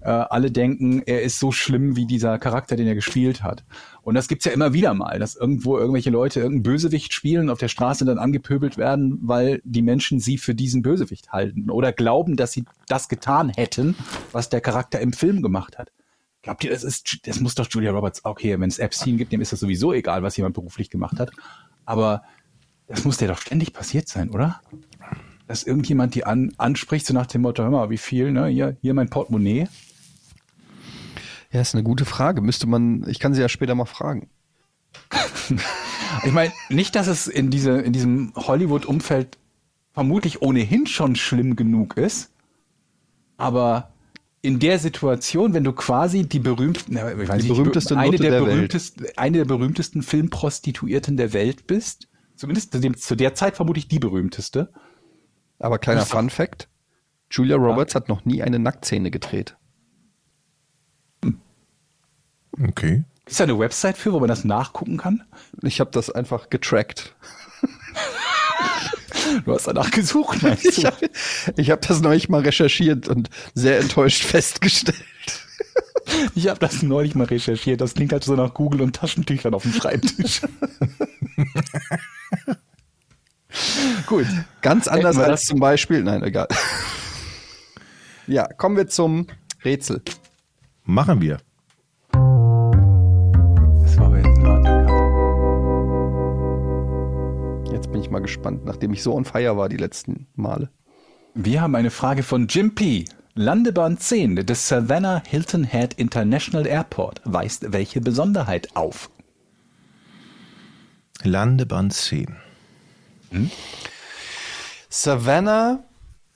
äh, 0.00 0.08
alle 0.08 0.50
denken, 0.50 1.02
er 1.06 1.22
ist 1.22 1.38
so 1.38 1.52
schlimm 1.52 1.96
wie 1.96 2.06
dieser 2.06 2.38
Charakter, 2.38 2.76
den 2.76 2.86
er 2.86 2.94
gespielt 2.94 3.42
hat. 3.42 3.64
Und 4.02 4.14
das 4.14 4.28
gibt's 4.28 4.44
ja 4.44 4.52
immer 4.52 4.72
wieder 4.72 4.94
mal, 4.94 5.18
dass 5.18 5.36
irgendwo 5.36 5.78
irgendwelche 5.78 6.10
Leute 6.10 6.40
irgendeinen 6.40 6.62
Bösewicht 6.62 7.12
spielen 7.12 7.44
und 7.44 7.50
auf 7.50 7.58
der 7.58 7.68
Straße 7.68 8.04
dann 8.04 8.18
angepöbelt 8.18 8.78
werden, 8.78 9.18
weil 9.22 9.60
die 9.64 9.82
Menschen 9.82 10.18
sie 10.18 10.38
für 10.38 10.54
diesen 10.54 10.82
Bösewicht 10.82 11.32
halten 11.32 11.70
oder 11.70 11.92
glauben, 11.92 12.36
dass 12.36 12.52
sie 12.52 12.64
das 12.88 13.08
getan 13.08 13.50
hätten, 13.50 13.94
was 14.32 14.48
der 14.48 14.60
Charakter 14.60 15.00
im 15.00 15.12
Film 15.12 15.42
gemacht 15.42 15.78
hat. 15.78 15.92
Glaubt 16.42 16.64
ihr, 16.64 16.70
das 16.70 16.82
ist, 16.82 17.20
das 17.26 17.38
muss 17.40 17.54
doch 17.54 17.68
Julia 17.70 17.92
Roberts, 17.92 18.24
okay, 18.24 18.58
wenn 18.58 18.68
es 18.68 18.80
Epstein 18.80 19.16
gibt, 19.16 19.32
dem 19.32 19.40
ist 19.40 19.52
das 19.52 19.60
sowieso 19.60 19.92
egal, 19.92 20.24
was 20.24 20.36
jemand 20.36 20.54
beruflich 20.54 20.90
gemacht 20.90 21.20
hat. 21.20 21.30
Aber 21.84 22.22
das 22.88 23.04
muss 23.04 23.18
dir 23.18 23.28
doch 23.28 23.38
ständig 23.38 23.72
passiert 23.72 24.08
sein, 24.08 24.30
oder? 24.30 24.60
Dass 25.52 25.64
irgendjemand 25.64 26.14
die 26.14 26.24
an, 26.24 26.54
anspricht, 26.56 27.04
so 27.04 27.12
nach 27.12 27.26
dem 27.26 27.42
Motto, 27.42 27.62
hör 27.62 27.68
mal, 27.68 27.90
wie 27.90 27.98
viel, 27.98 28.32
ne? 28.32 28.46
Hier, 28.46 28.74
hier 28.80 28.94
mein 28.94 29.10
Portemonnaie. 29.10 29.68
Ja, 31.50 31.60
ist 31.60 31.74
eine 31.74 31.84
gute 31.84 32.06
Frage. 32.06 32.40
Müsste 32.40 32.66
man, 32.66 33.06
ich 33.06 33.18
kann 33.18 33.34
sie 33.34 33.42
ja 33.42 33.50
später 33.50 33.74
mal 33.74 33.84
fragen. 33.84 34.30
Ich 36.24 36.32
meine, 36.32 36.52
nicht, 36.68 36.94
dass 36.94 37.06
es 37.06 37.26
in, 37.26 37.50
diese, 37.50 37.72
in 37.72 37.92
diesem 37.92 38.32
Hollywood-Umfeld 38.36 39.38
vermutlich 39.92 40.40
ohnehin 40.40 40.86
schon 40.86 41.16
schlimm 41.16 41.56
genug 41.56 41.96
ist, 41.96 42.30
aber 43.36 43.92
in 44.40 44.58
der 44.58 44.78
Situation, 44.78 45.52
wenn 45.54 45.64
du 45.64 45.72
quasi 45.72 46.28
die 46.28 46.38
berühmten, 46.38 46.96
ich 46.96 47.02
weiß 47.02 47.42
Die 47.42 47.48
nicht, 47.48 47.48
berühmteste 47.48 47.96
eine 47.96 48.16
der, 48.16 48.30
der 48.30 48.40
berühmtesten, 48.40 49.06
eine 49.16 49.38
der 49.38 49.44
berühmtesten 49.44 50.02
Filmprostituierten 50.02 51.16
der 51.16 51.32
Welt 51.32 51.66
bist, 51.66 52.08
zumindest 52.36 52.72
zu, 52.72 52.80
dem, 52.80 52.96
zu 52.96 53.16
der 53.16 53.34
Zeit 53.34 53.56
vermutlich 53.56 53.88
die 53.88 53.98
berühmteste. 53.98 54.72
Aber 55.62 55.78
kleiner 55.78 56.04
Fun 56.04 56.28
Fact: 56.28 56.68
Julia 57.30 57.56
Roberts 57.56 57.94
hat 57.94 58.08
noch 58.08 58.24
nie 58.24 58.42
eine 58.42 58.58
Nacktszene 58.58 59.10
gedreht. 59.10 59.56
Okay. 62.68 63.04
Ist 63.26 63.40
da 63.40 63.44
eine 63.44 63.58
Website 63.58 63.96
für, 63.96 64.12
wo 64.12 64.20
man 64.20 64.28
das 64.28 64.44
nachgucken 64.44 64.98
kann? 64.98 65.22
Ich 65.62 65.80
habe 65.80 65.90
das 65.90 66.10
einfach 66.10 66.50
getrackt. 66.50 67.14
Du 69.44 69.54
hast 69.54 69.66
danach 69.66 69.90
gesucht, 69.90 70.42
meinst 70.42 70.64
Ich 70.68 70.76
du? 70.76 70.84
habe 70.86 71.10
ich 71.56 71.70
hab 71.70 71.80
das 71.82 72.00
neulich 72.02 72.28
mal 72.28 72.42
recherchiert 72.42 73.08
und 73.08 73.30
sehr 73.54 73.78
enttäuscht 73.78 74.24
festgestellt. 74.26 74.96
Ich 76.34 76.48
habe 76.48 76.58
das 76.58 76.82
neulich 76.82 77.14
mal 77.14 77.24
recherchiert. 77.24 77.80
Das 77.80 77.94
klingt 77.94 78.12
halt 78.12 78.24
so 78.24 78.34
nach 78.34 78.52
Google 78.52 78.82
und 78.82 78.96
Taschentüchern 78.96 79.54
auf 79.54 79.62
dem 79.62 79.72
Schreibtisch. 79.72 80.42
Gut. 84.06 84.26
Ganz 84.60 84.88
anders 84.88 85.16
als 85.18 85.40
das- 85.40 85.44
zum 85.44 85.60
Beispiel, 85.60 86.02
nein, 86.02 86.22
egal. 86.22 86.48
Ja, 88.28 88.46
kommen 88.46 88.76
wir 88.76 88.86
zum 88.86 89.26
Rätsel. 89.64 90.00
Machen 90.84 91.20
wir. 91.20 91.38
Das 92.12 93.98
war 93.98 94.06
aber 94.06 94.18
jetzt 94.18 94.40
Cut. 94.40 94.64
Jetzt 97.72 97.90
bin 97.90 98.00
ich 98.00 98.10
mal 98.10 98.20
gespannt, 98.20 98.64
nachdem 98.64 98.92
ich 98.92 99.02
so 99.02 99.14
on 99.14 99.24
fire 99.24 99.56
war 99.56 99.68
die 99.68 99.76
letzten 99.76 100.28
Male. 100.36 100.70
Wir 101.34 101.60
haben 101.62 101.74
eine 101.74 101.90
Frage 101.90 102.22
von 102.22 102.46
Jim 102.46 102.76
P. 102.76 103.06
Landebahn 103.34 103.98
10 103.98 104.36
des 104.46 104.68
Savannah 104.68 105.22
Hilton 105.26 105.64
Head 105.64 105.94
International 105.94 106.66
Airport 106.66 107.22
weist 107.24 107.72
welche 107.72 108.00
Besonderheit 108.00 108.68
auf? 108.76 109.10
Landebahn 111.24 111.90
10. 111.90 112.36
Savannah 114.88 115.82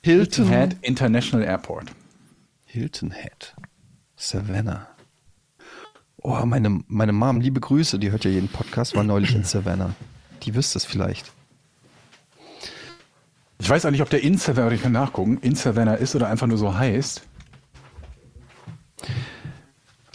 Hilton 0.03 0.47
Head 0.47 0.77
International 0.81 1.45
Airport. 1.45 1.91
Hilton 2.65 3.11
Head. 3.11 3.53
Savannah. 4.15 4.87
Oh, 6.21 6.45
meine, 6.45 6.81
meine 6.87 7.13
Mom, 7.13 7.39
liebe 7.39 7.59
Grüße, 7.59 7.99
die 7.99 8.11
hört 8.11 8.25
ja 8.25 8.31
jeden 8.31 8.49
Podcast, 8.49 8.95
war 8.95 9.03
neulich 9.03 9.35
in 9.35 9.43
Savannah. 9.43 9.93
Die 10.43 10.55
wüsste 10.55 10.77
es 10.79 10.85
vielleicht. 10.85 11.31
Ich 13.59 13.69
weiß 13.69 13.85
auch 13.85 13.91
nicht, 13.91 14.01
ob 14.01 14.09
der 14.09 14.23
in 14.23 14.37
Savannah, 14.37 14.71
ich 14.71 14.81
kann 14.81 14.91
nachgucken, 14.91 15.37
in 15.41 15.55
Savannah 15.55 15.95
ist 15.95 16.15
oder 16.15 16.29
einfach 16.29 16.47
nur 16.47 16.57
so 16.57 16.77
heißt. 16.77 17.21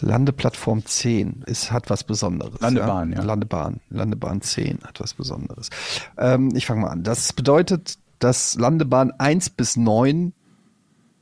Landeplattform 0.03 0.85
10 0.85 1.43
ist, 1.45 1.71
hat 1.71 1.89
was 1.89 2.03
Besonderes. 2.03 2.59
Landebahn, 2.59 3.13
ja. 3.13 3.21
Landebahn. 3.23 3.79
Landebahn 3.89 4.41
10 4.41 4.79
hat 4.83 4.99
was 4.99 5.13
Besonderes. 5.13 5.69
Ähm, 6.17 6.51
ich 6.55 6.65
fange 6.65 6.81
mal 6.81 6.89
an. 6.89 7.03
Das 7.03 7.33
bedeutet, 7.33 7.97
dass 8.19 8.55
Landebahn 8.55 9.11
1 9.11 9.51
bis 9.51 9.77
9 9.77 10.33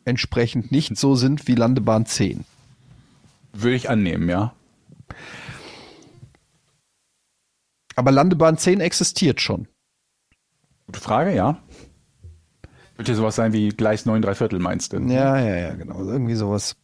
entsprechend 0.05 0.71
nicht 0.71 0.97
so 0.97 1.15
sind 1.15 1.47
wie 1.47 1.55
Landebahn 1.55 2.05
10. 2.05 2.43
Würde 3.53 3.75
ich 3.75 3.89
annehmen, 3.89 4.29
ja. 4.29 4.53
Aber 7.95 8.11
Landebahn 8.11 8.57
10 8.57 8.79
existiert 8.79 9.41
schon. 9.41 9.67
Gute 10.87 10.99
Frage, 10.99 11.35
ja. 11.35 11.57
Wird 12.95 13.09
ja 13.09 13.15
sowas 13.15 13.35
sein 13.35 13.53
wie 13.53 13.69
Gleis 13.69 14.05
9 14.05 14.21
3 14.21 14.35
Viertel, 14.35 14.59
meinst 14.59 14.93
du? 14.93 14.97
Ja, 14.97 15.39
ja, 15.39 15.55
ja, 15.55 15.73
genau. 15.73 15.99
Irgendwie 15.99 16.35
sowas. 16.35 16.75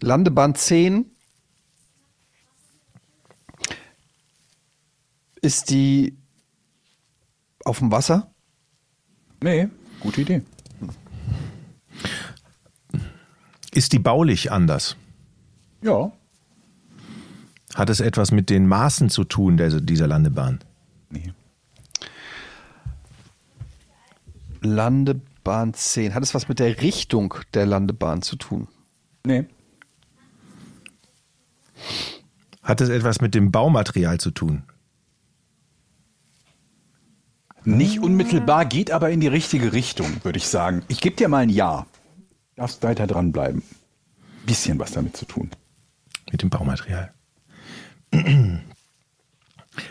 Landebahn 0.00 0.54
10 0.54 1.06
ist 5.42 5.70
die 5.70 6.16
auf 7.64 7.78
dem 7.78 7.90
Wasser? 7.90 8.32
Nee, 9.42 9.68
gute 10.00 10.22
Idee. 10.22 10.42
Ist 13.72 13.92
die 13.92 13.98
baulich 13.98 14.50
anders? 14.50 14.96
Ja. 15.82 16.12
Hat 17.74 17.88
es 17.88 18.00
etwas 18.00 18.32
mit 18.32 18.50
den 18.50 18.66
Maßen 18.66 19.10
zu 19.10 19.24
tun, 19.24 19.56
der, 19.56 19.80
dieser 19.80 20.08
Landebahn? 20.08 20.58
Nee. 21.08 21.32
Landebahn 24.60 25.72
10. 25.72 26.14
Hat 26.14 26.22
es 26.22 26.34
was 26.34 26.48
mit 26.48 26.58
der 26.58 26.82
Richtung 26.82 27.34
der 27.54 27.66
Landebahn 27.66 28.22
zu 28.22 28.36
tun? 28.36 28.68
Nee. 29.24 29.46
Hat 32.62 32.80
es 32.80 32.88
etwas 32.88 33.20
mit 33.20 33.34
dem 33.34 33.50
Baumaterial 33.50 34.18
zu 34.18 34.30
tun? 34.30 34.62
Nicht 37.64 38.00
unmittelbar, 38.00 38.64
geht 38.64 38.90
aber 38.90 39.10
in 39.10 39.20
die 39.20 39.26
richtige 39.28 39.72
Richtung, 39.72 40.24
würde 40.24 40.38
ich 40.38 40.48
sagen. 40.48 40.82
Ich 40.88 41.00
gebe 41.00 41.16
dir 41.16 41.28
mal 41.28 41.38
ein 41.38 41.50
Ja. 41.50 41.86
Darfst 42.56 42.82
weiter 42.82 43.06
dranbleiben. 43.06 43.62
Bisschen 44.46 44.78
was 44.78 44.92
damit 44.92 45.16
zu 45.16 45.26
tun. 45.26 45.50
Mit 46.30 46.42
dem 46.42 46.50
Baumaterial. 46.50 47.12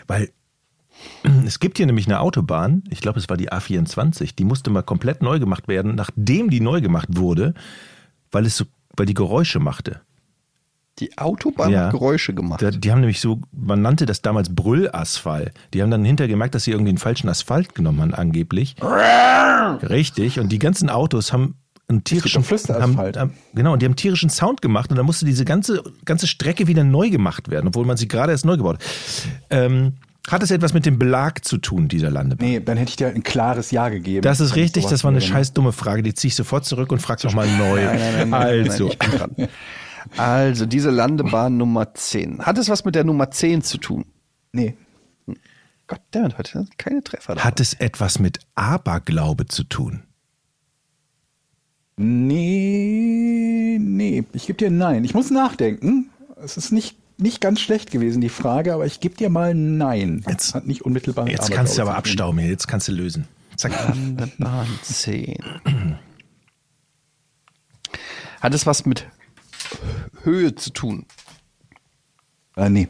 Weil 0.06 0.30
es 1.46 1.60
gibt 1.60 1.76
hier 1.76 1.86
nämlich 1.86 2.06
eine 2.06 2.20
Autobahn, 2.20 2.84
ich 2.90 3.00
glaube, 3.00 3.18
es 3.18 3.28
war 3.28 3.36
die 3.36 3.50
A24, 3.50 4.34
die 4.34 4.44
musste 4.44 4.70
mal 4.70 4.82
komplett 4.82 5.22
neu 5.22 5.38
gemacht 5.38 5.68
werden, 5.68 5.94
nachdem 5.94 6.50
die 6.50 6.60
neu 6.60 6.80
gemacht 6.80 7.08
wurde, 7.10 7.54
weil 8.30 8.46
es 8.46 8.56
so, 8.56 8.64
weil 8.96 9.06
die 9.06 9.14
Geräusche 9.14 9.58
machte. 9.60 10.00
Die 10.98 11.16
Autobahn 11.16 11.70
Ja. 11.70 11.84
hat 11.84 11.92
Geräusche 11.92 12.34
gemacht. 12.34 12.60
Da, 12.60 12.70
die 12.70 12.90
haben 12.90 13.00
nämlich 13.00 13.20
so, 13.20 13.40
man 13.52 13.80
nannte 13.80 14.04
das 14.04 14.20
damals 14.20 14.54
Brüllasphalt. 14.54 15.52
Die 15.72 15.80
haben 15.82 15.90
dann 15.90 16.04
hinterher 16.04 16.28
gemerkt, 16.28 16.54
dass 16.54 16.64
sie 16.64 16.72
irgendwie 16.72 16.92
den 16.92 16.98
falschen 16.98 17.28
Asphalt 17.28 17.74
genommen 17.74 18.00
haben, 18.02 18.14
angeblich. 18.14 18.76
Richtig. 19.82 20.38
Und 20.40 20.50
die 20.50 20.58
ganzen 20.58 20.90
Autos 20.90 21.32
haben 21.32 21.54
einen 21.88 22.04
tierischen. 22.04 22.44
Haben, 22.68 22.96
haben, 22.98 23.34
genau, 23.54 23.72
und 23.72 23.80
die 23.82 23.86
haben 23.86 23.96
tierischen 23.96 24.30
Sound 24.30 24.62
gemacht 24.62 24.90
und 24.90 24.96
dann 24.96 25.06
musste 25.06 25.24
diese 25.24 25.44
ganze, 25.44 25.82
ganze 26.04 26.26
Strecke 26.26 26.66
wieder 26.66 26.84
neu 26.84 27.10
gemacht 27.10 27.50
werden, 27.50 27.68
obwohl 27.68 27.84
man 27.86 27.96
sie 27.96 28.06
gerade 28.08 28.32
erst 28.32 28.44
neu 28.44 28.56
gebaut 28.56 28.76
hat. 28.78 28.84
Ähm, 29.50 29.94
hat 30.30 30.42
es 30.42 30.50
etwas 30.50 30.74
mit 30.74 30.86
dem 30.86 30.98
Belag 30.98 31.44
zu 31.44 31.58
tun, 31.58 31.88
dieser 31.88 32.10
Landebahn? 32.10 32.46
Nee, 32.46 32.60
dann 32.60 32.76
hätte 32.76 32.90
ich 32.90 32.96
dir 32.96 33.08
ein 33.08 33.22
klares 33.22 33.70
Ja 33.70 33.88
gegeben. 33.88 34.22
Das 34.22 34.40
ist 34.40 34.56
richtig, 34.56 34.86
das 34.86 35.04
war 35.04 35.10
eine 35.10 35.20
wäre. 35.20 35.30
scheiß 35.30 35.52
dumme 35.52 35.72
Frage, 35.72 36.02
die 36.02 36.14
ziehe 36.14 36.28
ich 36.28 36.34
sofort 36.34 36.64
zurück 36.64 36.92
und 36.92 37.00
frag 37.00 37.22
nochmal 37.24 37.48
neu. 37.58 37.88
also, 38.32 38.88
ich 38.88 38.98
bin 38.98 39.10
dran. 39.10 39.36
Also, 40.16 40.66
diese 40.66 40.90
Landebahn 40.90 41.56
Nummer 41.56 41.94
10. 41.94 42.46
Hat 42.46 42.58
es 42.58 42.68
was 42.68 42.84
mit 42.84 42.94
der 42.94 43.04
Nummer 43.04 43.30
10 43.30 43.62
zu 43.62 43.78
tun? 43.78 44.04
Nee. 44.52 44.76
Goddammit, 45.86 46.38
heute 46.38 46.52
sind 46.52 46.78
keine 46.78 47.02
Treffer 47.02 47.34
da. 47.34 47.44
hat 47.44 47.60
es 47.60 47.74
etwas 47.74 48.18
mit 48.18 48.38
Aberglaube 48.54 49.46
zu 49.46 49.64
tun? 49.64 50.04
Nee, 51.96 53.78
nee. 53.80 54.24
Ich 54.32 54.46
gebe 54.46 54.56
dir 54.56 54.68
ein 54.68 54.78
Nein. 54.78 55.04
Ich 55.04 55.14
muss 55.14 55.30
nachdenken. 55.30 56.10
Es 56.42 56.56
ist 56.56 56.72
nicht, 56.72 56.96
nicht 57.20 57.40
ganz 57.40 57.60
schlecht 57.60 57.90
gewesen, 57.90 58.20
die 58.20 58.28
Frage, 58.28 58.74
aber 58.74 58.86
ich 58.86 59.00
gebe 59.00 59.16
dir 59.16 59.28
mal 59.30 59.50
ein 59.50 59.76
Nein. 59.78 60.24
Jetzt- 60.28 60.54
hat 60.54 60.66
nicht 60.66 60.82
unmittelbar 60.82 61.24
mit 61.24 61.32
Jetzt 61.34 61.50
kannst 61.50 61.76
du 61.78 61.82
aber 61.82 61.96
abstauben, 61.96 62.38
hier. 62.40 62.50
jetzt 62.50 62.66
kannst 62.68 62.88
du 62.88 62.92
lösen. 62.92 63.26
Zack. 63.56 63.72
Landebahn 63.88 64.66
10. 64.82 65.36
Hat 68.40 68.54
es 68.54 68.66
was 68.66 68.86
mit 68.86 69.06
Höhe 70.22 70.54
zu 70.54 70.70
tun? 70.70 71.04
Äh, 72.56 72.70
nee. 72.70 72.88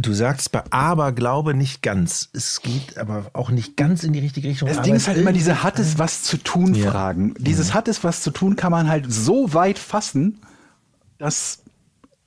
Du 0.00 0.14
sagst 0.14 0.50
bei 0.50 0.62
Aberglaube 0.70 1.52
nicht 1.52 1.82
ganz. 1.82 2.30
Es 2.32 2.62
geht 2.62 2.96
aber 2.96 3.26
auch 3.34 3.50
nicht 3.50 3.76
ganz 3.76 4.02
in 4.02 4.14
die 4.14 4.20
richtige 4.20 4.48
Richtung. 4.48 4.68
Das 4.68 4.78
aber 4.78 4.84
Ding 4.84 4.94
es 4.94 5.02
ist 5.02 5.08
halt 5.08 5.18
immer 5.18 5.32
diese 5.32 5.62
hat 5.62 5.78
es 5.78 5.98
was 5.98 6.22
zu 6.22 6.38
tun 6.38 6.74
Ja. 6.74 6.90
Fragen. 6.90 7.34
Dieses 7.38 7.74
hat 7.74 7.86
es 7.86 8.02
was 8.02 8.22
zu 8.22 8.30
tun 8.30 8.56
kann 8.56 8.70
man 8.70 8.88
halt 8.88 9.12
so 9.12 9.52
weit 9.52 9.78
fassen, 9.78 10.40
dass 11.18 11.62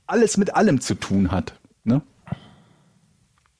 alles 0.05 0.37
mit 0.37 0.55
allem 0.55 0.81
zu 0.81 0.93
tun 0.93 1.31
hat. 1.31 1.59
Ne? 1.83 2.03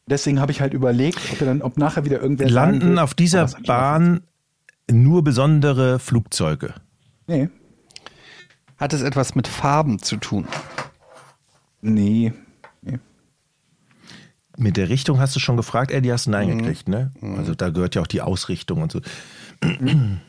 Deswegen 0.06 0.40
habe 0.40 0.52
ich 0.52 0.62
halt 0.62 0.74
überlegt, 0.74 1.20
ob, 1.32 1.40
wir 1.40 1.48
dann, 1.48 1.62
ob 1.64 1.78
nachher 1.78 2.06
wieder 2.06 2.22
irgendwer 2.22 2.50
Landen 2.50 3.00
auf 3.00 3.16
dieser 3.16 3.46
oh, 3.46 3.64
Bahn 3.66 4.22
nur 4.92 5.24
besondere 5.24 5.98
Flugzeuge. 5.98 6.76
Nee. 7.26 7.50
Hat 8.78 8.94
es 8.94 9.02
etwas 9.02 9.34
mit 9.34 9.48
Farben 9.48 10.00
zu 10.00 10.18
tun? 10.18 10.48
Nee. 11.82 12.34
Mit 14.58 14.78
der 14.78 14.90
Richtung 14.90 15.20
hast 15.20 15.36
du 15.36 15.40
schon 15.40 15.58
gefragt, 15.58 15.90
Eddie, 15.92 16.12
hast 16.12 16.28
du 16.28 16.32
Nein 16.32 16.58
gekriegt, 16.58 16.88
ne? 16.88 17.12
Also 17.38 17.56
da 17.56 17.70
gehört 17.70 17.96
ja 17.96 18.02
auch 18.04 18.08
die 18.08 18.22
Ausrichtung 18.22 18.82
und 18.84 18.92
so. 18.92 19.02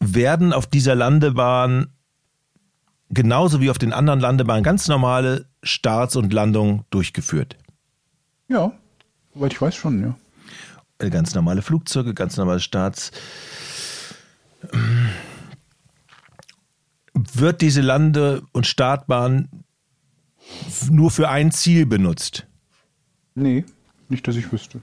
Werden 0.00 0.52
auf 0.52 0.66
dieser 0.66 0.94
Landebahn 0.94 1.92
genauso 3.10 3.60
wie 3.60 3.70
auf 3.70 3.78
den 3.78 3.92
anderen 3.92 4.20
Landebahnen 4.20 4.62
ganz 4.64 4.88
normale 4.88 5.46
Starts 5.62 6.16
und 6.16 6.32
Landungen 6.32 6.84
durchgeführt? 6.90 7.56
Ja, 8.48 8.72
soweit 9.34 9.52
ich 9.52 9.60
weiß 9.60 9.74
schon, 9.76 10.00
ja. 10.02 10.16
Äh, 10.98 11.10
Ganz 11.10 11.34
normale 11.34 11.62
Flugzeuge, 11.62 12.14
ganz 12.14 12.36
normale 12.36 12.60
Starts. 12.60 13.10
Wird 17.14 17.60
diese 17.60 17.80
Lande- 17.80 18.42
und 18.52 18.66
Startbahn 18.66 19.48
nur 20.90 21.10
für 21.10 21.28
ein 21.28 21.50
Ziel 21.52 21.86
benutzt? 21.86 22.46
Nee, 23.34 23.64
nicht, 24.08 24.26
dass 24.26 24.36
ich 24.36 24.52
wüsste. 24.52 24.80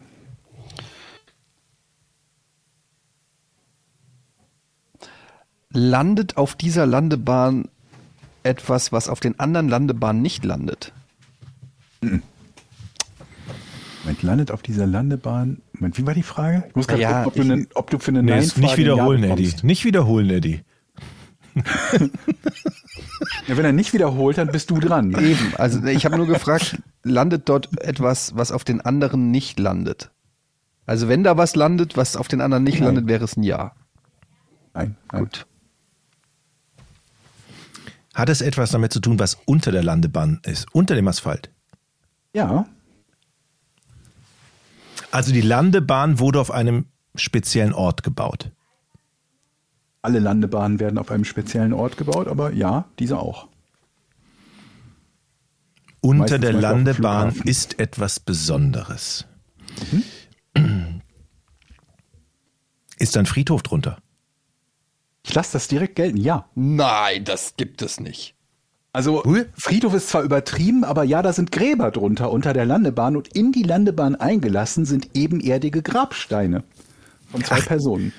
Landet 5.72 6.38
auf 6.38 6.55
dieser 6.55 6.86
Landebahn 6.86 7.70
etwas, 8.43 8.91
was 8.91 9.09
auf 9.09 9.20
den 9.20 9.39
anderen 9.39 9.68
Landebahnen 9.68 10.22
nicht 10.22 10.45
landet? 10.45 10.93
Moment, 12.01 12.24
landet 14.24 14.51
auf 14.51 14.61
dieser 14.61 14.88
Landebahn. 14.88 15.61
Moment, 15.74 15.97
wie 15.97 16.05
war 16.05 16.13
die 16.13 16.24
Frage? 16.24 16.63
Ich 16.70 16.76
muss 16.76 16.88
gerade 16.88 17.01
Ja, 17.01 17.24
gucken, 17.26 17.51
ob 17.51 17.57
ne, 17.57 17.68
ob 17.76 17.89
du 17.89 17.99
für 17.99 18.11
eine 18.11 18.24
Nee, 18.24 18.32
Nein-Frage 18.32 18.61
nicht 18.61 18.78
wiederholen, 18.78 19.24
Eddie. 19.24 19.53
Nicht 19.63 19.84
wiederholen, 19.84 20.30
Eddie. 20.30 20.61
Ja, 23.47 23.55
wenn 23.57 23.65
er 23.65 23.73
nicht 23.73 23.93
wiederholt, 23.93 24.37
dann 24.37 24.49
bist 24.49 24.69
du 24.69 24.79
dran. 24.79 25.11
Eben, 25.11 25.53
also 25.55 25.83
ich 25.85 26.05
habe 26.05 26.17
nur 26.17 26.27
gefragt, 26.27 26.81
landet 27.03 27.47
dort 27.49 27.69
etwas, 27.81 28.35
was 28.35 28.51
auf 28.51 28.63
den 28.63 28.81
anderen 28.81 29.31
nicht 29.31 29.59
landet? 29.59 30.11
Also 30.85 31.07
wenn 31.07 31.23
da 31.23 31.37
was 31.37 31.55
landet, 31.55 31.97
was 31.97 32.15
auf 32.15 32.27
den 32.27 32.41
anderen 32.41 32.63
nicht 32.63 32.79
landet, 32.79 33.07
wäre 33.07 33.23
es 33.25 33.37
ein 33.37 33.43
Ja. 33.43 33.73
Nein, 34.73 34.95
nein. 35.11 35.23
Gut. 35.23 35.45
Hat 38.13 38.29
es 38.29 38.41
etwas 38.41 38.71
damit 38.71 38.91
zu 38.93 38.99
tun, 38.99 39.19
was 39.19 39.37
unter 39.45 39.71
der 39.71 39.83
Landebahn 39.83 40.39
ist, 40.43 40.65
unter 40.73 40.95
dem 40.95 41.07
Asphalt? 41.07 41.51
Ja, 42.33 42.65
Also 45.11 45.31
die 45.31 45.41
Landebahn 45.41 46.19
wurde 46.19 46.39
auf 46.39 46.51
einem 46.51 46.85
speziellen 47.15 47.73
Ort 47.73 48.03
gebaut. 48.03 48.51
Alle 50.07 50.19
Landebahnen 50.19 50.79
werden 50.79 50.97
auf 50.97 51.11
einem 51.11 51.25
speziellen 51.25 51.73
Ort 51.73 51.97
gebaut, 51.97 52.29
aber 52.29 52.53
ja, 52.53 52.85
diese 52.97 53.19
auch. 53.19 53.49
Unter 55.99 56.19
Meistens 56.19 56.39
der 56.39 56.53
Landebahn 56.53 57.35
ist 57.43 57.77
etwas 57.77 58.21
Besonderes. 58.21 59.25
Ist 62.97 63.17
ein 63.17 63.25
Friedhof 63.25 63.63
drunter? 63.63 63.97
Ich 65.23 65.33
lasse 65.33 65.53
das 65.53 65.67
direkt 65.67 65.97
gelten, 65.97 66.15
ja. 66.15 66.45
Nein, 66.55 67.25
das 67.25 67.55
gibt 67.57 67.81
es 67.81 67.99
nicht. 67.99 68.33
Also 68.93 69.23
Friedhof 69.55 69.93
ist 69.93 70.07
zwar 70.07 70.23
übertrieben, 70.23 70.85
aber 70.85 71.03
ja, 71.03 71.21
da 71.21 71.33
sind 71.33 71.51
Gräber 71.51 71.91
drunter 71.91 72.31
unter 72.31 72.53
der 72.53 72.65
Landebahn 72.65 73.17
und 73.17 73.27
in 73.35 73.51
die 73.51 73.63
Landebahn 73.63 74.15
eingelassen 74.15 74.85
sind 74.85 75.09
ebenerdige 75.15 75.81
Grabsteine 75.81 76.63
von 77.29 77.43
zwei 77.43 77.59
Personen. 77.59 78.13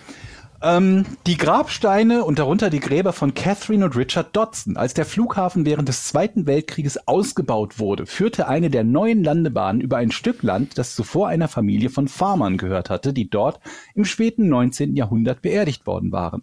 Ähm, 0.61 1.07
die 1.29 1.37
Grabsteine 1.37 2.25
und 2.25 2.41
darunter 2.41 2.69
die 2.69 2.81
Gräber 2.81 3.13
von 3.13 3.33
Catherine 3.33 3.85
und 3.85 3.97
Richard 3.97 4.35
Dodson. 4.35 4.77
Als 4.77 4.93
der 4.93 5.05
Flughafen 5.05 5.65
während 5.65 5.89
des 5.89 6.05
Zweiten 6.05 6.47
Weltkrieges 6.47 7.07
ausgebaut 7.07 7.79
wurde, 7.79 8.07
führte 8.07 8.49
eine 8.49 8.69
der 8.69 8.83
neuen 8.83 9.23
Landebahnen 9.23 9.81
über 9.81 9.99
ein 9.99 10.11
Stück 10.11 10.43
Land, 10.43 10.77
das 10.77 10.97
zuvor 10.97 11.29
einer 11.29 11.47
Familie 11.47 11.91
von 11.91 12.09
Farmern 12.09 12.57
gehört 12.57 12.91
hatte, 12.91 13.13
die 13.13 13.31
dort 13.31 13.61
im 13.95 14.05
späten 14.05 14.49
19. 14.49 14.97
Jahrhundert 14.97 15.43
beerdigt 15.43 15.87
worden 15.87 16.11
waren. 16.11 16.43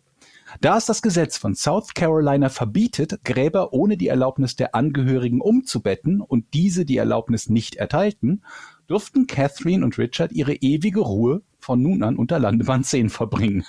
Da 0.62 0.78
es 0.78 0.86
das 0.86 1.02
Gesetz 1.02 1.38
von 1.38 1.54
South 1.54 1.94
Carolina 1.94 2.48
verbietet, 2.48 3.26
Gräber 3.26 3.74
ohne 3.74 3.98
die 3.98 4.08
Erlaubnis 4.08 4.56
der 4.56 4.76
Angehörigen 4.76 5.42
umzubetten 5.42 6.22
und 6.22 6.54
diese 6.54 6.86
die 6.86 6.98
Erlaubnis 6.98 7.50
nicht 7.50 7.76
erteilten, 7.76 8.44
durften 8.88 9.28
Catherine 9.28 9.84
und 9.84 9.98
Richard 9.98 10.32
ihre 10.32 10.54
ewige 10.54 11.00
Ruhe 11.00 11.42
von 11.60 11.82
nun 11.82 12.04
an 12.04 12.16
unter 12.16 12.38
Landebahn 12.40 12.84
10 12.84 13.10
verbringen, 13.10 13.66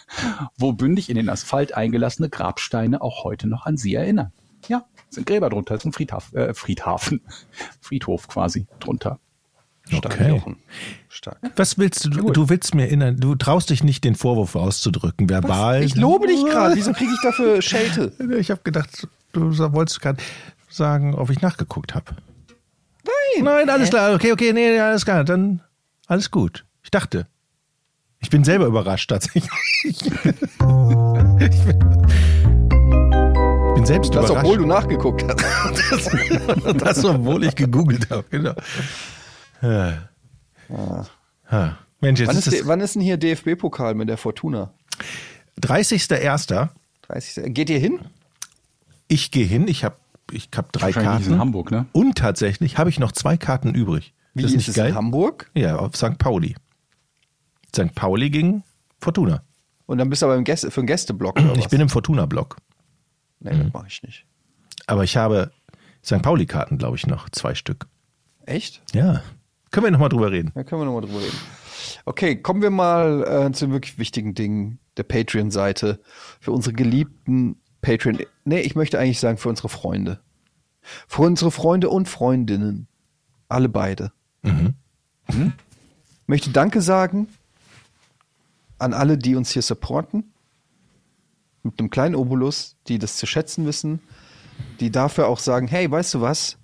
wo 0.59 0.73
bündig 0.73 1.09
in 1.09 1.17
den 1.17 1.29
Asphalt 1.29 1.75
eingelassene 1.75 2.29
Grabsteine 2.29 3.01
auch 3.01 3.25
heute 3.25 3.49
noch 3.49 3.65
an 3.67 3.77
sie 3.77 3.95
erinnern. 3.95 4.33
Ja, 4.69 4.85
sind 5.09 5.27
Gräber 5.27 5.49
drunter, 5.49 5.77
ist 5.77 5.85
ein 5.87 5.93
Friedhaf, 5.93 6.33
äh, 6.35 6.53
Friedhafen, 6.53 7.21
Friedhof 7.81 8.29
quasi 8.29 8.67
drunter. 8.81 9.19
Stark, 9.89 10.05
Okay. 10.15 10.43
Stark. 11.09 11.39
Was 11.55 11.79
willst 11.79 12.05
du? 12.07 12.11
Du, 12.11 12.31
du 12.33 12.49
willst 12.49 12.75
mir 12.75 12.87
in, 12.89 13.19
du 13.21 13.37
traust 13.37 13.71
dich 13.71 13.85
nicht, 13.85 14.03
den 14.05 14.17
Vorwurf 14.17 14.57
auszudrücken, 14.57 15.29
verbal. 15.29 15.85
Ich 15.85 15.95
lobe 15.95 16.27
dich 16.27 16.45
gerade. 16.45 16.75
Wieso 16.75 16.93
kriege 16.93 17.13
ich 17.13 17.21
dafür 17.23 17.63
Schelte? 17.63 18.13
Ich 18.39 18.51
habe 18.51 18.63
gedacht, 18.65 19.07
du 19.33 19.57
wolltest 19.73 20.01
gerade 20.01 20.21
sagen, 20.69 21.15
ob 21.15 21.31
ich 21.31 21.41
nachgeguckt 21.41 21.95
habe. 21.95 22.17
Nein. 23.07 23.45
Nein, 23.45 23.71
alles 23.71 23.91
klar. 23.91 24.15
Okay, 24.15 24.33
okay, 24.33 24.53
nee, 24.53 24.79
alles 24.79 25.05
klar. 25.05 25.25
Dann 25.25 25.63
alles 26.07 26.31
gut. 26.31 26.65
Ich 26.83 26.91
dachte. 26.91 27.27
Ich 28.21 28.31
bin 28.31 28.45
selber 28.45 28.67
überrascht 28.67 29.11
tatsächlich. 29.11 29.49
ich 29.85 30.01
bin, 30.01 30.35
ich 33.69 33.75
bin 33.75 33.87
selbst 33.87 34.15
Das, 34.15 34.25
überrascht. 34.31 34.45
obwohl 34.45 34.59
du 34.59 34.67
nachgeguckt 34.67 35.25
hast. 35.29 36.11
das, 36.83 37.05
obwohl 37.05 37.45
ich 37.45 37.55
gegoogelt 37.55 38.09
habe. 38.11 38.25
Genau. 38.31 38.55
Ja. 39.63 40.09
Ha. 41.51 41.79
Mensch, 42.01 42.21
jetzt 42.21 42.29
wann, 42.29 42.39
ist 42.39 42.47
ist, 42.49 42.67
wann 42.67 42.81
ist 42.81 42.95
denn 42.95 43.03
hier 43.03 43.17
DFB-Pokal 43.17 43.95
mit 43.95 44.09
der 44.09 44.17
Fortuna? 44.17 44.73
30.01. 45.61 46.69
30. 47.03 47.55
Geht 47.55 47.71
ihr 47.71 47.79
hin? 47.79 48.01
Ich 49.09 49.31
gehe 49.31 49.47
hin. 49.47 49.69
Ich 49.69 49.85
habe 49.85 49.97
ich 50.31 50.49
hab 50.57 50.73
drei 50.73 50.93
Karten. 50.93 51.33
in 51.33 51.39
Hamburg, 51.39 51.71
ne? 51.71 51.87
Und 51.93 52.19
tatsächlich 52.19 52.79
habe 52.79 52.91
ich 52.91 52.99
noch 52.99 53.13
zwei 53.13 53.37
Karten 53.37 53.75
übrig. 53.75 54.15
Wie 54.35 54.43
das 54.43 54.51
ist, 54.53 54.57
nicht 54.59 54.69
es 54.69 54.75
geil? 54.75 54.91
in 54.91 54.95
Hamburg? 54.95 55.51
Ja, 55.55 55.77
auf 55.77 55.97
St. 55.97 56.19
Pauli. 56.19 56.55
St. 57.75 57.95
Pauli 57.95 58.31
gegen 58.31 58.63
Fortuna. 59.01 59.43
Und 59.87 59.99
dann 59.99 60.11
bist 60.11 60.23
du 60.23 60.27
aber 60.27 60.37
im 60.37 60.45
Gäste, 60.45 60.71
für 60.71 60.81
einen 60.81 60.87
Gästeblock 60.89 61.39
oder 61.39 61.53
Ich 61.55 61.65
was? 61.65 61.69
bin 61.69 61.81
im 61.81 61.89
Fortuna-Block. 61.89 62.57
Nee, 63.41 63.51
das 63.63 63.73
mache 63.73 63.87
ich 63.89 64.03
nicht. 64.03 64.27
Aber 64.87 65.05
ich 65.05 65.17
habe 65.17 65.53
St. 66.05 66.23
Pauli-Karten, 66.23 66.79
glaube 66.79 66.97
ich, 66.97 67.07
noch. 67.07 67.29
Zwei 67.31 67.55
Stück. 67.55 67.87
Echt? 68.45 68.83
Ja. 68.95 69.23
Können 69.71 69.87
wir 69.87 69.91
nochmal 69.91 70.09
drüber 70.09 70.31
reden. 70.33 70.53
Da 70.55 70.65
können 70.65 70.81
wir 70.81 70.87
nochmal 70.87 71.03
drüber 71.03 71.21
reden. 71.21 71.37
Okay, 72.05 72.37
kommen 72.37 72.63
wir 72.63 72.71
mal 72.71 73.23
äh, 73.49 73.53
zu 73.53 73.67
den 73.67 73.73
wirklich 73.73 73.99
wichtigen 73.99 74.35
Dingen 74.35 74.79
der 74.97 75.03
Patreon-Seite. 75.05 76.01
Für 76.41 76.53
unsere 76.53 76.75
geliebten 76.75 77.57
Patreon. 77.87 78.19
Nee, 78.45 78.61
ich 78.61 78.75
möchte 78.75 78.99
eigentlich 78.99 79.21
sagen, 79.21 79.39
für 79.39 79.49
unsere 79.49 79.69
Freunde. 79.69 80.19
Für 81.07 81.23
unsere 81.23 81.53
Freunde 81.53 81.89
und 81.89 82.09
Freundinnen. 82.09 82.89
Alle 83.49 83.69
beide. 83.69 84.13
Mhm. 84.43 84.75
Hm? 85.27 85.53
Möchte 86.27 86.51
Danke 86.51 86.83
sagen 86.83 87.29
an 88.79 88.93
alle, 88.93 89.17
die 89.17 89.37
uns 89.37 89.53
hier 89.53 89.63
supporten. 89.63 90.33
Mit 91.63 91.79
einem 91.79 91.91
kleinen 91.91 92.17
Obolus, 92.17 92.77
die 92.89 92.99
das 92.99 93.19
zu 93.19 93.27
schätzen 93.27 93.67
wissen, 93.67 94.01
die 94.81 94.91
dafür 94.91 95.29
auch 95.29 95.39
sagen, 95.39 95.69
hey, 95.69 95.89
weißt 95.89 96.15
du 96.15 96.21
was? 96.21 96.59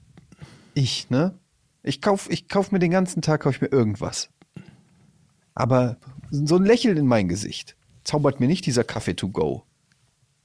Ich, 0.75 1.09
ne? 1.09 1.39
Ich 1.85 2.01
kauf, 2.01 2.29
ich 2.31 2.49
kauf 2.49 2.73
mir 2.73 2.81
den 2.81 2.91
ganzen 2.91 3.23
Tag 3.23 3.43
kauf 3.43 3.55
ich 3.55 3.61
mir 3.61 3.71
irgendwas. 3.71 4.29
Aber 5.55 5.99
so 6.31 6.57
ein 6.57 6.65
Lächeln 6.65 6.97
in 6.97 7.07
mein 7.07 7.29
Gesicht 7.29 7.77
zaubert 8.03 8.41
mir 8.41 8.49
nicht 8.49 8.67
dieser 8.67 8.83
Kaffee 8.85 9.15
to 9.15 9.29
go 9.29 9.65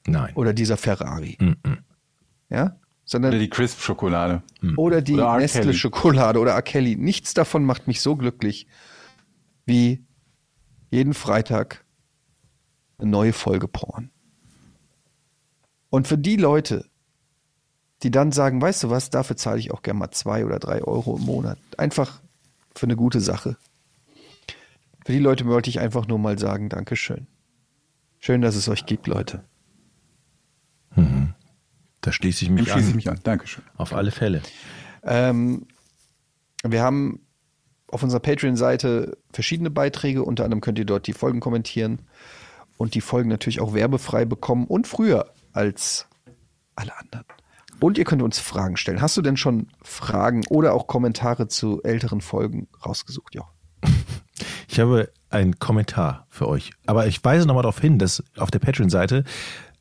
Nein. 0.07 0.33
oder 0.35 0.53
dieser 0.53 0.77
Ferrari. 0.77 1.37
Mhm. 1.39 1.79
Ja? 2.49 2.77
Sondern 3.05 3.31
Oder 3.31 3.39
die 3.39 3.49
Crisp-Schokolade. 3.49 4.41
oder 4.75 5.01
die 5.01 5.13
Oder 5.13 5.25
R. 5.25 5.37
Nestle 5.37 5.61
Kelly. 5.61 5.73
Schokolade 5.75 6.39
oder 6.39 6.53
R. 6.53 6.61
Kelly. 6.61 6.95
Nichts 6.97 7.33
davon 7.33 7.63
macht 7.63 7.87
mich 7.87 8.01
so 8.01 8.15
glücklich 8.17 8.67
wie 9.65 10.03
jeden 10.91 11.13
Freitag 11.13 11.85
eine 12.97 13.09
neue 13.09 13.31
Folge 13.33 13.67
Porn. 13.67 14.09
Und 15.89 16.07
für 16.07 16.17
die 16.17 16.35
Leute, 16.35 16.85
die 18.03 18.11
dann 18.11 18.31
sagen, 18.31 18.61
weißt 18.61 18.83
du 18.83 18.89
was, 18.89 19.09
dafür 19.09 19.37
zahle 19.37 19.59
ich 19.59 19.71
auch 19.71 19.81
gerne 19.81 19.99
mal 19.99 20.11
zwei 20.11 20.45
oder 20.45 20.59
drei 20.59 20.83
Euro 20.83 21.17
im 21.17 21.23
Monat. 21.23 21.57
Einfach 21.77 22.21
für 22.75 22.85
eine 22.87 22.95
gute 22.95 23.21
Sache. 23.21 23.57
Für 25.05 25.13
die 25.13 25.19
Leute 25.19 25.45
wollte 25.45 25.69
ich 25.69 25.79
einfach 25.79 26.07
nur 26.07 26.19
mal 26.19 26.37
sagen, 26.37 26.67
Dankeschön. 26.69 27.27
Schön, 28.19 28.41
dass 28.41 28.55
es 28.55 28.67
euch 28.67 28.85
gibt, 28.85 29.07
Leute. 29.07 29.45
Da 32.07 32.13
schließe 32.13 32.43
ich 32.43 32.47
Dem 32.47 32.55
mich 32.55 32.71
schließe 32.71 32.87
ich 32.87 32.91
an. 32.91 32.95
mich 32.95 33.09
an. 33.09 33.19
Dankeschön. 33.23 33.65
Auf 33.75 33.93
alle 33.93 34.11
Fälle. 34.11 34.41
Ähm, 35.03 35.67
wir 36.63 36.81
haben 36.81 37.19
auf 37.89 38.01
unserer 38.01 38.21
Patreon-Seite 38.21 39.17
verschiedene 39.33 39.69
Beiträge. 39.69 40.23
Unter 40.23 40.45
anderem 40.45 40.61
könnt 40.61 40.79
ihr 40.79 40.85
dort 40.85 41.05
die 41.07 41.11
Folgen 41.11 41.41
kommentieren 41.41 41.99
und 42.77 42.95
die 42.95 43.01
Folgen 43.01 43.27
natürlich 43.27 43.59
auch 43.59 43.73
werbefrei 43.73 44.23
bekommen 44.23 44.67
und 44.67 44.87
früher 44.87 45.33
als 45.51 46.07
alle 46.77 46.97
anderen. 46.97 47.25
Und 47.81 47.97
ihr 47.97 48.05
könnt 48.05 48.21
uns 48.21 48.39
Fragen 48.39 48.77
stellen. 48.77 49.01
Hast 49.01 49.17
du 49.17 49.21
denn 49.21 49.35
schon 49.35 49.67
Fragen 49.81 50.45
oder 50.47 50.75
auch 50.75 50.87
Kommentare 50.87 51.49
zu 51.49 51.83
älteren 51.83 52.21
Folgen 52.21 52.69
rausgesucht, 52.85 53.35
Jochen? 53.35 53.51
Ich 54.69 54.81
habe 54.81 55.11
einen 55.29 55.57
Kommentar 55.57 56.27
für 56.29 56.47
euch. 56.47 56.71
Aber 56.85 57.07
ich 57.07 57.23
weise 57.23 57.47
nochmal 57.47 57.63
darauf 57.63 57.79
hin, 57.79 57.97
dass 57.97 58.23
auf 58.37 58.51
der 58.51 58.59
Patreon-Seite 58.59 59.23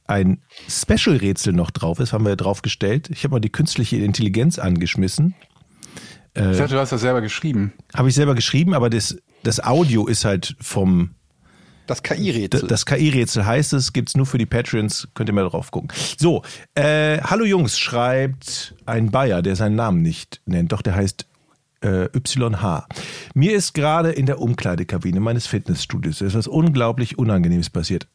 ein 0.08 0.42
Special-Rätsel 0.68 1.52
noch 1.52 1.70
drauf 1.70 1.98
ist, 2.00 2.12
haben 2.12 2.24
wir 2.24 2.36
drauf 2.36 2.62
gestellt. 2.62 3.08
Ich 3.10 3.24
habe 3.24 3.32
mal 3.32 3.40
die 3.40 3.50
künstliche 3.50 3.96
Intelligenz 3.96 4.58
angeschmissen. 4.58 5.34
Ich 6.34 6.42
dachte, 6.42 6.74
du 6.74 6.80
hast 6.80 6.92
das 6.92 7.00
selber 7.00 7.22
geschrieben. 7.22 7.72
Habe 7.94 8.10
ich 8.10 8.14
selber 8.14 8.34
geschrieben, 8.34 8.74
aber 8.74 8.90
das, 8.90 9.16
das 9.42 9.58
Audio 9.64 10.06
ist 10.06 10.26
halt 10.26 10.54
vom, 10.60 11.14
Das 11.86 12.02
KI-Rätsel. 12.02 12.66
Das 12.68 12.84
KI-Rätsel 12.84 13.46
heißt 13.46 13.72
es, 13.72 13.92
gibt's 13.94 14.16
nur 14.16 14.26
für 14.26 14.36
die 14.36 14.44
Patreons, 14.44 15.08
könnt 15.14 15.30
ihr 15.30 15.32
mal 15.32 15.48
drauf 15.48 15.70
gucken. 15.70 15.88
So, 16.18 16.42
äh, 16.74 17.18
hallo 17.22 17.44
Jungs, 17.46 17.78
schreibt 17.78 18.74
ein 18.84 19.10
Bayer, 19.10 19.40
der 19.40 19.56
seinen 19.56 19.76
Namen 19.76 20.02
nicht 20.02 20.42
nennt, 20.44 20.72
doch 20.72 20.82
der 20.82 20.94
heißt 20.94 21.26
äh, 21.82 22.08
YH. 22.12 22.86
Mir 23.34 23.54
ist 23.54 23.72
gerade 23.72 24.10
in 24.10 24.26
der 24.26 24.40
Umkleidekabine 24.40 25.20
meines 25.20 25.46
Fitnessstudios 25.46 26.20
etwas 26.20 26.48
unglaublich 26.48 27.18
Unangenehmes 27.18 27.70
passiert. 27.70 28.08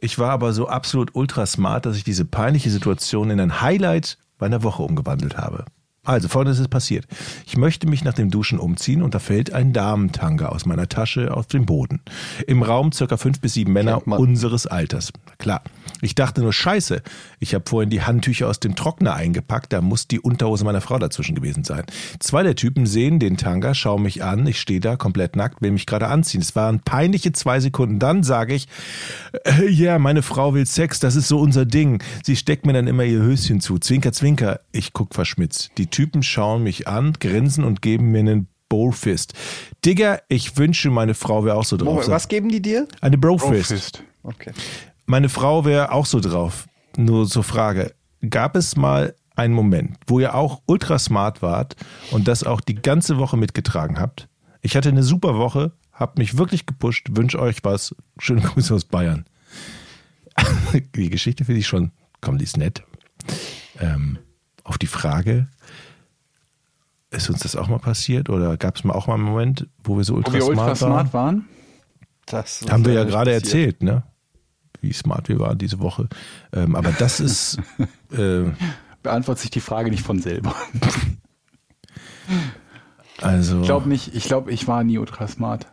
Ich 0.00 0.18
war 0.18 0.30
aber 0.30 0.52
so 0.52 0.66
absolut 0.66 1.14
ultra 1.14 1.44
smart, 1.46 1.86
dass 1.86 1.96
ich 1.96 2.04
diese 2.04 2.24
peinliche 2.24 2.70
Situation 2.70 3.30
in 3.30 3.40
ein 3.40 3.60
Highlight 3.60 4.16
meiner 4.38 4.62
Woche 4.62 4.82
umgewandelt 4.82 5.36
habe. 5.36 5.66
Also, 6.02 6.28
folgendes 6.28 6.58
ist 6.58 6.68
passiert. 6.68 7.06
Ich 7.46 7.58
möchte 7.58 7.86
mich 7.86 8.04
nach 8.04 8.14
dem 8.14 8.30
Duschen 8.30 8.58
umziehen 8.58 9.02
und 9.02 9.14
da 9.14 9.18
fällt 9.18 9.52
ein 9.52 9.74
Damentanga 9.74 10.46
aus 10.46 10.64
meiner 10.64 10.88
Tasche 10.88 11.36
auf 11.36 11.46
den 11.46 11.66
Boden. 11.66 12.00
Im 12.46 12.62
Raum 12.62 12.90
circa 12.90 13.18
fünf 13.18 13.40
bis 13.40 13.52
sieben 13.52 13.74
Männer 13.74 14.06
unseres 14.06 14.66
Alters. 14.66 15.12
Klar. 15.36 15.62
Ich 16.00 16.14
dachte 16.14 16.40
nur, 16.40 16.54
scheiße, 16.54 17.02
ich 17.38 17.54
habe 17.54 17.64
vorhin 17.68 17.90
die 17.90 18.02
Handtücher 18.02 18.48
aus 18.48 18.60
dem 18.60 18.74
Trockner 18.76 19.14
eingepackt, 19.14 19.72
da 19.72 19.82
muss 19.82 20.08
die 20.08 20.20
Unterhose 20.20 20.64
meiner 20.64 20.80
Frau 20.80 20.98
dazwischen 20.98 21.34
gewesen 21.34 21.64
sein. 21.64 21.84
Zwei 22.18 22.42
der 22.42 22.54
Typen 22.54 22.86
sehen 22.86 23.18
den 23.18 23.36
Tanga, 23.36 23.74
schauen 23.74 24.02
mich 24.02 24.24
an, 24.24 24.46
ich 24.46 24.58
stehe 24.58 24.80
da 24.80 24.96
komplett 24.96 25.36
nackt, 25.36 25.60
will 25.60 25.72
mich 25.72 25.84
gerade 25.84 26.08
anziehen. 26.08 26.40
Es 26.40 26.56
waren 26.56 26.80
peinliche 26.80 27.32
zwei 27.32 27.60
Sekunden. 27.60 27.98
Dann 27.98 28.22
sage 28.22 28.54
ich, 28.54 28.68
äh, 29.44 29.68
ja, 29.68 29.98
meine 29.98 30.22
Frau 30.22 30.54
will 30.54 30.64
Sex, 30.64 31.00
das 31.00 31.16
ist 31.16 31.28
so 31.28 31.38
unser 31.38 31.66
Ding. 31.66 32.02
Sie 32.22 32.36
steckt 32.36 32.64
mir 32.64 32.72
dann 32.72 32.86
immer 32.86 33.04
ihr 33.04 33.20
Höschen 33.20 33.60
zu. 33.60 33.78
Zwinker, 33.78 34.12
zwinker. 34.12 34.60
Ich 34.72 34.94
guck 34.94 35.14
verschmitzt. 35.14 35.72
Die 35.76 35.89
Typen 35.90 36.22
schauen 36.22 36.62
mich 36.62 36.88
an, 36.88 37.12
grinsen 37.14 37.64
und 37.64 37.82
geben 37.82 38.10
mir 38.10 38.20
einen 38.20 38.48
Bowfist. 38.68 39.34
Digga, 39.84 40.20
ich 40.28 40.56
wünsche, 40.56 40.90
meine 40.90 41.14
Frau 41.14 41.44
wäre 41.44 41.56
auch 41.56 41.64
so 41.64 41.76
drauf. 41.76 41.94
Moment, 41.94 42.10
was 42.10 42.28
geben 42.28 42.48
die 42.48 42.62
dir? 42.62 42.86
Eine 43.00 43.18
Brofist. 43.18 43.68
Brofist. 43.68 44.04
Okay. 44.22 44.52
Meine 45.06 45.28
Frau 45.28 45.64
wäre 45.64 45.92
auch 45.92 46.06
so 46.06 46.20
drauf. 46.20 46.68
Nur 46.96 47.26
zur 47.28 47.42
Frage, 47.42 47.94
gab 48.28 48.56
es 48.56 48.76
mal 48.76 49.14
einen 49.34 49.54
Moment, 49.54 49.96
wo 50.06 50.20
ihr 50.20 50.34
auch 50.34 50.62
ultra 50.66 50.98
smart 50.98 51.42
wart 51.42 51.76
und 52.10 52.28
das 52.28 52.44
auch 52.44 52.60
die 52.60 52.74
ganze 52.74 53.18
Woche 53.18 53.36
mitgetragen 53.36 53.98
habt? 53.98 54.28
Ich 54.62 54.76
hatte 54.76 54.90
eine 54.90 55.02
super 55.02 55.36
Woche, 55.36 55.72
hab 55.92 56.18
mich 56.18 56.36
wirklich 56.36 56.66
gepusht, 56.66 57.08
wünsche 57.12 57.40
euch 57.40 57.58
was. 57.62 57.94
Schöne 58.18 58.42
Grüße 58.42 58.74
aus 58.74 58.84
Bayern. 58.84 59.24
die 60.94 61.10
Geschichte 61.10 61.44
finde 61.44 61.60
ich 61.60 61.66
schon, 61.66 61.90
komm, 62.20 62.38
die 62.38 62.44
ist 62.44 62.56
nett. 62.56 62.82
Ähm, 63.78 64.18
auf 64.64 64.78
die 64.78 64.86
Frage, 64.86 65.48
ist 67.10 67.28
uns 67.28 67.40
das 67.40 67.56
auch 67.56 67.68
mal 67.68 67.78
passiert 67.78 68.28
oder 68.30 68.56
gab 68.56 68.76
es 68.76 68.84
mal 68.84 68.94
auch 68.94 69.06
mal 69.06 69.14
einen 69.14 69.24
Moment, 69.24 69.66
wo 69.82 69.96
wir 69.96 70.04
so 70.04 70.14
ultra, 70.14 70.32
wir 70.32 70.46
ultra 70.46 70.74
smart 70.74 70.80
waren? 70.80 70.90
smart 70.90 71.14
waren. 71.14 71.48
Das 72.26 72.62
Haben 72.70 72.84
wir 72.84 72.92
ja 72.92 73.04
gerade 73.04 73.32
passiert. 73.32 73.44
erzählt, 73.44 73.82
ne? 73.82 74.02
Wie 74.80 74.92
smart 74.92 75.28
wir 75.28 75.38
waren 75.40 75.58
diese 75.58 75.80
Woche. 75.80 76.08
Ähm, 76.52 76.76
aber 76.76 76.92
das 76.92 77.20
ist, 77.20 77.58
äh, 78.12 78.44
Beantwortet 79.02 79.42
sich 79.42 79.50
die 79.50 79.60
Frage 79.60 79.90
nicht 79.90 80.04
von 80.04 80.20
selber. 80.20 80.54
also. 83.20 83.60
Ich 83.60 83.66
glaube 83.66 83.88
nicht, 83.88 84.14
ich 84.14 84.24
glaube, 84.24 84.52
ich 84.52 84.68
war 84.68 84.84
nie 84.84 84.98
ultra 84.98 85.26
smart. 85.26 85.66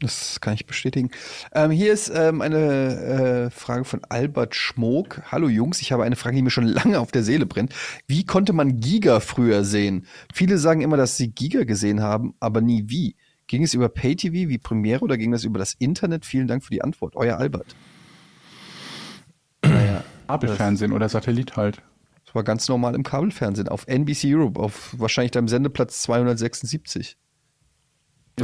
Das 0.00 0.40
kann 0.42 0.52
ich 0.54 0.66
bestätigen. 0.66 1.10
Ähm, 1.54 1.70
hier 1.70 1.92
ist 1.92 2.12
ähm, 2.14 2.42
eine 2.42 3.46
äh, 3.46 3.50
Frage 3.50 3.84
von 3.84 4.02
Albert 4.08 4.54
Schmook. 4.54 5.22
Hallo 5.32 5.48
Jungs, 5.48 5.80
ich 5.80 5.90
habe 5.90 6.04
eine 6.04 6.16
Frage, 6.16 6.36
die 6.36 6.42
mir 6.42 6.50
schon 6.50 6.64
lange 6.66 7.00
auf 7.00 7.12
der 7.12 7.22
Seele 7.22 7.46
brennt. 7.46 7.74
Wie 8.06 8.24
konnte 8.24 8.52
man 8.52 8.78
Giga 8.80 9.20
früher 9.20 9.64
sehen? 9.64 10.06
Viele 10.34 10.58
sagen 10.58 10.82
immer, 10.82 10.98
dass 10.98 11.16
sie 11.16 11.30
Giga 11.32 11.64
gesehen 11.64 12.02
haben, 12.02 12.34
aber 12.40 12.60
nie 12.60 12.84
wie. 12.88 13.16
Ging 13.46 13.62
es 13.62 13.74
über 13.74 13.88
Pay-TV 13.88 14.48
wie 14.48 14.58
Premiere 14.58 15.02
oder 15.02 15.16
ging 15.16 15.30
das 15.30 15.44
über 15.44 15.58
das 15.58 15.72
Internet? 15.74 16.26
Vielen 16.26 16.48
Dank 16.48 16.64
für 16.64 16.72
die 16.72 16.82
Antwort. 16.82 17.16
Euer 17.16 17.38
Albert. 17.38 17.74
Naja, 19.62 20.04
Kabelfernsehen 20.26 20.92
oder 20.92 21.08
Satellit 21.08 21.56
halt. 21.56 21.80
das 22.24 22.34
war 22.34 22.42
ganz 22.42 22.68
normal 22.68 22.94
im 22.94 23.02
Kabelfernsehen 23.02 23.68
auf 23.68 23.86
NBC 23.86 24.34
Europe, 24.34 24.60
auf 24.60 24.94
wahrscheinlich 24.98 25.30
deinem 25.30 25.48
Sendeplatz 25.48 26.02
276. 26.02 27.16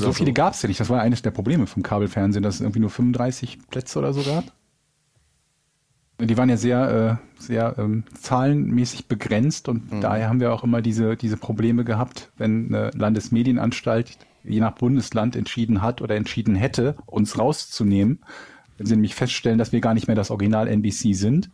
so 0.00 0.06
Oder 0.06 0.14
viele 0.14 0.30
so. 0.30 0.34
gab 0.34 0.54
es 0.54 0.62
ja 0.62 0.68
nicht. 0.68 0.80
Das 0.80 0.88
war 0.88 1.00
eines 1.00 1.22
der 1.22 1.32
Probleme 1.32 1.66
vom 1.66 1.82
Kabelfernsehen, 1.82 2.42
dass 2.42 2.56
es 2.56 2.60
irgendwie 2.62 2.80
nur 2.80 2.90
35 2.90 3.58
Plätze 3.68 3.98
oder 3.98 4.12
so 4.12 4.22
gab. 4.22 4.44
Die 6.18 6.36
waren 6.36 6.48
ja 6.48 6.56
sehr, 6.56 7.20
äh, 7.38 7.42
sehr 7.42 7.74
ähm, 7.78 8.04
zahlenmäßig 8.14 9.08
begrenzt 9.08 9.68
und 9.68 9.90
daher 10.00 10.28
haben 10.28 10.40
wir 10.40 10.52
auch 10.52 10.62
immer 10.62 10.80
diese, 10.80 11.16
diese 11.16 11.36
Probleme 11.36 11.84
gehabt, 11.84 12.30
wenn 12.36 12.72
eine 12.72 12.90
Landesmedienanstalt 12.94 14.18
je 14.44 14.60
nach 14.60 14.72
Bundesland 14.72 15.36
entschieden 15.36 15.82
hat 15.82 16.00
oder 16.00 16.14
entschieden 16.14 16.54
hätte, 16.54 16.96
uns 17.06 17.38
rauszunehmen, 17.38 18.20
wenn 18.76 18.86
sie 18.86 18.94
nämlich 18.94 19.14
feststellen, 19.14 19.58
dass 19.58 19.72
wir 19.72 19.80
gar 19.80 19.94
nicht 19.94 20.06
mehr 20.06 20.16
das 20.16 20.30
Original 20.30 20.68
NBC 20.68 21.14
sind. 21.14 21.50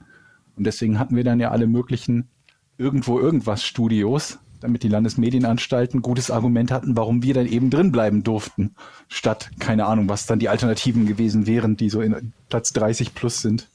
Und 0.57 0.65
deswegen 0.65 0.99
hatten 0.99 1.17
wir 1.17 1.25
dann 1.25 1.41
ja 1.41 1.51
alle 1.51 1.67
möglichen 1.67 2.29
irgendwo 2.77 3.19
irgendwas 3.21 3.65
Studios, 3.65 4.39
damit 4.61 4.83
die 4.83 4.89
Landesmedienanstalten 4.89 6.03
gutes 6.03 6.31
Argument 6.31 6.71
hatten, 6.71 6.97
warum 6.97 7.23
wir 7.23 7.35
dann 7.35 7.47
eben 7.47 7.71
drin 7.71 7.93
bleiben 7.93 8.23
durften, 8.23 8.75
statt 9.09 9.51
keine 9.59 9.87
Ahnung, 9.87 10.09
was 10.09 10.27
dann 10.27 10.39
die 10.39 10.49
Alternativen 10.49 11.07
gewesen 11.07 11.47
wären, 11.47 11.77
die 11.77 11.91
so 11.91 12.01
in 12.01 12.33
Platz 12.49 12.73
30 12.73 13.15
plus 13.15 13.41
sind. 13.41 13.69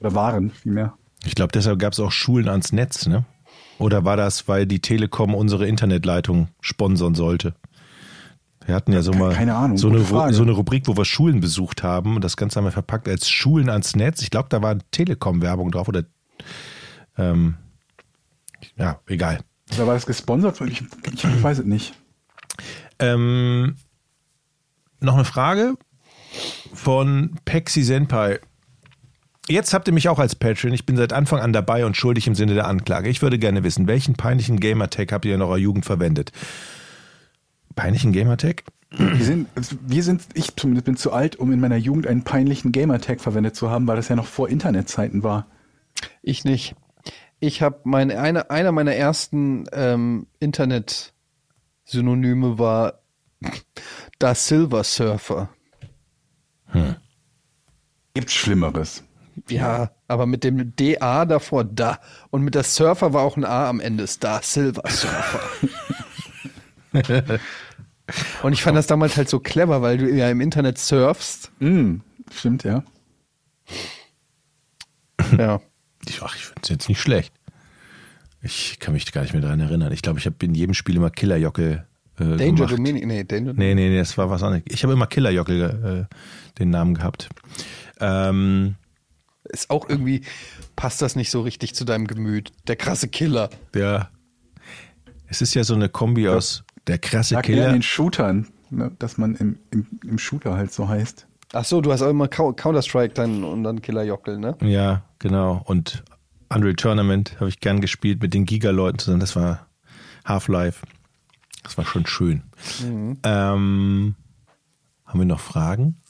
Oder 0.00 0.14
waren, 0.14 0.50
vielmehr. 0.50 0.94
Ich 1.24 1.34
glaube, 1.34 1.52
deshalb 1.52 1.78
gab 1.78 1.92
es 1.92 2.00
auch 2.00 2.12
Schulen 2.12 2.48
ans 2.48 2.72
Netz, 2.72 3.06
ne? 3.06 3.24
Oder 3.78 4.04
war 4.04 4.16
das, 4.16 4.46
weil 4.46 4.66
die 4.66 4.80
Telekom 4.80 5.34
unsere 5.34 5.66
Internetleitung 5.66 6.48
sponsern 6.60 7.14
sollte? 7.14 7.54
Wir 8.66 8.74
hatten 8.74 8.92
ja 8.92 9.02
so 9.02 9.12
mal 9.12 9.34
keine 9.34 9.54
Ahnung, 9.54 9.76
so, 9.76 9.88
eine, 9.88 10.04
so 10.32 10.42
eine 10.42 10.52
Rubrik, 10.52 10.86
wo 10.86 10.96
wir 10.96 11.04
Schulen 11.04 11.40
besucht 11.40 11.82
haben. 11.82 12.16
Und 12.16 12.24
das 12.24 12.36
Ganze 12.36 12.56
haben 12.56 12.64
wir 12.64 12.72
verpackt 12.72 13.08
als 13.08 13.28
Schulen 13.28 13.68
ans 13.68 13.94
Netz. 13.94 14.22
Ich 14.22 14.30
glaube, 14.30 14.48
da 14.48 14.62
war 14.62 14.78
Telekom-Werbung 14.90 15.70
drauf 15.70 15.88
oder 15.88 16.04
ähm, 17.18 17.56
ja, 18.76 19.00
egal. 19.06 19.40
Oder 19.76 19.86
war 19.86 19.94
das 19.94 20.06
gesponsert? 20.06 20.60
Ich, 20.62 20.82
ich 21.12 21.42
weiß 21.42 21.60
es 21.60 21.64
nicht. 21.64 21.94
Ähm, 22.98 23.76
noch 25.00 25.14
eine 25.14 25.24
Frage 25.24 25.74
von 26.72 27.36
Pexi 27.44 27.82
Senpai. 27.82 28.40
Jetzt 29.48 29.74
habt 29.74 29.88
ihr 29.88 29.94
mich 29.94 30.08
auch 30.08 30.18
als 30.18 30.34
Patreon. 30.34 30.72
Ich 30.72 30.86
bin 30.86 30.96
seit 30.96 31.12
Anfang 31.12 31.40
an 31.40 31.52
dabei 31.52 31.84
und 31.84 31.96
schuldig 31.96 32.26
im 32.26 32.34
Sinne 32.34 32.54
der 32.54 32.66
Anklage. 32.66 33.10
Ich 33.10 33.20
würde 33.20 33.38
gerne 33.38 33.62
wissen, 33.62 33.86
welchen 33.86 34.14
peinlichen 34.14 34.58
Gamertag 34.58 35.12
habt 35.12 35.26
ihr 35.26 35.34
in 35.34 35.42
eurer 35.42 35.58
Jugend 35.58 35.84
verwendet? 35.84 36.32
Peinlichen 37.76 38.12
Gamertag? 38.12 38.64
Wir 38.96 39.24
sind, 39.24 39.48
wir 39.54 40.02
sind, 40.02 40.22
ich 40.34 40.54
zumindest 40.56 40.86
bin 40.86 40.96
zu 40.96 41.12
alt, 41.12 41.36
um 41.36 41.52
in 41.52 41.60
meiner 41.60 41.76
Jugend 41.76 42.06
einen 42.06 42.22
peinlichen 42.22 42.72
Gamertag 42.72 43.20
verwendet 43.20 43.56
zu 43.56 43.68
haben, 43.68 43.86
weil 43.86 43.96
das 43.96 44.08
ja 44.08 44.16
noch 44.16 44.26
vor 44.26 44.48
Internetzeiten 44.48 45.22
war. 45.22 45.46
Ich 46.22 46.44
nicht. 46.44 46.74
Ich 47.46 47.60
habe 47.60 47.80
meine 47.84 48.18
eine, 48.18 48.50
einer 48.50 48.72
meiner 48.72 48.94
ersten 48.94 49.66
ähm, 49.72 50.26
Internet-Synonyme 50.40 52.58
war 52.58 53.00
da 54.18 54.34
Silver 54.34 54.82
Surfer. 54.82 55.50
Gibt's 58.14 58.32
Schlimmeres. 58.32 59.04
Ja, 59.50 59.90
aber 60.08 60.24
mit 60.24 60.42
dem 60.42 60.74
DA 60.74 61.26
davor 61.26 61.64
da 61.64 62.00
und 62.30 62.42
mit 62.42 62.54
der 62.54 62.62
Surfer 62.62 63.12
war 63.12 63.22
auch 63.22 63.36
ein 63.36 63.44
A 63.44 63.68
am 63.68 63.78
Ende. 63.78 64.06
Star 64.06 64.40
Silver 64.42 64.88
Surfer. 64.88 65.40
und 68.42 68.54
ich 68.54 68.62
fand 68.62 68.78
das 68.78 68.86
damals 68.86 69.18
halt 69.18 69.28
so 69.28 69.38
clever, 69.38 69.82
weil 69.82 69.98
du 69.98 70.10
ja 70.10 70.30
im 70.30 70.40
Internet 70.40 70.78
surfst. 70.78 71.52
Mm, 71.58 71.96
stimmt, 72.32 72.64
ja. 72.64 72.82
Ja. 75.36 75.60
Ich, 76.08 76.22
ach, 76.22 76.34
ich 76.36 76.44
finde 76.44 76.60
es 76.62 76.68
jetzt 76.68 76.88
nicht 76.88 77.00
schlecht. 77.00 77.32
Ich 78.42 78.78
kann 78.78 78.92
mich 78.92 79.10
gar 79.10 79.22
nicht 79.22 79.32
mehr 79.32 79.42
daran 79.42 79.60
erinnern. 79.60 79.92
Ich 79.92 80.02
glaube, 80.02 80.18
ich 80.18 80.26
habe 80.26 80.36
in 80.42 80.54
jedem 80.54 80.74
Spiel 80.74 80.96
immer 80.96 81.10
Killerjocke 81.10 81.86
äh, 82.18 82.24
Danger 82.24 82.36
gemacht. 82.36 82.72
Dominic, 82.72 83.06
nee, 83.06 83.24
Danger 83.24 83.54
Nee, 83.54 83.74
nee, 83.74 83.88
nee, 83.88 83.98
das 83.98 84.18
war 84.18 84.28
was 84.30 84.42
anderes. 84.42 84.64
Ich 84.68 84.82
habe 84.82 84.92
immer 84.92 85.06
Killerjocke 85.06 86.08
äh, 86.10 86.14
den 86.58 86.70
Namen 86.70 86.94
gehabt. 86.94 87.30
Ähm, 88.00 88.76
ist 89.44 89.70
auch 89.70 89.88
irgendwie, 89.88 90.22
passt 90.76 91.02
das 91.02 91.16
nicht 91.16 91.30
so 91.30 91.40
richtig 91.40 91.74
zu 91.74 91.84
deinem 91.84 92.06
Gemüt. 92.06 92.52
Der 92.66 92.76
krasse 92.76 93.08
Killer. 93.08 93.50
ja. 93.74 94.10
Es 95.26 95.40
ist 95.40 95.54
ja 95.54 95.64
so 95.64 95.74
eine 95.74 95.88
Kombi 95.88 96.28
aus 96.28 96.64
der 96.86 96.98
krasse 96.98 97.34
Lag 97.34 97.48
eher 97.48 97.54
an 97.54 97.60
Killer. 97.62 97.72
den 97.72 97.82
Shootern, 97.82 98.46
ne, 98.70 98.92
dass 98.98 99.18
man 99.18 99.34
im, 99.36 99.58
im, 99.70 99.86
im 100.04 100.18
Shooter 100.18 100.54
halt 100.54 100.72
so 100.72 100.86
heißt. 100.86 101.26
Ach 101.52 101.64
so, 101.64 101.80
du 101.80 101.92
hast 101.92 102.02
auch 102.02 102.10
immer 102.10 102.26
Cou- 102.28 102.52
Counter-Strike 102.52 103.14
dann 103.14 103.44
und 103.44 103.62
dann 103.62 103.80
Killer 103.82 104.02
Jockel, 104.02 104.38
ne? 104.38 104.56
Ja, 104.62 105.02
genau. 105.18 105.62
Und 105.66 106.02
Unreal 106.52 106.74
Tournament 106.74 107.36
habe 107.38 107.48
ich 107.48 107.60
gern 107.60 107.80
gespielt 107.80 108.20
mit 108.22 108.34
den 108.34 108.44
Giga-Leuten 108.44 108.98
zusammen. 108.98 109.20
Das 109.20 109.36
war 109.36 109.66
Half-Life. 110.24 110.84
Das 111.62 111.78
war 111.78 111.84
schon 111.84 112.06
schön. 112.06 112.42
Mhm. 112.82 113.18
Ähm, 113.22 114.14
haben 115.06 115.18
wir 115.18 115.26
noch 115.26 115.40
Fragen? 115.40 116.00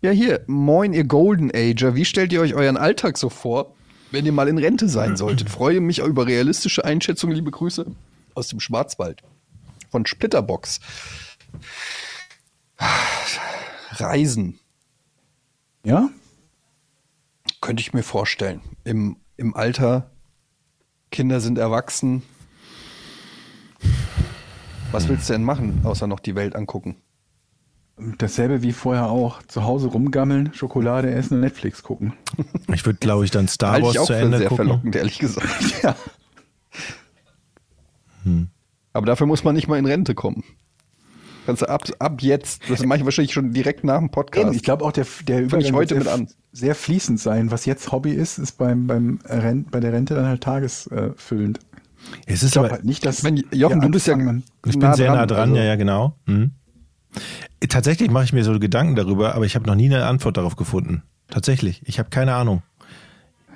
Ja, 0.00 0.10
hier, 0.10 0.42
moin, 0.46 0.92
ihr 0.92 1.04
Golden 1.04 1.50
Ager. 1.54 1.94
Wie 1.94 2.04
stellt 2.04 2.32
ihr 2.32 2.40
euch 2.40 2.54
euren 2.54 2.76
Alltag 2.76 3.18
so 3.18 3.28
vor, 3.28 3.74
wenn 4.10 4.24
ihr 4.26 4.32
mal 4.32 4.48
in 4.48 4.58
Rente 4.58 4.88
sein 4.88 5.16
solltet? 5.16 5.50
Freue 5.50 5.80
mich 5.80 5.98
über 6.00 6.26
realistische 6.26 6.84
Einschätzungen. 6.84 7.34
Liebe 7.36 7.50
Grüße 7.50 7.86
aus 8.34 8.48
dem 8.48 8.60
Schwarzwald. 8.60 9.22
Von 9.90 10.04
Splitterbox. 10.06 10.80
Reisen. 14.00 14.58
Ja? 15.84 16.08
Könnte 17.60 17.80
ich 17.80 17.92
mir 17.92 18.02
vorstellen. 18.02 18.60
Im, 18.84 19.16
Im 19.36 19.54
Alter, 19.54 20.10
Kinder 21.10 21.40
sind 21.40 21.58
erwachsen. 21.58 22.22
Was 24.92 25.08
willst 25.08 25.28
du 25.28 25.34
denn 25.34 25.42
machen, 25.44 25.80
außer 25.84 26.06
noch 26.06 26.20
die 26.20 26.34
Welt 26.34 26.56
angucken? 26.56 26.96
Dasselbe 28.18 28.62
wie 28.62 28.72
vorher 28.72 29.06
auch. 29.08 29.42
Zu 29.44 29.64
Hause 29.64 29.88
rumgammeln, 29.88 30.52
Schokolade 30.52 31.10
essen 31.10 31.34
und 31.34 31.40
Netflix 31.40 31.82
gucken. 31.82 32.12
Ich 32.74 32.84
würde, 32.84 32.98
glaube 32.98 33.24
ich, 33.24 33.30
dann 33.30 33.48
Star 33.48 33.72
Halte 33.72 33.86
Wars 33.86 33.94
ich 33.94 34.00
auch 34.00 34.06
zu 34.06 34.12
für 34.12 34.18
Ende 34.18 34.38
sehr 34.38 34.48
gucken. 34.48 34.66
verlockend, 34.66 34.96
ehrlich 34.96 35.18
gesagt. 35.18 35.48
ja. 35.82 35.94
Aber 38.92 39.06
dafür 39.06 39.26
muss 39.26 39.44
man 39.44 39.54
nicht 39.54 39.68
mal 39.68 39.78
in 39.78 39.86
Rente 39.86 40.14
kommen. 40.14 40.42
Kannst 41.46 41.62
du 41.62 41.68
ab, 41.68 41.84
ab 41.98 42.20
jetzt, 42.22 42.62
das 42.68 42.84
mache 42.84 42.98
ich 42.98 43.04
wahrscheinlich 43.04 43.32
schon 43.32 43.52
direkt 43.52 43.84
nach 43.84 43.98
dem 43.98 44.10
Podcast. 44.10 44.46
Eben, 44.48 44.54
ich 44.56 44.62
glaube 44.62 44.84
auch, 44.84 44.92
der, 44.92 45.06
der 45.26 45.48
Fang 45.48 45.60
ich 45.60 45.68
Übergang 45.68 45.74
heute 45.74 45.94
wird 45.96 46.04
mit 46.04 46.08
sehr, 46.08 46.14
an. 46.14 46.28
sehr 46.52 46.74
fließend 46.74 47.20
sein. 47.20 47.50
Was 47.50 47.64
jetzt 47.64 47.92
Hobby 47.92 48.10
ist, 48.12 48.38
ist 48.38 48.58
beim, 48.58 48.86
beim 48.86 49.20
Rent, 49.24 49.70
bei 49.70 49.80
der 49.80 49.92
Rente 49.92 50.14
dann 50.14 50.26
halt 50.26 50.42
tagesfüllend. 50.42 51.60
Es 52.26 52.36
Ich 52.40 52.42
ist 52.44 52.52
glaube 52.52 52.68
aber, 52.68 52.76
halt 52.76 52.84
nicht, 52.84 53.06
dass. 53.06 53.24
Wenn, 53.24 53.42
Jochen, 53.52 53.80
du 53.80 53.88
bist 53.88 54.06
ja 54.06 54.14
ich 54.66 54.78
bin 54.78 54.94
sehr 54.94 55.12
nah 55.14 55.26
dran, 55.26 55.50
also- 55.50 55.56
ja, 55.56 55.64
ja, 55.64 55.76
genau. 55.76 56.16
Mhm. 56.26 56.50
Tatsächlich 57.68 58.10
mache 58.10 58.24
ich 58.24 58.32
mir 58.32 58.44
so 58.44 58.58
Gedanken 58.58 58.94
darüber, 58.96 59.34
aber 59.34 59.44
ich 59.46 59.54
habe 59.54 59.66
noch 59.66 59.74
nie 59.74 59.86
eine 59.86 60.04
Antwort 60.04 60.36
darauf 60.36 60.56
gefunden. 60.56 61.02
Tatsächlich, 61.28 61.82
ich 61.86 61.98
habe 61.98 62.10
keine 62.10 62.34
Ahnung. 62.34 62.62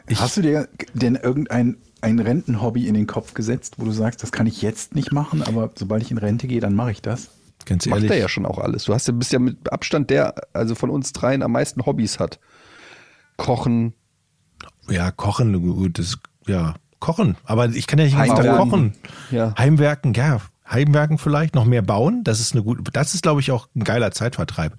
Ich, 0.08 0.20
Hast 0.20 0.36
du 0.36 0.42
dir 0.42 0.68
denn 0.94 1.14
irgendein 1.16 1.76
ein 2.00 2.18
Rentenhobby 2.18 2.88
in 2.88 2.94
den 2.94 3.06
Kopf 3.06 3.34
gesetzt, 3.34 3.74
wo 3.76 3.84
du 3.84 3.90
sagst, 3.92 4.22
das 4.22 4.32
kann 4.32 4.46
ich 4.46 4.62
jetzt 4.62 4.94
nicht 4.94 5.12
machen, 5.12 5.42
aber 5.42 5.70
sobald 5.76 6.02
ich 6.02 6.10
in 6.10 6.16
Rente 6.18 6.46
gehe, 6.48 6.60
dann 6.60 6.74
mache 6.74 6.92
ich 6.92 7.02
das? 7.02 7.28
Ganz 7.66 7.86
Macht 7.86 7.98
ehrlich, 7.98 8.10
er 8.10 8.18
ja 8.18 8.28
schon 8.28 8.46
auch 8.46 8.58
alles. 8.58 8.84
Du 8.84 8.94
hast 8.94 9.06
ja, 9.08 9.14
bist 9.14 9.32
ja 9.32 9.38
mit 9.38 9.72
Abstand 9.72 10.10
der, 10.10 10.34
also 10.52 10.74
von 10.74 10.90
uns 10.90 11.12
dreien 11.12 11.42
am 11.42 11.52
meisten 11.52 11.86
Hobbys 11.86 12.18
hat. 12.18 12.40
Kochen, 13.36 13.94
ja, 14.88 15.10
kochen, 15.10 15.60
gut, 15.62 15.98
das, 15.98 16.18
ja, 16.46 16.74
kochen. 16.98 17.36
Aber 17.44 17.68
ich 17.68 17.86
kann 17.86 17.98
ja 17.98 18.04
nicht 18.06 18.16
jeden 18.16 18.34
Tag 18.34 18.56
kochen. 18.56 18.94
Ja. 19.30 19.54
Heimwerken, 19.56 20.14
ja, 20.14 20.40
Heimwerken 20.68 21.18
vielleicht, 21.18 21.54
noch 21.54 21.64
mehr 21.64 21.82
bauen. 21.82 22.22
Das 22.24 22.40
ist 22.40 22.52
eine 22.54 22.62
gute, 22.62 22.82
das 22.92 23.14
ist, 23.14 23.22
glaube 23.22 23.40
ich, 23.40 23.50
auch 23.50 23.68
ein 23.74 23.84
geiler 23.84 24.10
Zeitvertreib. 24.12 24.76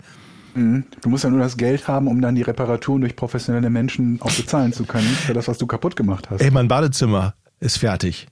Mhm. 0.53 0.85
Du 1.01 1.09
musst 1.09 1.23
ja 1.23 1.29
nur 1.29 1.39
das 1.39 1.57
Geld 1.57 1.87
haben, 1.87 2.07
um 2.07 2.21
dann 2.21 2.35
die 2.35 2.41
Reparaturen 2.41 3.01
durch 3.01 3.15
professionelle 3.15 3.69
Menschen 3.69 4.21
auch 4.21 4.31
bezahlen 4.31 4.73
zu 4.73 4.85
können 4.85 5.07
für 5.07 5.33
das, 5.33 5.47
was 5.47 5.57
du 5.57 5.67
kaputt 5.67 5.95
gemacht 5.95 6.29
hast. 6.29 6.41
Ey, 6.41 6.51
mein 6.51 6.67
Badezimmer 6.67 7.35
ist 7.59 7.77
fertig. 7.77 8.27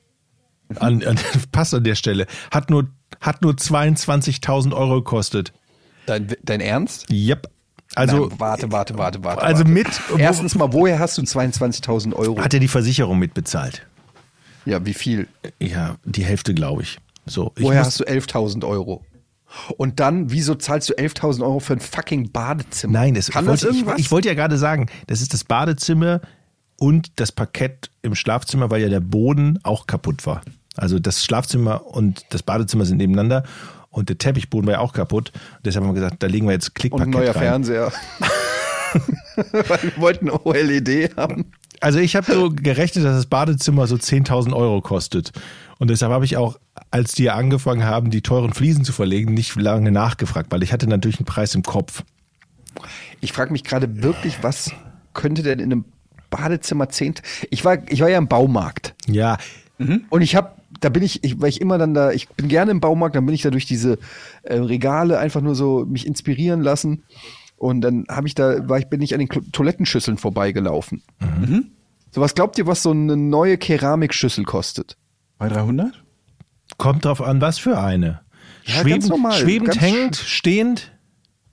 An, 0.76 1.04
an, 1.04 1.18
passt 1.52 1.74
an 1.74 1.84
der 1.84 1.96
Stelle. 1.96 2.28
Hat 2.52 2.70
nur, 2.70 2.90
hat 3.22 3.42
nur 3.42 3.54
22.000 3.54 4.74
Euro 4.74 4.96
gekostet. 4.96 5.54
dein, 6.06 6.36
dein 6.44 6.62
Ernst? 6.62 7.10
Yep. 7.12 7.50
Also, 7.96 8.28
Nein, 8.28 8.40
warte, 8.40 8.72
warte, 8.72 8.98
warte, 8.98 9.24
warte. 9.24 9.42
also 9.42 9.64
mit, 9.64 9.88
Erstens 10.18 10.54
mal, 10.56 10.72
woher 10.74 11.00
hast 11.00 11.18
du 11.18 11.24
22.000 11.24 12.14
Euro? 12.14 12.40
hat 12.40 12.54
er 12.54 12.60
die 12.60 12.68
Versicherung 12.68 13.18
mitbezahlt. 13.18 13.88
Ja, 14.66 14.86
wie 14.86 14.94
viel? 14.94 15.28
Ja, 15.60 15.96
die 16.06 16.24
Hälfte, 16.24 16.54
glaube 16.54 16.84
ich. 16.84 17.00
So, 17.26 17.52
ich 17.56 17.64
Woher 17.64 17.84
hast 17.84 18.00
du 18.00 18.04
11.000 18.04 18.68
Euro? 18.68 19.04
Und 19.78 20.00
dann, 20.00 20.30
wieso 20.30 20.54
zahlst 20.54 20.90
du 20.90 20.94
11.000 20.94 21.42
Euro 21.42 21.60
für 21.60 21.74
ein 21.74 21.80
fucking 21.80 22.32
Badezimmer? 22.32 22.94
Nein, 22.94 23.16
das 23.16 23.32
Kann 23.32 23.48
wollte, 23.48 23.66
das 23.66 23.72
ich, 23.74 23.82
irgendwas? 23.82 24.00
ich 24.00 24.12
wollte 24.12 24.28
ja 24.28 24.36
gerade 24.36 24.58
sagen, 24.60 24.86
das 25.08 25.22
ist 25.22 25.34
das 25.34 25.44
Badezimmer 25.44 26.22
und 26.78 27.20
das 27.20 27.32
Parkett 27.32 27.90
im 28.04 28.14
Schlafzimmer, 28.14 28.70
weil 28.70 28.82
ja 28.84 28.90
der 28.90 29.00
Boden 29.00 29.58
auch 29.64 29.88
kaputt 29.88 30.26
war. 30.28 30.42
Also 30.80 31.00
das 31.00 31.24
Schlafzimmer 31.24 31.86
und 31.88 32.26
das 32.30 32.44
Badezimmer 32.44 32.86
sind 32.86 32.98
nebeneinander 32.98 33.44
und 33.90 34.10
der 34.10 34.18
Teppichboden 34.18 34.68
war 34.68 34.76
ja 34.76 34.80
auch 34.80 34.94
kaputt. 34.94 35.32
Und 35.58 35.66
deshalb 35.66 35.84
haben 35.86 35.92
wir 35.94 36.02
gesagt, 36.02 36.22
da 36.24 36.28
legen 36.28 36.48
wir 36.48 36.54
jetzt 36.54 36.72
Und 36.92 37.02
ein 37.02 37.10
neuer 37.10 37.36
rein. 37.36 37.42
Fernseher. 37.42 37.92
Weil 39.68 39.84
wir 39.84 39.98
wollten 39.98 40.30
OLED 40.30 41.16
haben. 41.16 41.52
Also 41.82 42.00
ich 42.00 42.16
habe 42.16 42.32
so 42.32 42.50
gerechnet, 42.50 43.06
dass 43.06 43.16
das 43.16 43.26
Badezimmer 43.28 43.88
so 43.88 43.96
10.000 43.96 44.54
Euro 44.54 44.82
kostet. 44.82 45.32
Und 45.78 45.90
deshalb 45.90 46.12
habe 46.12 46.26
ich 46.26 46.36
auch, 46.36 46.60
als 46.92 47.14
die 47.14 47.30
angefangen 47.30 47.86
haben, 47.86 48.10
die 48.10 48.22
teuren 48.22 48.54
Fliesen 48.54 48.84
zu 48.84 48.92
verlegen, 48.92 49.34
nicht 49.34 49.56
lange 49.56 49.92
nachgefragt, 49.92 50.52
weil 50.52 50.62
ich 50.64 50.74
hatte 50.74 50.88
natürlich 50.88 51.20
einen 51.20 51.26
Preis 51.26 51.56
im 51.56 51.64
Kopf. 51.64 52.04
Ich 53.22 53.32
frage 53.32 53.52
mich 53.52 53.64
gerade 53.64 54.02
wirklich, 54.04 54.44
was 54.44 54.72
könnte 55.14 55.42
denn 55.42 55.60
in 55.60 55.72
einem 55.72 55.86
Badezimmer 56.30 56.90
10. 56.90 57.16
Ich 57.50 57.64
war, 57.64 57.78
ich 57.90 58.02
war 58.02 58.10
ja 58.10 58.18
im 58.18 58.28
Baumarkt. 58.28 58.94
Ja, 59.08 59.38
Und 60.10 60.22
ich 60.22 60.36
habe, 60.36 60.52
da 60.80 60.90
bin 60.90 61.04
ich, 61.04 61.24
ich, 61.24 61.42
weil 61.42 61.50
ich 61.50 61.62
immer 61.62 61.78
dann 61.78 61.94
da, 61.94 62.12
ich 62.12 62.30
bin 62.30 62.48
gerne 62.48 62.72
im 62.72 62.80
Baumarkt, 62.80 63.16
dann 63.16 63.26
bin 63.26 63.36
ich 63.36 63.42
da 63.42 63.50
durch 63.50 63.66
diese 63.66 63.98
äh, 64.44 64.56
Regale 64.56 65.20
einfach 65.20 65.42
nur 65.42 65.56
so 65.56 65.86
mich 65.86 66.06
inspirieren 66.06 66.62
lassen. 66.62 67.04
Und 67.58 67.82
dann 67.82 68.06
habe 68.10 68.28
ich 68.28 68.36
da, 68.36 68.68
war 68.70 68.80
ich, 68.80 68.88
bin 68.88 69.02
ich 69.02 69.14
an 69.14 69.20
den 69.20 69.30
Toilettenschüsseln 69.52 70.18
vorbeigelaufen. 70.18 71.02
So, 72.12 72.22
was 72.22 72.34
glaubt 72.34 72.58
ihr, 72.58 72.68
was 72.68 72.82
so 72.82 72.92
eine 72.92 73.18
neue 73.18 73.58
Keramikschüssel 73.58 74.46
kostet? 74.46 74.98
Bei 75.38 75.50
300? 75.50 76.04
kommt 76.78 77.06
drauf 77.06 77.22
an, 77.22 77.42
was 77.42 77.60
für 77.60 77.80
eine. 77.80 78.22
Ja, 78.66 78.76
ganz 78.76 78.82
schwebend, 78.82 79.10
normal, 79.10 79.34
schwebend 79.34 79.70
ganz 79.70 79.82
hängend, 79.82 80.16
stehend? 80.16 80.92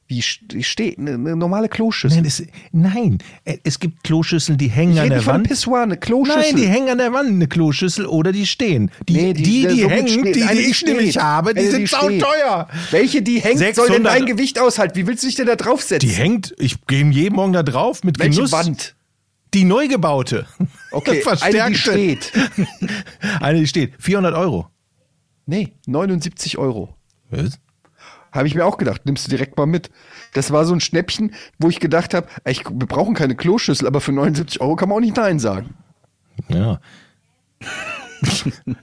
Wie 0.09 0.21
st- 0.21 0.63
steht 0.63 0.99
eine, 0.99 1.15
eine 1.15 1.35
normale 1.35 1.69
Kloschüssel? 1.69 2.19
Nein, 2.19 2.27
es, 2.27 2.43
nein, 2.71 3.19
äh, 3.45 3.59
es 3.65 3.81
gibt 3.81 4.05
Kloschüsseln, 4.05 4.57
die 4.57 4.69
hängen 4.69 4.93
ich 4.93 5.01
an 5.01 5.09
der 5.09 5.17
nicht 5.19 5.25
von 5.25 5.35
Wand. 5.35 5.49
Pissoir, 5.49 5.83
eine 5.83 5.97
Kloschüssel. 5.97 6.41
Nein, 6.43 6.57
die 6.57 6.69
hängen 6.69 6.89
an 6.91 6.99
der 6.99 7.13
Wand, 7.13 7.29
eine 7.31 7.49
Kloschüssel 7.49 8.07
oder 8.07 8.31
die 8.31 8.47
stehen. 8.47 8.93
Die, 9.09 9.15
Nee, 9.15 9.33
die, 9.33 9.43
die, 9.43 9.63
so 9.81 9.89
mit 9.89 9.91
hängen, 9.91 10.09
Schnee- 10.09 10.33
die, 10.33 10.43
eine, 10.45 10.61
die 10.61 10.67
ich 10.67 10.77
steht. 10.77 10.89
nämlich 10.97 11.19
habe, 11.19 11.55
die 11.55 11.67
sind 11.67 11.89
steht. 11.89 12.21
sauteuer. 12.21 12.69
Welche, 12.93 13.23
die 13.23 13.41
hängt, 13.41 13.59
soll 13.59 13.67
600 13.89 13.95
denn 13.97 14.05
dein 14.05 14.27
Gewicht 14.27 14.61
aushalten? 14.61 14.95
Wie 14.97 15.07
willst 15.09 15.25
du 15.25 15.27
dich 15.27 15.35
denn 15.37 15.47
da 15.47 15.57
draufsetzen? 15.57 16.09
Die 16.09 16.15
hängt, 16.15 16.55
ich 16.59 16.87
gehe 16.87 17.05
jeden 17.11 17.35
Morgen 17.35 17.53
da 17.53 17.65
drauf 17.65 18.05
mit 18.05 18.21
Welche 18.21 18.37
Genuss. 18.37 18.53
Wand? 18.53 18.95
Die 19.55 19.65
neu 19.65 19.89
gebaute. 19.89 20.47
Okay, 20.93 21.21
Verstärkte. 21.23 21.63
eine, 21.65 21.71
die 21.73 21.79
steht. 21.79 22.33
Eine, 23.41 23.59
die 23.61 23.67
steht. 23.67 23.95
400 23.99 24.35
Euro. 24.37 24.69
Nee, 25.47 25.73
79 25.87 26.59
Euro. 26.59 26.95
Was? 27.31 27.59
Habe 28.37 28.49
ich 28.49 28.55
mir 28.55 28.65
auch 28.65 28.79
gedacht, 28.79 29.03
nimmst 29.05 29.27
du 29.27 29.31
direkt 29.31 29.57
mal 29.57 29.67
mit. 29.67 29.91
Das 30.33 30.51
war 30.51 30.65
so 30.65 30.75
ein 30.75 30.81
Schnäppchen, 30.81 31.35
wo 31.59 31.69
ich 31.69 31.81
gedacht 31.81 32.15
habe, 32.15 32.29
wir 32.45 32.87
brauchen 32.87 33.15
keine 33.15 33.35
Kloschüssel, 33.35 33.87
aber 33.87 34.01
für 34.01 34.13
79 34.13 34.61
Euro 34.61 34.77
kann 34.77 34.89
man 34.89 34.97
auch 34.97 35.01
nicht 35.01 35.17
Nein 35.17 35.39
sagen. 35.39 35.75
Ja. 36.49 36.81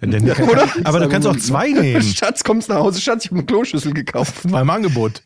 Denn, 0.01 0.29
oder? 0.29 0.67
aber 0.83 0.99
du 0.99 1.09
kannst 1.09 1.27
auch 1.27 1.37
zwei 1.37 1.69
nehmen. 1.71 2.01
Schatz, 2.01 2.43
kommst 2.43 2.69
nach 2.69 2.77
Hause, 2.77 3.01
Schatz, 3.01 3.25
ich 3.25 3.31
habe 3.31 3.39
eine 3.39 3.45
Kloschüssel 3.45 3.93
gekauft. 3.93 4.35
Beim 4.43 4.69
Angebot. 4.69 5.23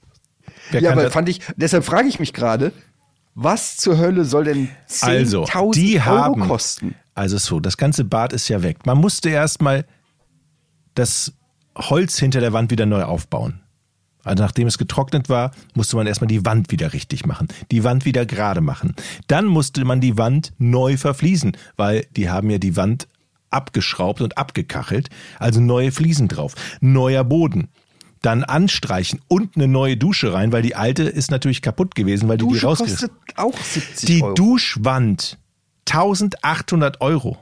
Wer 0.71 0.81
ja, 0.81 0.91
aber 0.91 1.09
fand 1.11 1.29
ich, 1.29 1.41
deshalb 1.55 1.85
frage 1.85 2.07
ich 2.07 2.19
mich 2.19 2.33
gerade, 2.33 2.71
was 3.35 3.77
zur 3.77 3.97
Hölle 3.97 4.25
soll 4.25 4.45
denn 4.45 4.69
10.000 4.89 5.05
Also, 5.05 5.71
die 5.71 5.99
Euro 5.99 6.05
haben, 6.05 6.41
kosten? 6.41 6.95
Also 7.15 7.37
so, 7.37 7.59
das 7.59 7.77
ganze 7.77 8.03
Bad 8.03 8.33
ist 8.33 8.47
ja 8.47 8.63
weg. 8.63 8.85
Man 8.85 8.97
musste 8.97 9.29
erstmal 9.29 9.85
das 10.95 11.33
Holz 11.77 12.17
hinter 12.17 12.39
der 12.39 12.53
Wand 12.53 12.71
wieder 12.71 12.85
neu 12.85 13.03
aufbauen. 13.03 13.61
Also 14.27 14.43
nachdem 14.43 14.67
es 14.67 14.77
getrocknet 14.77 15.29
war, 15.29 15.51
musste 15.73 15.95
man 15.95 16.07
erstmal 16.07 16.27
die 16.27 16.45
Wand 16.45 16.71
wieder 16.71 16.93
richtig 16.93 17.25
machen, 17.25 17.47
die 17.71 17.83
Wand 17.83 18.05
wieder 18.05 18.25
gerade 18.25 18.61
machen. 18.61 18.95
Dann 19.27 19.45
musste 19.45 19.83
man 19.85 20.01
die 20.01 20.17
Wand 20.17 20.53
neu 20.57 20.97
verfließen, 20.97 21.55
weil 21.75 22.05
die 22.15 22.29
haben 22.29 22.49
ja 22.49 22.57
die 22.57 22.75
Wand 22.75 23.07
abgeschraubt 23.49 24.21
und 24.21 24.37
abgekachelt, 24.37 25.09
also 25.39 25.59
neue 25.61 25.91
Fliesen 25.91 26.27
drauf, 26.27 26.53
neuer 26.81 27.23
Boden. 27.23 27.69
Dann 28.21 28.43
anstreichen 28.43 29.21
und 29.27 29.55
eine 29.55 29.67
neue 29.67 29.95
Dusche 29.95 30.33
rein, 30.33 30.51
weil 30.51 30.63
die 30.63 30.75
alte 30.75 31.03
ist 31.03 31.31
natürlich 31.31 31.61
kaputt 31.61 31.95
gewesen, 31.95 32.27
weil 32.27 32.37
die 32.37 32.45
die 32.45 32.53
Dusche 32.53 32.65
rausgerissen 32.65 33.09
kostet 33.09 33.37
auch 33.37 33.57
70 33.57 34.07
Die 34.07 34.23
Euro. 34.23 34.33
Duschwand 34.33 35.37
1800 35.87 36.99
Euro. 37.01 37.37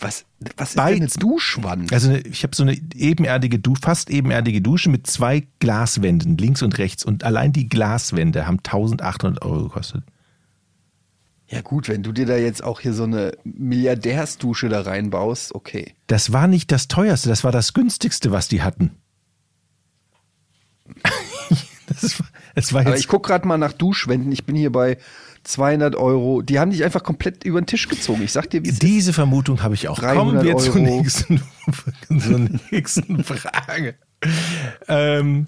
Was, 0.00 0.24
was 0.56 0.70
ist 0.70 0.76
Bei- 0.76 0.94
denn 0.94 1.02
eine 1.02 1.10
Duschwand? 1.10 1.92
Also 1.92 2.12
ich 2.12 2.42
habe 2.42 2.56
so 2.56 2.62
eine 2.62 2.74
ebenerdige, 2.94 3.60
fast 3.80 4.08
ebenerdige 4.10 4.62
Dusche 4.62 4.88
mit 4.88 5.06
zwei 5.06 5.46
Glaswänden, 5.58 6.38
links 6.38 6.62
und 6.62 6.78
rechts. 6.78 7.04
Und 7.04 7.22
allein 7.24 7.52
die 7.52 7.68
Glaswände 7.68 8.46
haben 8.46 8.58
1800 8.58 9.42
Euro 9.44 9.64
gekostet. 9.64 10.02
Ja 11.48 11.60
gut, 11.62 11.88
wenn 11.88 12.02
du 12.04 12.12
dir 12.12 12.26
da 12.26 12.36
jetzt 12.36 12.62
auch 12.62 12.78
hier 12.80 12.94
so 12.94 13.02
eine 13.02 13.32
Milliardärsdusche 13.42 14.68
da 14.68 14.82
reinbaust, 14.82 15.54
okay. 15.54 15.94
Das 16.06 16.32
war 16.32 16.46
nicht 16.46 16.70
das 16.70 16.86
teuerste, 16.86 17.28
das 17.28 17.42
war 17.42 17.50
das 17.50 17.74
günstigste, 17.74 18.30
was 18.30 18.46
die 18.46 18.62
hatten. 18.62 18.92
das, 21.88 22.20
war, 22.20 22.28
das 22.54 22.72
war 22.72 22.82
Aber 22.82 22.90
jetzt 22.90 23.00
ich 23.00 23.08
guck 23.08 23.26
gerade 23.26 23.46
mal 23.46 23.58
nach 23.58 23.72
Duschwänden. 23.72 24.30
Ich 24.32 24.44
bin 24.44 24.56
hier 24.56 24.70
bei 24.70 24.98
200 25.44 25.96
Euro. 25.96 26.42
Die 26.42 26.58
haben 26.58 26.70
dich 26.70 26.84
einfach 26.84 27.02
komplett 27.02 27.44
über 27.44 27.60
den 27.60 27.66
Tisch 27.66 27.88
gezogen. 27.88 28.22
Ich 28.22 28.32
sag 28.32 28.50
dir, 28.50 28.62
wie 28.62 28.68
es 28.68 28.74
ist. 28.74 28.82
Diese 28.82 29.12
Vermutung 29.12 29.62
habe 29.62 29.74
ich 29.74 29.88
auch. 29.88 29.98
300 29.98 30.16
Kommen 30.18 30.44
wir 30.44 30.56
zur 30.56 30.76
nächsten, 30.76 31.42
zur 32.20 32.48
nächsten 32.70 33.24
Frage. 33.24 33.94
Ähm, 34.88 35.46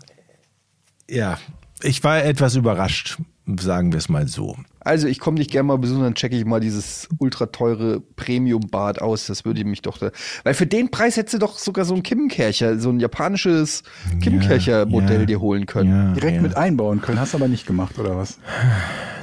ja, 1.09 1.39
ich 1.83 2.03
war 2.05 2.25
etwas 2.25 2.55
überrascht, 2.55 3.19
sagen 3.61 3.93
wir 3.93 3.99
es 3.99 4.09
mal 4.09 4.29
so. 4.29 4.57
Also 4.81 5.07
ich 5.07 5.21
komme 5.21 5.39
dich 5.39 5.49
gerne 5.49 5.69
mal 5.69 5.79
besuchen, 5.79 6.03
dann 6.03 6.15
checke 6.15 6.37
ich 6.37 6.45
mal 6.45 6.61
dieses 6.61 7.09
ultra 7.19 7.47
teure 7.47 8.01
Premium-Bad 8.01 9.01
aus. 9.01 9.27
Das 9.27 9.45
würde 9.45 9.65
mich 9.65 9.83
doch 9.83 9.99
da. 9.99 10.11
Weil 10.45 10.55
für 10.55 10.67
den 10.67 10.91
Preis 10.91 11.17
hättest 11.17 11.35
du 11.35 11.39
doch 11.39 11.59
sogar 11.59 11.85
so 11.85 11.95
ein 11.95 12.03
Kimkercher, 12.03 12.79
so 12.79 12.91
ein 12.91 12.99
japanisches 12.99 13.83
Kimkercher-Modell 14.21 15.21
ja, 15.21 15.27
dir 15.27 15.41
holen 15.41 15.67
können. 15.67 15.91
Ja, 15.91 16.13
Direkt 16.15 16.37
ja. 16.37 16.43
mit 16.43 16.57
einbauen 16.57 17.01
können, 17.01 17.21
hast 17.21 17.35
aber 17.35 17.49
nicht 17.49 17.67
gemacht, 17.67 17.99
oder 17.99 18.17
was? 18.17 18.39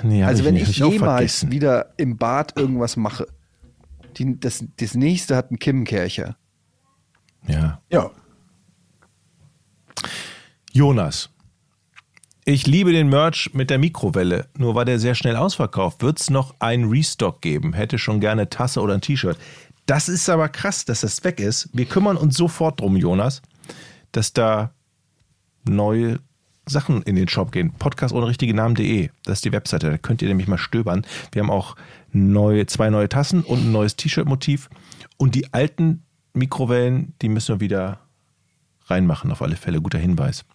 Nee, 0.04 0.24
Also 0.24 0.46
wenn 0.46 0.54
nicht, 0.54 0.70
ich, 0.70 0.84
auch 0.84 0.92
jemals 0.92 1.50
wieder 1.50 1.94
im 1.98 2.18
Bad 2.18 2.58
irgendwas 2.58 2.96
mache, 2.96 3.28
die, 4.18 4.40
das, 4.40 4.64
das 4.78 4.96
nächste 4.96 5.36
hat 5.36 5.50
einen 5.50 5.60
Kimkercher. 5.60 6.38
Ja. 7.48 7.82
Ja. 7.92 8.12
Jonas. 10.72 11.30
Ich 12.46 12.66
liebe 12.66 12.92
den 12.92 13.10
Merch 13.10 13.52
mit 13.54 13.70
der 13.70 13.78
Mikrowelle, 13.78 14.48
nur 14.58 14.74
war 14.74 14.86
der 14.86 14.98
sehr 14.98 15.14
schnell 15.14 15.36
ausverkauft. 15.36 16.02
Wird 16.02 16.20
es 16.20 16.30
noch 16.30 16.56
einen 16.60 16.90
Restock 16.90 17.42
geben? 17.42 17.74
Hätte 17.74 17.98
schon 17.98 18.20
gerne 18.20 18.50
Tasse 18.50 18.82
oder 18.82 18.96
ein 18.96 19.02
T-Shirt. 19.02 19.38
Das 19.86 20.10
ist 20.10 20.30
aber 20.30 20.50
krass, 20.50 20.86
dass 20.86 21.02
das 21.02 21.24
weg 21.24 21.40
ist. 21.40 21.70
Wir 21.74 21.86
kümmern 21.86 22.18
uns 22.18 22.38
sofort 22.38 22.80
drum, 22.80 22.96
Jonas, 22.96 23.42
dass 24.12 24.34
da 24.34 24.72
neue 25.68 26.20
Sachen 26.66 27.02
in 27.04 27.16
den 27.16 27.28
Shop 27.28 27.52
gehen. 27.52 27.74
Podcast 27.74 28.14
ohne 28.14 28.28
richtige 28.28 28.54
Namen.de. 28.54 29.10
Das 29.26 29.40
ist 29.40 29.46
die 29.46 29.52
Webseite. 29.52 29.90
Da 29.90 29.98
könnt 29.98 30.22
ihr 30.22 30.28
nämlich 30.28 30.48
mal 30.48 30.58
stöbern. 30.58 31.06
Wir 31.32 31.42
haben 31.42 31.50
auch 31.50 31.76
neue, 32.12 32.66
zwei 32.68 32.90
neue 32.90 33.10
Tassen 33.10 33.42
und 33.42 33.66
ein 33.66 33.72
neues 33.72 33.96
T-Shirt-Motiv. 33.96 34.70
Und 35.18 35.36
die 35.36 35.54
alten 35.54 36.04
Mikrowellen, 36.34 37.14
die 37.22 37.30
müssen 37.30 37.56
wir 37.56 37.60
wieder 37.60 38.00
reinmachen, 38.86 39.32
auf 39.32 39.42
alle 39.42 39.56
Fälle. 39.56 39.82
Guter 39.82 40.00
Hinweis. 40.00 40.46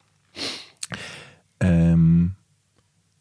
Ähm, 1.60 2.34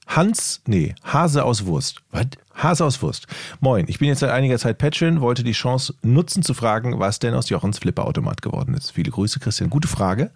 Hans, 0.07 0.61
nee, 0.67 0.93
Hase 1.03 1.43
aus 1.43 1.65
Wurst. 1.65 2.01
Was? 2.11 2.27
Hase 2.53 2.85
aus 2.85 3.01
Wurst. 3.01 3.27
Moin, 3.61 3.85
ich 3.87 3.99
bin 3.99 4.07
jetzt 4.07 4.19
seit 4.19 4.29
einiger 4.29 4.57
Zeit 4.59 4.77
Patreon, 4.77 5.21
wollte 5.21 5.43
die 5.43 5.53
Chance 5.53 5.95
nutzen 6.03 6.43
zu 6.43 6.53
fragen, 6.53 6.99
was 6.99 7.19
denn 7.19 7.33
aus 7.33 7.49
Jochens 7.49 7.79
Flipperautomat 7.79 8.41
geworden 8.41 8.75
ist. 8.75 8.91
Viele 8.91 9.11
Grüße, 9.11 9.39
Christian. 9.39 9.69
Gute 9.69 9.87
Frage. 9.87 10.31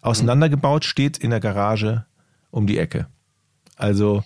Auseinandergebaut 0.00 0.84
steht 0.84 1.18
in 1.18 1.30
der 1.30 1.40
Garage 1.40 2.06
um 2.50 2.66
die 2.66 2.78
Ecke. 2.78 3.06
Also, 3.76 4.24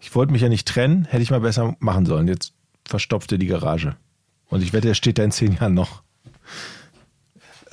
ich 0.00 0.14
wollte 0.14 0.32
mich 0.32 0.42
ja 0.42 0.48
nicht 0.48 0.66
trennen, 0.66 1.04
hätte 1.04 1.22
ich 1.22 1.30
mal 1.30 1.40
besser 1.40 1.76
machen 1.80 2.06
sollen. 2.06 2.28
Jetzt 2.28 2.54
verstopfte 2.86 3.38
die 3.38 3.46
Garage. 3.46 3.96
Und 4.48 4.62
ich 4.62 4.72
wette, 4.72 4.88
er 4.88 4.94
steht 4.94 5.18
da 5.18 5.24
in 5.24 5.32
zehn 5.32 5.54
Jahren 5.54 5.74
noch. 5.74 6.02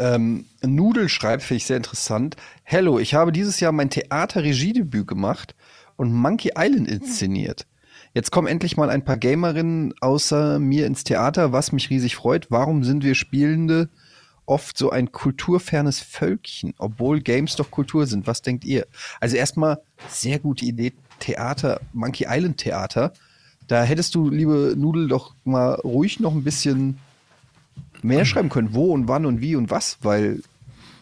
Ähm, 0.01 0.45
Nudel 0.63 1.09
schreibt, 1.09 1.43
finde 1.43 1.57
ich 1.57 1.67
sehr 1.67 1.77
interessant. 1.77 2.35
Hello, 2.63 2.97
ich 2.97 3.13
habe 3.13 3.31
dieses 3.31 3.59
Jahr 3.59 3.71
mein 3.71 3.91
Theaterregiedebüt 3.91 5.07
gemacht 5.07 5.53
und 5.95 6.11
Monkey 6.11 6.53
Island 6.57 6.87
inszeniert. 6.87 7.67
Jetzt 8.15 8.31
kommen 8.31 8.47
endlich 8.47 8.77
mal 8.77 8.89
ein 8.89 9.05
paar 9.05 9.17
Gamerinnen 9.17 9.93
außer 10.01 10.57
mir 10.57 10.87
ins 10.87 11.03
Theater, 11.03 11.51
was 11.51 11.71
mich 11.71 11.91
riesig 11.91 12.15
freut. 12.15 12.49
Warum 12.49 12.83
sind 12.83 13.03
wir 13.03 13.13
Spielende 13.13 13.89
oft 14.47 14.75
so 14.75 14.89
ein 14.89 15.11
kulturfernes 15.11 15.99
Völkchen, 15.99 16.73
obwohl 16.79 17.21
Games 17.21 17.55
doch 17.55 17.69
Kultur 17.69 18.07
sind? 18.07 18.25
Was 18.25 18.41
denkt 18.41 18.65
ihr? 18.65 18.87
Also 19.19 19.37
erstmal 19.37 19.83
sehr 20.09 20.39
gute 20.39 20.65
Idee, 20.65 20.93
Theater, 21.19 21.79
Monkey 21.93 22.25
Island 22.27 22.57
Theater. 22.57 23.13
Da 23.67 23.83
hättest 23.83 24.15
du, 24.15 24.31
liebe 24.31 24.73
Nudel, 24.75 25.07
doch 25.07 25.35
mal 25.43 25.75
ruhig 25.75 26.19
noch 26.19 26.33
ein 26.33 26.43
bisschen 26.43 26.97
mehr 28.03 28.25
schreiben 28.25 28.49
können, 28.49 28.73
wo 28.73 28.93
und 28.93 29.07
wann 29.07 29.25
und 29.25 29.41
wie 29.41 29.55
und 29.55 29.69
was, 29.69 29.97
weil 30.01 30.41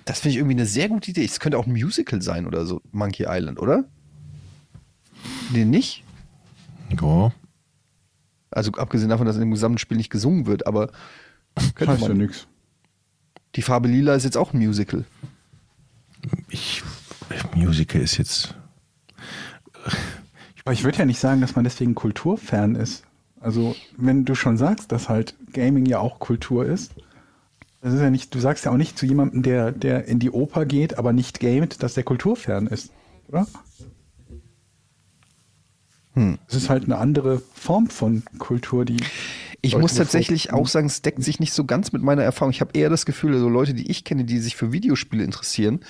das 0.05 0.19
finde 0.19 0.31
ich 0.31 0.37
irgendwie 0.37 0.55
eine 0.55 0.65
sehr 0.65 0.89
gute 0.89 1.11
Idee. 1.11 1.23
Es 1.23 1.39
könnte 1.39 1.57
auch 1.57 1.67
ein 1.67 1.73
Musical 1.73 2.21
sein 2.21 2.47
oder 2.47 2.65
so, 2.65 2.81
Monkey 2.91 3.25
Island, 3.27 3.59
oder? 3.59 3.85
Nee, 5.51 5.65
nicht? 5.65 6.03
Ja. 6.99 7.31
Also 8.51 8.71
abgesehen 8.71 9.09
davon, 9.09 9.27
dass 9.27 9.35
in 9.35 9.41
dem 9.41 9.51
gesamten 9.51 9.77
Spiel 9.77 9.97
nicht 9.97 10.09
gesungen 10.09 10.45
wird, 10.47 10.65
aber 10.65 10.91
könnte 11.75 11.93
Heißt 11.93 12.01
ja 12.01 12.07
man. 12.09 12.17
nix. 12.17 12.47
Die 13.55 13.61
Farbe 13.61 13.87
Lila 13.87 14.15
ist 14.15 14.23
jetzt 14.23 14.37
auch 14.37 14.53
ein 14.53 14.59
Musical. 14.59 15.05
Ich, 16.49 16.83
Musical 17.55 18.01
ist 18.01 18.17
jetzt. 18.17 18.55
Aber 20.63 20.73
ich 20.73 20.83
würde 20.83 20.97
ja 20.99 21.05
nicht 21.05 21.19
sagen, 21.19 21.41
dass 21.41 21.55
man 21.55 21.63
deswegen 21.63 21.95
kulturfern 21.95 22.75
ist. 22.75 23.03
Also, 23.39 23.75
wenn 23.97 24.25
du 24.25 24.35
schon 24.35 24.57
sagst, 24.57 24.91
dass 24.91 25.07
halt 25.07 25.35
Gaming 25.51 25.85
ja 25.85 25.99
auch 25.99 26.19
Kultur 26.19 26.65
ist, 26.65 26.93
das 27.81 27.93
ist 27.93 28.01
ja 28.01 28.09
nicht, 28.09 28.35
du 28.35 28.39
sagst 28.39 28.65
ja 28.65 28.71
auch 28.71 28.77
nicht 28.77 28.97
zu 28.97 29.05
jemandem, 29.05 29.41
der, 29.41 29.71
der 29.71 30.05
in 30.05 30.19
die 30.19 30.31
Oper 30.31 30.65
geht, 30.65 30.97
aber 30.97 31.13
nicht 31.13 31.39
gamet, 31.39 31.81
dass 31.81 31.93
der 31.93 32.03
kulturfern 32.03 32.67
ist, 32.67 32.91
oder? 33.27 33.47
Hm. 36.13 36.37
Es 36.47 36.55
ist 36.55 36.69
halt 36.69 36.83
eine 36.85 36.97
andere 36.97 37.41
Form 37.53 37.87
von 37.87 38.23
Kultur, 38.37 38.83
die. 38.83 38.97
Ich 39.61 39.73
Leute 39.73 39.81
muss 39.81 39.95
tatsächlich 39.95 40.53
auch 40.53 40.67
sagen, 40.67 40.87
es 40.87 41.01
deckt 41.01 41.21
sich 41.21 41.39
nicht 41.39 41.51
so 41.51 41.65
ganz 41.65 41.91
mit 41.91 42.01
meiner 42.01 42.23
Erfahrung. 42.23 42.51
Ich 42.51 42.61
habe 42.61 42.71
eher 42.77 42.89
das 42.89 43.05
Gefühl, 43.05 43.33
also 43.33 43.49
Leute, 43.49 43.73
die 43.73 43.91
ich 43.91 44.05
kenne, 44.05 44.23
die 44.23 44.39
sich 44.39 44.55
für 44.55 44.71
Videospiele 44.71 45.23
interessieren, 45.23 45.81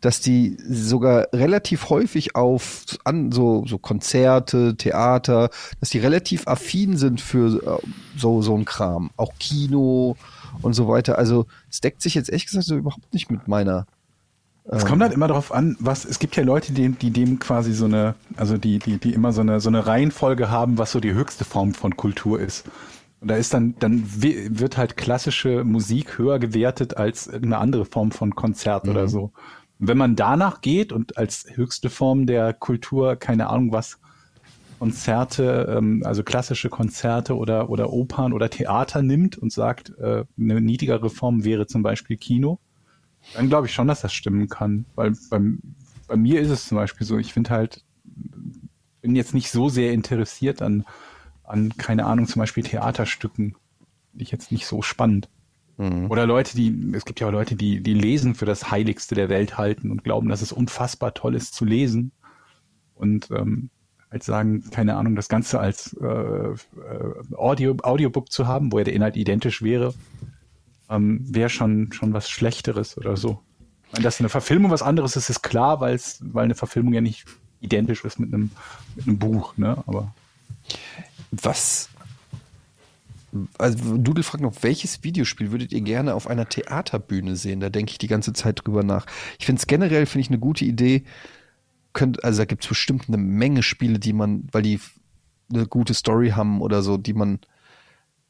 dass 0.00 0.20
die 0.20 0.56
sogar 0.68 1.28
relativ 1.32 1.90
häufig 1.90 2.34
auf 2.34 2.84
an, 3.04 3.30
so, 3.30 3.64
so 3.66 3.78
Konzerte, 3.78 4.76
Theater, 4.76 5.50
dass 5.78 5.90
die 5.90 5.98
relativ 5.98 6.48
affin 6.48 6.96
sind 6.96 7.20
für 7.20 7.62
äh, 7.62 7.86
so, 8.16 8.42
so 8.42 8.56
ein 8.56 8.64
Kram. 8.64 9.10
Auch 9.16 9.32
Kino 9.38 10.16
und 10.62 10.74
so 10.74 10.88
weiter. 10.88 11.16
Also 11.16 11.46
es 11.70 11.80
deckt 11.80 12.02
sich 12.02 12.14
jetzt 12.14 12.30
ehrlich 12.30 12.46
gesagt 12.46 12.64
so 12.64 12.76
überhaupt 12.76 13.12
nicht 13.14 13.30
mit 13.30 13.46
meiner. 13.46 13.86
Es 14.66 14.86
kommt 14.86 15.02
halt 15.02 15.12
immer 15.12 15.28
darauf 15.28 15.52
an, 15.52 15.76
was, 15.78 16.06
es 16.06 16.18
gibt 16.18 16.36
ja 16.36 16.42
Leute, 16.42 16.72
die, 16.72 16.88
die 16.88 17.10
dem 17.10 17.38
quasi 17.38 17.74
so 17.74 17.84
eine, 17.84 18.14
also 18.36 18.56
die, 18.56 18.78
die, 18.78 18.96
die 18.96 19.12
immer 19.12 19.30
so 19.30 19.42
eine, 19.42 19.60
so 19.60 19.68
eine 19.68 19.86
Reihenfolge 19.86 20.50
haben, 20.50 20.78
was 20.78 20.90
so 20.90 21.00
die 21.00 21.12
höchste 21.12 21.44
Form 21.44 21.74
von 21.74 21.96
Kultur 21.96 22.40
ist. 22.40 22.64
Und 23.24 23.28
da 23.28 23.36
ist 23.36 23.54
dann, 23.54 23.74
dann 23.78 24.04
wi- 24.22 24.48
wird 24.50 24.76
halt 24.76 24.98
klassische 24.98 25.64
Musik 25.64 26.18
höher 26.18 26.38
gewertet 26.38 26.98
als 26.98 27.26
irgendeine 27.26 27.56
andere 27.56 27.86
Form 27.86 28.12
von 28.12 28.34
Konzert 28.34 28.86
oder 28.86 29.08
so. 29.08 29.32
Und 29.78 29.88
wenn 29.88 29.96
man 29.96 30.14
danach 30.14 30.60
geht 30.60 30.92
und 30.92 31.16
als 31.16 31.46
höchste 31.54 31.88
Form 31.88 32.26
der 32.26 32.52
Kultur, 32.52 33.16
keine 33.16 33.48
Ahnung 33.48 33.72
was, 33.72 33.98
Konzerte, 34.78 35.74
ähm, 35.74 36.02
also 36.04 36.22
klassische 36.22 36.68
Konzerte 36.68 37.34
oder, 37.38 37.70
oder 37.70 37.94
Opern 37.94 38.34
oder 38.34 38.50
Theater 38.50 39.00
nimmt 39.00 39.38
und 39.38 39.50
sagt, 39.50 39.96
äh, 39.98 40.24
eine 40.38 40.60
niedrigere 40.60 41.08
Form 41.08 41.44
wäre 41.44 41.66
zum 41.66 41.82
Beispiel 41.82 42.18
Kino, 42.18 42.58
dann 43.32 43.48
glaube 43.48 43.68
ich 43.68 43.72
schon, 43.72 43.88
dass 43.88 44.02
das 44.02 44.12
stimmen 44.12 44.50
kann. 44.50 44.84
Weil 44.96 45.14
beim, 45.30 45.60
bei 46.08 46.16
mir 46.16 46.42
ist 46.42 46.50
es 46.50 46.68
zum 46.68 46.76
Beispiel 46.76 47.06
so, 47.06 47.16
ich 47.16 47.32
finde 47.32 47.48
halt, 47.48 47.82
bin 49.00 49.16
jetzt 49.16 49.32
nicht 49.32 49.50
so 49.50 49.70
sehr 49.70 49.94
interessiert 49.94 50.60
an, 50.60 50.84
an, 51.44 51.76
keine 51.76 52.06
Ahnung, 52.06 52.26
zum 52.26 52.40
Beispiel 52.40 52.64
Theaterstücken. 52.64 53.56
Ich 54.16 54.30
jetzt 54.30 54.52
nicht 54.52 54.66
so 54.66 54.82
spannend. 54.82 55.28
Oder 56.08 56.26
Leute, 56.26 56.56
die, 56.56 56.92
es 56.94 57.04
gibt 57.04 57.18
ja 57.18 57.26
auch 57.26 57.32
Leute, 57.32 57.56
die, 57.56 57.80
die 57.82 57.94
Lesen 57.94 58.36
für 58.36 58.46
das 58.46 58.70
Heiligste 58.70 59.16
der 59.16 59.28
Welt 59.28 59.58
halten 59.58 59.90
und 59.90 60.04
glauben, 60.04 60.28
dass 60.28 60.40
es 60.40 60.52
unfassbar 60.52 61.14
toll 61.14 61.34
ist 61.34 61.52
zu 61.54 61.64
lesen. 61.64 62.12
Und 62.94 63.28
ähm, 63.32 63.70
halt 64.08 64.22
sagen, 64.22 64.70
keine 64.70 64.94
Ahnung, 64.94 65.16
das 65.16 65.28
Ganze 65.28 65.58
als 65.58 65.94
äh, 65.94 66.06
äh, 66.06 66.54
Audio, 67.36 67.76
Audiobook 67.82 68.30
zu 68.30 68.46
haben, 68.46 68.70
wo 68.70 68.78
ja 68.78 68.84
der 68.84 68.94
Inhalt 68.94 69.16
identisch 69.16 69.62
wäre, 69.62 69.94
ähm, 70.88 71.24
wäre 71.28 71.50
schon, 71.50 71.90
schon 71.92 72.12
was 72.12 72.30
Schlechteres 72.30 72.96
oder 72.96 73.16
so. 73.16 73.40
Ich 73.86 73.94
meine, 73.94 74.04
dass 74.04 74.20
eine 74.20 74.28
Verfilmung 74.28 74.70
was 74.70 74.82
anderes 74.82 75.16
ist, 75.16 75.28
ist 75.28 75.42
klar, 75.42 75.80
weil 75.80 75.96
es, 75.96 76.20
weil 76.22 76.44
eine 76.44 76.54
Verfilmung 76.54 76.94
ja 76.94 77.00
nicht 77.00 77.24
identisch 77.60 78.04
ist 78.04 78.20
mit 78.20 78.32
einem, 78.32 78.52
mit 78.94 79.08
einem 79.08 79.18
Buch, 79.18 79.56
ne? 79.56 79.82
Aber 79.88 80.14
Was? 81.42 81.88
Also 83.58 83.98
Dudel 83.98 84.22
fragt 84.22 84.42
noch, 84.42 84.62
welches 84.62 85.02
Videospiel 85.02 85.50
würdet 85.50 85.72
ihr 85.72 85.80
gerne 85.80 86.14
auf 86.14 86.28
einer 86.28 86.48
Theaterbühne 86.48 87.34
sehen? 87.34 87.60
Da 87.60 87.68
denke 87.68 87.90
ich 87.92 87.98
die 87.98 88.06
ganze 88.06 88.32
Zeit 88.32 88.60
drüber 88.64 88.84
nach. 88.84 89.06
Ich 89.38 89.46
finde 89.46 89.60
es 89.60 89.66
generell, 89.66 90.06
finde 90.06 90.20
ich 90.20 90.28
eine 90.28 90.38
gute 90.38 90.64
Idee. 90.64 91.04
Könnt, 91.92 92.22
also 92.24 92.42
da 92.42 92.44
gibt 92.44 92.64
es 92.64 92.68
bestimmt 92.68 93.08
eine 93.08 93.16
Menge 93.16 93.62
Spiele, 93.62 93.98
die 93.98 94.12
man, 94.12 94.48
weil 94.52 94.62
die 94.62 94.80
eine 95.52 95.66
gute 95.66 95.94
Story 95.94 96.30
haben 96.30 96.60
oder 96.60 96.82
so, 96.82 96.96
die 96.96 97.12
man, 97.12 97.40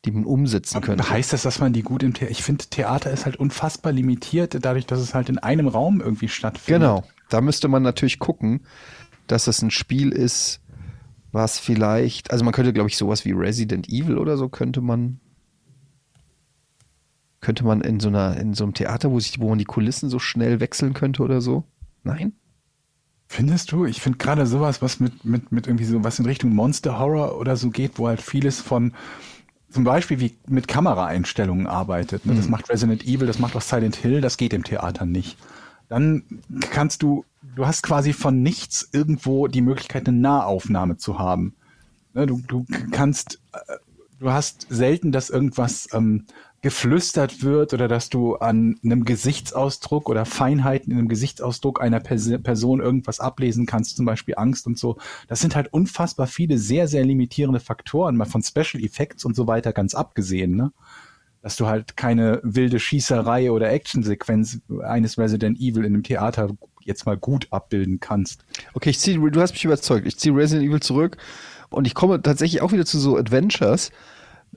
die 0.05 0.11
man 0.11 0.25
umsetzen 0.25 0.81
könnte. 0.81 1.09
heißt 1.09 1.33
das, 1.33 1.43
dass 1.43 1.59
man 1.61 1.73
die 1.73 1.83
gut 1.83 2.03
im 2.03 2.15
Theater, 2.15 2.31
ich 2.31 2.43
finde, 2.43 2.65
Theater 2.67 3.11
ist 3.11 3.25
halt 3.25 3.37
unfassbar 3.37 3.93
limitiert, 3.93 4.57
dadurch, 4.61 4.87
dass 4.87 5.01
es 5.01 5.15
halt 5.15 5.29
in 5.29 5.39
einem 5.39 5.69
Raum 5.69 6.01
irgendwie 6.01 6.29
stattfindet. 6.29 6.83
Genau. 6.83 7.05
Da 7.31 7.41
müsste 7.41 7.69
man 7.69 7.83
natürlich 7.83 8.19
gucken, 8.19 8.61
dass 9.27 9.47
es 9.47 9.63
ein 9.63 9.71
Spiel 9.71 10.13
ist, 10.13 10.61
was 11.35 11.59
vielleicht, 11.59 12.31
also 12.31 12.45
man 12.45 12.55
könnte, 12.55 12.73
glaube 12.73 12.89
ich, 12.89 12.97
sowas 12.97 13.25
wie 13.25 13.33
Resident 13.33 13.89
Evil 13.89 14.19
oder 14.19 14.37
so 14.37 14.49
könnte 14.49 14.81
man, 14.81 15.19
könnte 17.41 17.65
man 17.65 17.81
in 17.81 17.99
so 18.01 18.09
einer, 18.09 18.37
in 18.37 18.55
so 18.55 18.65
einem 18.65 18.73
Theater, 18.73 19.11
wo 19.11 19.19
sich, 19.19 19.41
wo 19.41 19.49
man 19.49 19.59
die 19.59 19.65
Kulissen 19.65 20.09
so 20.09 20.21
schnell 20.21 20.61
wechseln 20.61 20.95
könnte 20.95 21.23
oder 21.23 21.41
so. 21.41 21.65
Nein? 22.05 22.33
Findest 23.27 23.73
du? 23.73 23.85
Ich 23.85 24.01
finde 24.01 24.19
gerade 24.19 24.47
sowas, 24.47 24.81
was 24.81 25.01
mit, 25.01 25.25
mit, 25.25 25.51
mit 25.51 25.67
irgendwie 25.67 25.85
so 25.85 26.05
was 26.05 26.21
in 26.21 26.27
Richtung 26.27 26.55
Monster 26.55 26.99
Horror 26.99 27.37
oder 27.37 27.57
so 27.57 27.71
geht, 27.71 27.99
wo 27.99 28.07
halt 28.07 28.23
vieles 28.23 28.61
von 28.61 28.93
zum 29.71 29.83
Beispiel 29.83 30.21
wie 30.21 30.37
mit 30.47 30.69
Kameraeinstellungen 30.69 31.67
arbeitet. 31.67 32.27
Ne? 32.27 32.35
Das 32.37 32.49
macht 32.49 32.71
Resident 32.71 33.05
Evil, 33.05 33.27
das 33.27 33.41
macht 33.41 33.57
auch 33.57 33.61
Silent 33.61 33.97
Hill, 33.97 34.21
das 34.21 34.37
geht 34.37 34.53
im 34.53 34.63
Theater 34.63 35.05
nicht. 35.05 35.37
Dann 35.89 36.23
kannst 36.71 37.03
du, 37.03 37.25
du 37.55 37.67
hast 37.67 37.83
quasi 37.83 38.13
von 38.13 38.43
nichts 38.43 38.89
irgendwo 38.93 39.47
die 39.47 39.63
Möglichkeit, 39.63 40.09
eine 40.09 40.19
Nahaufnahme 40.19 40.97
zu 40.97 41.19
haben. 41.19 41.55
Ne? 42.13 42.27
Du, 42.27 42.41
du 42.47 42.67
kannst, 42.91 43.41
äh, 43.53 43.77
du 44.19 44.31
hast 44.31 44.67
selten, 44.71 45.13
dass 45.13 45.31
irgendwas 45.31 45.89
ähm, 45.93 46.27
geflüstert 46.63 47.43
wird 47.43 47.75
oder 47.75 47.89
dass 47.89 48.09
du 48.09 48.37
an 48.37 48.79
einem 48.83 49.05
Gesichtsausdruck 49.05 50.09
oder 50.09 50.25
Feinheiten 50.25 50.93
in 50.93 50.99
einem 50.99 51.09
Gesichtsausdruck 51.09 51.83
einer 51.83 52.01
Pers 52.01 52.31
Person 52.43 52.81
irgendwas 52.81 53.21
ablesen 53.21 53.67
kannst, 53.67 53.97
zum 53.99 54.07
Beispiel 54.07 54.37
Angst 54.39 54.67
und 54.67 54.79
so. 54.79 54.97
Das 55.29 55.41
sind 55.41 55.55
halt 55.57 55.71
unfassbar 55.75 56.27
viele 56.27 56.57
sehr, 56.57 56.89
sehr 56.89 57.05
limitierende 57.05 57.61
Faktoren, 57.61 58.17
mal 58.17 58.25
von 58.25 58.43
Special 58.43 58.83
Effects 58.83 59.27
und 59.27 59.37
so 59.37 59.47
weiter 59.47 59.75
ganz 59.75 59.95
abgesehen, 59.95 60.57
ne? 60.57 60.73
Dass 61.43 61.57
du 61.57 61.67
halt 61.67 61.99
keine 61.99 62.41
wilde 62.43 62.81
Schießerei 62.81 63.53
oder 63.53 63.71
Actionsequenz 63.71 64.61
eines 64.83 65.19
Resident 65.19 65.59
Evil 65.61 65.85
in 65.85 65.93
einem 65.93 66.03
Theater 66.03 66.49
jetzt 66.85 67.07
mal 67.07 67.17
gut 67.17 67.49
abbilden 67.51 68.01
kannst. 68.01 68.45
Okay, 68.75 68.91
ich 68.91 68.99
zieh, 68.99 69.15
du 69.19 69.41
hast 69.41 69.53
mich 69.53 69.65
überzeugt. 69.65 70.07
Ich 70.07 70.19
ziehe 70.19 70.35
Resident 70.35 70.69
Evil 70.69 70.81
zurück 70.81 71.17
und 71.71 71.87
ich 71.87 71.95
komme 71.95 72.21
tatsächlich 72.23 72.63
auch 72.63 72.73
wieder 72.73 72.85
zu 72.87 72.99
so 72.99 73.17
Adventures, 73.17 73.91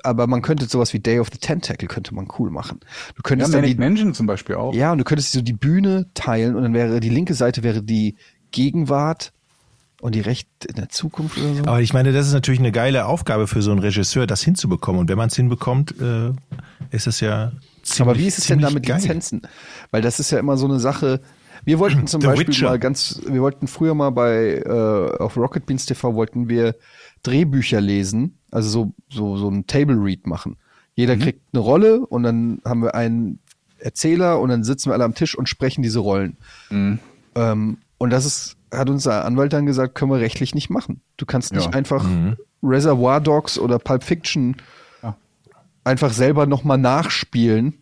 aber 0.04 0.28
man 0.28 0.42
könnte 0.42 0.66
sowas 0.68 0.94
wie 0.94 1.00
Day 1.00 1.20
of 1.20 1.30
the 1.32 1.40
Tentacle 1.40 1.88
könnte 1.88 2.14
man 2.14 2.28
cool 2.38 2.52
machen. 2.52 2.80
Du 2.82 2.86
Ja, 3.18 3.22
könntest 3.24 3.54
dann 3.54 3.62
Manic 3.62 3.78
die, 3.78 3.84
Mansion 3.84 4.14
zum 4.14 4.28
Beispiel 4.28 4.56
auch. 4.56 4.74
ja, 4.76 4.92
und 4.92 5.00
du 5.00 5.04
könntest 5.04 5.32
so 5.32 5.42
die 5.42 5.54
Bühne 5.54 6.06
teilen 6.14 6.56
und 6.56 6.64
dann 6.64 6.74
wäre 6.74 7.00
die 7.00 7.10
linke 7.10 7.34
Seite 7.34 7.64
wäre 7.64 7.82
die 7.82 8.16
Gegenwart 8.52 9.32
und 10.00 10.14
die 10.14 10.22
rechte 10.22 10.68
in 10.68 10.76
der 10.76 10.90
Zukunft 10.90 11.38
oder 11.40 11.56
so. 11.56 11.62
Aber 11.66 11.82
ich 11.82 11.94
meine, 11.94 12.12
das 12.14 12.28
ist 12.28 12.34
natürlich 12.34 12.60
eine 12.60 12.72
geile 12.72 13.08
Aufgabe 13.08 13.48
für 13.48 13.64
so 13.64 13.72
einen 13.72 13.80
Regisseur, 13.80 14.28
das 14.28 14.44
hinzubekommen. 14.44 15.02
Und 15.02 15.10
wenn 15.10 15.18
man 15.18 15.30
es 15.30 15.36
hinbekommt, 15.36 15.96
äh, 16.00 16.32
ist 16.92 17.08
es 17.08 17.20
ja 17.20 17.52
ziemlich 17.82 18.02
Aber 18.02 18.20
wie 18.20 18.28
ist 18.28 18.38
es 18.38 18.46
denn 18.46 18.60
da 18.60 18.70
mit 18.70 18.86
geil. 18.86 18.98
Lizenzen? 19.00 19.42
Weil 19.90 20.04
das 20.04 20.20
ist 20.20 20.30
ja 20.32 20.38
immer 20.38 20.56
so 20.58 20.68
eine 20.68 20.80
Sache. 20.80 21.22
Wir 21.68 21.80
wollten 21.80 22.08
zum 22.08 22.22
The 22.22 22.28
Beispiel 22.28 22.48
Witcher. 22.48 22.70
mal 22.70 22.80
ganz, 22.80 23.22
wir 23.28 23.42
wollten 23.42 23.68
früher 23.68 23.94
mal 23.94 24.10
bei 24.12 24.64
äh, 24.66 25.18
auf 25.22 25.36
Rocket 25.38 25.66
Beans 25.66 25.86
TV 25.86 26.16
wollten 26.16 26.48
wir 26.50 26.76
Drehbücher 27.24 27.82
lesen, 27.82 28.38
also 28.52 28.70
so 28.70 28.94
so 29.14 29.38
so 29.38 29.50
ein 29.50 29.68
Table 29.68 29.98
Read 30.02 30.26
machen. 30.28 30.56
Jeder 30.96 31.16
Mhm. 31.16 31.20
kriegt 31.20 31.42
eine 31.54 31.60
Rolle 31.62 32.00
und 32.06 32.24
dann 32.24 32.62
haben 32.66 32.82
wir 32.84 32.96
einen 32.96 33.40
Erzähler 33.80 34.40
und 34.40 34.50
dann 34.50 34.64
sitzen 34.64 34.90
wir 34.90 34.94
alle 34.94 35.04
am 35.04 35.14
Tisch 35.14 35.38
und 35.38 35.50
sprechen 35.50 35.82
diese 35.84 36.00
Rollen. 36.00 36.38
Mhm. 36.70 37.00
Ähm, 37.36 37.78
und 37.98 38.10
das 38.12 38.26
ist, 38.26 38.56
hat 38.74 38.90
unser 38.90 39.26
Anwalt 39.26 39.52
dann 39.54 39.66
gesagt, 39.66 39.94
können 39.96 40.12
wir 40.12 40.20
rechtlich 40.20 40.56
nicht 40.56 40.70
machen. 40.70 41.02
Du 41.18 41.26
kannst 41.26 41.54
nicht 41.54 41.66
Ja. 41.66 41.72
einfach 41.72 42.04
Mhm. 42.04 42.38
Reservoir 42.64 43.20
Dogs 43.22 43.60
oder 43.60 43.78
Pulp 43.78 44.04
Fiction 44.04 44.56
einfach 45.84 46.12
selber 46.12 46.46
nochmal 46.48 46.78
nachspielen. 46.78 47.76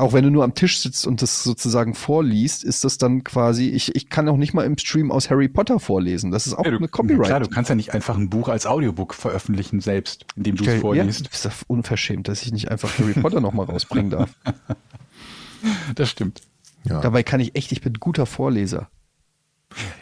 Auch 0.00 0.12
wenn 0.14 0.24
du 0.24 0.30
nur 0.30 0.44
am 0.44 0.54
Tisch 0.54 0.80
sitzt 0.80 1.06
und 1.06 1.20
das 1.20 1.44
sozusagen 1.44 1.94
vorliest, 1.94 2.64
ist 2.64 2.84
das 2.84 2.96
dann 2.98 3.22
quasi, 3.22 3.68
ich, 3.68 3.94
ich 3.94 4.08
kann 4.08 4.28
auch 4.28 4.36
nicht 4.36 4.54
mal 4.54 4.64
im 4.64 4.78
Stream 4.78 5.12
aus 5.12 5.30
Harry 5.30 5.48
Potter 5.48 5.78
vorlesen. 5.78 6.30
Das 6.30 6.46
ist 6.46 6.54
auch 6.54 6.64
Ja, 6.64 6.70
du, 6.70 6.78
eine 6.78 6.88
Copyright. 6.88 7.26
Klar, 7.26 7.40
du 7.40 7.48
kannst 7.48 7.68
ja 7.68 7.74
nicht 7.74 7.92
einfach 7.92 8.16
ein 8.16 8.30
Buch 8.30 8.48
als 8.48 8.66
Audiobook 8.66 9.14
veröffentlichen 9.14 9.80
selbst, 9.80 10.24
indem 10.36 10.56
du 10.56 10.64
es 10.64 10.74
ja, 10.74 10.80
vorliest. 10.80 11.28
ist 11.30 11.44
das 11.44 11.64
unverschämt, 11.66 12.28
dass 12.28 12.42
ich 12.42 12.52
nicht 12.52 12.70
einfach 12.70 12.98
Harry 12.98 13.12
Potter 13.12 13.40
nochmal 13.40 13.66
rausbringen 13.66 14.10
darf. 14.10 14.30
Das 15.94 16.08
stimmt. 16.08 16.40
Ja. 16.84 17.02
Dabei 17.02 17.22
kann 17.22 17.38
ich 17.38 17.54
echt, 17.54 17.70
ich 17.70 17.82
bin 17.82 17.92
ein 17.92 18.00
guter 18.00 18.24
Vorleser. 18.24 18.88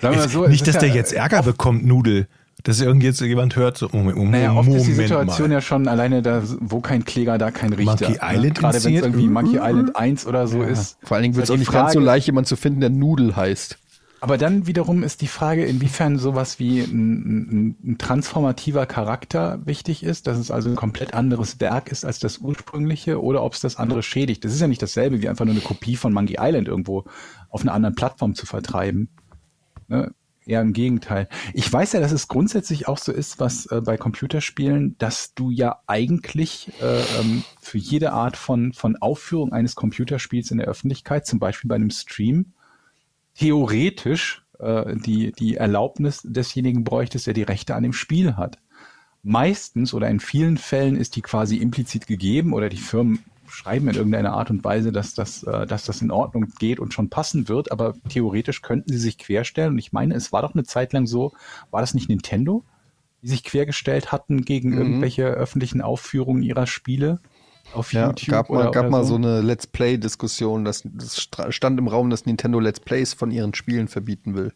Sagen 0.00 0.14
wir 0.14 0.22
Jetzt, 0.22 0.34
mal 0.34 0.44
so, 0.44 0.46
nicht, 0.46 0.66
dass 0.68 0.76
ja, 0.76 0.80
der 0.82 0.90
jetzt 0.90 1.12
Ärger 1.12 1.42
bekommt, 1.42 1.84
Nudel. 1.84 2.28
Dass 2.68 2.82
irgend 2.82 3.02
jetzt 3.02 3.18
jemand 3.22 3.56
hört, 3.56 3.78
so, 3.78 3.88
Moment, 3.92 4.18
Moment, 4.18 4.32
Naja, 4.32 4.52
oft 4.52 4.68
ist 4.68 4.84
die 4.84 4.90
Moment 4.90 5.08
Situation 5.08 5.48
mal. 5.48 5.54
ja 5.54 5.60
schon 5.62 5.88
alleine 5.88 6.20
da, 6.20 6.42
wo 6.60 6.80
kein 6.80 7.02
Kläger, 7.06 7.38
da 7.38 7.50
kein 7.50 7.72
Richter. 7.72 7.92
Monkey 7.92 8.12
ne? 8.12 8.18
Island 8.20 8.58
Gerade 8.58 8.84
wenn 8.84 8.94
es 8.94 9.02
irgendwie 9.02 9.28
Monkey 9.28 9.56
Island 9.56 9.96
1 9.96 10.26
oder 10.26 10.46
so 10.46 10.62
ist. 10.62 10.98
Vor 11.02 11.14
allen 11.16 11.22
Dingen 11.22 11.34
wird 11.36 11.44
es 11.44 11.48
Ist 11.48 11.54
auch 11.54 11.58
nicht 11.58 11.72
ganz 11.72 11.94
so 11.94 12.00
Frage- 12.00 12.04
leicht, 12.04 12.26
jemanden 12.26 12.46
zu 12.46 12.56
finden, 12.56 12.80
der 12.80 12.90
Nudel 12.90 13.36
heißt. 13.36 13.78
Aber 14.20 14.36
dann 14.36 14.66
wiederum 14.66 15.02
ist 15.02 15.22
die 15.22 15.28
Frage, 15.28 15.64
inwiefern 15.64 16.18
sowas 16.18 16.58
wie 16.58 16.80
ein, 16.80 16.90
ein, 16.92 17.76
ein 17.92 17.98
transformativer 17.98 18.84
Charakter 18.84 19.60
wichtig 19.64 20.02
ist, 20.02 20.26
dass 20.26 20.36
es 20.36 20.50
also 20.50 20.68
ein 20.68 20.76
komplett 20.76 21.14
anderes 21.14 21.60
Werk 21.60 21.90
ist 21.90 22.04
als 22.04 22.18
das 22.18 22.36
ursprüngliche 22.36 23.22
oder 23.22 23.42
ob 23.44 23.54
es 23.54 23.60
das 23.60 23.76
andere 23.76 24.02
schädigt. 24.02 24.44
Das 24.44 24.52
ist 24.52 24.60
ja 24.60 24.66
nicht 24.68 24.82
dasselbe 24.82 25.22
wie 25.22 25.28
einfach 25.30 25.46
nur 25.46 25.54
eine 25.54 25.62
Kopie 25.62 25.96
von 25.96 26.12
Monkey 26.12 26.36
Island 26.38 26.68
irgendwo 26.68 27.04
auf 27.48 27.62
einer 27.62 27.72
anderen 27.72 27.94
Plattform 27.94 28.34
zu 28.34 28.44
vertreiben. 28.44 29.08
Ne? 29.86 30.12
Eher 30.48 30.62
im 30.62 30.72
Gegenteil. 30.72 31.28
Ich 31.52 31.70
weiß 31.70 31.92
ja, 31.92 32.00
dass 32.00 32.10
es 32.10 32.26
grundsätzlich 32.26 32.88
auch 32.88 32.96
so 32.96 33.12
ist, 33.12 33.38
was 33.38 33.66
äh, 33.66 33.82
bei 33.82 33.98
Computerspielen, 33.98 34.96
dass 34.96 35.34
du 35.34 35.50
ja 35.50 35.80
eigentlich 35.86 36.72
äh, 36.80 37.02
ähm, 37.20 37.44
für 37.60 37.76
jede 37.76 38.12
Art 38.12 38.38
von, 38.38 38.72
von 38.72 38.96
Aufführung 38.96 39.52
eines 39.52 39.74
Computerspiels 39.74 40.50
in 40.50 40.56
der 40.56 40.66
Öffentlichkeit, 40.66 41.26
zum 41.26 41.38
Beispiel 41.38 41.68
bei 41.68 41.74
einem 41.74 41.90
Stream, 41.90 42.54
theoretisch 43.34 44.42
äh, 44.58 44.96
die, 44.96 45.32
die 45.32 45.56
Erlaubnis 45.56 46.22
desjenigen 46.24 46.82
bräuchtest, 46.82 47.26
der 47.26 47.34
die 47.34 47.42
Rechte 47.42 47.74
an 47.74 47.82
dem 47.82 47.92
Spiel 47.92 48.38
hat. 48.38 48.58
Meistens 49.22 49.92
oder 49.92 50.08
in 50.08 50.18
vielen 50.18 50.56
Fällen 50.56 50.96
ist 50.96 51.14
die 51.16 51.22
quasi 51.22 51.58
implizit 51.58 52.06
gegeben 52.06 52.54
oder 52.54 52.70
die 52.70 52.78
Firmen 52.78 53.22
schreiben 53.50 53.88
in 53.88 53.94
irgendeiner 53.94 54.32
Art 54.32 54.50
und 54.50 54.64
Weise, 54.64 54.92
dass 54.92 55.14
das, 55.14 55.42
äh, 55.42 55.66
dass 55.66 55.84
das 55.84 56.00
in 56.02 56.10
Ordnung 56.10 56.46
geht 56.58 56.80
und 56.80 56.94
schon 56.94 57.08
passen 57.10 57.48
wird, 57.48 57.72
aber 57.72 57.94
theoretisch 58.08 58.62
könnten 58.62 58.92
sie 58.92 58.98
sich 58.98 59.18
querstellen. 59.18 59.72
Und 59.72 59.78
ich 59.78 59.92
meine, 59.92 60.14
es 60.14 60.32
war 60.32 60.42
doch 60.42 60.54
eine 60.54 60.64
Zeit 60.64 60.92
lang 60.92 61.06
so, 61.06 61.32
war 61.70 61.80
das 61.80 61.94
nicht 61.94 62.08
Nintendo, 62.08 62.64
die 63.22 63.28
sich 63.28 63.44
quergestellt 63.44 64.12
hatten 64.12 64.44
gegen 64.44 64.72
irgendwelche 64.72 65.24
öffentlichen 65.24 65.80
Aufführungen 65.80 66.42
ihrer 66.42 66.66
Spiele 66.66 67.20
auf 67.74 67.92
Ja, 67.92 68.06
YouTube? 68.08 68.28
gab 68.28 68.50
mal, 68.50 68.62
oder, 68.62 68.70
gab 68.70 68.84
oder 68.84 68.90
mal 68.90 69.04
so 69.04 69.16
eine 69.16 69.40
Let's 69.40 69.66
Play-Diskussion, 69.66 70.64
dass 70.64 70.82
das 70.84 71.18
stra- 71.20 71.52
stand 71.52 71.78
im 71.78 71.88
Raum, 71.88 72.10
dass 72.10 72.26
Nintendo 72.26 72.60
Let's 72.60 72.80
Plays 72.80 73.12
von 73.14 73.30
ihren 73.30 73.54
Spielen 73.54 73.88
verbieten 73.88 74.34
will. 74.34 74.52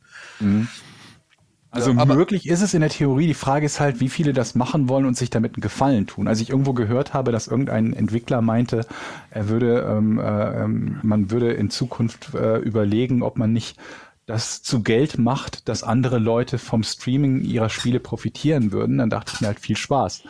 Also 1.72 1.92
aber- 1.92 2.14
möglich 2.14 2.46
ist 2.48 2.60
es 2.60 2.74
in 2.74 2.82
der 2.82 2.90
Theorie. 2.90 3.26
Die 3.26 3.34
Frage 3.34 3.64
ist 3.64 3.80
halt, 3.80 3.98
wie 3.98 4.10
viele 4.10 4.34
das 4.34 4.54
machen 4.54 4.90
wollen 4.90 5.06
und 5.06 5.16
sich 5.16 5.30
damit 5.30 5.54
einen 5.54 5.62
Gefallen 5.62 6.06
tun. 6.06 6.28
Als 6.28 6.40
ich 6.40 6.50
irgendwo 6.50 6.74
gehört 6.74 7.14
habe, 7.14 7.32
dass 7.32 7.48
irgendein 7.48 7.94
Entwickler 7.94 8.42
meinte, 8.42 8.86
er 9.30 9.48
würde, 9.48 9.80
ähm, 9.88 10.18
äh, 10.18 10.64
ähm, 10.64 11.00
man 11.02 11.30
würde 11.30 11.52
in 11.52 11.70
Zukunft 11.70 12.34
äh, 12.34 12.58
überlegen, 12.58 13.22
ob 13.22 13.38
man 13.38 13.54
nicht 13.54 13.78
das 14.26 14.62
zu 14.62 14.82
Geld 14.82 15.18
macht, 15.18 15.68
dass 15.68 15.82
andere 15.82 16.18
Leute 16.18 16.58
vom 16.58 16.82
Streaming 16.82 17.42
ihrer 17.42 17.70
Spiele 17.70 18.00
profitieren 18.00 18.70
würden, 18.70 18.98
dann 18.98 19.10
dachte 19.10 19.32
ich 19.34 19.40
mir 19.40 19.48
halt 19.48 19.58
viel 19.60 19.76
Spaß. 19.76 20.22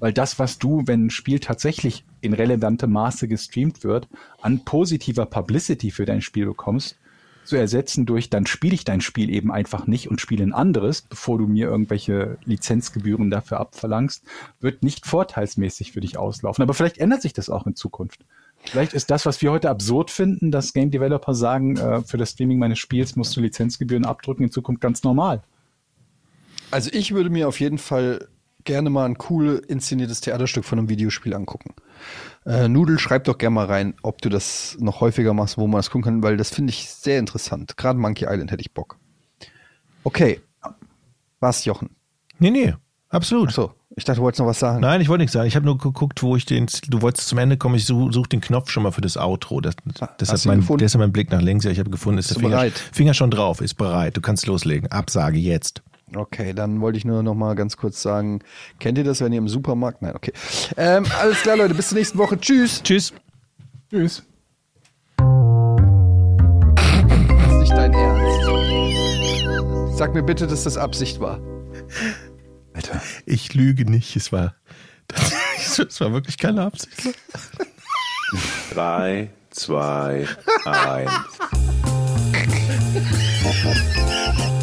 Weil 0.00 0.12
das, 0.12 0.38
was 0.38 0.58
du, 0.58 0.82
wenn 0.86 1.06
ein 1.06 1.10
Spiel 1.10 1.38
tatsächlich 1.38 2.04
in 2.20 2.32
relevantem 2.32 2.90
Maße 2.90 3.28
gestreamt 3.28 3.84
wird, 3.84 4.08
an 4.42 4.64
positiver 4.64 5.26
Publicity 5.26 5.90
für 5.92 6.04
dein 6.04 6.22
Spiel 6.22 6.46
bekommst, 6.46 6.96
zu 7.48 7.56
ersetzen 7.56 8.04
durch, 8.04 8.28
dann 8.28 8.46
spiele 8.46 8.74
ich 8.74 8.84
dein 8.84 9.00
Spiel 9.00 9.30
eben 9.30 9.50
einfach 9.50 9.86
nicht 9.86 10.10
und 10.10 10.20
spiele 10.20 10.44
ein 10.44 10.52
anderes, 10.52 11.02
bevor 11.02 11.38
du 11.38 11.46
mir 11.46 11.66
irgendwelche 11.68 12.36
Lizenzgebühren 12.44 13.30
dafür 13.30 13.58
abverlangst, 13.58 14.22
wird 14.60 14.82
nicht 14.82 15.06
vorteilsmäßig 15.06 15.92
für 15.92 16.00
dich 16.00 16.18
auslaufen. 16.18 16.62
Aber 16.62 16.74
vielleicht 16.74 16.98
ändert 16.98 17.22
sich 17.22 17.32
das 17.32 17.48
auch 17.48 17.66
in 17.66 17.74
Zukunft. 17.74 18.20
Vielleicht 18.64 18.92
ist 18.92 19.10
das, 19.10 19.24
was 19.24 19.40
wir 19.40 19.50
heute 19.50 19.70
absurd 19.70 20.10
finden, 20.10 20.50
dass 20.50 20.74
Game 20.74 20.90
Developer 20.90 21.34
sagen, 21.34 21.76
äh, 21.76 22.02
für 22.02 22.18
das 22.18 22.32
Streaming 22.32 22.58
meines 22.58 22.78
Spiels 22.78 23.16
musst 23.16 23.34
du 23.34 23.40
Lizenzgebühren 23.40 24.04
abdrücken, 24.04 24.44
in 24.44 24.50
Zukunft 24.50 24.82
ganz 24.82 25.02
normal. 25.02 25.42
Also 26.70 26.90
ich 26.92 27.14
würde 27.14 27.30
mir 27.30 27.48
auf 27.48 27.60
jeden 27.60 27.78
Fall 27.78 28.28
gerne 28.64 28.90
mal 28.90 29.06
ein 29.06 29.16
cool 29.30 29.62
inszeniertes 29.68 30.20
Theaterstück 30.20 30.66
von 30.66 30.78
einem 30.78 30.90
Videospiel 30.90 31.32
angucken. 31.32 31.72
Äh, 32.48 32.66
Nudel, 32.68 32.98
schreib 32.98 33.24
doch 33.24 33.36
gerne 33.36 33.54
mal 33.54 33.66
rein, 33.66 33.94
ob 34.02 34.22
du 34.22 34.30
das 34.30 34.76
noch 34.80 35.02
häufiger 35.02 35.34
machst, 35.34 35.58
wo 35.58 35.66
man 35.66 35.78
das 35.80 35.90
gucken 35.90 36.04
kann, 36.04 36.22
weil 36.22 36.38
das 36.38 36.48
finde 36.50 36.70
ich 36.70 36.88
sehr 36.88 37.18
interessant. 37.18 37.76
Gerade 37.76 37.98
Monkey 37.98 38.24
Island 38.24 38.50
hätte 38.50 38.62
ich 38.62 38.72
Bock. 38.72 38.96
Okay. 40.02 40.40
Was, 41.40 41.66
Jochen? 41.66 41.90
Nee, 42.38 42.50
nee, 42.50 42.74
absolut. 43.10 43.48
Achso, 43.48 43.74
ich 43.94 44.04
dachte, 44.04 44.18
du 44.18 44.22
wolltest 44.22 44.40
noch 44.40 44.46
was 44.46 44.58
sagen. 44.58 44.80
Nein, 44.80 45.00
ich 45.02 45.08
wollte 45.08 45.22
nichts 45.22 45.34
sagen. 45.34 45.46
Ich 45.46 45.56
habe 45.56 45.66
nur 45.66 45.76
geguckt, 45.76 46.22
wo 46.22 46.36
ich 46.36 46.46
den. 46.46 46.66
Du 46.88 47.02
wolltest 47.02 47.28
zum 47.28 47.38
Ende 47.38 47.58
kommen. 47.58 47.74
Ich 47.74 47.84
suche 47.84 48.12
such 48.12 48.28
den 48.28 48.40
Knopf 48.40 48.70
schon 48.70 48.82
mal 48.82 48.92
für 48.92 49.02
das 49.02 49.16
Outro. 49.18 49.60
Das, 49.60 49.74
deshalb 50.18 50.42
du 50.42 50.50
ihn 50.50 50.64
mein, 50.66 50.78
deshalb 50.78 51.00
mein 51.00 51.12
Blick 51.12 51.30
nach 51.30 51.42
links. 51.42 51.64
Ja, 51.64 51.70
ich 51.70 51.78
habe 51.78 51.90
gefunden. 51.90 52.18
Ist 52.18 52.28
Bist 52.28 52.40
der 52.40 52.48
Finger? 52.48 52.70
Finger 52.92 53.14
schon 53.14 53.30
drauf. 53.30 53.60
Ist 53.60 53.74
bereit. 53.74 54.16
Du 54.16 54.20
kannst 54.20 54.46
loslegen. 54.46 54.90
Absage 54.90 55.38
jetzt. 55.38 55.82
Okay, 56.14 56.54
dann 56.54 56.80
wollte 56.80 56.98
ich 56.98 57.04
nur 57.04 57.22
noch 57.22 57.34
mal 57.34 57.54
ganz 57.54 57.76
kurz 57.76 58.02
sagen, 58.02 58.40
kennt 58.78 58.98
ihr 58.98 59.04
das, 59.04 59.20
wenn 59.20 59.32
ihr 59.32 59.38
im 59.38 59.48
Supermarkt? 59.48 60.02
Nein, 60.02 60.16
okay. 60.16 60.32
Ähm, 60.76 61.04
alles 61.20 61.42
klar, 61.42 61.56
Leute, 61.56 61.74
bis 61.74 61.88
zur 61.88 61.98
nächsten 61.98 62.18
Woche. 62.18 62.38
Tschüss. 62.40 62.82
Tschüss. 62.82 63.12
Tschüss. 63.90 64.22
Das 65.16 67.52
ist 67.52 67.60
nicht 67.60 67.72
dein 67.72 67.92
Ernst. 67.92 69.98
Sag 69.98 70.14
mir 70.14 70.22
bitte, 70.22 70.46
dass 70.46 70.64
das 70.64 70.76
Absicht 70.76 71.20
war. 71.20 71.40
Alter. 72.72 73.02
Ich 73.26 73.54
lüge 73.54 73.90
nicht. 73.90 74.16
Es 74.16 74.32
war. 74.32 74.54
Das, 75.08 75.76
das 75.76 76.00
war 76.00 76.12
wirklich 76.12 76.38
keine 76.38 76.62
Absicht. 76.62 77.14
3, 78.72 79.30
2, 79.50 80.26
1. 80.64 81.10